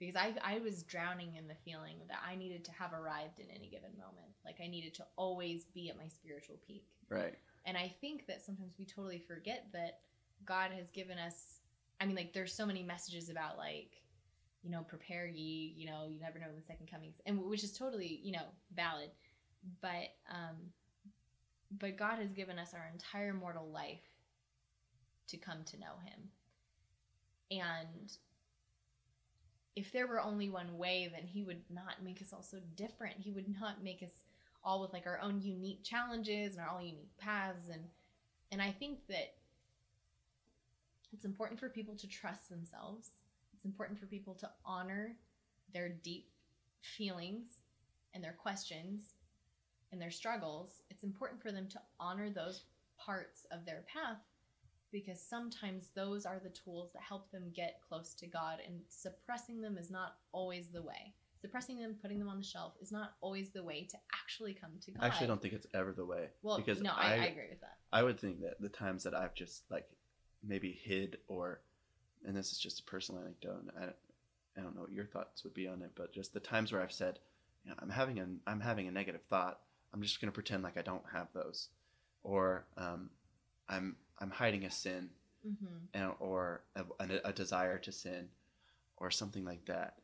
because 0.00 0.16
I, 0.16 0.34
I 0.42 0.58
was 0.58 0.82
drowning 0.82 1.36
in 1.36 1.46
the 1.46 1.54
feeling 1.64 1.96
that 2.08 2.18
i 2.26 2.34
needed 2.34 2.64
to 2.64 2.72
have 2.72 2.92
arrived 2.92 3.38
in 3.38 3.46
any 3.50 3.68
given 3.68 3.90
moment. 3.98 4.34
Like 4.44 4.56
i 4.64 4.66
needed 4.66 4.94
to 4.94 5.06
always 5.16 5.66
be 5.66 5.90
at 5.90 5.96
my 5.96 6.08
spiritual 6.08 6.56
peak. 6.66 6.86
Right. 7.08 7.38
and 7.66 7.76
i 7.76 7.94
think 8.00 8.26
that 8.26 8.42
sometimes 8.42 8.74
we 8.78 8.84
totally 8.86 9.18
forget 9.18 9.66
that 9.72 10.00
god 10.46 10.70
has 10.72 10.90
given 10.90 11.18
us 11.18 11.60
i 12.00 12.06
mean 12.06 12.16
like 12.16 12.32
there's 12.32 12.54
so 12.54 12.66
many 12.66 12.82
messages 12.82 13.28
about 13.28 13.58
like 13.58 14.02
you 14.62 14.70
know 14.70 14.82
prepare 14.82 15.26
ye 15.26 15.74
you 15.76 15.86
know 15.86 16.06
you 16.08 16.20
never 16.20 16.38
know 16.38 16.46
when 16.46 16.56
the 16.56 16.62
second 16.66 16.90
comings 16.90 17.16
and 17.26 17.40
which 17.40 17.64
is 17.64 17.72
totally 17.72 18.20
you 18.22 18.32
know 18.32 18.46
valid. 18.74 19.10
But 19.82 20.14
um 20.30 20.56
but 21.78 21.96
god 21.96 22.18
has 22.18 22.32
given 22.32 22.58
us 22.58 22.72
our 22.74 22.88
entire 22.92 23.34
mortal 23.34 23.68
life 23.70 24.00
to 25.28 25.36
come 25.36 25.62
to 25.64 25.78
know 25.78 25.94
him. 26.04 26.28
And 27.50 28.12
if 29.76 29.92
there 29.92 30.06
were 30.06 30.20
only 30.20 30.48
one 30.48 30.76
way, 30.78 31.10
then 31.12 31.26
he 31.26 31.42
would 31.42 31.62
not 31.70 32.02
make 32.02 32.20
us 32.20 32.32
all 32.32 32.42
so 32.42 32.58
different. 32.76 33.16
He 33.18 33.30
would 33.30 33.48
not 33.60 33.82
make 33.82 34.02
us 34.02 34.24
all 34.64 34.80
with 34.80 34.92
like 34.92 35.06
our 35.06 35.20
own 35.20 35.40
unique 35.40 35.82
challenges 35.82 36.54
and 36.54 36.60
our 36.60 36.68
all 36.68 36.82
unique 36.82 37.16
paths 37.18 37.68
and 37.72 37.82
and 38.52 38.60
I 38.60 38.72
think 38.72 39.06
that 39.08 39.34
it's 41.12 41.24
important 41.24 41.60
for 41.60 41.68
people 41.68 41.94
to 41.94 42.08
trust 42.08 42.48
themselves. 42.50 43.08
It's 43.54 43.64
important 43.64 43.98
for 43.98 44.06
people 44.06 44.34
to 44.34 44.50
honor 44.64 45.16
their 45.72 45.88
deep 45.88 46.28
feelings 46.82 47.46
and 48.12 48.22
their 48.22 48.32
questions 48.32 49.14
and 49.92 50.00
their 50.00 50.10
struggles. 50.10 50.82
It's 50.90 51.04
important 51.04 51.40
for 51.42 51.52
them 51.52 51.68
to 51.68 51.80
honor 52.00 52.28
those 52.28 52.64
parts 52.98 53.46
of 53.52 53.64
their 53.64 53.84
path 53.86 54.18
because 54.92 55.20
sometimes 55.20 55.90
those 55.94 56.26
are 56.26 56.40
the 56.42 56.50
tools 56.50 56.90
that 56.92 57.02
help 57.02 57.30
them 57.30 57.50
get 57.54 57.80
close 57.86 58.14
to 58.14 58.26
God, 58.26 58.58
and 58.66 58.80
suppressing 58.88 59.60
them 59.60 59.76
is 59.78 59.90
not 59.90 60.16
always 60.32 60.68
the 60.68 60.82
way. 60.82 61.14
Suppressing 61.40 61.78
them, 61.78 61.96
putting 62.02 62.18
them 62.18 62.28
on 62.28 62.36
the 62.38 62.44
shelf 62.44 62.74
is 62.82 62.92
not 62.92 63.14
always 63.22 63.50
the 63.50 63.62
way 63.62 63.86
to 63.90 63.96
actually 64.22 64.52
come 64.52 64.72
to 64.82 64.90
God. 64.90 65.02
I 65.02 65.06
actually 65.06 65.28
don't 65.28 65.40
think 65.40 65.54
it's 65.54 65.66
ever 65.72 65.92
the 65.92 66.04
way. 66.04 66.28
Well, 66.42 66.58
because 66.58 66.82
no, 66.82 66.92
I, 66.94 67.12
I 67.14 67.24
agree 67.26 67.48
with 67.48 67.60
that. 67.62 67.78
I 67.92 68.02
would 68.02 68.20
think 68.20 68.42
that 68.42 68.60
the 68.60 68.68
times 68.68 69.04
that 69.04 69.14
I've 69.14 69.34
just 69.34 69.62
like 69.70 69.88
maybe 70.46 70.72
hid 70.72 71.16
or, 71.28 71.60
and 72.26 72.36
this 72.36 72.52
is 72.52 72.58
just 72.58 72.80
a 72.80 72.82
personal 72.84 73.22
anecdote. 73.22 73.64
I, 73.76 73.80
don't- 73.86 73.96
I 74.58 74.62
don't 74.62 74.74
know 74.74 74.82
what 74.82 74.92
your 74.92 75.06
thoughts 75.06 75.44
would 75.44 75.54
be 75.54 75.68
on 75.68 75.80
it, 75.80 75.92
but 75.94 76.12
just 76.12 76.34
the 76.34 76.40
times 76.40 76.72
where 76.72 76.82
I've 76.82 76.92
said, 76.92 77.20
you 77.64 77.70
know, 77.70 77.76
I'm 77.80 77.88
having 77.88 78.18
a 78.18 78.26
I'm 78.50 78.60
having 78.60 78.88
a 78.88 78.90
negative 78.90 79.22
thought. 79.30 79.60
I'm 79.94 80.02
just 80.02 80.20
gonna 80.20 80.32
pretend 80.32 80.62
like 80.64 80.76
I 80.76 80.82
don't 80.82 81.04
have 81.12 81.28
those, 81.32 81.68
or 82.24 82.66
um, 82.76 83.10
I'm 83.68 83.96
I'm 84.20 84.30
hiding 84.30 84.64
a 84.64 84.70
sin, 84.70 85.10
Mm-hmm. 85.46 85.76
and, 85.94 86.12
or 86.20 86.62
a, 86.76 86.84
a, 87.00 87.08
a 87.26 87.32
desire 87.32 87.78
to 87.78 87.92
sin, 87.92 88.28
or 88.98 89.10
something 89.10 89.44
like 89.44 89.64
that. 89.66 89.94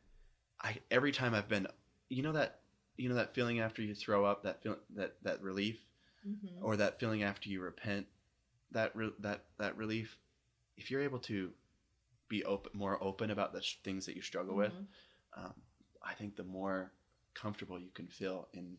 I 0.61 0.77
every 0.89 1.11
time 1.11 1.33
I've 1.35 1.47
been, 1.47 1.67
you 2.09 2.23
know 2.23 2.31
that 2.33 2.59
you 2.97 3.09
know 3.09 3.15
that 3.15 3.33
feeling 3.35 3.59
after 3.59 3.81
you 3.81 3.93
throw 3.93 4.25
up, 4.25 4.43
that 4.43 4.61
feel 4.63 4.77
that 4.95 5.15
that 5.23 5.41
relief 5.41 5.79
Mm-hmm. 6.27 6.65
or 6.65 6.75
that 6.77 6.99
feeling 6.99 7.23
after 7.23 7.47
you 7.49 7.61
repent 7.61 8.05
that 8.71 8.93
re- 8.95 9.13
that 9.19 9.45
that 9.59 9.77
relief 9.77 10.17
if 10.75 10.91
you're 10.91 11.01
able 11.01 11.19
to 11.19 11.51
be 12.27 12.43
open 12.43 12.71
more 12.73 13.01
open 13.01 13.31
about 13.31 13.53
the 13.53 13.61
sh- 13.61 13.77
things 13.83 14.05
that 14.07 14.15
you 14.15 14.21
struggle 14.21 14.55
with 14.55 14.73
Mhm. 14.73 14.85
um, 15.37 15.53
i 16.03 16.13
think 16.13 16.35
the 16.35 16.43
more 16.43 16.91
comfortable 17.33 17.79
you 17.79 17.91
can 17.93 18.07
feel 18.07 18.49
in 18.53 18.77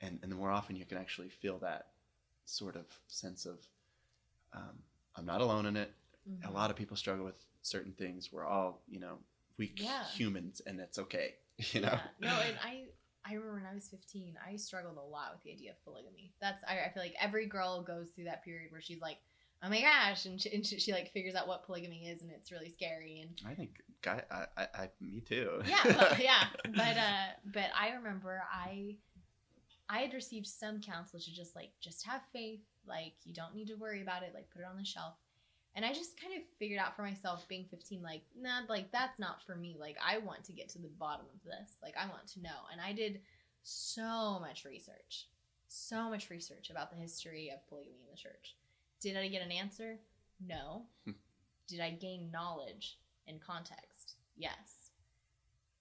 and, 0.00 0.20
and 0.22 0.30
the 0.30 0.36
more 0.36 0.50
often 0.52 0.76
you 0.76 0.84
can 0.84 0.98
actually 0.98 1.30
feel 1.30 1.58
that 1.58 1.88
sort 2.44 2.76
of 2.76 2.84
sense 3.08 3.44
of 3.44 3.56
um, 4.54 4.78
i'm 5.16 5.26
not 5.26 5.40
alone 5.40 5.66
in 5.66 5.76
it 5.76 5.92
a 6.44 6.50
Mhm. 6.50 6.54
lot 6.54 6.70
of 6.70 6.76
people 6.76 6.96
struggle 6.96 7.24
with 7.24 7.44
certain 7.62 7.92
things 7.92 8.32
we're 8.32 8.46
all 8.46 8.82
you 8.88 9.00
know 9.00 9.18
weak 9.58 9.80
Yeah. 9.80 10.04
humans 10.04 10.60
and 10.66 10.80
it's 10.80 10.98
okay 10.98 11.34
you 11.72 11.80
know 11.80 11.88
Yeah. 12.20 12.30
No, 12.30 12.40
and 12.40 12.56
I 12.62 12.84
I 13.24 13.34
remember 13.34 13.54
when 13.54 13.66
I 13.70 13.74
was 13.74 13.88
15, 13.88 14.36
I 14.44 14.56
struggled 14.56 14.96
a 14.96 15.00
lot 15.00 15.32
with 15.32 15.42
the 15.44 15.52
idea 15.52 15.70
of 15.70 15.84
polygamy. 15.84 16.32
That's 16.40 16.64
I, 16.64 16.80
I 16.80 16.90
feel 16.92 17.02
like 17.02 17.14
every 17.20 17.46
girl 17.46 17.82
goes 17.82 18.10
through 18.10 18.24
that 18.24 18.42
period 18.44 18.72
where 18.72 18.80
she's 18.80 19.00
like, 19.00 19.18
oh 19.62 19.68
my 19.68 19.80
gosh, 19.80 20.26
and 20.26 20.40
she, 20.40 20.52
and 20.52 20.66
she, 20.66 20.80
she 20.80 20.92
like 20.92 21.12
figures 21.12 21.36
out 21.36 21.46
what 21.46 21.64
polygamy 21.64 22.08
is, 22.08 22.22
and 22.22 22.30
it's 22.32 22.50
really 22.50 22.70
scary. 22.70 23.20
And 23.20 23.40
i 23.46 23.54
think 23.54 23.80
guy 24.02 24.22
I, 24.30 24.46
I, 24.56 24.66
I 24.74 24.88
me 25.00 25.20
too 25.20 25.62
yeah, 25.68 25.76
well, 25.96 26.16
yeah, 26.20 26.44
but 26.66 26.96
uh, 26.96 27.26
but 27.52 27.70
I 27.78 27.90
remember 27.92 28.42
I 28.52 28.96
I 29.88 29.98
had 29.98 30.14
received 30.14 30.46
some 30.46 30.80
counsel 30.80 31.20
to 31.20 31.32
just 31.34 31.54
like 31.54 31.70
just 31.80 32.04
have 32.06 32.22
faith, 32.32 32.60
like 32.86 33.14
you 33.24 33.32
don't 33.34 33.54
need 33.54 33.68
to 33.68 33.74
worry 33.74 34.02
about 34.02 34.22
it, 34.22 34.32
like 34.34 34.50
put 34.50 34.62
it 34.62 34.68
on 34.70 34.76
the 34.76 34.84
shelf. 34.84 35.14
And 35.74 35.86
I 35.86 35.92
just 35.92 36.20
kind 36.20 36.34
of 36.34 36.42
figured 36.58 36.78
out 36.78 36.94
for 36.94 37.02
myself, 37.02 37.48
being 37.48 37.64
15, 37.70 38.02
like, 38.02 38.22
nah, 38.38 38.60
like 38.68 38.92
that's 38.92 39.18
not 39.18 39.42
for 39.46 39.56
me. 39.56 39.76
Like, 39.80 39.96
I 40.06 40.18
want 40.18 40.44
to 40.44 40.52
get 40.52 40.68
to 40.70 40.78
the 40.78 40.90
bottom 40.98 41.24
of 41.34 41.42
this. 41.44 41.78
Like, 41.82 41.94
I 41.96 42.06
want 42.08 42.26
to 42.34 42.42
know. 42.42 42.68
And 42.70 42.80
I 42.80 42.92
did 42.92 43.20
so 43.62 44.38
much 44.38 44.66
research, 44.66 45.28
so 45.68 46.10
much 46.10 46.28
research 46.28 46.68
about 46.68 46.90
the 46.90 46.96
history 46.98 47.50
of 47.50 47.66
polygamy 47.68 48.00
in 48.04 48.10
the 48.10 48.20
church. 48.20 48.56
Did 49.00 49.16
I 49.16 49.28
get 49.28 49.42
an 49.42 49.50
answer? 49.52 49.98
No. 50.46 50.82
Hmm. 51.04 51.12
did 51.68 51.80
I 51.80 51.90
gain 51.90 52.30
knowledge 52.30 52.98
and 53.26 53.40
context? 53.40 54.16
Yes. 54.36 54.90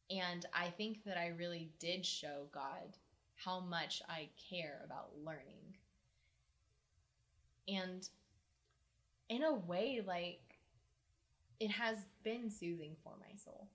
And 0.10 0.46
I 0.54 0.70
think 0.70 1.04
that 1.06 1.18
I 1.18 1.34
really 1.38 1.72
did 1.80 2.06
show 2.06 2.48
God 2.54 2.98
how 3.36 3.60
much 3.60 4.02
I 4.08 4.30
care 4.50 4.82
about 4.86 5.12
learning. 5.24 5.71
And 7.68 8.08
in 9.30 9.44
a 9.44 9.54
way, 9.54 10.02
like, 10.06 10.42
it 11.60 11.72
has 11.72 11.98
been 12.24 12.50
soothing 12.50 12.96
for 13.04 13.14
my 13.20 13.36
soul 13.36 13.68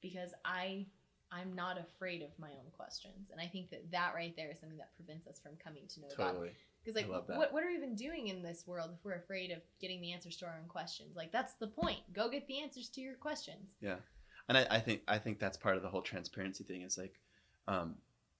because 0.00 0.30
I 0.44 0.86
I'm 1.32 1.54
not 1.54 1.78
afraid 1.78 2.22
of 2.22 2.28
my 2.38 2.50
own 2.50 2.70
questions. 2.72 3.30
And 3.32 3.40
I 3.40 3.46
think 3.46 3.70
that 3.70 3.90
that 3.90 4.12
right 4.14 4.32
there 4.36 4.50
is 4.50 4.60
something 4.60 4.78
that 4.78 4.94
prevents 4.94 5.26
us 5.26 5.40
from 5.42 5.52
coming 5.62 5.82
to 5.88 6.00
know 6.00 6.06
God. 6.16 6.32
totally 6.32 6.50
Because 6.84 6.94
like, 6.94 7.06
I 7.06 7.14
love 7.14 7.26
that. 7.26 7.36
what 7.36 7.52
what 7.52 7.64
are 7.64 7.66
we 7.66 7.74
even 7.74 7.94
doing 7.96 8.28
in 8.28 8.42
this 8.42 8.64
world 8.66 8.90
if 8.96 9.04
we're 9.04 9.16
afraid 9.16 9.50
of 9.50 9.58
getting 9.80 10.00
the 10.00 10.12
answers 10.12 10.36
to 10.38 10.46
our 10.46 10.56
own 10.60 10.68
questions? 10.68 11.16
Like 11.16 11.32
that's 11.32 11.54
the 11.54 11.66
point. 11.66 12.00
Go 12.12 12.30
get 12.30 12.46
the 12.46 12.60
answers 12.62 12.88
to 12.90 13.00
your 13.00 13.14
questions. 13.14 13.74
Yeah, 13.80 13.96
and 14.48 14.56
I, 14.56 14.66
I 14.70 14.80
think 14.80 15.02
I 15.08 15.18
think 15.18 15.40
that's 15.40 15.56
part 15.56 15.76
of 15.76 15.82
the 15.82 15.88
whole 15.88 16.02
transparency 16.02 16.62
thing. 16.62 16.82
Is 16.82 16.96
like, 16.96 17.18
um, 17.66 17.96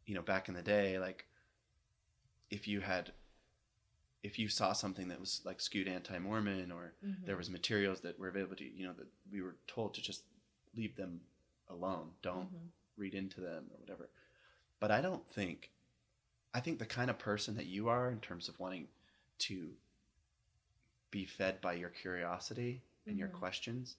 you 0.07 0.15
know, 0.15 0.23
back 0.23 0.49
in 0.49 0.55
the 0.55 0.63
day, 0.63 0.99
like, 1.01 1.27
if 2.51 2.69
you 2.69 2.81
had, 2.81 3.11
if 4.23 4.39
you 4.39 4.49
saw 4.49 4.73
something 4.73 5.09
that 5.09 5.21
was 5.21 5.41
like 5.45 5.61
skewed 5.61 5.89
anti-Mormon, 5.89 6.73
or 6.73 6.93
there 7.25 7.37
was 7.37 7.51
materials 7.51 8.01
that 8.01 8.19
were 8.19 8.29
available 8.29 8.57
to 8.57 8.65
you, 8.65 8.71
you 8.75 8.87
know, 8.87 8.93
that 8.95 9.07
we 9.31 9.43
were 9.43 9.57
told 9.67 9.95
to 9.95 10.03
just 10.03 10.25
leave 10.75 10.97
them 10.97 11.21
alone, 11.69 12.11
don't 12.23 12.53
Mhm. 12.53 12.71
read 12.97 13.15
into 13.15 13.41
them 13.41 13.71
or 13.71 13.79
whatever. 13.79 14.09
But 14.81 14.91
I 14.91 15.01
don't 15.01 15.27
think, 15.29 15.71
I 16.55 16.61
think 16.61 16.79
the 16.79 16.87
kind 16.87 17.11
of 17.11 17.19
person 17.19 17.57
that 17.57 17.67
you 17.67 17.89
are 17.89 18.11
in 18.11 18.21
terms 18.21 18.49
of 18.49 18.59
wanting 18.59 18.89
to 19.39 19.77
be 21.11 21.25
fed 21.25 21.61
by 21.61 21.75
your 21.75 21.91
curiosity 21.91 22.83
and 23.07 23.19
your 23.19 23.29
Mhm. 23.29 23.39
questions, 23.39 23.97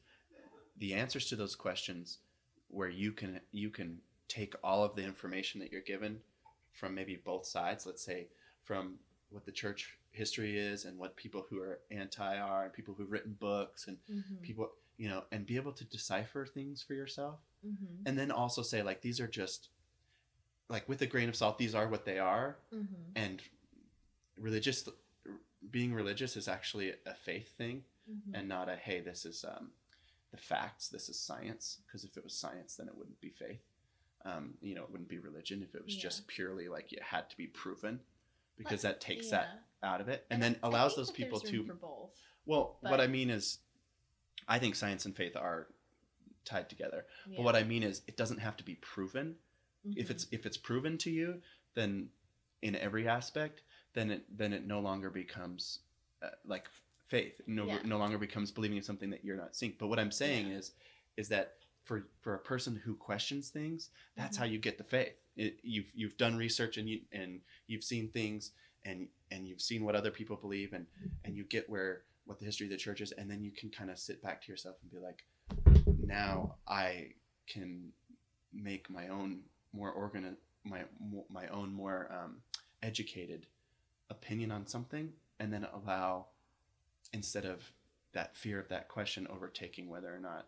the 0.78 0.93
answers 0.93 1.28
to 1.30 1.36
those 1.36 1.55
questions 1.55 2.20
where 2.70 2.89
you 2.89 3.11
can 3.13 3.39
you 3.51 3.70
can 3.70 4.01
take 4.28 4.55
all 4.63 4.84
of 4.84 4.95
the 4.95 5.03
information 5.03 5.59
that 5.61 5.72
you're 5.72 5.82
given 5.82 6.22
from 6.74 6.93
maybe 6.93 7.15
both 7.15 7.45
sides, 7.45 7.86
let's 7.86 8.03
say 8.03 8.28
from 8.63 8.99
what 9.30 9.45
the 9.45 9.51
church 9.51 9.97
history 10.18 10.57
is 10.57 10.86
and 10.86 10.97
what 10.97 11.15
people 11.15 11.45
who 11.49 11.59
are 11.59 11.80
anti 11.91 12.38
are 12.38 12.63
and 12.65 12.74
people 12.74 12.93
who've 12.93 13.11
written 13.11 13.34
books 13.39 13.88
and 13.88 13.97
Mhm. 14.09 14.41
people 14.41 14.72
you 14.97 15.07
know 15.07 15.24
and 15.32 15.45
be 15.45 15.55
able 15.55 15.72
to 15.74 15.86
decipher 15.86 16.45
things 16.45 16.82
for 16.82 16.93
yourself 16.95 17.39
Mhm. 17.65 18.01
and 18.07 18.18
then 18.18 18.32
also 18.32 18.61
say 18.63 18.82
like 18.82 19.01
these 19.01 19.20
are 19.20 19.28
just 19.28 19.70
like 20.70 20.89
with 20.89 21.01
a 21.03 21.07
grain 21.07 21.30
of 21.30 21.36
salt 21.36 21.57
these 21.57 21.76
are 21.76 21.88
what 21.88 22.03
they 22.05 22.20
are 22.20 22.57
Mhm. 22.74 23.11
and 23.15 23.41
religious 24.38 24.88
being 25.72 25.93
religious 25.93 26.36
is 26.38 26.47
actually 26.47 26.93
a 27.05 27.13
faith 27.13 27.49
thing 27.57 27.84
Mhm. 28.09 28.32
and 28.34 28.47
not 28.47 28.70
a 28.70 28.76
hey 28.76 28.99
this 29.01 29.26
is 29.26 29.43
um, 29.43 29.72
the 30.32 30.38
facts 30.38 30.89
this 30.89 31.09
is 31.09 31.20
science 31.20 31.82
because 31.86 32.03
if 32.03 32.18
it 32.18 32.24
was 32.24 32.34
science 32.34 32.76
then 32.76 32.88
it 32.88 32.95
wouldn't 32.95 33.20
be 33.22 33.30
faith 33.30 33.61
um, 34.26 34.57
you 34.61 34.74
know 34.76 34.84
it 34.84 34.89
wouldn't 34.89 35.09
be 35.09 35.20
religion 35.20 35.61
if 35.63 35.76
it 35.76 35.84
was 35.84 35.95
Yeah. 35.95 36.01
just 36.01 36.28
purely 36.28 36.68
like 36.70 36.91
it 36.93 37.01
had 37.03 37.30
to 37.30 37.38
be 37.38 37.47
proven 37.47 37.99
because 38.58 38.82
But- 38.82 38.89
that 38.89 39.01
takes 39.01 39.26
yeah. 39.28 39.32
that 39.32 39.64
out 39.84 40.01
of 40.01 40.10
it 40.10 40.26
and, 40.30 40.43
I- 40.43 40.49
then 40.49 40.60
allows 40.64 40.95
those 40.95 41.12
people 41.12 41.39
to 41.39 41.64
both. 41.64 42.10
well 42.45 42.78
what 42.82 42.99
i 42.99 43.08
mean 43.08 43.30
is 43.30 43.60
i 44.47 44.58
think 44.60 44.76
science 44.76 45.05
and 45.05 45.16
faith 45.16 45.36
are 45.36 45.68
tied 46.45 46.70
together 46.70 47.05
Yeah. 47.28 47.38
but 47.38 47.43
what 47.43 47.55
i 47.55 47.64
mean 47.64 47.84
is 47.84 48.01
it 48.08 48.18
doesn't 48.18 48.39
have 48.39 48.58
to 48.58 48.64
be 48.64 48.76
proven 48.76 49.36
if 49.95 50.08
Mhm. 50.08 50.12
it's 50.12 50.28
if 50.32 50.45
it's 50.45 50.58
proven 50.58 50.97
to 50.99 51.12
you 51.12 51.41
then 51.75 52.09
in 52.63 52.75
every 52.75 53.08
aspect 53.08 53.62
then 53.93 54.09
it 54.12 54.38
then 54.38 54.51
it 54.54 54.66
no 54.66 54.79
longer 54.79 55.09
becomes 55.09 55.79
uh, 56.24 56.29
like 56.43 56.67
faith 57.08 57.39
no 57.46 57.66
Yeah. 57.67 57.79
no 57.84 57.97
longer 58.00 58.17
becomes 58.17 58.51
believing 58.51 58.78
in 58.78 58.84
something 58.84 59.12
that 59.12 59.24
you're 59.24 59.38
not 59.38 59.55
seeing 59.55 59.75
but 59.78 59.88
what 59.88 60.00
i'm 60.00 60.12
saying 60.12 60.47
is 60.50 60.71
is 61.17 61.29
that 61.29 61.57
for 61.88 62.08
for 62.22 62.36
a 62.36 62.39
person 62.39 62.76
who 62.84 62.96
questions 62.96 63.50
things 63.50 63.89
that's 64.16 64.36
Mhm. 64.38 64.39
how 64.42 64.46
you 64.46 64.59
get 64.59 64.78
the 64.78 64.84
faith 64.84 65.16
it, 65.36 65.59
you've 65.64 65.89
you've 65.96 66.18
done 66.18 66.36
research 66.36 66.78
and 66.78 66.89
you 66.89 67.01
and 67.12 67.42
you've 67.68 67.84
seen 67.84 68.09
things 68.12 68.51
and 68.84 69.08
and 69.32 69.47
you've 69.47 69.62
seen 69.62 69.84
what 69.86 69.96
other 69.96 70.12
people 70.12 70.36
believe 70.36 70.74
and 70.74 70.86
and 71.24 71.36
you 71.38 71.43
get 71.46 71.70
where 71.70 72.04
what 72.26 72.39
the 72.39 72.46
history 72.46 72.66
of 72.68 72.72
the 72.72 72.78
church 72.78 73.00
is 73.01 73.12
and 73.14 73.32
then 73.32 73.42
you 73.42 73.51
can 73.51 73.70
kind 73.70 73.89
of 73.89 73.97
sit 73.97 74.22
back 74.22 74.42
to 74.42 74.51
yourself 74.51 74.76
and 74.82 74.92
be 74.92 75.00
like 75.00 75.24
now 76.05 76.55
i 76.68 77.14
can 77.47 77.92
make 78.54 78.89
my 78.89 79.08
own 79.08 79.42
more 79.72 79.92
organ 79.92 80.36
my 80.66 80.84
my 81.30 81.47
own 81.47 81.74
more 81.74 82.12
um, 82.12 82.42
educated 82.84 83.47
opinion 84.09 84.51
on 84.51 84.66
something 84.68 85.14
and 85.39 85.54
then 85.54 85.66
allow 85.74 86.28
instead 87.14 87.46
of 87.46 87.72
that 88.14 88.36
fear 88.36 88.59
of 88.59 88.68
that 88.68 88.88
question 88.89 89.28
overtaking 89.28 89.88
whether 89.89 90.14
or 90.14 90.20
not 90.20 90.47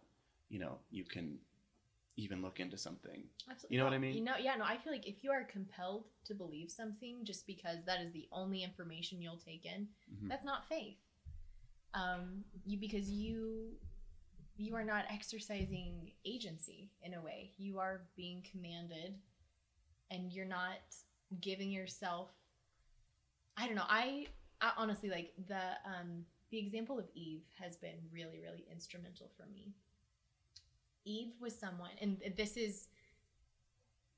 you 0.49 0.59
know 0.59 0.77
you 0.91 1.03
can 1.03 1.37
even 2.17 2.41
look 2.41 2.59
into 2.59 2.77
something 2.77 3.23
Absolutely. 3.49 3.75
You 3.75 3.79
know 3.79 3.85
what 3.85 3.93
I 3.93 3.97
mean? 3.97 4.15
You 4.15 4.23
know, 4.23 4.35
yeah, 4.39 4.55
no, 4.55 4.65
I 4.65 4.77
feel 4.77 4.91
like 4.93 5.07
if 5.07 5.23
you 5.23 5.31
are 5.31 5.43
compelled 5.43 6.05
to 6.25 6.33
believe 6.35 6.69
something 6.69 7.23
just 7.23 7.47
because 7.47 7.77
that 7.85 8.01
is 8.01 8.11
the 8.11 8.27
only 8.31 8.63
information 8.63 9.21
you'll 9.21 9.37
take 9.37 9.65
in, 9.65 9.87
Mhm. 10.11 10.29
that's 10.29 10.43
not 10.45 10.67
faith. 10.67 10.97
Um, 11.93 12.45
you 12.65 12.77
because 12.77 13.09
you 13.09 13.79
you 14.57 14.75
are 14.75 14.83
not 14.83 15.05
exercising 15.09 16.11
agency 16.25 16.91
in 17.01 17.13
a 17.13 17.21
way. 17.21 17.53
You 17.57 17.79
are 17.79 18.09
being 18.17 18.43
commanded 18.51 19.19
and 20.11 20.33
you're 20.33 20.45
not 20.45 20.79
giving 21.39 21.71
yourself 21.71 22.29
I 23.57 23.65
don't 23.65 23.75
know. 23.75 23.87
I, 23.87 24.27
I 24.61 24.73
honestly 24.77 25.09
like 25.09 25.33
the 25.47 25.63
um 25.85 26.25
the 26.51 26.57
example 26.57 26.99
of 26.99 27.07
Eve 27.13 27.43
has 27.57 27.77
been 27.77 27.97
really 28.11 28.39
really 28.41 28.65
instrumental 28.71 29.29
for 29.37 29.45
me. 29.47 29.73
Eve 31.09 31.33
was 31.41 31.57
someone 31.57 31.89
and 31.99 32.21
this 32.37 32.55
is 32.55 32.87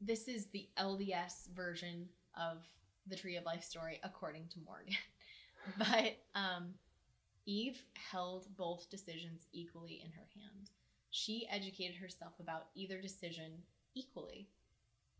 this 0.01 0.27
is 0.27 0.47
the 0.47 0.67
LDS 0.77 1.47
version 1.55 2.07
of 2.35 2.57
the 3.07 3.15
Tree 3.15 3.37
of 3.37 3.45
Life 3.45 3.63
story 3.63 3.99
according 4.03 4.47
to 4.49 4.59
Morgan. 4.65 4.95
but 5.77 6.17
um 6.35 6.73
Eve 7.45 7.81
held 7.93 8.45
both 8.57 8.89
decisions 8.89 9.47
equally 9.53 10.01
in 10.03 10.11
her 10.11 10.27
hand. 10.35 10.69
She 11.11 11.47
educated 11.49 11.95
herself 11.95 12.33
about 12.39 12.67
either 12.75 13.01
decision 13.01 13.51
equally. 13.95 14.49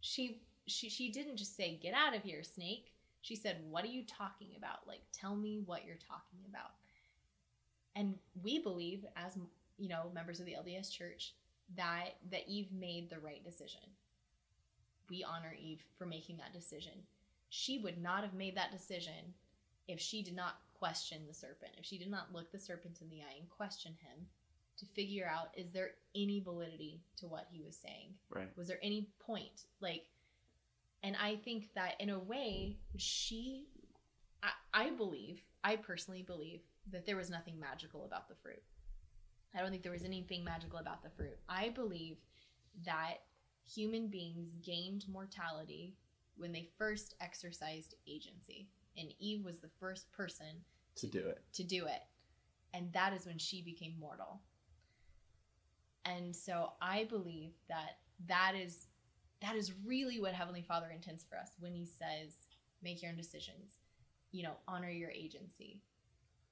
She 0.01 0.41
she 0.67 0.89
she 0.89 1.09
didn't 1.09 1.37
just 1.37 1.55
say 1.55 1.79
get 1.81 1.93
out 1.93 2.15
of 2.15 2.21
here 2.23 2.43
snake. 2.43 2.91
She 3.21 3.35
said 3.35 3.63
what 3.69 3.85
are 3.85 3.87
you 3.87 4.03
talking 4.05 4.49
about? 4.57 4.87
Like 4.87 5.01
tell 5.13 5.35
me 5.37 5.61
what 5.65 5.85
you're 5.85 5.95
talking 5.95 6.39
about. 6.49 6.71
And 7.95 8.15
we 8.43 8.59
believe 8.59 9.05
as 9.15 9.37
you 9.77 9.87
know 9.87 10.11
members 10.13 10.41
of 10.41 10.45
the 10.45 10.53
LDS 10.53 10.91
church 10.91 11.33
that 11.77 12.15
that 12.31 12.47
Eve 12.47 12.71
made 12.71 13.09
the 13.09 13.19
right 13.19 13.43
decision. 13.43 13.81
We 15.09 15.23
honor 15.23 15.55
Eve 15.61 15.83
for 15.97 16.05
making 16.05 16.37
that 16.37 16.53
decision. 16.53 16.93
She 17.49 17.79
would 17.79 18.01
not 18.01 18.23
have 18.23 18.33
made 18.33 18.55
that 18.55 18.71
decision 18.71 19.33
if 19.87 19.99
she 19.99 20.23
did 20.23 20.35
not 20.35 20.55
question 20.79 21.21
the 21.27 21.33
serpent, 21.33 21.73
if 21.77 21.85
she 21.85 21.97
did 21.97 22.09
not 22.09 22.33
look 22.33 22.51
the 22.51 22.59
serpent 22.59 22.99
in 23.01 23.09
the 23.09 23.21
eye 23.21 23.37
and 23.37 23.49
question 23.49 23.91
him 24.01 24.25
to 24.77 24.85
figure 24.85 25.29
out 25.31 25.49
is 25.55 25.71
there 25.71 25.91
any 26.15 26.39
validity 26.39 27.01
to 27.17 27.27
what 27.27 27.47
he 27.51 27.61
was 27.61 27.75
saying? 27.75 28.13
Right. 28.29 28.49
Was 28.57 28.67
there 28.67 28.79
any 28.81 29.07
point? 29.19 29.65
Like, 29.79 30.05
and 31.03 31.15
I 31.21 31.35
think 31.35 31.69
that 31.75 31.95
in 31.99 32.09
a 32.09 32.19
way, 32.19 32.77
she, 32.97 33.67
I, 34.41 34.49
I 34.73 34.89
believe, 34.91 35.41
I 35.63 35.75
personally 35.75 36.23
believe 36.23 36.61
that 36.91 37.05
there 37.05 37.15
was 37.15 37.29
nothing 37.29 37.59
magical 37.59 38.05
about 38.05 38.27
the 38.27 38.35
fruit. 38.35 38.61
I 39.55 39.59
don't 39.61 39.71
think 39.71 39.83
there 39.83 39.91
was 39.91 40.03
anything 40.05 40.43
magical 40.43 40.79
about 40.79 41.03
the 41.03 41.09
fruit. 41.09 41.37
I 41.49 41.69
believe 41.69 42.17
that 42.85 43.15
human 43.69 44.07
beings 44.07 44.49
gained 44.65 45.05
mortality 45.09 45.95
when 46.37 46.51
they 46.51 46.69
first 46.77 47.15
exercised 47.21 47.95
agency. 48.07 48.69
And 48.97 49.13
Eve 49.19 49.43
was 49.43 49.59
the 49.59 49.69
first 49.79 50.11
person 50.11 50.47
To 50.95 51.07
do 51.07 51.19
it. 51.19 51.41
to 51.53 51.63
do 51.63 51.85
it. 51.85 52.01
And 52.73 52.91
that 52.93 53.13
is 53.13 53.25
when 53.25 53.37
she 53.37 53.61
became 53.61 53.95
mortal. 53.99 54.41
And 56.05 56.35
so 56.35 56.73
I 56.81 57.03
believe 57.05 57.51
that 57.69 57.97
that 58.27 58.53
is 58.55 58.87
that 59.41 59.55
is 59.55 59.73
really 59.85 60.19
what 60.19 60.33
Heavenly 60.33 60.61
Father 60.61 60.87
intends 60.93 61.23
for 61.23 61.35
us 61.35 61.49
when 61.59 61.73
he 61.73 61.85
says 61.85 62.33
make 62.83 63.01
your 63.01 63.11
own 63.11 63.17
decisions. 63.17 63.77
You 64.31 64.43
know, 64.43 64.53
honor 64.67 64.89
your 64.89 65.09
agency. 65.11 65.81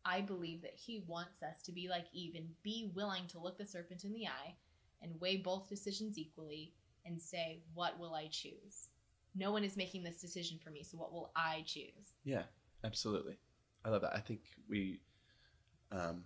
I 0.10 0.22
believe 0.22 0.61
that 0.64 0.76
he 0.76 1.03
wants 1.07 1.44
us 1.44 1.61
to 1.64 1.72
be 1.72 1.88
like 1.88 2.06
Eve 2.14 2.34
and 2.36 2.48
be 2.64 2.91
willing 2.95 3.27
to 3.27 3.40
look 3.40 3.57
the 3.57 3.65
serpent 3.65 4.03
in 4.03 4.14
the 4.14 4.26
eye 4.26 4.56
and 5.02 5.19
weigh 5.22 5.38
both 5.38 5.69
decisions 5.69 6.18
equally 6.18 6.73
and 7.06 7.22
say, 7.22 7.61
what 7.73 7.99
will 7.99 8.15
I 8.15 8.27
choose? 8.31 8.90
No 9.36 9.52
one 9.52 9.64
is 9.64 9.77
making 9.77 10.03
this 10.03 10.19
decision 10.19 10.60
for 10.64 10.72
me, 10.72 10.84
so 10.84 10.98
what 10.98 11.14
will 11.14 11.31
I 11.36 11.64
choose? 11.65 12.15
Yeah, 12.23 12.44
absolutely. 12.84 13.38
I 13.86 13.90
love 13.90 14.02
that. 14.02 14.15
I 14.15 14.19
think 14.19 14.41
we 14.68 14.99
um, 15.91 16.23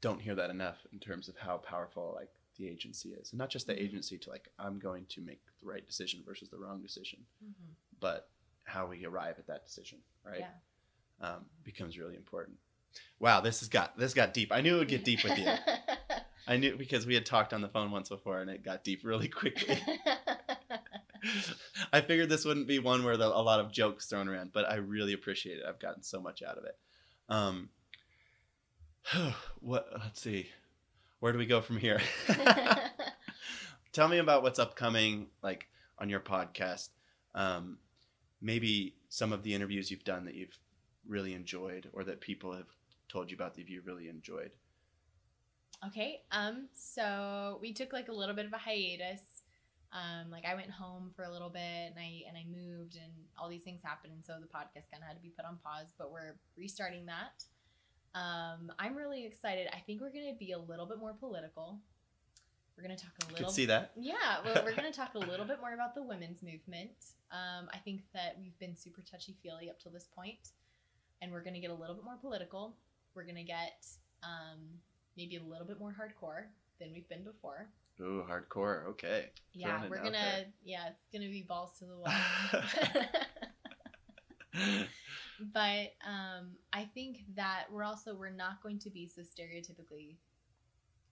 don't 0.00 0.20
hear 0.20 0.34
that 0.34 0.50
enough 0.50 0.78
in 0.92 0.98
terms 0.98 1.28
of 1.28 1.36
how 1.36 1.58
powerful 1.58 2.12
like 2.16 2.30
the 2.56 2.68
agency 2.68 3.10
is, 3.10 3.32
and 3.32 3.38
not 3.38 3.48
just 3.48 3.66
the 3.66 3.80
agency 3.80 4.18
to 4.18 4.30
like 4.30 4.48
I'm 4.58 4.78
going 4.78 5.06
to 5.10 5.20
make 5.20 5.40
the 5.60 5.68
right 5.68 5.86
decision 5.86 6.22
versus 6.26 6.50
the 6.50 6.58
wrong 6.58 6.82
decision, 6.82 7.20
but 8.00 8.28
how 8.64 8.86
we 8.86 9.04
arrive 9.06 9.36
at 9.38 9.46
that 9.46 9.64
decision, 9.64 9.98
right? 10.24 10.40
Yeah. 10.40 11.26
Um, 11.26 11.46
becomes 11.64 11.98
really 11.98 12.16
important. 12.16 12.56
Wow, 13.18 13.40
this 13.40 13.60
has 13.60 13.68
got 13.68 13.98
this 13.98 14.14
got 14.14 14.32
deep. 14.32 14.52
I 14.52 14.60
knew 14.60 14.76
it 14.76 14.78
would 14.78 14.88
get 14.88 15.04
deep 15.04 15.22
with 15.22 15.38
you. 15.38 15.46
I 16.48 16.56
knew 16.56 16.76
because 16.76 17.06
we 17.06 17.14
had 17.14 17.26
talked 17.26 17.52
on 17.52 17.60
the 17.60 17.68
phone 17.68 17.90
once 17.90 18.08
before, 18.08 18.40
and 18.40 18.50
it 18.50 18.64
got 18.64 18.82
deep 18.82 19.04
really 19.04 19.28
quickly. 19.28 19.78
I 21.92 22.00
figured 22.00 22.28
this 22.28 22.44
wouldn't 22.44 22.66
be 22.66 22.78
one 22.78 23.04
where 23.04 23.16
the, 23.16 23.26
a 23.26 23.42
lot 23.42 23.60
of 23.60 23.70
jokes 23.70 24.06
thrown 24.06 24.28
around, 24.28 24.52
but 24.52 24.68
I 24.68 24.76
really 24.76 25.12
appreciate 25.12 25.58
it. 25.58 25.64
I've 25.68 25.78
gotten 25.78 26.02
so 26.02 26.20
much 26.20 26.42
out 26.42 26.56
of 26.56 26.64
it. 26.64 26.78
Um, 27.28 27.68
what? 29.60 29.88
Let's 29.98 30.20
see. 30.20 30.48
Where 31.20 31.32
do 31.32 31.38
we 31.38 31.46
go 31.46 31.60
from 31.60 31.76
here? 31.76 32.00
Tell 33.92 34.08
me 34.08 34.18
about 34.18 34.42
what's 34.42 34.58
upcoming, 34.58 35.26
like 35.42 35.68
on 35.98 36.08
your 36.08 36.20
podcast. 36.20 36.88
Um, 37.34 37.78
maybe 38.40 38.94
some 39.08 39.32
of 39.32 39.42
the 39.42 39.54
interviews 39.54 39.90
you've 39.90 40.04
done 40.04 40.24
that 40.24 40.34
you've 40.34 40.56
really 41.06 41.34
enjoyed, 41.34 41.88
or 41.92 42.04
that 42.04 42.20
people 42.20 42.54
have 42.54 42.68
told 43.10 43.30
you 43.30 43.36
about 43.36 43.54
that 43.56 43.68
you 43.68 43.82
really 43.84 44.08
enjoyed. 44.08 44.52
Okay. 45.86 46.20
Um. 46.30 46.68
So 46.72 47.58
we 47.60 47.72
took 47.72 47.92
like 47.92 48.08
a 48.08 48.12
little 48.12 48.34
bit 48.34 48.46
of 48.46 48.52
a 48.52 48.58
hiatus. 48.58 49.22
Um. 49.92 50.30
Like 50.30 50.44
I 50.44 50.54
went 50.54 50.70
home 50.70 51.10
for 51.16 51.24
a 51.24 51.30
little 51.30 51.50
bit, 51.50 51.60
and 51.90 51.98
I 51.98 52.22
and 52.28 52.36
I 52.36 52.44
moved, 52.46 52.96
and 52.96 53.12
all 53.38 53.48
these 53.48 53.62
things 53.62 53.80
happened, 53.82 54.12
and 54.14 54.24
so 54.24 54.34
the 54.40 54.46
podcast 54.46 54.90
kind 54.90 55.02
of 55.02 55.08
had 55.08 55.16
to 55.16 55.22
be 55.22 55.30
put 55.30 55.44
on 55.44 55.58
pause. 55.64 55.92
But 55.98 56.12
we're 56.12 56.36
restarting 56.56 57.06
that. 57.06 57.44
Um. 58.14 58.72
I'm 58.78 58.94
really 58.94 59.24
excited. 59.26 59.68
I 59.72 59.80
think 59.86 60.00
we're 60.00 60.12
gonna 60.12 60.36
be 60.38 60.52
a 60.52 60.58
little 60.58 60.86
bit 60.86 60.98
more 60.98 61.14
political. 61.14 61.78
We're 62.76 62.82
gonna 62.84 62.96
talk 62.96 63.12
a 63.22 63.32
little. 63.32 63.46
could 63.46 63.54
see 63.54 63.66
that. 63.66 63.92
Yeah, 63.96 64.14
well, 64.44 64.62
we're 64.64 64.74
going 64.74 64.90
to 64.90 64.96
talk 64.96 65.14
a 65.14 65.18
little 65.18 65.44
bit 65.52 65.60
more 65.60 65.74
about 65.74 65.94
the 65.94 66.02
women's 66.02 66.42
movement. 66.42 66.92
Um, 67.30 67.68
I 67.74 67.76
think 67.76 68.00
that 68.14 68.36
we've 68.40 68.58
been 68.58 68.74
super 68.74 69.02
touchy 69.02 69.36
feely 69.42 69.68
up 69.68 69.78
till 69.78 69.92
this 69.92 70.08
point, 70.16 70.48
and 71.20 71.30
we're 71.30 71.42
going 71.42 71.52
to 71.52 71.60
get 71.60 71.70
a 71.70 71.74
little 71.74 71.94
bit 71.94 72.04
more 72.04 72.16
political. 72.16 72.76
We're 73.14 73.24
going 73.24 73.36
to 73.36 73.42
get 73.44 73.84
um, 74.22 74.58
maybe 75.16 75.36
a 75.36 75.42
little 75.42 75.66
bit 75.66 75.78
more 75.78 75.90
hardcore 75.98 76.44
than 76.78 76.92
we've 76.92 77.08
been 77.08 77.24
before. 77.24 77.68
Ooh, 78.00 78.24
hardcore. 78.28 78.86
Okay. 78.90 79.30
Yeah, 79.52 79.76
Throwing 79.78 79.90
we're 79.90 79.96
gonna. 79.98 80.12
there. 80.12 80.46
Yeah, 80.64 80.88
it's 80.88 81.08
gonna 81.12 81.28
be 81.30 81.42
balls 81.46 81.78
to 81.80 81.84
the 81.84 81.98
wall. 81.98 82.10
but 85.52 85.92
um, 86.06 86.52
I 86.72 86.84
think 86.94 87.18
that 87.36 87.64
we're 87.70 87.84
also 87.84 88.14
we're 88.14 88.30
not 88.30 88.62
going 88.62 88.78
to 88.80 88.90
be 88.90 89.06
so 89.06 89.22
stereotypically, 89.22 90.16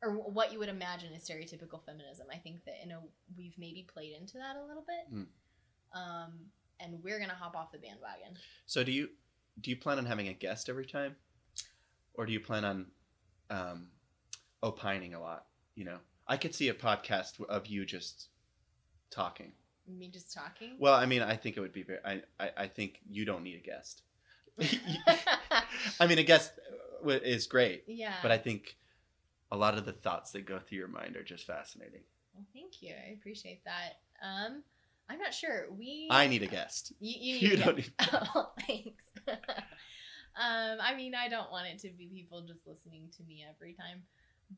or 0.03 0.13
what 0.15 0.53
you 0.53 0.59
would 0.59 0.69
imagine 0.69 1.13
is 1.13 1.29
stereotypical 1.29 1.85
feminism. 1.85 2.27
I 2.33 2.37
think 2.39 2.65
that 2.65 2.77
you 2.83 2.89
know 2.89 3.01
we've 3.37 3.55
maybe 3.59 3.87
played 3.93 4.15
into 4.19 4.39
that 4.39 4.57
a 4.57 4.65
little 4.67 4.85
bit, 4.87 5.07
Hmm. 5.11 5.99
um, 6.01 6.33
and 6.81 7.03
we're 7.03 7.19
gonna 7.19 7.35
hop 7.35 7.55
off 7.57 7.71
the 7.73 7.79
bandwagon. 7.79 8.37
So 8.67 8.83
do 8.85 8.93
you 8.93 9.11
do 9.61 9.71
you 9.71 9.77
plan 9.77 9.99
on 9.99 10.07
having 10.07 10.29
a 10.29 10.33
guest 10.35 10.69
every 10.69 10.87
time, 10.87 11.17
or 12.19 12.27
do 12.27 12.33
you 12.33 12.41
plan 12.41 12.65
on 12.67 12.87
um, 13.49 13.87
opining 14.63 15.15
a 15.15 15.21
lot? 15.21 15.47
You 15.77 15.87
know, 15.87 15.99
I 16.27 16.37
could 16.37 16.55
see 16.55 16.69
a 16.69 16.75
podcast 16.75 17.41
of 17.49 17.67
you 17.69 17.87
just 17.87 18.29
talking. 19.11 19.53
Me 19.87 20.09
just 20.09 20.35
talking. 20.35 20.77
Well, 20.79 20.93
I 20.95 21.07
mean, 21.07 21.23
I 21.23 21.37
think 21.37 21.57
it 21.57 21.61
would 21.61 21.73
be 21.73 21.85
very. 21.85 22.01
I 22.05 22.23
I, 22.39 22.51
I 22.59 22.67
think 22.67 23.01
you 23.09 23.25
don't 23.25 23.43
need 23.43 23.57
a 23.57 23.67
guest. 23.67 24.03
I 26.01 26.07
mean, 26.07 26.19
a 26.19 26.23
guest 26.25 26.53
uh, 27.07 27.11
is 27.11 27.47
great, 27.47 27.85
yeah. 27.87 28.15
but 28.21 28.33
I 28.33 28.39
think 28.39 28.77
a 29.53 29.57
lot 29.57 29.79
of 29.79 29.87
the 29.87 29.93
thoughts 29.93 30.33
that 30.33 30.45
go 30.45 30.59
through 30.59 30.79
your 30.79 30.89
mind 30.89 31.17
are 31.17 31.23
just 31.23 31.47
fascinating. 31.47 32.01
well, 32.35 32.45
thank 32.53 32.83
you. 32.83 32.93
I 32.93 33.13
appreciate 33.13 33.63
that. 33.65 34.01
Um, 34.23 34.63
I'm 35.09 35.19
not 35.21 35.33
sure. 35.33 35.69
We. 35.71 36.09
I 36.11 36.27
need 36.27 36.43
a 36.43 36.49
guest. 36.49 36.93
You, 37.01 37.15
you, 37.19 37.49
You 37.49 37.57
yeah. 37.57 37.65
don't 37.65 37.77
need- 37.77 37.93
Oh, 38.35 38.51
thanks. 38.67 39.05
um, 40.39 40.79
I 40.81 40.95
mean, 40.95 41.15
I 41.15 41.29
don't 41.29 41.51
want 41.51 41.67
it 41.67 41.79
to 41.81 41.91
be 41.91 42.07
people 42.07 42.43
just 42.43 42.67
listening 42.67 43.09
to 43.17 43.25
me 43.25 43.45
every 43.49 43.75
time, 43.75 44.03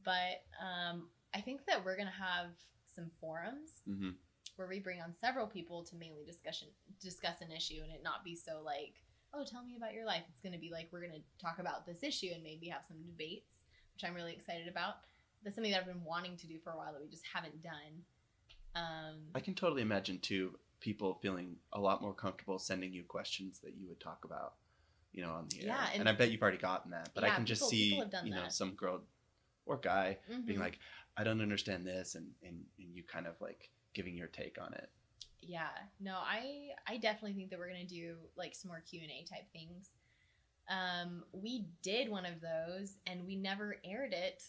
but 0.04 0.44
um, 0.60 1.08
I 1.34 1.40
think 1.40 1.64
that 1.66 1.84
we're 1.84 1.96
gonna 1.96 2.10
have 2.10 2.50
some 2.84 3.10
forums 3.20 3.82
hmm 3.86 4.10
where 4.56 4.68
we 4.68 4.78
bring 4.78 5.00
on 5.00 5.14
several 5.18 5.46
people 5.46 5.82
to 5.84 5.96
mainly 5.96 6.22
discussion 6.26 6.68
discuss 7.00 7.40
an 7.40 7.50
issue, 7.50 7.80
and 7.82 7.90
it 7.90 8.02
not 8.04 8.24
be 8.24 8.36
so 8.36 8.60
like, 8.62 8.94
oh, 9.32 9.42
tell 9.44 9.64
me 9.64 9.76
about 9.76 9.94
your 9.94 10.04
life. 10.04 10.22
It's 10.28 10.40
gonna 10.40 10.58
be 10.58 10.70
like 10.70 10.88
we're 10.92 11.00
gonna 11.00 11.24
talk 11.40 11.58
about 11.58 11.86
this 11.86 12.02
issue 12.02 12.28
and 12.34 12.42
maybe 12.42 12.68
have 12.68 12.84
some 12.86 12.98
debates, 13.02 13.64
which 13.94 14.04
I'm 14.04 14.14
really 14.14 14.32
excited 14.34 14.68
about. 14.68 14.96
That's 15.42 15.56
something 15.56 15.72
that 15.72 15.80
I've 15.80 15.86
been 15.86 16.04
wanting 16.04 16.36
to 16.36 16.46
do 16.46 16.58
for 16.62 16.72
a 16.72 16.76
while 16.76 16.92
that 16.92 17.00
we 17.00 17.08
just 17.08 17.24
haven't 17.32 17.62
done. 17.62 18.04
Um, 18.74 19.16
I 19.34 19.40
can 19.40 19.54
totally 19.54 19.82
imagine 19.82 20.18
too 20.18 20.58
people 20.80 21.18
feeling 21.22 21.56
a 21.72 21.80
lot 21.80 22.02
more 22.02 22.14
comfortable 22.14 22.58
sending 22.58 22.92
you 22.92 23.04
questions 23.04 23.60
that 23.60 23.74
you 23.76 23.86
would 23.88 24.00
talk 24.00 24.24
about, 24.24 24.54
you 25.12 25.22
know, 25.22 25.32
on 25.32 25.46
the 25.50 25.60
air. 25.62 25.66
Yeah, 25.68 25.86
and, 25.92 26.00
and- 26.00 26.08
I 26.08 26.12
bet 26.12 26.30
you've 26.30 26.42
already 26.42 26.58
gotten 26.58 26.90
that. 26.92 27.10
But 27.14 27.24
I 27.24 27.30
can 27.30 27.44
just 27.46 27.60
people- 27.62 27.70
see, 27.70 27.90
people 27.90 28.10
you 28.24 28.34
know, 28.34 28.42
that. 28.42 28.52
some 28.52 28.72
girl 28.72 29.02
or 29.66 29.76
guy 29.76 30.18
being 30.46 30.58
mhm. 30.58 30.62
like, 30.62 30.78
I 31.16 31.24
don't 31.24 31.40
understand 31.40 31.86
this, 31.86 32.14
and, 32.14 32.28
and 32.42 32.64
and 32.78 32.94
you 32.94 33.02
kind 33.02 33.26
of 33.26 33.34
like 33.40 33.70
giving 33.94 34.16
your 34.16 34.28
take 34.28 34.56
on 34.60 34.72
it. 34.74 34.88
yeah 35.42 35.68
no 35.98 36.14
i 36.22 36.68
i 36.86 36.96
definitely 36.96 37.32
think 37.32 37.50
that 37.50 37.58
we're 37.58 37.68
gonna 37.68 37.84
do 37.84 38.14
like 38.36 38.54
some 38.54 38.68
more 38.68 38.82
q&a 38.88 39.24
type 39.28 39.46
things 39.52 39.90
um 40.68 41.24
we 41.32 41.66
did 41.82 42.08
one 42.08 42.24
of 42.24 42.40
those 42.40 42.96
and 43.06 43.26
we 43.26 43.34
never 43.36 43.76
aired 43.84 44.12
it 44.12 44.42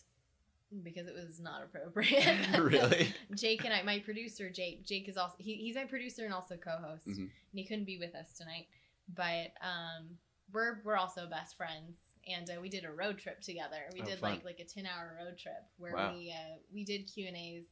because 0.84 1.08
it 1.08 1.14
was 1.14 1.40
not 1.40 1.64
appropriate. 1.64 2.24
Really? 2.60 3.14
Jake 3.36 3.66
and 3.66 3.74
I, 3.74 3.82
my 3.82 4.00
producer 4.00 4.50
Jake. 4.50 4.86
Jake 4.86 5.10
is 5.10 5.18
also 5.18 5.36
he, 5.38 5.56
he's 5.56 5.76
my 5.76 5.84
producer 5.86 6.24
and 6.24 6.34
also 6.34 6.56
co-host, 6.56 7.08
Mhm. 7.08 7.18
and 7.18 7.30
he 7.54 7.66
couldn't 7.66 7.84
be 7.86 7.98
with 7.98 8.16
us 8.16 8.32
tonight. 8.38 8.68
But 9.14 9.52
um, 9.62 10.18
we're 10.54 10.80
we're 10.84 10.98
also 10.98 11.28
best 11.28 11.56
friends, 11.58 11.98
and 12.28 12.50
uh, 12.50 12.62
we 12.62 12.70
did 12.70 12.86
a 12.86 12.92
road 12.92 13.18
trip 13.18 13.42
together. 13.42 13.78
We 13.94 14.02
Oh, 14.02 14.06
did 14.06 14.20
fun. 14.20 14.32
like 14.34 14.46
like 14.46 14.60
a 14.60 14.66
ten 14.66 14.86
hour 14.86 15.16
road 15.24 15.38
trip 15.38 15.64
where 15.78 15.94
Wow. 15.94 16.14
we 16.14 16.32
uh, 16.32 16.56
we 16.74 16.84
did 16.84 17.10
Q 17.12 17.28
and 17.28 17.38
A's. 17.38 17.66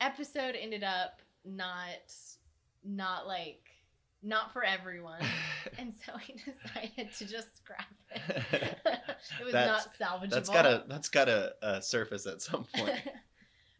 Episode 0.00 0.54
ended 0.60 0.84
up 0.84 1.20
not 1.44 2.12
not 2.84 3.26
like 3.26 3.62
not 4.22 4.52
for 4.52 4.64
everyone, 4.64 5.20
and 5.78 5.92
so 6.04 6.12
we 6.28 6.34
decided 6.52 7.12
to 7.14 7.24
just 7.26 7.56
scrap 7.58 7.86
it. 8.10 8.76
it 9.40 9.44
was 9.44 9.52
That's- 9.52 9.86
not 9.98 10.20
salvageable. 10.20 10.30
that's 10.30 10.48
gotta 10.50 10.84
that's 10.88 11.08
gotta 11.08 11.54
uh, 11.62 11.80
surface 11.80 12.26
at 12.26 12.42
some 12.42 12.66
point. 12.74 13.00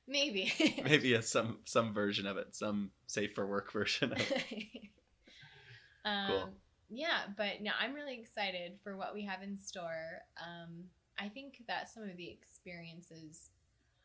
Maybe. 0.09 0.53
Maybe 0.85 1.15
a, 1.15 1.23
some 1.23 1.59
some 1.65 1.93
version 1.93 2.27
of 2.27 2.37
it, 2.37 2.55
some 2.55 2.93
safe 3.09 3.35
for 3.35 3.45
work 3.47 3.73
version 3.73 4.13
of 4.13 4.21
it. 4.21 4.67
um, 6.05 6.27
Cool. 6.29 6.49
Yeah, 6.89 7.23
but 7.37 7.63
no, 7.63 7.73
I'm 7.81 7.95
really 7.95 8.19
excited 8.19 8.79
for 8.83 8.97
what 8.97 9.15
we 9.15 9.25
have 9.25 9.43
in 9.43 9.59
store. 9.59 10.23
Um, 10.41 10.85
I 11.19 11.29
think 11.29 11.63
that 11.67 11.91
some 11.91 12.05
of 12.05 12.17
the 12.17 12.29
experiences, 12.29 13.51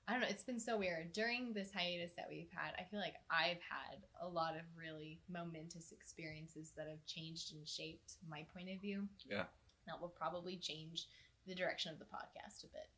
I 0.07 0.13
don't 0.13 0.21
know, 0.21 0.27
it's 0.29 0.43
been 0.43 0.59
so 0.59 0.77
weird. 0.77 1.13
During 1.13 1.53
this 1.53 1.71
hiatus 1.73 2.13
that 2.17 2.27
we've 2.29 2.49
had, 2.53 2.73
I 2.79 2.83
feel 2.89 2.99
like 2.99 3.15
I've 3.29 3.61
had 3.61 3.99
a 4.21 4.27
lot 4.27 4.55
of 4.55 4.61
really 4.79 5.19
momentous 5.31 5.91
experiences 5.91 6.73
that 6.77 6.87
have 6.87 7.05
changed 7.05 7.53
and 7.53 7.67
shaped 7.67 8.13
my 8.29 8.45
point 8.53 8.69
of 8.69 8.81
view. 8.81 9.07
Yeah. 9.29 9.43
That 9.87 10.01
will 10.01 10.09
probably 10.09 10.57
change 10.57 11.07
the 11.47 11.55
direction 11.55 11.91
of 11.91 11.99
the 11.99 12.05
podcast 12.05 12.63
a 12.63 12.67
bit. 12.67 12.89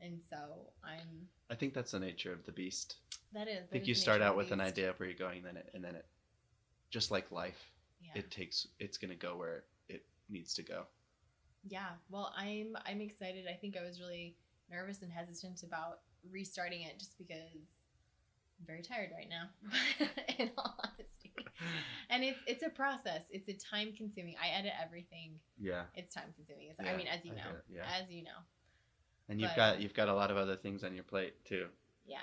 And 0.00 0.20
so 0.28 0.36
I'm, 0.84 1.28
I 1.50 1.54
think 1.54 1.74
that's 1.74 1.92
the 1.92 2.00
nature 2.00 2.32
of 2.32 2.44
the 2.44 2.52
beast. 2.52 2.96
that 3.32 3.48
is. 3.48 3.64
I 3.70 3.72
think 3.72 3.86
you 3.86 3.94
start 3.94 4.20
out 4.20 4.36
with 4.36 4.52
an 4.52 4.60
idea 4.60 4.90
of 4.90 4.98
where 5.00 5.08
you're 5.08 5.18
going, 5.18 5.42
then 5.42 5.56
it, 5.56 5.70
and 5.74 5.82
then 5.82 5.94
it, 5.94 6.06
just 6.90 7.10
like 7.10 7.30
life, 7.32 7.70
Yeah. 8.14 8.20
it 8.20 8.30
takes 8.30 8.66
it's 8.78 8.98
gonna 8.98 9.14
go 9.14 9.36
where 9.36 9.64
it 9.88 10.04
needs 10.28 10.54
to 10.54 10.62
go. 10.62 10.84
Yeah, 11.68 11.88
well, 12.10 12.32
I'm 12.36 12.76
I'm 12.86 13.00
excited. 13.00 13.46
I 13.48 13.54
think 13.54 13.76
I 13.76 13.82
was 13.82 14.00
really 14.00 14.36
nervous 14.70 15.02
and 15.02 15.10
hesitant 15.12 15.62
about 15.62 16.00
restarting 16.30 16.82
it 16.82 16.98
just 16.98 17.16
because 17.18 17.54
I'm 18.60 18.66
very 18.66 18.82
tired 18.82 19.10
right 19.16 19.28
now. 19.28 20.06
in 20.38 20.50
all 20.56 20.76
honesty, 20.82 21.34
and 22.10 22.22
it's 22.24 22.38
it's 22.46 22.62
a 22.62 22.70
process. 22.70 23.22
It's 23.30 23.48
a 23.48 23.54
time 23.54 23.92
consuming. 23.96 24.36
I 24.42 24.48
edit 24.58 24.72
everything. 24.82 25.32
Yeah, 25.58 25.82
It's 25.94 26.14
time 26.14 26.32
consuming. 26.36 26.68
Yeah, 26.68 26.90
I 26.90 26.96
mean, 26.96 27.06
as 27.08 27.24
you 27.24 27.32
know, 27.32 27.52
yeah. 27.68 27.82
as 28.00 28.10
you 28.10 28.22
know, 28.22 28.38
and 29.28 29.40
you've 29.40 29.50
But- 29.50 29.56
got 29.56 29.80
you've 29.80 29.94
got 29.94 30.08
a 30.08 30.14
lot 30.14 30.30
of 30.30 30.36
other 30.36 30.56
things 30.56 30.84
on 30.84 30.94
your 30.94 31.04
plate 31.04 31.44
too, 31.44 31.66
yeah, 32.06 32.18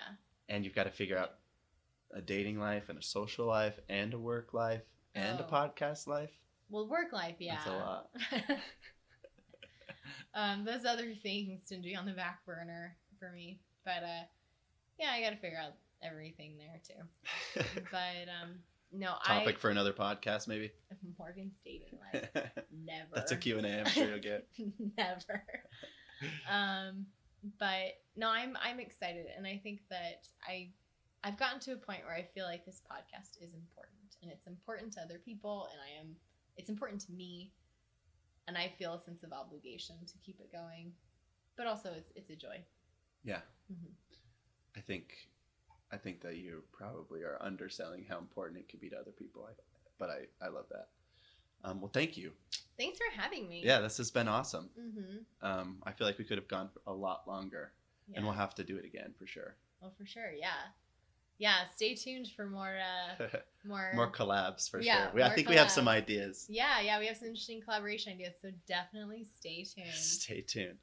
and 0.49 0.63
you've 0.63 0.75
got 0.75 0.85
to 0.85 0.91
figure 0.91 1.17
out 1.17 1.31
a 2.11 2.21
dating 2.21 2.59
life 2.59 2.89
and 2.89 2.97
a 2.99 3.01
social 3.03 3.45
life 3.47 3.79
and 3.89 4.13
a 4.13 4.19
work 4.19 4.53
life 4.53 4.83
and 5.15 5.39
a 5.39 5.45
Oh. 5.45 5.49
podcast 5.51 6.07
life. 6.07 6.31
well, 6.69 6.87
work 6.87 7.11
life, 7.13 7.35
yeah, 7.39 7.55
That's 7.55 7.67
a 7.67 7.71
lot. 7.71 8.09
um, 10.33 10.65
those 10.65 10.85
other 10.85 11.13
things 11.21 11.63
tend 11.69 11.83
to 11.83 11.89
be 11.89 11.95
on 11.95 12.05
the 12.05 12.13
back 12.13 12.45
burner 12.45 12.95
for 13.19 13.31
me, 13.31 13.59
but 13.85 14.03
uh, 14.03 14.23
yeah, 14.99 15.11
I 15.11 15.21
got 15.21 15.29
to 15.31 15.37
figure 15.37 15.59
out 15.59 15.73
everything 16.03 16.57
there 16.57 16.81
too. 16.85 17.63
But 17.91 18.27
um, 18.41 18.55
no, 18.91 19.13
Topic 19.25 19.57
for 19.59 19.69
another 19.69 19.93
podcast, 19.93 20.47
maybe. 20.47 20.71
Morgan's 21.19 21.53
dating 21.63 21.97
life. 22.13 22.29
Never. 22.85 23.07
That's 23.13 23.31
a 23.31 23.37
Q 23.37 23.57
and 23.57 23.65
A. 23.67 23.79
I'm 23.81 23.85
sure 23.87 24.09
you'll 24.09 24.19
get. 24.19 24.47
Never. 24.97 25.43
Um, 26.51 27.05
but 27.59 27.99
no, 28.15 28.29
I'm 28.29 28.57
I'm 28.63 28.79
excited, 28.79 29.25
and 29.35 29.45
I 29.45 29.59
think 29.63 29.81
that 29.89 30.27
I 30.47 30.69
I've 31.23 31.37
gotten 31.37 31.59
to 31.61 31.73
a 31.73 31.77
point 31.77 32.01
where 32.05 32.15
I 32.15 32.23
feel 32.23 32.45
like 32.45 32.65
this 32.65 32.81
podcast 32.91 33.41
is 33.41 33.53
important, 33.53 34.15
and 34.21 34.31
it's 34.31 34.47
important 34.47 34.91
to 34.93 35.01
other 35.01 35.19
people, 35.23 35.67
and 35.71 35.79
I 35.81 35.99
am 36.01 36.15
it's 36.57 36.69
important 36.69 37.01
to 37.01 37.11
me, 37.11 37.51
and 38.47 38.57
I 38.57 38.71
feel 38.77 38.93
a 38.93 39.01
sense 39.01 39.23
of 39.23 39.31
obligation 39.33 39.95
to 40.05 40.13
keep 40.23 40.39
it 40.39 40.51
going, 40.51 40.91
but 41.57 41.65
also 41.67 41.91
it's 41.95 42.11
it's 42.15 42.29
a 42.29 42.35
joy. 42.35 42.61
Yeah. 43.23 43.41
Mhm. 43.71 43.93
I 44.75 44.81
think, 44.81 45.29
I 45.91 45.97
think 45.97 46.21
that 46.21 46.35
you 46.37 46.63
probably 46.71 47.21
are 47.21 47.37
underselling 47.41 48.05
how 48.09 48.17
important 48.17 48.59
it 48.59 48.67
could 48.69 48.81
be 48.81 48.89
to 48.89 48.97
other 48.97 49.11
people. 49.11 49.47
I, 49.49 49.53
but 49.99 50.09
I, 50.09 50.45
I 50.45 50.49
love 50.49 50.65
that. 50.71 50.87
Um, 51.63 51.79
well, 51.79 51.91
thank 51.93 52.17
you. 52.17 52.31
Thanks 52.77 52.97
for 52.97 53.21
having 53.21 53.47
me. 53.47 53.61
Yeah, 53.63 53.79
this 53.79 53.97
has 53.97 54.09
been 54.11 54.27
awesome. 54.27 54.71
Mm-hmm. 54.77 55.45
Um, 55.47 55.77
I 55.85 55.91
feel 55.91 56.07
like 56.07 56.17
we 56.17 56.25
could 56.25 56.39
have 56.39 56.47
gone 56.47 56.69
a 56.87 56.91
lot 56.91 57.27
longer, 57.27 57.71
Yeah. 58.09 58.17
and 58.17 58.25
we'll 58.25 58.33
have 58.33 58.55
to 58.55 58.63
do 58.63 58.77
it 58.77 58.83
again 58.83 59.13
for 59.17 59.25
sure. 59.27 59.55
well, 59.79 59.91
for 59.97 60.05
sure. 60.05 60.31
Yeah. 60.31 60.49
Yeah. 61.39 61.55
Stay 61.75 61.95
tuned 61.95 62.27
for 62.35 62.45
more. 62.47 62.75
Uh, 63.19 63.27
more. 63.65 63.91
More 63.95 64.11
collabs 64.11 64.69
for 64.69 64.79
Yeah, 64.81 65.05
sure. 65.05 65.11
We, 65.15 65.23
I 65.23 65.33
think 65.33 65.49
we 65.49 65.55
have 65.55 65.71
some 65.71 65.87
ideas. 65.87 66.45
Yeah, 66.49 66.81
yeah, 66.81 66.99
we 66.99 67.07
have 67.07 67.17
some 67.17 67.27
interesting 67.29 67.61
collaboration 67.61 68.13
ideas, 68.13 68.33
so 68.41 68.49
definitely 68.67 69.25
stay 69.39 69.63
tuned. 69.63 69.87
Stay 69.93 70.41
tuned. 70.41 70.77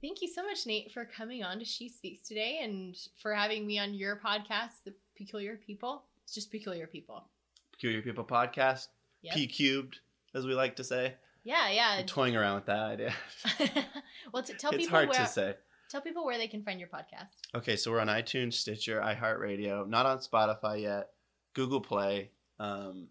Thank 0.00 0.22
you 0.22 0.28
so 0.28 0.44
much, 0.44 0.64
Nate, 0.66 0.92
for 0.92 1.04
coming 1.04 1.42
on 1.42 1.58
to 1.58 1.64
She 1.64 1.88
Speaks 1.88 2.28
today 2.28 2.60
and 2.62 2.96
for 3.20 3.34
having 3.34 3.66
me 3.66 3.78
on 3.80 3.94
your 3.94 4.16
podcast, 4.16 4.84
The 4.84 4.94
Peculiar 5.16 5.56
People. 5.56 6.04
It's 6.22 6.34
just 6.34 6.52
Peculiar 6.52 6.86
People. 6.86 7.24
Peculiar 7.72 8.00
People 8.02 8.24
Podcast, 8.24 8.86
Yep. 9.22 9.34
P 9.34 9.46
cubed, 9.48 9.98
as 10.34 10.46
we 10.46 10.54
like 10.54 10.76
to 10.76 10.84
say. 10.84 11.14
yeah, 11.42 11.68
yeah. 11.70 11.96
I'm 11.98 12.06
toying 12.06 12.36
around 12.36 12.56
with 12.56 12.66
that 12.66 12.78
idea. 12.78 13.12
well, 14.32 14.42
t- 14.44 14.54
tell 14.54 14.70
it's 14.70 14.84
people 14.84 14.96
hard 14.96 15.08
where 15.08 15.18
to 15.18 15.26
say. 15.26 15.54
Tell 15.88 16.00
people 16.00 16.24
where 16.24 16.38
they 16.38 16.48
can 16.48 16.62
find 16.62 16.78
your 16.80 16.88
podcast. 16.88 17.28
Okay, 17.54 17.76
so 17.76 17.90
we're 17.90 18.00
on 18.00 18.08
iTunes, 18.08 18.54
Stitcher, 18.54 19.00
iHeartRadio, 19.00 19.88
not 19.88 20.06
on 20.06 20.18
Spotify 20.18 20.82
yet, 20.82 21.10
Google 21.54 21.80
Play. 21.80 22.30
Um, 22.58 23.08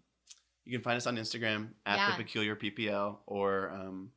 you 0.64 0.72
can 0.76 0.82
find 0.82 0.96
us 0.96 1.06
on 1.06 1.16
Instagram 1.16 1.70
at 1.86 1.96
Yeah. 1.96 2.10
the 2.16 2.22
Peculiar 2.22 2.54
PPL, 2.56 3.18
or 3.26 3.70
um, 3.70 4.10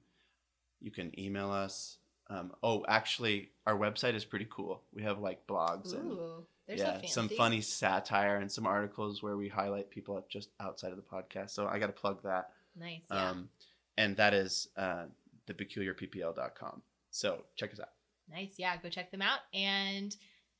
you 0.82 0.92
can 0.92 1.18
email 1.20 1.50
us. 1.52 1.98
Um, 2.28 2.54
oh, 2.64 2.86
actually, 2.88 3.52
our 3.66 3.78
website 3.78 4.16
is 4.16 4.24
pretty 4.26 4.48
cool. 4.50 4.82
We 4.94 5.04
have 5.04 5.20
like 5.20 5.46
blogs 5.48 5.94
and 5.94 6.12
Ooh, 6.12 6.46
so 6.68 6.74
yeah, 6.76 7.02
some 7.08 7.28
funny 7.30 7.60
satire 7.62 8.38
and 8.38 8.50
some 8.52 8.66
articles 8.66 9.22
where 9.22 9.36
we 9.36 9.50
highlight 9.50 9.90
people 9.90 10.24
just 10.30 10.50
outside 10.60 10.92
of 10.92 10.98
the 10.98 11.04
podcast. 11.04 11.50
So 11.50 11.68
I 11.68 11.78
got 11.80 11.88
to 11.88 11.92
plug 11.94 12.24
that. 12.24 12.52
Nice. 12.80 13.02
Yeah. 13.12 13.30
Um, 13.32 13.50
and 13.98 14.16
that 14.18 14.34
is 14.34 14.70
uh, 14.78 15.06
thepeculiarppl.com. 15.48 16.82
So 17.12 17.44
check 17.56 17.74
us 17.74 17.80
out. 17.80 17.90
Nice. 18.32 18.56
Yeah. 18.58 18.76
Go 18.78 18.90
check 18.90 19.12
them 19.12 19.22
out 19.22 19.40
and 19.54 20.16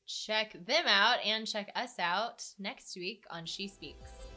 check 0.06 0.52
them 0.66 0.84
out 0.86 1.18
and 1.24 1.46
check 1.46 1.70
us 1.74 1.98
out 1.98 2.44
next 2.58 2.96
week 2.96 3.24
on 3.30 3.46
She 3.46 3.68
Speaks. 3.68 4.31